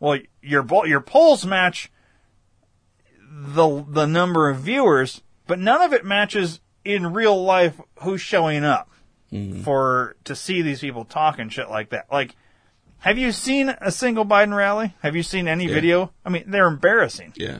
Well, 0.00 0.18
your 0.42 0.66
your 0.86 1.00
polls 1.00 1.46
match 1.46 1.90
the 3.30 3.84
the 3.88 4.06
number 4.06 4.48
of 4.48 4.58
viewers, 4.58 5.22
but 5.46 5.58
none 5.58 5.82
of 5.82 5.92
it 5.92 6.04
matches 6.04 6.60
in 6.84 7.12
real 7.12 7.42
life 7.44 7.78
who's 8.02 8.20
showing 8.20 8.64
up 8.64 8.90
for 9.62 10.16
to 10.24 10.34
see 10.34 10.60
these 10.62 10.80
people 10.80 11.04
talk 11.04 11.38
and 11.38 11.52
shit 11.52 11.70
like 11.70 11.90
that. 11.90 12.06
Like, 12.10 12.34
have 12.98 13.16
you 13.18 13.30
seen 13.30 13.68
a 13.68 13.92
single 13.92 14.24
Biden 14.24 14.56
rally? 14.56 14.94
Have 15.02 15.14
you 15.14 15.22
seen 15.22 15.46
any 15.46 15.66
Yeah. 15.66 15.74
video? 15.74 16.12
I 16.24 16.30
mean, 16.30 16.44
they're 16.48 16.66
embarrassing. 16.66 17.34
Yeah. 17.36 17.58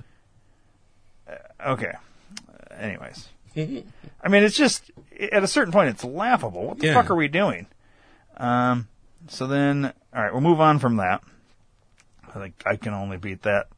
Okay. 1.65 1.93
Uh, 2.49 2.75
anyways, 2.77 3.29
I 3.57 4.29
mean, 4.29 4.43
it's 4.43 4.57
just 4.57 4.91
at 5.33 5.43
a 5.45 5.47
certain 5.47 5.73
point, 5.73 5.91
it's 5.91 6.03
laughable. 6.05 6.67
What 6.69 6.79
the 6.79 6.89
Yeah. 6.89 6.95
fuck 6.95 7.11
are 7.11 7.15
we 7.15 7.29
doing? 7.29 7.67
Um. 8.37 8.89
So 9.29 9.47
then, 9.47 9.93
all 10.15 10.23
right, 10.23 10.33
we'll 10.33 10.41
move 10.41 10.61
on 10.61 10.79
from 10.79 10.97
that. 10.97 11.23
I 12.35 12.39
think 12.39 12.62
I 12.66 12.77
can 12.77 12.94
only 12.94 13.16
beat 13.16 13.43
that 13.43 13.69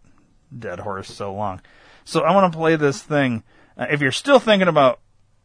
dead 0.57 0.81
horse 0.81 1.13
so 1.13 1.33
long. 1.35 1.61
So 2.05 2.21
I 2.23 2.35
want 2.35 2.53
to 2.53 2.59
play 2.59 2.77
this 2.77 3.03
thing. 3.03 3.43
Uh, 3.77 3.87
if 3.91 4.01
you're 4.01 4.13
still 4.13 4.39
thinking 4.39 4.69
about 4.69 5.01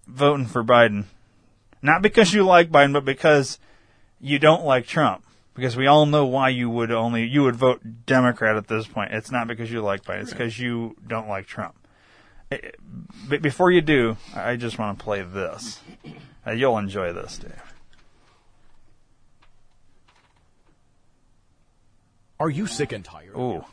voting 0.08 0.46
for 0.46 0.64
Biden, 0.64 1.06
not 1.82 2.02
because 2.02 2.34
you 2.34 2.44
like 2.44 2.72
Biden, 2.72 2.94
but 2.94 3.06
because 3.06 3.60
you 4.20 4.40
don't 4.40 4.66
like 4.66 4.88
Trump, 4.88 5.24
because 5.54 5.78
we 5.78 5.88
all 5.88 6.06
know 6.06 6.26
why 6.26 6.50
you 6.50 6.70
would 6.70 6.92
only 6.92 7.24
you 7.26 7.44
would 7.44 7.56
vote 7.56 7.82
Democrat 8.06 8.58
at 8.58 8.68
this 8.68 8.88
point. 8.88 9.14
It's 9.14 9.32
not 9.32 9.48
because 9.48 9.72
you 9.72 9.82
like 9.82 10.04
Biden; 10.04 10.22
it's 10.22 10.32
because 10.32 10.60
you 10.60 10.96
don't 11.06 11.28
like 11.28 11.46
Trump. 11.48 11.76
Eh, 12.52 12.58
But 13.30 13.42
before 13.42 13.72
you 13.72 13.82
do, 13.82 14.18
I 14.36 14.56
just 14.56 14.80
want 14.80 14.98
to 14.98 15.04
play 15.04 15.22
this. 15.22 15.80
Uh, 16.46 16.52
you'll 16.52 16.78
enjoy 16.78 17.14
this, 17.14 17.38
Dave. 17.38 17.67
Are 22.40 22.50
you 22.50 22.68
sick 22.68 22.92
and 22.92 23.04
tired? 23.04 23.36
Ooh. 23.36 23.66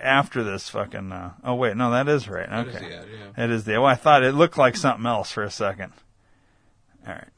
After 0.00 0.44
this 0.44 0.68
fucking. 0.68 1.10
Uh, 1.10 1.32
oh 1.42 1.54
wait, 1.54 1.76
no, 1.76 1.90
that 1.90 2.08
is 2.08 2.28
right. 2.28 2.48
That 2.48 2.68
is 2.68 2.76
Okay, 2.76 2.88
the 2.88 2.96
ad, 2.96 3.06
yeah. 3.36 3.44
It 3.44 3.50
is 3.50 3.64
the. 3.64 3.72
Well, 3.72 3.86
I 3.86 3.96
thought 3.96 4.22
it 4.22 4.32
looked 4.32 4.56
like 4.56 4.76
something 4.76 5.04
else 5.04 5.32
for 5.32 5.42
a 5.42 5.50
second. 5.50 5.92
All 7.06 7.12
right, 7.12 7.28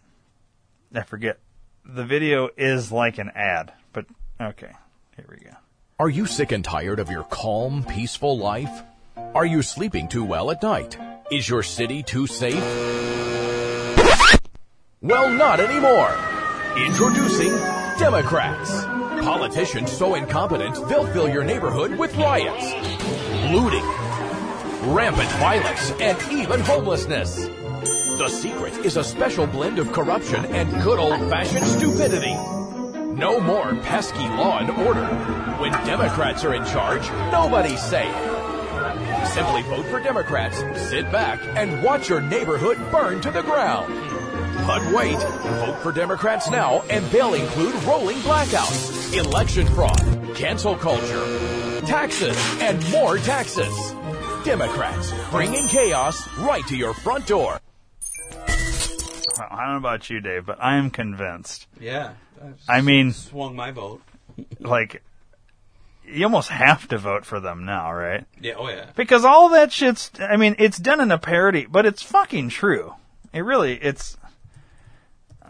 I 0.95 1.03
forget. 1.03 1.39
The 1.85 2.05
video 2.05 2.51
is 2.57 2.93
like 2.93 3.19
an 3.19 3.31
ad, 3.35 3.73
but 3.93 4.07
okay. 4.41 4.73
Here 5.17 5.27
we 5.31 5.37
go. 5.37 5.57
Are 5.99 6.11
you 6.11 6.27
sick 6.27 6.53
and 6.53 6.63
tired 6.63 6.99
of 6.99 7.11
your 7.11 7.23
calm, 7.25 7.85
peaceful 7.85 8.37
life? 8.37 8.83
Are 9.35 9.47
you 9.47 9.63
sleeping 9.63 10.09
too 10.09 10.25
well 10.25 10.51
at 10.51 10.63
night? 10.63 10.99
Is 11.31 11.49
your 11.49 11.63
city 11.63 12.03
too 12.03 12.27
safe? 12.27 12.63
Well, 15.01 15.31
not 15.31 15.61
anymore. 15.61 16.15
Introducing 16.77 17.57
Democrats. 17.99 18.85
Politicians 19.27 19.91
so 19.91 20.15
incompetent 20.15 20.77
they'll 20.89 21.05
fill 21.09 21.29
your 21.29 21.43
neighborhood 21.43 21.99
with 21.99 22.15
riots, 22.15 22.73
looting, 23.51 23.85
rampant 24.95 25.29
violence, 25.41 25.91
and 26.01 26.17
even 26.31 26.61
homelessness. 26.61 27.47
The 28.19 28.29
secret 28.29 28.73
is 28.87 28.97
a 28.97 29.03
special 29.03 29.49
blend 29.49 29.81
of 29.81 29.91
corruption 29.91 30.45
and 30.55 30.71
good 30.81 31.01
old-fashioned 31.01 31.67
stupidity. 31.67 32.35
No 33.17 33.41
more 33.41 33.75
pesky 33.83 34.17
law 34.17 34.59
and 34.59 34.71
order. 34.71 35.07
When 35.59 35.73
Democrats 35.85 36.45
are 36.45 36.55
in 36.55 36.65
charge, 36.65 37.11
nobody's 37.33 37.83
safe. 37.83 38.15
Simply 39.35 39.63
vote 39.63 39.87
for 39.87 39.99
Democrats, 39.99 40.59
sit 40.89 41.11
back, 41.11 41.41
and 41.57 41.83
watch 41.83 42.09
your 42.09 42.21
neighborhood 42.21 42.79
burn 42.93 43.21
to 43.23 43.33
the 43.33 43.43
ground. 43.43 43.93
But 44.65 44.93
wait, 44.93 45.19
vote 45.19 45.79
for 45.83 45.93
Democrats 45.93 46.51
now, 46.51 46.83
and 46.91 47.05
they'll 47.07 47.35
include 47.35 47.75
rolling 47.85 48.19
blackouts, 48.19 49.17
election 49.17 49.67
fraud, 49.67 50.01
cancel 50.35 50.77
culture, 50.77 51.81
taxes, 51.87 52.37
and 52.61 52.89
more 52.91 53.19
taxes. 53.19 53.75
Democrats, 54.45 55.13
bringing 55.31 55.67
chaos 55.69 56.29
right 56.39 56.67
to 56.69 56.77
your 56.77 56.95
front 56.95 57.27
door. 57.27 57.61
I 59.39 59.65
don't 59.65 59.73
know 59.73 59.77
about 59.77 60.09
you, 60.09 60.21
Dave, 60.21 60.47
but 60.47 60.59
I 60.63 60.77
am 60.77 60.91
convinced. 60.91 61.67
Yeah. 61.81 62.13
I 62.69 62.81
mean, 62.81 63.13
swung 63.13 63.57
my 63.57 63.71
vote. 63.71 64.03
like, 64.61 65.03
you 66.07 66.25
almost 66.25 66.49
have 66.49 66.87
to 66.89 66.99
vote 66.99 67.25
for 67.25 67.41
them 67.41 67.65
now, 67.65 67.93
right? 67.93 68.25
Yeah. 68.41 68.55
Oh 68.57 68.69
yeah. 68.69 68.87
Because 68.95 69.25
all 69.25 69.51
that 69.51 69.73
shit's, 69.73 70.11
I 70.21 70.37
mean, 70.37 70.57
it's 70.59 70.79
done 70.79 71.01
in 71.01 71.11
a 71.11 71.19
parody, 71.19 71.67
but 71.67 71.87
it's 71.87 72.03
fucking 72.03 72.51
true. 72.51 72.95
It 73.33 73.41
really, 73.41 73.75
it's, 73.75 74.17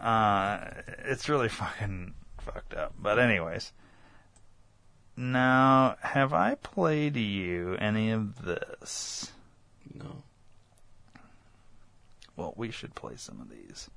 uh, 0.01 0.69
it's 1.05 1.29
really 1.29 1.49
fucking 1.49 2.13
fucked 2.39 2.73
up. 2.73 2.93
But 2.99 3.19
anyways. 3.19 3.71
Now, 5.19 5.95
have 6.01 6.31
I 6.31 6.55
played 6.55 7.15
you 7.15 7.75
any 7.79 8.11
of 8.11 8.43
this? 8.45 9.31
No. 9.91 10.23
Well, 12.35 12.53
we 12.55 12.69
should 12.69 12.93
play 12.93 13.15
some 13.15 13.41
of 13.41 13.49
these. 13.49 13.89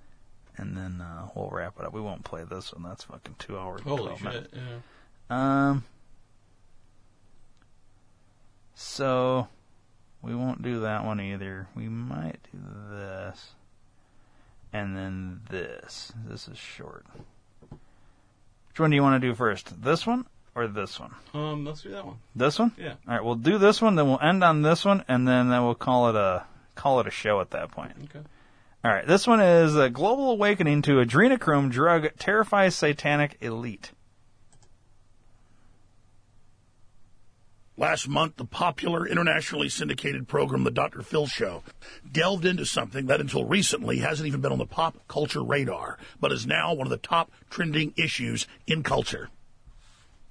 And 0.56 0.76
then, 0.76 1.02
uh, 1.02 1.28
we'll 1.34 1.50
wrap 1.50 1.74
it 1.78 1.84
up. 1.84 1.92
We 1.92 2.00
won't 2.00 2.24
play 2.24 2.44
this 2.44 2.72
one. 2.72 2.82
That's 2.82 3.04
fucking 3.04 3.36
two 3.38 3.58
hours. 3.58 3.82
Holy 3.82 4.14
shit. 4.14 4.24
minutes. 4.24 4.48
Yeah. 4.54 5.68
Um. 5.68 5.84
So, 8.74 9.46
we 10.22 10.34
won't 10.34 10.62
do 10.62 10.80
that 10.80 11.04
one 11.04 11.20
either. 11.20 11.68
We 11.76 11.88
might 11.88 12.38
do 12.50 12.58
this. 12.90 13.52
And 14.72 14.96
then 14.96 15.40
this. 15.50 16.12
This 16.26 16.48
is 16.48 16.58
short. 16.58 17.06
Which 17.70 18.78
one 18.78 18.90
do 18.90 18.96
you 18.96 19.02
want 19.02 19.20
to 19.20 19.28
do 19.28 19.34
first? 19.34 19.82
This 19.82 20.06
one 20.06 20.26
or 20.54 20.68
this 20.68 21.00
one? 21.00 21.14
Um. 21.34 21.64
Let's 21.64 21.82
do 21.82 21.90
that 21.90 22.06
one. 22.06 22.16
This 22.34 22.58
one? 22.58 22.72
Yeah. 22.78 22.94
All 23.08 23.14
right, 23.14 23.24
we'll 23.24 23.34
do 23.34 23.58
this 23.58 23.82
one, 23.82 23.96
then 23.96 24.06
we'll 24.06 24.20
end 24.20 24.44
on 24.44 24.62
this 24.62 24.84
one, 24.84 25.04
and 25.08 25.26
then, 25.26 25.48
then 25.48 25.64
we'll 25.64 25.74
call 25.74 26.08
it 26.10 26.16
a 26.16 26.44
call 26.74 27.00
it 27.00 27.06
a 27.06 27.10
show 27.10 27.40
at 27.40 27.50
that 27.50 27.70
point. 27.70 27.92
Okay. 28.04 28.24
All 28.82 28.90
right, 28.90 29.06
this 29.06 29.26
one 29.26 29.40
is 29.40 29.76
a 29.76 29.90
global 29.90 30.30
awakening 30.30 30.82
to 30.82 30.92
adrenochrome 30.92 31.70
drug 31.70 32.08
terrifies 32.18 32.74
satanic 32.74 33.36
elite. 33.40 33.92
Last 37.80 38.08
month, 38.08 38.36
the 38.36 38.44
popular 38.44 39.06
internationally 39.06 39.70
syndicated 39.70 40.28
program, 40.28 40.64
The 40.64 40.70
Dr. 40.70 41.00
Phil 41.00 41.26
Show, 41.26 41.62
delved 42.12 42.44
into 42.44 42.66
something 42.66 43.06
that 43.06 43.22
until 43.22 43.46
recently 43.46 44.00
hasn't 44.00 44.26
even 44.26 44.42
been 44.42 44.52
on 44.52 44.58
the 44.58 44.66
pop 44.66 44.98
culture 45.08 45.42
radar, 45.42 45.96
but 46.20 46.30
is 46.30 46.46
now 46.46 46.74
one 46.74 46.86
of 46.86 46.90
the 46.90 46.98
top 46.98 47.32
trending 47.48 47.94
issues 47.96 48.46
in 48.66 48.82
culture. 48.82 49.30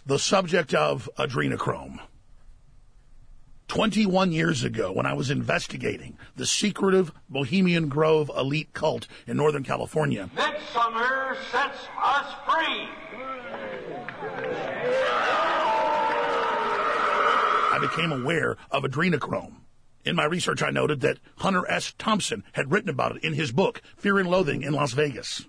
The 0.05 0.19
subject 0.19 0.75
of 0.75 1.09
adrenochrome. 1.17 1.99
21 3.67 4.31
years 4.31 4.63
ago, 4.63 4.91
when 4.91 5.07
I 5.07 5.13
was 5.13 5.31
investigating 5.31 6.19
the 6.35 6.45
secretive 6.45 7.11
Bohemian 7.29 7.89
Grove 7.89 8.29
elite 8.37 8.73
cult 8.73 9.07
in 9.25 9.37
Northern 9.37 9.63
California, 9.63 10.29
Midsummer 10.35 11.35
sets 11.51 11.87
us 11.97 12.31
free. 12.47 12.89
I 17.79 17.87
became 17.87 18.11
aware 18.11 18.57
of 18.71 18.83
adrenochrome. 18.83 19.53
In 20.03 20.13
my 20.13 20.25
research, 20.25 20.61
I 20.61 20.69
noted 20.69 20.99
that 20.99 21.19
Hunter 21.37 21.65
S. 21.71 21.93
Thompson 21.97 22.43
had 22.51 22.73
written 22.73 22.89
about 22.89 23.15
it 23.15 23.23
in 23.23 23.35
his 23.35 23.53
book, 23.53 23.81
Fear 23.95 24.19
and 24.19 24.29
Loathing 24.29 24.63
in 24.63 24.73
Las 24.73 24.91
Vegas. 24.91 25.45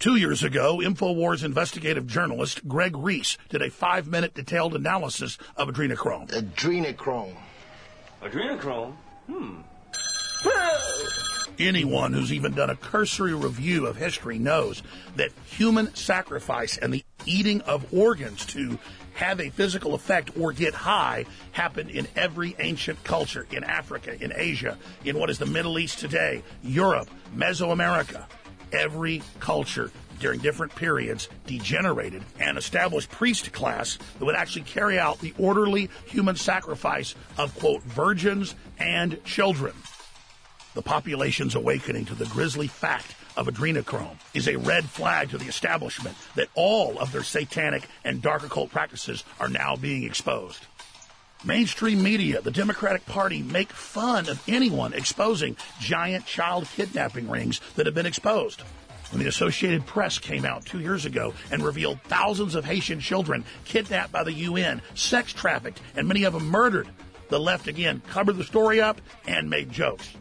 Two 0.00 0.16
years 0.16 0.42
ago, 0.42 0.78
InfoWars 0.78 1.44
investigative 1.44 2.08
journalist 2.08 2.66
Greg 2.66 2.96
Reese 2.96 3.38
did 3.50 3.62
a 3.62 3.70
five 3.70 4.08
minute 4.08 4.34
detailed 4.34 4.74
analysis 4.74 5.38
of 5.56 5.68
adrenochrome. 5.68 6.28
Adrenochrome. 6.30 7.36
Adrenochrome? 8.20 8.94
Hmm. 9.28 9.60
Anyone 11.60 12.12
who's 12.12 12.32
even 12.32 12.52
done 12.52 12.70
a 12.70 12.76
cursory 12.76 13.34
review 13.34 13.86
of 13.86 13.96
history 13.96 14.40
knows 14.40 14.82
that 15.14 15.30
human 15.46 15.94
sacrifice 15.94 16.78
and 16.78 16.92
the 16.92 17.04
eating 17.26 17.60
of 17.62 17.92
organs 17.92 18.44
to 18.46 18.78
have 19.18 19.40
a 19.40 19.50
physical 19.50 19.94
effect 19.94 20.30
or 20.38 20.52
get 20.52 20.72
high 20.72 21.24
happened 21.50 21.90
in 21.90 22.06
every 22.14 22.54
ancient 22.60 23.02
culture 23.02 23.48
in 23.50 23.64
Africa, 23.64 24.16
in 24.22 24.32
Asia, 24.32 24.78
in 25.04 25.18
what 25.18 25.28
is 25.28 25.38
the 25.40 25.46
Middle 25.46 25.76
East 25.80 25.98
today, 25.98 26.40
Europe, 26.62 27.10
Mesoamerica. 27.34 28.26
Every 28.70 29.22
culture 29.40 29.90
during 30.20 30.38
different 30.38 30.72
periods 30.76 31.28
degenerated 31.46 32.22
and 32.38 32.56
established 32.56 33.10
priest 33.10 33.52
class 33.52 33.98
that 34.20 34.24
would 34.24 34.36
actually 34.36 34.62
carry 34.62 35.00
out 35.00 35.18
the 35.18 35.34
orderly 35.36 35.90
human 36.06 36.36
sacrifice 36.36 37.16
of, 37.36 37.52
quote, 37.58 37.82
virgins 37.82 38.54
and 38.78 39.22
children. 39.24 39.74
The 40.74 40.82
population's 40.82 41.56
awakening 41.56 42.04
to 42.04 42.14
the 42.14 42.26
grisly 42.26 42.68
fact 42.68 43.16
of 43.38 43.46
adrenochrome 43.46 44.18
is 44.34 44.48
a 44.48 44.56
red 44.56 44.84
flag 44.84 45.30
to 45.30 45.38
the 45.38 45.46
establishment 45.46 46.16
that 46.34 46.48
all 46.54 46.98
of 46.98 47.12
their 47.12 47.22
satanic 47.22 47.88
and 48.04 48.20
dark 48.20 48.42
occult 48.42 48.70
practices 48.70 49.24
are 49.38 49.48
now 49.48 49.76
being 49.76 50.02
exposed. 50.02 50.66
Mainstream 51.44 52.02
media, 52.02 52.40
the 52.40 52.50
Democratic 52.50 53.06
Party 53.06 53.42
make 53.42 53.70
fun 53.70 54.28
of 54.28 54.42
anyone 54.48 54.92
exposing 54.92 55.56
giant 55.78 56.26
child 56.26 56.66
kidnapping 56.74 57.30
rings 57.30 57.60
that 57.76 57.86
have 57.86 57.94
been 57.94 58.06
exposed. 58.06 58.62
When 59.12 59.22
the 59.22 59.28
Associated 59.28 59.86
Press 59.86 60.18
came 60.18 60.44
out 60.44 60.66
two 60.66 60.80
years 60.80 61.06
ago 61.06 61.32
and 61.52 61.62
revealed 61.62 62.00
thousands 62.02 62.56
of 62.56 62.64
Haitian 62.64 62.98
children 62.98 63.44
kidnapped 63.64 64.10
by 64.10 64.24
the 64.24 64.32
UN, 64.32 64.82
sex 64.94 65.32
trafficked, 65.32 65.80
and 65.94 66.08
many 66.08 66.24
of 66.24 66.32
them 66.32 66.48
murdered, 66.48 66.88
the 67.28 67.38
left 67.38 67.68
again 67.68 68.02
covered 68.08 68.36
the 68.36 68.44
story 68.44 68.80
up 68.80 69.00
and 69.28 69.48
made 69.48 69.70
jokes. 69.70 70.12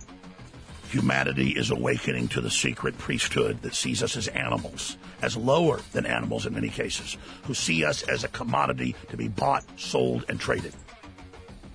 Humanity 0.89 1.49
is 1.49 1.69
awakening 1.69 2.29
to 2.29 2.41
the 2.41 2.49
secret 2.49 2.97
priesthood 2.97 3.61
that 3.61 3.75
sees 3.75 4.01
us 4.01 4.15
as 4.15 4.29
animals, 4.29 4.97
as 5.21 5.35
lower 5.35 5.81
than 5.91 6.05
animals 6.05 6.45
in 6.45 6.53
many 6.53 6.69
cases, 6.69 7.17
who 7.43 7.53
see 7.53 7.83
us 7.83 8.03
as 8.03 8.23
a 8.23 8.29
commodity 8.29 8.95
to 9.09 9.17
be 9.17 9.27
bought, 9.27 9.65
sold, 9.77 10.23
and 10.29 10.39
traded. 10.39 10.73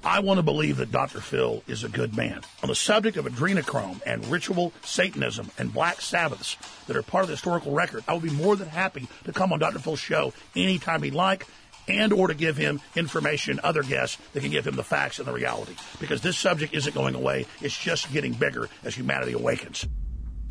I 0.04 0.18
want 0.18 0.38
to 0.38 0.42
believe 0.42 0.78
that 0.78 0.90
Dr. 0.90 1.20
Phil 1.20 1.62
is 1.68 1.84
a 1.84 1.88
good 1.88 2.16
man. 2.16 2.40
On 2.62 2.68
the 2.68 2.74
subject 2.74 3.16
of 3.16 3.26
adrenochrome 3.26 4.00
and 4.04 4.26
ritual 4.26 4.72
Satanism 4.82 5.50
and 5.58 5.72
black 5.72 6.00
Sabbaths 6.00 6.56
that 6.86 6.96
are 6.96 7.02
part 7.02 7.22
of 7.22 7.28
the 7.28 7.34
historical 7.34 7.72
record, 7.72 8.02
I 8.08 8.14
would 8.14 8.22
be 8.22 8.30
more 8.30 8.56
than 8.56 8.68
happy 8.68 9.08
to 9.24 9.32
come 9.32 9.52
on 9.52 9.60
Dr. 9.60 9.78
Phil's 9.78 10.00
show 10.00 10.32
anytime 10.56 11.02
he'd 11.02 11.14
like 11.14 11.46
and 11.88 12.12
or 12.12 12.28
to 12.28 12.34
give 12.34 12.56
him 12.56 12.80
information, 12.96 13.60
other 13.62 13.82
guests 13.82 14.18
that 14.32 14.40
can 14.40 14.50
give 14.50 14.66
him 14.66 14.76
the 14.76 14.84
facts 14.84 15.18
and 15.18 15.28
the 15.28 15.32
reality. 15.32 15.74
Because 16.00 16.20
this 16.20 16.36
subject 16.36 16.74
isn't 16.74 16.94
going 16.94 17.14
away. 17.14 17.46
It's 17.60 17.76
just 17.76 18.12
getting 18.12 18.32
bigger 18.32 18.68
as 18.84 18.94
humanity 18.94 19.32
awakens. 19.32 19.86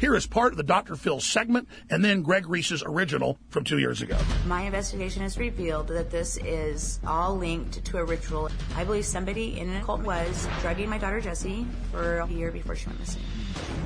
Here 0.02 0.16
is 0.16 0.26
part 0.26 0.52
of 0.52 0.58
the 0.58 0.64
Dr. 0.64 0.96
Phil 0.96 1.20
segment 1.20 1.68
and 1.92 2.04
then 2.04 2.24
Greg 2.24 2.50
Reese's 2.50 2.82
original 2.84 3.38
from 3.50 3.64
two 3.64 3.78
years 3.78 4.02
ago. 4.02 4.18
My 4.48 4.62
investigation 4.64 5.22
has 5.22 5.38
revealed 5.38 5.90
that 5.90 6.10
this 6.10 6.38
is 6.38 7.00
all 7.06 7.38
linked 7.38 7.86
to 7.86 8.00
a 8.00 8.04
ritual. 8.04 8.50
I 8.76 8.84
believe 8.84 9.06
somebody 9.06 9.60
in 9.60 9.70
an 9.70 9.80
occult 9.80 10.02
was 10.02 10.48
drugging 10.62 10.90
my 10.90 10.98
daughter 10.98 11.22
Jessie 11.22 11.68
for 11.92 12.18
a 12.18 12.28
year 12.28 12.52
before 12.52 12.76
she 12.76 12.88
went 12.88 13.00
missing. 13.00 13.22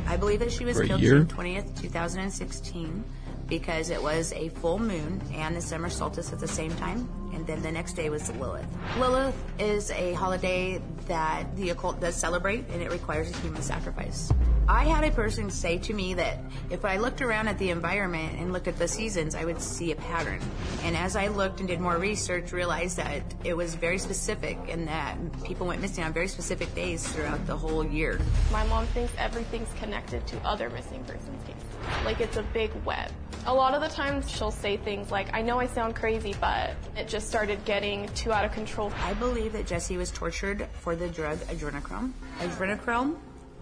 I 0.07 0.15
believe 0.15 0.39
that 0.39 0.53
she 0.53 0.63
was 0.63 0.77
For 0.77 0.85
killed 0.85 1.01
year? 1.01 1.19
June 1.19 1.27
20th, 1.27 1.81
2016 1.81 3.03
because 3.47 3.89
it 3.89 4.01
was 4.01 4.33
a 4.33 4.49
full 4.49 4.79
moon 4.79 5.21
and 5.33 5.55
the 5.55 5.61
summer 5.61 5.89
solstice 5.89 6.33
at 6.33 6.39
the 6.39 6.47
same 6.47 6.73
time. 6.75 7.07
Then 7.45 7.61
the 7.61 7.71
next 7.71 7.93
day 7.93 8.09
was 8.09 8.29
Lilith. 8.31 8.65
Lilith 8.97 9.35
is 9.59 9.91
a 9.91 10.13
holiday 10.13 10.81
that 11.07 11.55
the 11.55 11.69
occult 11.69 11.99
does 11.99 12.15
celebrate 12.15 12.65
and 12.69 12.81
it 12.81 12.91
requires 12.91 13.29
a 13.29 13.37
human 13.37 13.61
sacrifice. 13.61 14.31
I 14.67 14.85
had 14.85 15.03
a 15.03 15.11
person 15.11 15.51
say 15.51 15.77
to 15.77 15.93
me 15.93 16.15
that 16.15 16.39
if 16.71 16.85
I 16.85 16.97
looked 16.97 17.21
around 17.21 17.47
at 17.47 17.59
the 17.59 17.69
environment 17.69 18.39
and 18.39 18.51
looked 18.51 18.67
at 18.67 18.79
the 18.79 18.87
seasons, 18.87 19.35
I 19.35 19.45
would 19.45 19.61
see 19.61 19.91
a 19.91 19.95
pattern. 19.95 20.39
And 20.81 20.97
as 20.97 21.15
I 21.15 21.27
looked 21.27 21.59
and 21.59 21.69
did 21.69 21.79
more 21.79 21.97
research, 21.99 22.51
realized 22.51 22.97
that 22.97 23.21
it 23.43 23.55
was 23.55 23.75
very 23.75 23.99
specific 23.99 24.57
and 24.67 24.87
that 24.87 25.17
people 25.43 25.67
went 25.67 25.81
missing 25.81 26.03
on 26.03 26.13
very 26.13 26.27
specific 26.27 26.73
days 26.73 27.07
throughout 27.07 27.45
the 27.45 27.55
whole 27.55 27.85
year. 27.85 28.19
My 28.51 28.65
mom 28.65 28.87
thinks 28.87 29.13
everything's 29.19 29.71
connected 29.73 30.25
to 30.25 30.39
other 30.39 30.71
missing 30.71 31.03
persons 31.03 31.43
cases. 31.43 32.03
Like 32.03 32.19
it's 32.19 32.37
a 32.37 32.43
big 32.43 32.71
web. 32.85 33.11
A 33.45 33.53
lot 33.53 33.75
of 33.75 33.81
the 33.81 33.89
times 33.89 34.27
she'll 34.31 34.49
say 34.49 34.77
things 34.77 35.11
like, 35.11 35.31
I 35.31 35.43
know 35.43 35.59
I 35.59 35.67
sound 35.67 35.95
crazy, 35.95 36.33
but 36.41 36.71
it 36.97 37.07
just 37.07 37.27
started 37.27 37.63
getting 37.65 38.07
too 38.09 38.31
out 38.31 38.43
of 38.43 38.51
control. 38.51 38.91
I 39.03 39.13
believe 39.13 39.53
that 39.53 39.67
Jesse 39.67 39.97
was 39.97 40.09
tortured 40.09 40.67
for 40.79 40.95
the 40.95 41.07
drug 41.07 41.37
adrenochrome. 41.41 42.13
Adrenochrome 42.39 43.17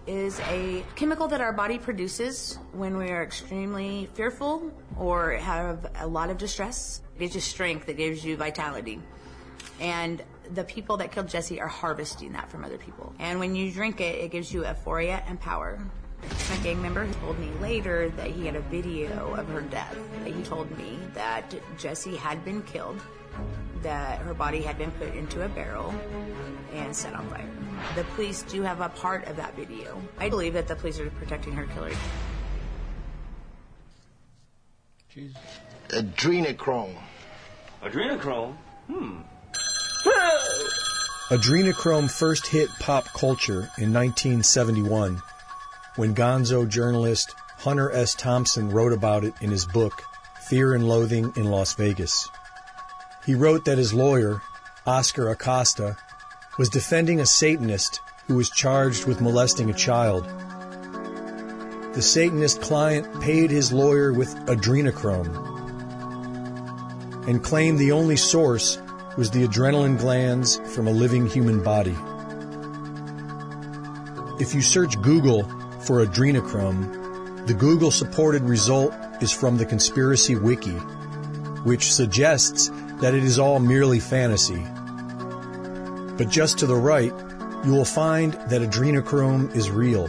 is 0.06 0.40
a 0.40 0.84
chemical 0.96 1.28
that 1.28 1.40
our 1.40 1.52
body 1.52 1.78
produces 1.78 2.58
when 2.72 2.96
we 2.96 3.10
are 3.10 3.22
extremely 3.22 4.08
fearful 4.14 4.72
or 4.98 5.32
have 5.32 5.86
a 6.00 6.06
lot 6.06 6.30
of 6.30 6.38
distress. 6.38 7.00
It 7.16 7.20
gives 7.20 7.34
you 7.34 7.40
strength, 7.40 7.88
it 7.88 7.96
gives 7.96 8.24
you 8.24 8.36
vitality. 8.36 9.00
And 9.80 10.22
the 10.52 10.64
people 10.64 10.98
that 10.98 11.10
killed 11.10 11.28
Jesse 11.28 11.60
are 11.60 11.68
harvesting 11.68 12.32
that 12.32 12.50
from 12.50 12.64
other 12.64 12.78
people. 12.78 13.14
And 13.18 13.38
when 13.38 13.54
you 13.54 13.70
drink 13.70 14.00
it, 14.00 14.16
it 14.16 14.30
gives 14.30 14.52
you 14.52 14.64
euphoria 14.66 15.22
and 15.26 15.40
power. 15.40 15.80
My 16.50 16.56
gang 16.58 16.80
member 16.80 17.06
told 17.20 17.38
me 17.38 17.50
later 17.60 18.10
that 18.10 18.28
he 18.28 18.46
had 18.46 18.56
a 18.56 18.60
video 18.60 19.34
of 19.34 19.48
her 19.48 19.60
death. 19.60 19.96
He 20.24 20.42
told 20.42 20.70
me 20.78 20.98
that 21.14 21.54
Jesse 21.78 22.16
had 22.16 22.44
been 22.44 22.62
killed, 22.62 23.00
that 23.84 24.18
her 24.18 24.34
body 24.34 24.60
had 24.60 24.76
been 24.76 24.90
put 24.92 25.14
into 25.14 25.44
a 25.44 25.48
barrel 25.48 25.94
and 26.72 26.94
set 26.94 27.14
on 27.14 27.28
fire. 27.28 27.48
The 27.94 28.04
police 28.14 28.42
do 28.42 28.62
have 28.62 28.80
a 28.80 28.88
part 28.88 29.26
of 29.28 29.36
that 29.36 29.54
video. 29.54 30.02
I 30.18 30.28
believe 30.28 30.54
that 30.54 30.66
the 30.66 30.74
police 30.74 30.98
are 30.98 31.08
protecting 31.10 31.52
her 31.52 31.66
killer. 31.66 31.92
Jesus. 35.08 35.36
Adrenochrome. 35.90 36.96
Adrenochrome? 37.82 38.56
Hmm. 38.88 39.18
Adrenochrome 41.30 42.10
first 42.10 42.46
hit 42.46 42.68
pop 42.80 43.06
culture 43.12 43.70
in 43.78 43.92
1971 43.92 45.22
when 45.96 46.14
gonzo 46.14 46.68
journalist 46.68 47.34
Hunter 47.58 47.90
S. 47.92 48.14
Thompson 48.14 48.70
wrote 48.70 48.92
about 48.92 49.24
it 49.24 49.34
in 49.40 49.50
his 49.50 49.64
book, 49.64 50.02
Fear 50.48 50.74
and 50.74 50.88
Loathing 50.88 51.32
in 51.36 51.44
Las 51.44 51.74
Vegas. 51.74 52.28
He 53.24 53.34
wrote 53.34 53.64
that 53.64 53.78
his 53.78 53.94
lawyer, 53.94 54.42
Oscar 54.86 55.30
Acosta, 55.30 55.96
was 56.58 56.68
defending 56.68 57.20
a 57.20 57.26
Satanist 57.26 58.00
who 58.26 58.34
was 58.34 58.50
charged 58.50 59.06
with 59.06 59.20
molesting 59.20 59.70
a 59.70 59.74
child. 59.74 60.24
The 61.94 62.02
Satanist 62.02 62.60
client 62.60 63.22
paid 63.22 63.50
his 63.50 63.72
lawyer 63.72 64.12
with 64.12 64.34
adrenochrome 64.46 65.52
and 67.26 67.42
claimed 67.42 67.78
the 67.78 67.92
only 67.92 68.16
source 68.16 68.78
was 69.16 69.30
the 69.30 69.46
adrenaline 69.46 69.98
glands 69.98 70.60
from 70.74 70.86
a 70.86 70.90
living 70.90 71.26
human 71.26 71.62
body. 71.62 71.96
If 74.38 74.54
you 74.54 74.60
search 74.60 75.00
Google 75.00 75.44
for 75.80 76.04
adrenochrome, 76.04 77.46
the 77.46 77.54
Google 77.54 77.90
supported 77.90 78.42
result 78.42 78.92
is 79.20 79.32
from 79.32 79.56
the 79.56 79.64
Conspiracy 79.64 80.34
Wiki, 80.34 80.76
which 81.62 81.92
suggests 81.92 82.70
that 83.00 83.14
it 83.14 83.24
is 83.24 83.38
all 83.38 83.58
merely 83.58 84.00
fantasy. 84.00 84.62
But 86.16 86.28
just 86.28 86.58
to 86.58 86.66
the 86.66 86.76
right, 86.76 87.12
you 87.64 87.72
will 87.72 87.84
find 87.84 88.34
that 88.34 88.62
adrenochrome 88.62 89.54
is 89.54 89.70
real. 89.70 90.08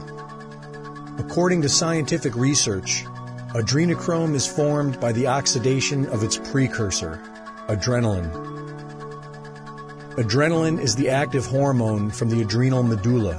According 1.17 1.61
to 1.63 1.69
scientific 1.69 2.35
research, 2.35 3.05
adrenochrome 3.53 4.35
is 4.35 4.45
formed 4.45 4.99
by 4.99 5.13
the 5.13 5.27
oxidation 5.27 6.05
of 6.07 6.23
its 6.23 6.37
precursor, 6.37 7.21
adrenaline. 7.67 8.29
Adrenaline 10.15 10.79
is 10.79 10.95
the 10.95 11.09
active 11.09 11.45
hormone 11.45 12.09
from 12.09 12.29
the 12.29 12.41
adrenal 12.41 12.83
medulla, 12.83 13.35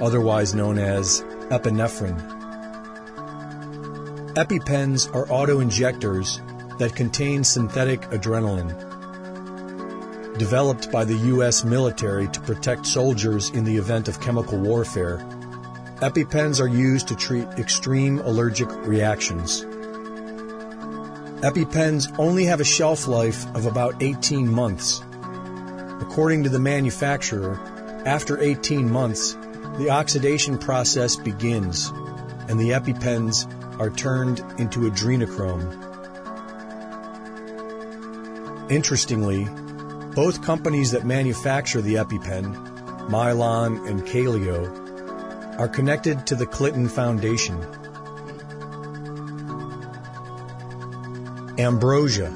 otherwise 0.00 0.54
known 0.54 0.78
as 0.78 1.22
epinephrine. 1.50 2.34
EpiPens 4.34 5.14
are 5.14 5.26
autoinjectors 5.26 6.40
that 6.78 6.96
contain 6.96 7.44
synthetic 7.44 8.00
adrenaline. 8.10 8.74
Developed 10.38 10.92
by 10.92 11.04
the 11.04 11.14
U.S. 11.14 11.64
military 11.64 12.28
to 12.28 12.40
protect 12.40 12.86
soldiers 12.86 13.50
in 13.50 13.64
the 13.64 13.76
event 13.76 14.08
of 14.08 14.20
chemical 14.20 14.58
warfare, 14.58 15.18
EpiPens 16.02 16.60
are 16.60 16.68
used 16.68 17.08
to 17.08 17.16
treat 17.16 17.48
extreme 17.58 18.18
allergic 18.18 18.70
reactions. 18.86 19.64
EpiPens 21.42 22.18
only 22.18 22.44
have 22.44 22.60
a 22.60 22.64
shelf 22.64 23.06
life 23.06 23.46
of 23.54 23.64
about 23.64 24.02
18 24.02 24.46
months. 24.46 25.02
According 26.00 26.42
to 26.42 26.50
the 26.50 26.58
manufacturer, 26.58 27.58
after 28.04 28.38
18 28.38 28.90
months, 28.90 29.32
the 29.78 29.88
oxidation 29.90 30.58
process 30.58 31.16
begins 31.16 31.90
and 32.48 32.60
the 32.60 32.70
EpiPens 32.70 33.46
are 33.80 33.90
turned 33.90 34.40
into 34.58 34.90
adrenochrome. 34.90 35.85
Interestingly, 38.68 39.44
both 40.16 40.42
companies 40.42 40.90
that 40.90 41.04
manufacture 41.04 41.80
the 41.80 41.94
EpiPen, 41.94 43.08
Mylan 43.08 43.88
and 43.88 44.02
Kaleo, 44.02 45.58
are 45.58 45.68
connected 45.68 46.26
to 46.26 46.34
the 46.34 46.46
Clinton 46.46 46.88
Foundation. 46.88 47.62
Ambrosia, 51.58 52.26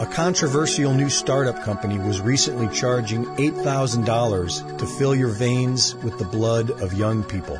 a 0.00 0.06
controversial 0.06 0.92
new 0.92 1.08
startup 1.08 1.62
company, 1.62 1.98
was 1.98 2.20
recently 2.20 2.68
charging 2.74 3.24
$8,000 3.36 4.78
to 4.78 4.86
fill 4.86 5.14
your 5.14 5.28
veins 5.28 5.94
with 5.96 6.18
the 6.18 6.24
blood 6.24 6.70
of 6.82 6.92
young 6.92 7.22
people. 7.22 7.56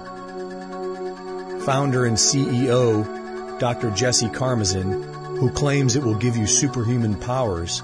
Founder 1.61 2.05
and 2.05 2.17
CEO, 2.17 3.59
Dr. 3.61 3.91
Jesse 3.93 4.29
Karmazin, 4.29 5.14
who 5.45 5.51
claims 5.51 5.95
it 5.95 6.03
will 6.03 6.15
give 6.15 6.39
you 6.39 6.47
superhuman 6.47 7.15
powers, 7.15 7.83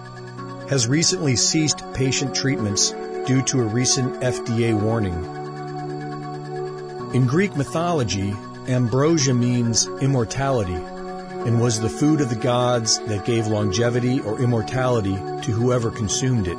has 0.70 0.88
recently 0.88 1.36
ceased 1.36 1.82
patient 1.92 2.34
treatments 2.34 2.92
due 3.26 3.42
to 3.42 3.60
a 3.60 3.64
recent 3.64 4.14
FDA 4.22 4.72
warning. 4.72 5.12
In 7.14 7.26
Greek 7.26 7.54
mythology, 7.56 8.34
ambrosia 8.66 9.34
means 9.34 9.86
immortality 10.00 10.72
and 10.72 11.60
was 11.60 11.78
the 11.78 11.90
food 11.90 12.22
of 12.22 12.30
the 12.30 12.34
gods 12.34 12.98
that 13.00 13.26
gave 13.26 13.46
longevity 13.46 14.20
or 14.20 14.40
immortality 14.40 15.16
to 15.16 15.52
whoever 15.52 15.90
consumed 15.90 16.48
it. 16.48 16.56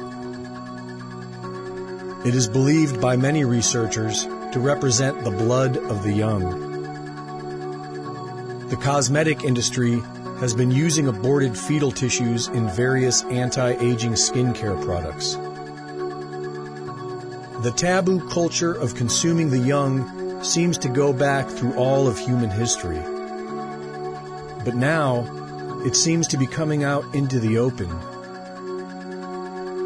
It 2.27 2.35
is 2.35 2.47
believed 2.47 3.01
by 3.01 3.17
many 3.17 3.43
researchers 3.43 4.25
to 4.51 4.59
represent 4.59 5.23
the 5.23 5.31
blood 5.31 5.77
of 5.77 6.03
the 6.03 6.13
young. 6.13 6.69
The 8.69 8.77
cosmetic 8.77 9.43
industry 9.43 9.99
has 10.41 10.55
been 10.55 10.71
using 10.71 11.07
aborted 11.07 11.55
fetal 11.55 11.91
tissues 11.91 12.47
in 12.47 12.67
various 12.67 13.23
anti-aging 13.25 14.13
skincare 14.13 14.83
products. 14.83 15.35
The 17.63 17.71
taboo 17.71 18.27
culture 18.27 18.73
of 18.73 18.95
consuming 18.95 19.51
the 19.51 19.59
young 19.59 20.43
seems 20.43 20.79
to 20.79 20.89
go 20.89 21.13
back 21.13 21.47
through 21.47 21.75
all 21.75 22.07
of 22.07 22.17
human 22.17 22.49
history. 22.49 22.97
But 24.65 24.75
now, 24.75 25.27
it 25.85 25.95
seems 25.95 26.27
to 26.29 26.37
be 26.37 26.47
coming 26.47 26.83
out 26.83 27.05
into 27.13 27.39
the 27.39 27.59
open. 27.59 27.89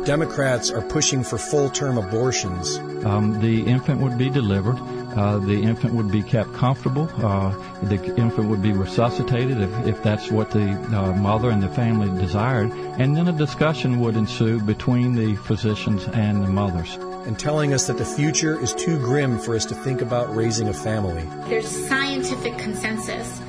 Democrats 0.06 0.72
are 0.72 0.84
pushing 0.84 1.22
for 1.22 1.38
full 1.38 1.70
term 1.70 1.98
abortions. 1.98 2.78
Um, 3.06 3.42
the 3.42 3.66
infant 3.66 4.00
would 4.00 4.18
be 4.18 4.30
delivered. 4.30 4.78
Uh, 5.16 5.40
the 5.40 5.62
infant 5.62 5.94
would 5.94 6.12
be 6.12 6.22
kept 6.22 6.54
comfortable. 6.54 7.10
Uh, 7.24 7.56
the 7.84 7.96
infant 8.18 8.50
would 8.50 8.62
be 8.62 8.74
resuscitated 8.74 9.62
if, 9.62 9.88
if 9.88 10.04
that's 10.04 10.30
what 10.30 10.52
the 10.52 10.72
uh, 10.96 11.14
mother 11.14 11.50
and 11.50 11.64
the 11.64 11.70
family 11.70 12.10
desired. 12.20 12.70
And 13.00 13.16
then 13.16 13.30
a 13.30 13.32
discussion 13.32 14.00
would 14.02 14.18
ensue 14.18 14.60
between 14.60 15.14
the 15.14 15.36
physicians 15.38 16.06
and 16.10 16.44
the 16.44 16.50
mothers. 16.50 16.96
And 17.26 17.40
telling 17.40 17.74
us 17.74 17.88
that 17.88 17.98
the 17.98 18.06
future 18.06 18.62
is 18.62 18.74
too 18.74 18.98
grim 19.00 19.40
for 19.40 19.56
us 19.56 19.66
to 19.66 19.76
think 19.76 20.02
about 20.02 20.36
raising 20.36 20.68
a 20.68 20.74
family. 20.74 21.28
There's 21.48 21.88
scientific 21.88 22.58
consensus 22.58 23.42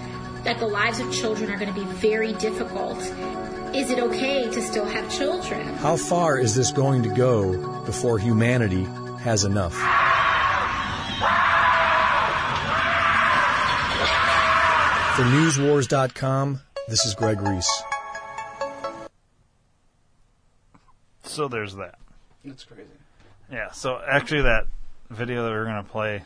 that 0.45 0.61
the 0.61 0.67
lives 0.67 1.01
of 1.01 1.13
children 1.13 1.51
are 1.51 1.59
going 1.59 1.75
to 1.75 1.79
be 1.79 1.87
very 1.95 2.33
difficult. 2.35 2.99
Is 3.75 3.91
it 3.91 3.99
okay 3.99 4.49
to 4.49 4.63
still 4.63 4.87
have 4.87 5.11
children? 5.11 5.67
How 5.79 5.97
far 5.97 6.39
is 6.39 6.55
this 6.55 6.71
going 6.71 7.03
to 7.03 7.09
go 7.09 7.83
before 7.83 8.19
humanity 8.21 8.87
has 9.19 9.45
enough? 9.45 9.77
For 15.17 15.23
NewsWars.com, 15.23 16.61
this 16.89 17.07
is 17.07 17.15
Greg 17.15 17.41
Reese. 17.41 17.83
So 21.23 21.49
there's 21.49 21.75
that. 21.77 21.99
That's 22.45 22.65
crazy. 22.65 22.91
Yeah. 23.51 23.71
So 23.71 23.99
actually, 24.07 24.43
that 24.43 24.67
video 25.09 25.45
that 25.45 25.49
we 25.49 25.57
are 25.57 25.65
gonna 25.65 25.85
play 25.85 26.23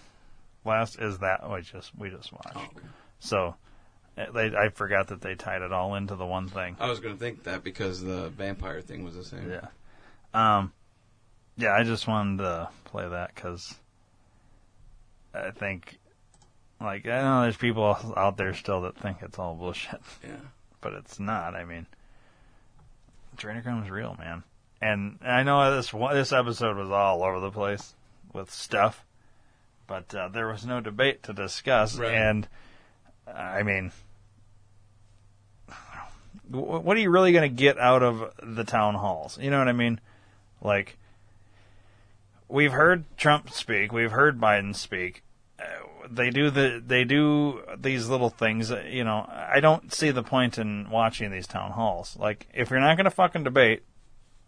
last 0.65 0.99
is 0.99 1.19
that 1.19 1.49
we 1.49 1.61
just 1.63 1.97
we 1.97 2.11
just 2.11 2.33
watched. 2.33 2.57
Oh, 2.57 2.69
okay. 2.77 2.87
So 3.21 3.55
uh, 4.19 4.33
they 4.33 4.57
I 4.57 4.71
forgot 4.71 5.07
that 5.07 5.21
they 5.21 5.37
tied 5.37 5.63
it 5.63 5.73
all 5.73 5.95
into 5.95 6.17
the 6.17 6.27
one 6.27 6.49
thing. 6.49 6.75
I 6.81 6.89
was 6.89 6.99
going 6.99 7.15
to 7.15 7.21
think 7.21 7.45
that 7.45 7.63
because 7.63 8.03
the 8.03 8.31
vampire 8.31 8.81
thing 8.81 9.05
was 9.05 9.15
the 9.15 9.23
same. 9.23 9.49
Yeah. 9.49 9.69
Um. 10.35 10.73
Yeah, 11.57 11.75
I 11.75 11.85
just 11.85 12.09
wanted 12.09 12.39
to 12.39 12.71
play 12.87 13.09
that 13.09 13.37
because 13.37 13.73
I 15.33 15.53
think, 15.53 16.00
like, 16.81 17.07
I 17.07 17.23
know 17.23 17.43
there's 17.43 17.57
people 17.57 18.15
out 18.17 18.37
there 18.37 18.55
still 18.55 18.83
that 18.83 18.97
think 18.97 19.19
it's 19.23 19.39
all 19.39 19.55
bullshit. 19.55 20.01
Yeah. 20.23 20.37
But 20.83 20.95
it's 20.95 21.21
not. 21.21 21.55
I 21.55 21.67
mean, 21.67 21.85
adrenochrome 23.37 23.85
is 23.85 23.91
real, 23.91 24.17
man. 24.19 24.45
And 24.81 25.19
I 25.21 25.43
know 25.43 25.77
this 25.77 25.91
this 25.91 26.33
episode 26.33 26.79
was 26.79 26.91
all 26.91 27.23
over 27.23 27.39
the 27.39 27.51
place 27.51 27.95
with 28.33 28.51
stuff, 28.51 29.05
but 29.87 30.15
uh, 30.15 30.29
there 30.29 30.49
was 30.49 30.65
no 30.65 30.81
debate 30.81 31.23
to 31.25 31.35
discuss. 31.35 31.99
Right. 31.99 32.15
And 32.15 32.49
I 33.27 33.63
mean, 33.63 33.93
what 36.49 36.97
are 36.97 37.01
you 37.01 37.11
really 37.11 37.33
going 37.33 37.49
to 37.49 37.55
get 37.55 37.79
out 37.79 38.03
of 38.03 38.33
the 38.43 38.65
town 38.65 38.95
halls? 38.95 39.39
You 39.39 39.51
know 39.51 39.59
what 39.59 39.69
I 39.69 39.73
mean? 39.73 40.01
Like, 40.63 40.97
we've 42.49 42.73
heard 42.73 43.05
Trump 43.17 43.51
speak, 43.51 43.93
we've 43.93 44.11
heard 44.11 44.41
Biden 44.41 44.75
speak. 44.75 45.23
They 46.11 46.31
do 46.31 46.51
the 46.51 46.83
they 46.85 47.05
do 47.05 47.63
these 47.79 48.09
little 48.09 48.31
things. 48.31 48.71
You 48.71 49.05
know, 49.05 49.29
I 49.31 49.61
don't 49.61 49.93
see 49.93 50.11
the 50.11 50.23
point 50.25 50.59
in 50.59 50.91
watching 50.91 51.31
these 51.31 51.47
town 51.47 51.71
halls. 51.73 52.17
Like, 52.19 52.49
if 52.53 52.71
you're 52.71 52.81
not 52.81 52.97
going 52.97 53.05
to 53.05 53.11
fucking 53.11 53.45
debate, 53.45 53.85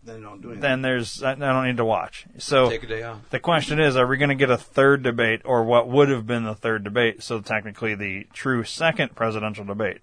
Then 0.02 0.22
don't 0.22 0.40
do 0.43 0.48
anything. 0.48 0.60
then 0.60 0.82
there's 0.82 1.22
I 1.22 1.32
I 1.32 1.34
don't 1.36 1.66
need 1.66 1.76
to 1.76 1.84
watch. 1.84 2.26
So 2.39 2.68
Take 2.68 2.82
a 2.82 2.86
day 2.89 3.02
off. 3.05 3.30
The 3.30 3.39
question 3.39 3.78
is, 3.78 3.97
are 3.97 4.06
we 4.06 4.16
going 4.16 4.30
to 4.30 4.34
get 4.34 4.51
a 4.51 4.56
third 4.59 5.05
debate, 5.05 5.43
or 5.44 5.62
what 5.62 5.89
would 5.89 6.09
have 6.09 6.26
been 6.26 6.43
the 6.43 6.55
third 6.56 6.82
debate? 6.82 7.22
So 7.22 7.40
technically, 7.40 7.94
the 7.94 8.26
true 8.32 8.64
second 8.64 9.14
presidential 9.14 9.64
debate, 9.64 10.01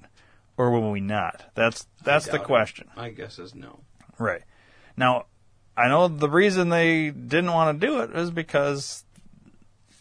or 0.55 0.71
will 0.71 0.91
we 0.91 1.01
not? 1.01 1.51
That's 1.55 1.87
that's 2.05 2.25
the 2.27 2.33
doubt 2.37 2.41
it. 2.41 2.47
question. 2.47 2.87
My 2.95 3.09
guess 3.09 3.37
is 3.37 3.53
no. 3.53 3.81
Right. 4.17 4.43
Now, 4.95 5.25
I 5.75 5.87
know 5.89 6.07
the 6.07 6.29
reason 6.29 6.69
they 6.69 7.09
didn't 7.09 7.51
want 7.51 7.79
to 7.79 7.85
do 7.85 7.99
it 8.01 8.15
is 8.15 8.31
because 8.31 9.03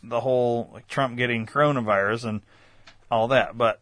the 0.02 0.20
whole 0.20 0.70
like, 0.72 0.86
Trump 0.88 1.16
getting 1.16 1.46
coronavirus 1.46 2.24
and 2.24 2.42
all 3.10 3.28
that. 3.28 3.56
But 3.56 3.80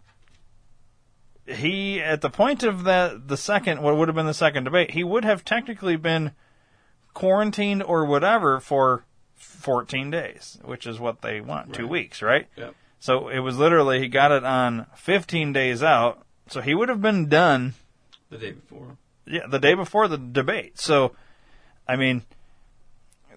he, 1.47 2.01
at 2.01 2.20
the 2.20 2.30
point 2.30 2.62
of 2.62 2.84
that, 2.84 3.28
the 3.28 3.36
second, 3.36 3.82
what 3.82 3.97
would 3.97 4.09
have 4.09 4.14
been 4.14 4.26
the 4.26 4.34
second 4.34 4.64
debate, 4.64 4.93
he 4.93 5.05
would 5.05 5.24
have 5.24 5.44
technically 5.44 5.97
been 5.97 6.32
quarantined 7.14 7.82
or 7.82 8.05
whatever 8.05 8.60
for 8.60 9.05
14 9.36 10.10
days, 10.10 10.59
which 10.64 10.86
is 10.86 10.98
what 10.98 11.22
they 11.22 11.40
want, 11.40 11.74
two 11.74 11.86
weeks, 11.86 12.22
right? 12.22 12.47
Yep. 12.56 12.74
So 12.98 13.28
it 13.28 13.40
was 13.40 13.59
literally, 13.59 14.01
he 14.01 14.09
got 14.09 14.32
it 14.32 14.44
on 14.44 14.86
15 14.97 15.52
days 15.52 15.82
out. 15.82 16.24
So 16.48 16.60
he 16.60 16.74
would 16.74 16.88
have 16.88 17.02
been 17.02 17.28
done 17.28 17.74
The 18.30 18.38
day 18.38 18.52
before. 18.52 18.97
yeah, 19.26 19.47
the 19.48 19.59
day 19.59 19.74
before 19.74 20.09
the 20.09 20.18
debate. 20.18 20.78
So, 20.78 21.12
I 21.86 21.97
mean, 21.97 22.22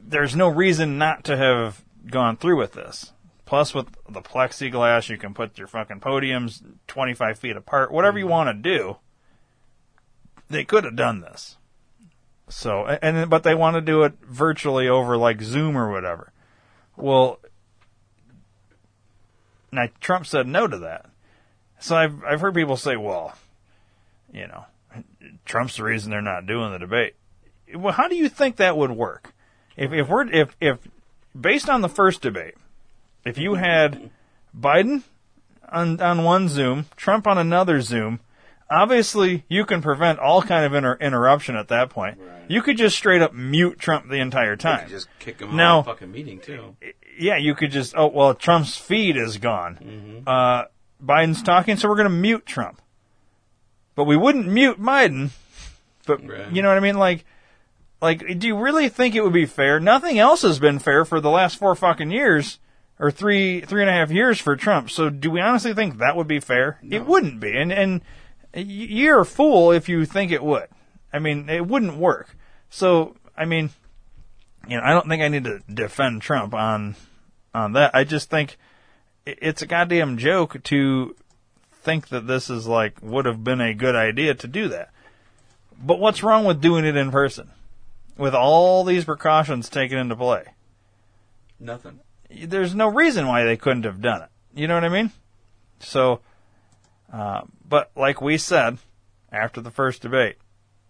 there's 0.02 0.36
no 0.36 0.48
reason 0.48 0.98
not 0.98 1.24
to 1.26 1.38
have 1.38 1.84
gone 2.08 2.38
through 2.38 2.58
with 2.58 2.74
this. 2.74 3.14
Plus, 3.46 3.74
with 3.74 3.88
the 4.08 4.22
plexiglass, 4.22 5.10
you 5.10 5.18
can 5.18 5.34
put 5.34 5.58
your 5.58 5.68
fucking 5.68 6.00
podiums 6.00 6.62
25 6.88 7.40
feet 7.40 7.58
apart, 7.58 7.92
whatever 7.92 8.20
you 8.20 8.26
mm-hmm. 8.26 8.32
want 8.32 8.50
to 8.64 8.78
do. 8.78 8.98
They 10.50 10.64
could 10.64 10.84
have 10.84 10.96
done 10.96 11.22
this. 11.22 11.58
So, 12.48 12.86
and 12.86 13.30
but 13.30 13.44
they 13.44 13.54
want 13.54 13.76
to 13.76 13.82
do 13.82 14.04
it 14.04 14.14
virtually 14.22 14.88
over 14.88 15.18
like 15.18 15.42
Zoom 15.42 15.78
or 15.78 15.92
whatever. 15.92 16.32
Well, 16.98 17.40
now 19.72 19.88
Trump 20.00 20.26
said 20.26 20.48
no 20.48 20.68
to 20.68 20.78
that. 20.80 21.06
So 21.80 21.96
I've 21.96 22.24
I've 22.24 22.42
heard 22.42 22.56
people 22.56 22.78
say, 22.78 22.98
well, 22.98 23.36
you 24.34 24.48
know, 24.48 24.66
Trump's 25.46 25.78
the 25.78 25.84
reason 25.84 26.12
they're 26.12 26.22
not 26.22 26.46
doing 26.46 26.72
the 26.72 26.80
debate. 26.80 27.16
Well, 27.74 27.94
how 27.94 28.08
do 28.08 28.16
you 28.16 28.30
think 28.30 28.56
that 28.56 28.78
would 28.78 28.92
work? 28.92 29.34
If 29.78 29.94
if 29.94 30.08
we're 30.08 30.28
if 30.28 30.56
if 30.60 30.80
based 31.40 31.70
on 31.70 31.82
the 31.82 31.90
first 31.90 32.22
debate, 32.22 32.56
if 33.26 33.38
you 33.38 33.56
had 33.56 34.10
Biden 34.58 35.04
on 35.70 36.00
on 36.02 36.24
one 36.24 36.48
Zoom, 36.48 36.86
Trump 36.96 37.28
on 37.28 37.38
another 37.38 37.82
Zoom, 37.82 38.20
obviously 38.70 39.44
you 39.50 39.66
can 39.66 39.82
prevent 39.82 40.20
all 40.20 40.42
kind 40.42 40.66
of 40.66 40.74
inter- 40.74 40.98
interruption 41.00 41.56
at 41.56 41.68
that 41.70 41.90
point. 41.90 42.20
You 42.48 42.62
could 42.62 42.78
just 42.78 42.98
straight 42.98 43.22
up 43.22 43.34
mute 43.34 43.78
Trump 43.80 44.10
the 44.10 44.16
entire 44.20 44.52
You 44.52 44.58
time. 44.58 44.80
could 44.82 44.90
just 44.90 45.08
kick 45.20 45.40
him 45.40 45.56
now, 45.56 45.76
out 45.76 45.80
of 45.80 45.86
the 45.86 45.92
fucking 45.94 46.12
meeting 46.12 46.40
too. 46.40 46.76
yeah, 47.18 47.38
you 47.38 47.54
could 47.56 47.72
just 47.72 47.94
oh 47.96 48.08
well, 48.08 48.34
Trump's 48.34 48.76
feed 48.76 49.18
is 49.18 49.38
gone. 49.38 49.76
Mm-hmm. 49.82 50.28
Uh, 50.28 50.64
Biden's 51.04 51.44
talking, 51.44 51.78
so 51.78 51.88
we're 51.88 51.96
going 51.96 52.10
to 52.10 52.16
mute 52.16 52.46
Trump. 52.46 52.82
But 53.96 54.04
we 54.06 54.18
wouldn't 54.18 54.48
mute 54.48 54.82
Biden. 54.82 55.30
But 56.06 56.22
you 56.54 56.62
know 56.62 56.70
what 56.70 56.78
I 56.78 56.82
mean? 56.82 56.98
Like, 56.98 57.24
like, 58.02 58.40
do 58.40 58.48
you 58.48 58.58
really 58.58 58.90
think 58.90 59.16
it 59.16 59.24
would 59.24 59.34
be 59.34 59.46
fair? 59.46 59.80
Nothing 59.80 60.20
else 60.20 60.44
has 60.44 60.60
been 60.60 60.80
fair 60.80 61.04
for 61.04 61.20
the 61.20 61.30
last 61.30 61.58
four 61.58 61.76
fucking 61.76 62.12
years, 62.12 62.60
or 62.98 63.12
three 63.12 63.62
three 63.62 63.82
and 63.82 63.90
a 63.90 63.94
half 63.94 64.12
years 64.12 64.40
for 64.40 64.56
Trump. 64.56 64.90
So 64.90 65.10
do 65.10 65.30
we 65.30 65.42
honestly 65.42 65.74
think 65.74 65.98
that 65.98 66.16
would 66.16 66.28
be 66.28 66.40
fair? 66.40 66.80
It 66.90 67.06
wouldn't 67.06 67.40
be. 67.40 67.58
And 67.58 67.72
and 67.72 68.02
you're 68.54 69.20
a 69.20 69.26
fool 69.26 69.72
if 69.72 69.90
you 69.90 70.06
think 70.06 70.32
it 70.32 70.44
would. 70.44 70.68
I 71.12 71.20
mean, 71.20 71.50
it 71.50 71.68
wouldn't 71.68 71.98
work. 71.98 72.36
So 72.70 73.16
I 73.36 73.46
mean, 73.46 73.70
you 74.68 74.78
know, 74.78 74.84
I 74.84 74.94
don't 74.94 75.08
think 75.08 75.22
I 75.22 75.28
need 75.28 75.44
to 75.44 75.60
defend 75.74 76.22
Trump 76.22 76.54
on 76.54 76.96
on 77.54 77.74
that. 77.74 77.92
I 77.94 78.06
just 78.06 78.30
think 78.30 78.58
it's 79.26 79.62
a 79.62 79.68
goddamn 79.68 80.18
joke 80.18 80.64
to 80.64 81.16
think 81.82 82.10
that 82.10 82.28
this 82.28 82.50
is 82.50 82.66
like 82.66 83.02
would 83.02 83.26
have 83.26 83.44
been 83.44 83.60
a 83.60 83.74
good 83.74 83.96
idea 83.96 84.36
to 84.36 84.48
do 84.48 84.70
that. 84.70 84.92
But 85.82 86.00
what's 86.00 86.24
wrong 86.24 86.46
with 86.46 86.62
doing 86.62 86.86
it 86.86 86.96
in 86.96 87.12
person 87.12 87.52
with 88.20 88.36
all 88.36 88.84
these 88.84 89.06
precautions 89.06 89.70
taken 89.70 89.98
into 89.98 90.16
play? 90.16 90.44
Nothing. 91.60 92.02
There's 92.30 92.76
no 92.76 92.90
reason 92.90 93.26
why 93.26 93.46
they 93.46 93.58
couldn't 93.58 93.86
have 93.86 94.02
done 94.02 94.22
it. 94.22 94.30
You 94.54 94.68
know 94.68 94.76
what 94.76 94.84
I 94.84 94.90
mean? 94.90 95.12
So, 95.80 96.20
uh, 97.12 97.42
but 97.68 97.92
like 97.96 98.22
we 98.22 98.38
said 98.38 98.78
after 99.32 99.62
the 99.62 99.72
first 99.72 100.02
debate, 100.02 100.36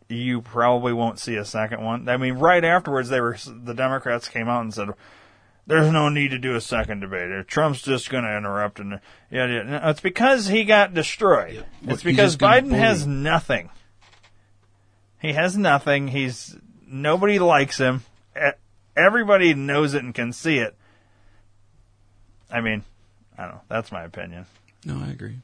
you 0.10 0.42
probably 0.42 0.92
won't 0.92 1.20
see 1.20 1.36
a 1.36 1.46
second 1.46 1.84
one. 1.84 2.10
I 2.10 2.18
mean, 2.18 2.34
right 2.34 2.64
afterwards, 2.66 3.10
they 3.10 3.22
were 3.22 3.38
the 3.46 3.76
Democrats 3.76 4.28
came 4.28 4.50
out 4.50 4.64
and 4.64 4.74
said, 4.74 4.90
"There's 5.68 5.92
no 5.92 6.10
need 6.10 6.32
to 6.32 6.40
do 6.40 6.56
a 6.56 6.62
second 6.62 7.02
debate. 7.02 7.48
Trump's 7.48 7.84
just 7.84 8.10
going 8.10 8.24
to 8.24 8.36
interrupt." 8.36 8.80
And 8.80 9.00
yeah, 9.30 9.46
yeah, 9.46 9.64
no, 9.64 9.82
it's 9.90 10.02
because 10.02 10.48
he 10.48 10.64
got 10.64 10.96
destroyed. 10.96 11.64
Well, 11.84 11.94
It's 11.94 12.04
because 12.04 12.38
Biden 12.38 12.72
has 12.72 13.06
nothing. 13.06 13.70
He 15.22 15.34
has 15.34 15.56
nothing. 15.56 16.08
He's 16.08 16.58
nobody 16.90 17.40
likes 17.40 17.78
him. 17.78 18.03
Everybody 18.98 19.53
knows 19.53 19.94
it 19.94 20.03
and 20.03 20.14
can 20.14 20.34
see 20.34 20.57
it. 20.57 20.76
I 22.52 22.61
mean, 22.61 22.84
I 23.38 23.44
don't 23.44 23.56
know. 23.56 23.61
That's 23.70 23.91
my 23.91 24.03
opinion. 24.03 24.45
No, 24.84 24.99
I 24.99 25.10
agree. 25.10 25.38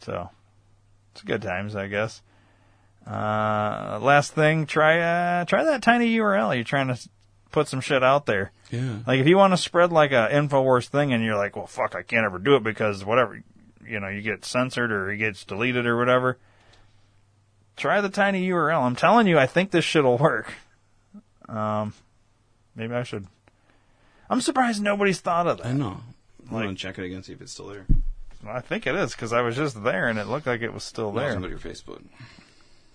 So 0.00 0.28
it's 1.12 1.22
good 1.22 1.42
times, 1.42 1.76
I 1.76 1.86
guess. 1.86 2.20
Uh, 3.06 3.98
last 4.02 4.32
thing, 4.34 4.66
try 4.66 4.98
uh, 5.00 5.44
try 5.44 5.64
that 5.64 5.82
tiny 5.82 6.16
URL. 6.16 6.54
You're 6.54 6.64
trying 6.64 6.88
to 6.88 7.08
put 7.52 7.68
some 7.68 7.80
shit 7.80 8.02
out 8.02 8.26
there. 8.26 8.50
Yeah. 8.70 8.98
Like 9.06 9.20
if 9.20 9.26
you 9.26 9.36
want 9.36 9.52
to 9.52 9.56
spread 9.56 9.92
like 9.92 10.10
a 10.10 10.28
Infowars 10.32 10.88
thing, 10.88 11.12
and 11.12 11.24
you're 11.24 11.36
like, 11.36 11.54
well, 11.54 11.68
fuck, 11.68 11.94
I 11.94 12.02
can't 12.02 12.24
ever 12.24 12.38
do 12.38 12.56
it 12.56 12.64
because 12.64 13.04
whatever, 13.04 13.40
you 13.86 14.00
know, 14.00 14.08
you 14.08 14.22
get 14.22 14.44
censored 14.44 14.90
or 14.90 15.10
it 15.10 15.18
gets 15.18 15.44
deleted 15.44 15.86
or 15.86 15.96
whatever. 15.96 16.38
Try 17.76 18.00
the 18.00 18.08
tiny 18.08 18.48
URL. 18.48 18.82
I'm 18.82 18.96
telling 18.96 19.26
you, 19.26 19.38
I 19.38 19.46
think 19.46 19.70
this 19.70 19.84
shit'll 19.84 20.18
work. 20.18 20.52
Um, 21.48 21.92
maybe 22.74 22.94
I 22.94 23.02
should. 23.02 23.26
I'm 24.30 24.40
surprised 24.40 24.82
nobody's 24.82 25.20
thought 25.20 25.46
of 25.46 25.58
that. 25.58 25.66
I 25.66 25.72
know. 25.72 26.00
I'm 26.48 26.54
Like- 26.54 26.64
gonna 26.64 26.74
check 26.76 26.98
it 26.98 27.04
again, 27.04 27.22
see 27.22 27.32
if 27.34 27.40
it's 27.42 27.52
still 27.52 27.66
there. 27.68 27.86
I 28.46 28.60
think 28.60 28.86
it 28.86 28.94
is 28.94 29.12
because 29.12 29.32
I 29.32 29.40
was 29.42 29.56
just 29.56 29.82
there 29.82 30.08
and 30.08 30.18
it 30.18 30.26
looked 30.26 30.46
like 30.46 30.60
it 30.62 30.72
was 30.72 30.84
still 30.84 31.12
No, 31.12 31.20
there. 31.20 31.32
somebody 31.32 31.50
your 31.52 31.58
Facebook. 31.60 32.02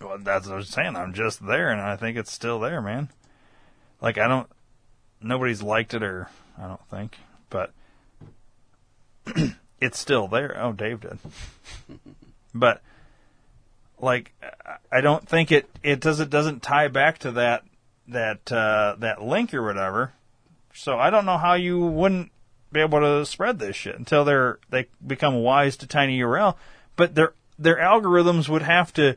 Well, 0.00 0.18
that's 0.18 0.46
what 0.46 0.54
I 0.54 0.56
was 0.56 0.68
saying. 0.68 0.96
I'm 0.96 1.12
just 1.12 1.46
there, 1.46 1.70
and 1.70 1.80
I 1.80 1.96
think 1.96 2.16
it's 2.16 2.32
still 2.32 2.58
there, 2.58 2.80
man. 2.80 3.08
Like 4.00 4.18
I 4.18 4.26
don't, 4.28 4.48
nobody's 5.20 5.62
liked 5.62 5.94
it, 5.94 6.02
or 6.02 6.28
I 6.58 6.66
don't 6.66 6.88
think, 6.88 7.18
but 7.50 7.72
it's 9.80 9.98
still 9.98 10.26
there. 10.28 10.56
Oh, 10.60 10.72
Dave 10.72 11.00
did, 11.00 11.18
but 12.54 12.82
like 14.02 14.32
I- 14.90 15.00
don't 15.00 15.26
think 15.26 15.50
it 15.50 15.70
it 15.82 16.00
does 16.00 16.20
it 16.20 16.28
doesn't 16.28 16.62
tie 16.62 16.88
back 16.88 17.18
to 17.20 17.30
that 17.32 17.64
that 18.08 18.52
uh, 18.52 18.96
that 18.98 19.22
link 19.22 19.54
or 19.54 19.62
whatever. 19.62 20.12
So 20.74 20.98
I 20.98 21.08
don't 21.10 21.24
know 21.24 21.38
how 21.38 21.54
you 21.54 21.78
wouldn't 21.80 22.30
be 22.72 22.80
able 22.80 23.00
to 23.00 23.24
spread 23.26 23.58
this 23.58 23.76
shit 23.76 23.98
until 23.98 24.24
they're 24.24 24.58
they 24.70 24.88
become 25.06 25.34
wise 25.36 25.76
to 25.78 25.86
tiny 25.86 26.18
URL, 26.18 26.56
but 26.96 27.14
their 27.14 27.32
their 27.58 27.76
algorithms 27.76 28.48
would 28.48 28.62
have 28.62 28.92
to 28.94 29.16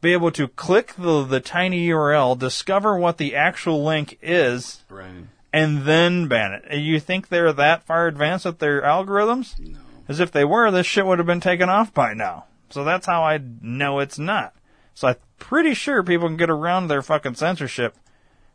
be 0.00 0.12
able 0.12 0.30
to 0.32 0.48
click 0.48 0.94
the 0.96 1.24
the 1.24 1.40
tiny 1.40 1.86
URL, 1.88 2.38
discover 2.38 2.96
what 2.96 3.18
the 3.18 3.34
actual 3.36 3.84
link 3.84 4.16
is, 4.22 4.84
Right. 4.88 5.26
and 5.52 5.82
then 5.84 6.28
ban 6.28 6.52
it. 6.52 6.78
You 6.78 7.00
think 7.00 7.28
they're 7.28 7.52
that 7.52 7.82
far 7.82 8.06
advanced 8.06 8.44
with 8.44 8.60
their 8.60 8.80
algorithms? 8.82 9.58
No. 9.58 9.78
As 10.08 10.20
if 10.20 10.30
they 10.32 10.44
were, 10.44 10.70
this 10.70 10.86
shit 10.86 11.04
would 11.04 11.18
have 11.18 11.26
been 11.26 11.40
taken 11.40 11.68
off 11.68 11.92
by 11.92 12.14
now. 12.14 12.44
So 12.70 12.84
that's 12.84 13.06
how 13.06 13.22
I 13.22 13.40
know 13.60 13.98
it's 14.00 14.18
not. 14.18 14.54
So 14.94 15.08
I'm 15.08 15.16
pretty 15.38 15.74
sure 15.74 16.02
people 16.02 16.28
can 16.28 16.36
get 16.36 16.50
around 16.50 16.88
their 16.88 17.02
fucking 17.02 17.34
censorship 17.34 17.96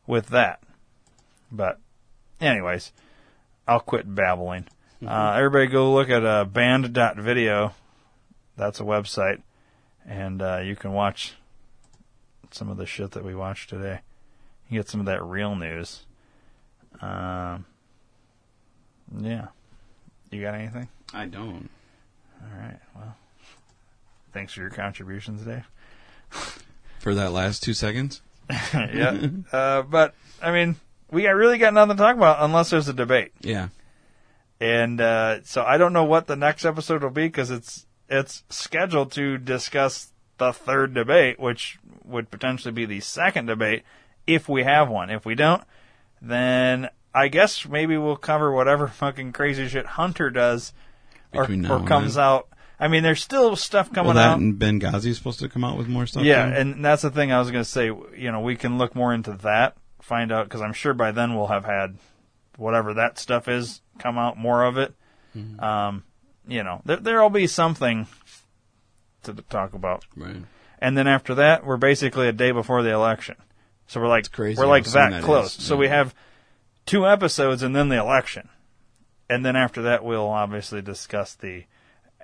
with 0.05 0.27
that. 0.27 0.61
But, 1.51 1.79
anyways, 2.41 2.91
I'll 3.67 3.79
quit 3.79 4.13
babbling. 4.13 4.67
Uh, 5.05 5.33
everybody 5.37 5.67
go 5.67 5.93
look 5.93 6.09
at 6.09 6.25
uh, 6.25 6.45
banned.video. 6.45 7.73
That's 8.55 8.79
a 8.79 8.83
website. 8.83 9.41
And 10.05 10.41
uh, 10.41 10.59
you 10.63 10.75
can 10.75 10.91
watch 10.93 11.33
some 12.51 12.69
of 12.69 12.77
the 12.77 12.85
shit 12.85 13.11
that 13.11 13.23
we 13.23 13.35
watched 13.35 13.69
today. 13.69 14.01
You 14.69 14.79
get 14.79 14.89
some 14.89 14.99
of 14.99 15.05
that 15.07 15.23
real 15.23 15.55
news. 15.55 16.05
Um, 17.01 17.65
yeah. 19.17 19.47
You 20.31 20.41
got 20.41 20.55
anything? 20.55 20.87
I 21.13 21.25
don't. 21.25 21.69
All 22.41 22.59
right. 22.59 22.79
Well, 22.95 23.15
thanks 24.33 24.53
for 24.53 24.61
your 24.61 24.69
contributions, 24.69 25.43
Dave. 25.43 25.69
For 26.99 27.13
that 27.15 27.31
last 27.31 27.63
two 27.63 27.73
seconds? 27.73 28.21
yeah. 28.73 29.27
Uh, 29.51 29.83
but 29.83 30.15
I 30.41 30.51
mean, 30.51 30.75
we 31.11 31.23
got, 31.23 31.31
really 31.31 31.57
got 31.57 31.73
nothing 31.73 31.95
to 31.95 32.01
talk 32.01 32.15
about 32.15 32.37
unless 32.41 32.69
there's 32.69 32.87
a 32.87 32.93
debate. 32.93 33.31
Yeah. 33.41 33.69
And 34.59 34.99
uh, 34.99 35.43
so 35.43 35.63
I 35.63 35.77
don't 35.77 35.93
know 35.93 36.05
what 36.05 36.27
the 36.27 36.35
next 36.35 36.65
episode 36.65 37.03
will 37.03 37.09
be 37.09 37.27
because 37.27 37.51
it's 37.51 37.85
it's 38.09 38.43
scheduled 38.49 39.11
to 39.13 39.37
discuss 39.37 40.11
the 40.37 40.51
third 40.51 40.93
debate, 40.93 41.39
which 41.39 41.79
would 42.03 42.31
potentially 42.31 42.71
be 42.71 42.85
the 42.85 42.99
second 42.99 43.45
debate 43.45 43.83
if 44.27 44.49
we 44.49 44.63
have 44.63 44.89
one. 44.89 45.09
If 45.09 45.25
we 45.25 45.35
don't, 45.35 45.63
then 46.21 46.89
I 47.13 47.27
guess 47.27 47.67
maybe 47.67 47.97
we'll 47.97 48.15
cover 48.15 48.51
whatever 48.51 48.87
fucking 48.99 49.33
crazy 49.33 49.67
shit 49.67 49.85
Hunter 49.85 50.29
does 50.29 50.73
or, 51.33 51.43
or 51.43 51.85
comes 51.85 52.17
out. 52.17 52.47
I 52.83 52.89
mean, 52.89 53.01
there's 53.01 53.23
still 53.23 53.55
stuff 53.55 53.93
coming 53.93 54.13
well, 54.13 54.15
that 54.15 54.31
out. 54.31 54.39
and 54.39 54.59
Benghazi 54.59 55.05
is 55.05 55.17
supposed 55.17 55.39
to 55.39 55.47
come 55.47 55.63
out 55.63 55.77
with 55.77 55.87
more 55.87 56.05
stuff. 56.05 56.23
Yeah, 56.23 56.49
too? 56.49 56.55
and 56.57 56.83
that's 56.83 57.01
the 57.01 57.09
thing 57.09 57.31
I 57.31 57.39
was 57.39 57.49
going 57.49 57.63
to 57.63 57.69
say. 57.69 57.85
You 57.85 58.31
know, 58.33 58.41
we 58.41 58.57
can 58.57 58.77
look 58.77 58.93
more 58.93 59.13
into 59.13 59.31
that, 59.43 59.77
find 60.01 60.33
out 60.33 60.43
because 60.43 60.61
I'm 60.61 60.73
sure 60.73 60.93
by 60.93 61.13
then 61.13 61.33
we'll 61.33 61.47
have 61.47 61.63
had 61.63 61.97
whatever 62.57 62.95
that 62.95 63.17
stuff 63.17 63.47
is 63.47 63.81
come 63.99 64.17
out 64.17 64.37
more 64.37 64.65
of 64.65 64.77
it. 64.77 64.93
Mm-hmm. 65.33 65.63
Um, 65.63 66.03
you 66.45 66.61
know, 66.61 66.81
there 66.83 66.97
there'll 66.97 67.29
be 67.29 67.47
something 67.47 68.05
to 69.23 69.33
talk 69.33 69.73
about. 69.73 70.03
Right. 70.17 70.35
And 70.79 70.97
then 70.97 71.07
after 71.07 71.35
that, 71.35 71.65
we're 71.65 71.77
basically 71.77 72.27
a 72.27 72.33
day 72.33 72.51
before 72.51 72.83
the 72.83 72.91
election. 72.91 73.37
So 73.87 74.01
we're 74.01 74.09
like 74.09 74.29
crazy 74.29 74.59
we're 74.59 74.67
like 74.67 74.83
that, 74.83 75.11
that 75.11 75.23
close. 75.23 75.57
is, 75.57 75.63
So 75.63 75.75
yeah. 75.75 75.79
we 75.79 75.87
have 75.87 76.13
two 76.85 77.07
episodes 77.07 77.63
and 77.63 77.73
then 77.73 77.87
the 77.87 77.97
election. 77.97 78.49
And 79.29 79.45
then 79.45 79.55
after 79.55 79.83
that 79.83 80.03
we'll 80.03 80.27
obviously 80.27 80.81
discuss 80.81 81.35
the 81.35 81.63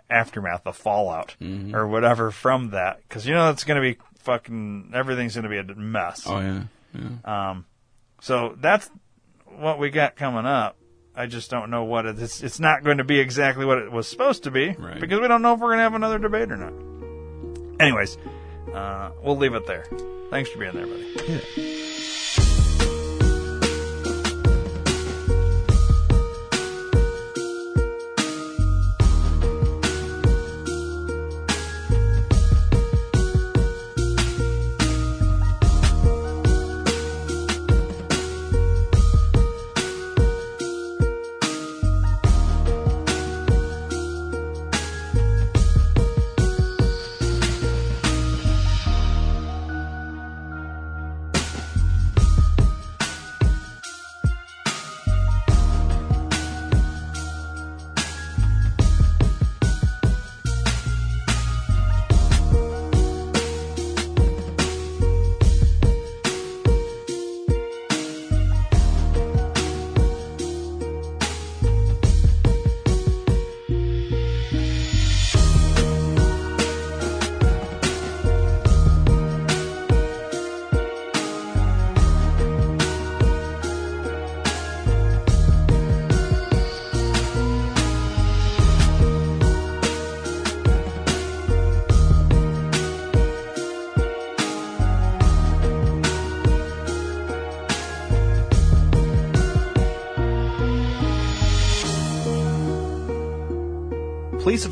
aftermath, 0.10 0.64
the 0.64 0.73
fallout 0.73 1.36
Mhm. 1.41 1.73
or 1.73 1.88
whatever 1.88 2.31
from 2.31 2.72
that 2.72 3.07
cuz 3.10 3.26
you 3.27 3.34
know 3.34 3.49
it's 3.52 3.64
going 3.64 3.76
to 3.76 3.81
be 3.81 3.98
fucking 4.19 4.91
everything's 4.94 5.36
going 5.36 5.44
to 5.44 5.49
be 5.49 5.57
a 5.57 5.76
mess. 5.76 6.23
Oh 6.27 6.40
yeah. 6.40 6.64
Yeah. 6.94 7.49
Um 7.49 7.65
so 8.22 8.56
that's 8.60 8.90
what 9.45 9.80
we 9.80 9.90
got 9.90 10.15
coming 10.15 10.45
up. 10.45 10.76
I 11.15 11.26
just 11.26 11.49
don't 11.52 11.69
know 11.69 11.84
what 11.84 12.06
it 12.06 12.18
is. 12.19 12.41
It's 12.44 12.60
not 12.60 12.84
going 12.84 12.98
to 12.99 13.03
be 13.03 13.19
exactly 13.19 13.65
what 13.65 13.77
it 13.77 13.91
was 13.91 14.07
supposed 14.07 14.44
to 14.44 14.52
be 14.52 14.69
Right. 14.77 14.99
because 14.99 15.19
we 15.19 15.27
don't 15.27 15.41
know 15.41 15.53
if 15.53 15.60
we're 15.60 15.68
going 15.69 15.80
to 15.80 15.84
have 15.84 15.95
another 15.95 16.18
debate 16.19 16.52
or 16.52 16.57
not. 16.57 16.73
Anyways, 17.81 18.18
uh, 18.73 19.11
we'll 19.22 19.38
leave 19.38 19.53
it 19.53 19.65
there. 19.68 19.86
Thanks 20.30 20.49
for 20.49 20.60
being 20.60 20.73
there, 20.73 20.86
buddy. 20.88 21.14
please 21.15 22.19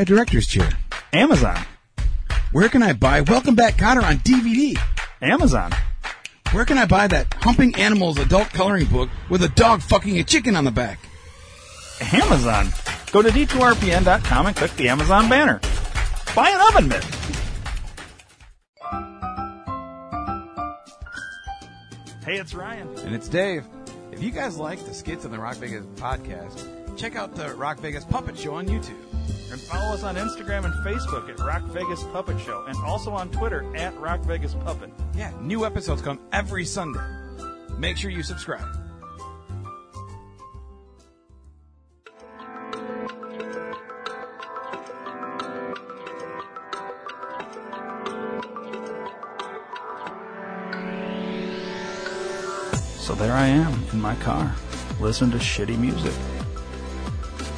Buy 0.00 0.04
a 0.04 0.06
director's 0.06 0.46
chair? 0.46 0.66
Amazon. 1.12 1.58
Where 2.52 2.70
can 2.70 2.82
I 2.82 2.94
buy 2.94 3.20
Welcome 3.20 3.54
Back 3.54 3.74
Kotter 3.74 4.02
on 4.02 4.16
DVD? 4.20 4.80
Amazon. 5.20 5.72
Where 6.52 6.64
can 6.64 6.78
I 6.78 6.86
buy 6.86 7.06
that 7.08 7.34
Humping 7.34 7.74
Animals 7.74 8.18
adult 8.18 8.48
coloring 8.48 8.86
book 8.86 9.10
with 9.28 9.42
a 9.42 9.50
dog 9.50 9.82
fucking 9.82 10.18
a 10.18 10.24
chicken 10.24 10.56
on 10.56 10.64
the 10.64 10.70
back? 10.70 11.00
Amazon. 12.14 12.68
Go 13.12 13.20
to 13.20 13.28
d2rpn.com 13.28 14.46
and 14.46 14.56
click 14.56 14.74
the 14.76 14.88
Amazon 14.88 15.28
banner. 15.28 15.60
Buy 16.34 16.48
an 16.48 16.60
oven 16.70 16.88
mitt. 16.88 17.04
Hey, 22.24 22.38
it's 22.38 22.54
Ryan. 22.54 22.88
And 23.04 23.14
it's 23.14 23.28
Dave. 23.28 23.66
If 24.12 24.22
you 24.22 24.30
guys 24.30 24.56
like 24.56 24.82
the 24.86 24.94
skits 24.94 25.26
on 25.26 25.30
the 25.30 25.38
Rock 25.38 25.56
Vegas 25.56 25.84
podcast, 25.96 26.96
check 26.96 27.16
out 27.16 27.34
the 27.34 27.54
Rock 27.54 27.80
Vegas 27.80 28.06
Puppet 28.06 28.38
Show 28.38 28.54
on 28.54 28.66
YouTube. 28.66 29.09
And 29.50 29.60
follow 29.60 29.92
us 29.92 30.04
on 30.04 30.14
Instagram 30.14 30.64
and 30.64 30.74
Facebook 30.86 31.28
at 31.28 31.40
Rock 31.40 31.62
Vegas 31.64 32.04
Puppet 32.12 32.38
Show, 32.40 32.64
and 32.66 32.76
also 32.84 33.10
on 33.10 33.30
Twitter 33.30 33.64
at 33.76 33.98
Rock 33.98 34.20
Vegas 34.20 34.54
Puppet. 34.54 34.90
Yeah, 35.16 35.32
new 35.40 35.66
episodes 35.66 36.02
come 36.02 36.20
every 36.32 36.64
Sunday. 36.64 37.00
Make 37.76 37.96
sure 37.96 38.10
you 38.10 38.22
subscribe. 38.22 38.64
So 52.98 53.16
there 53.16 53.32
I 53.32 53.48
am 53.48 53.82
in 53.92 54.00
my 54.00 54.14
car, 54.16 54.54
listening 55.00 55.32
to 55.32 55.38
shitty 55.38 55.76
music. 55.76 56.14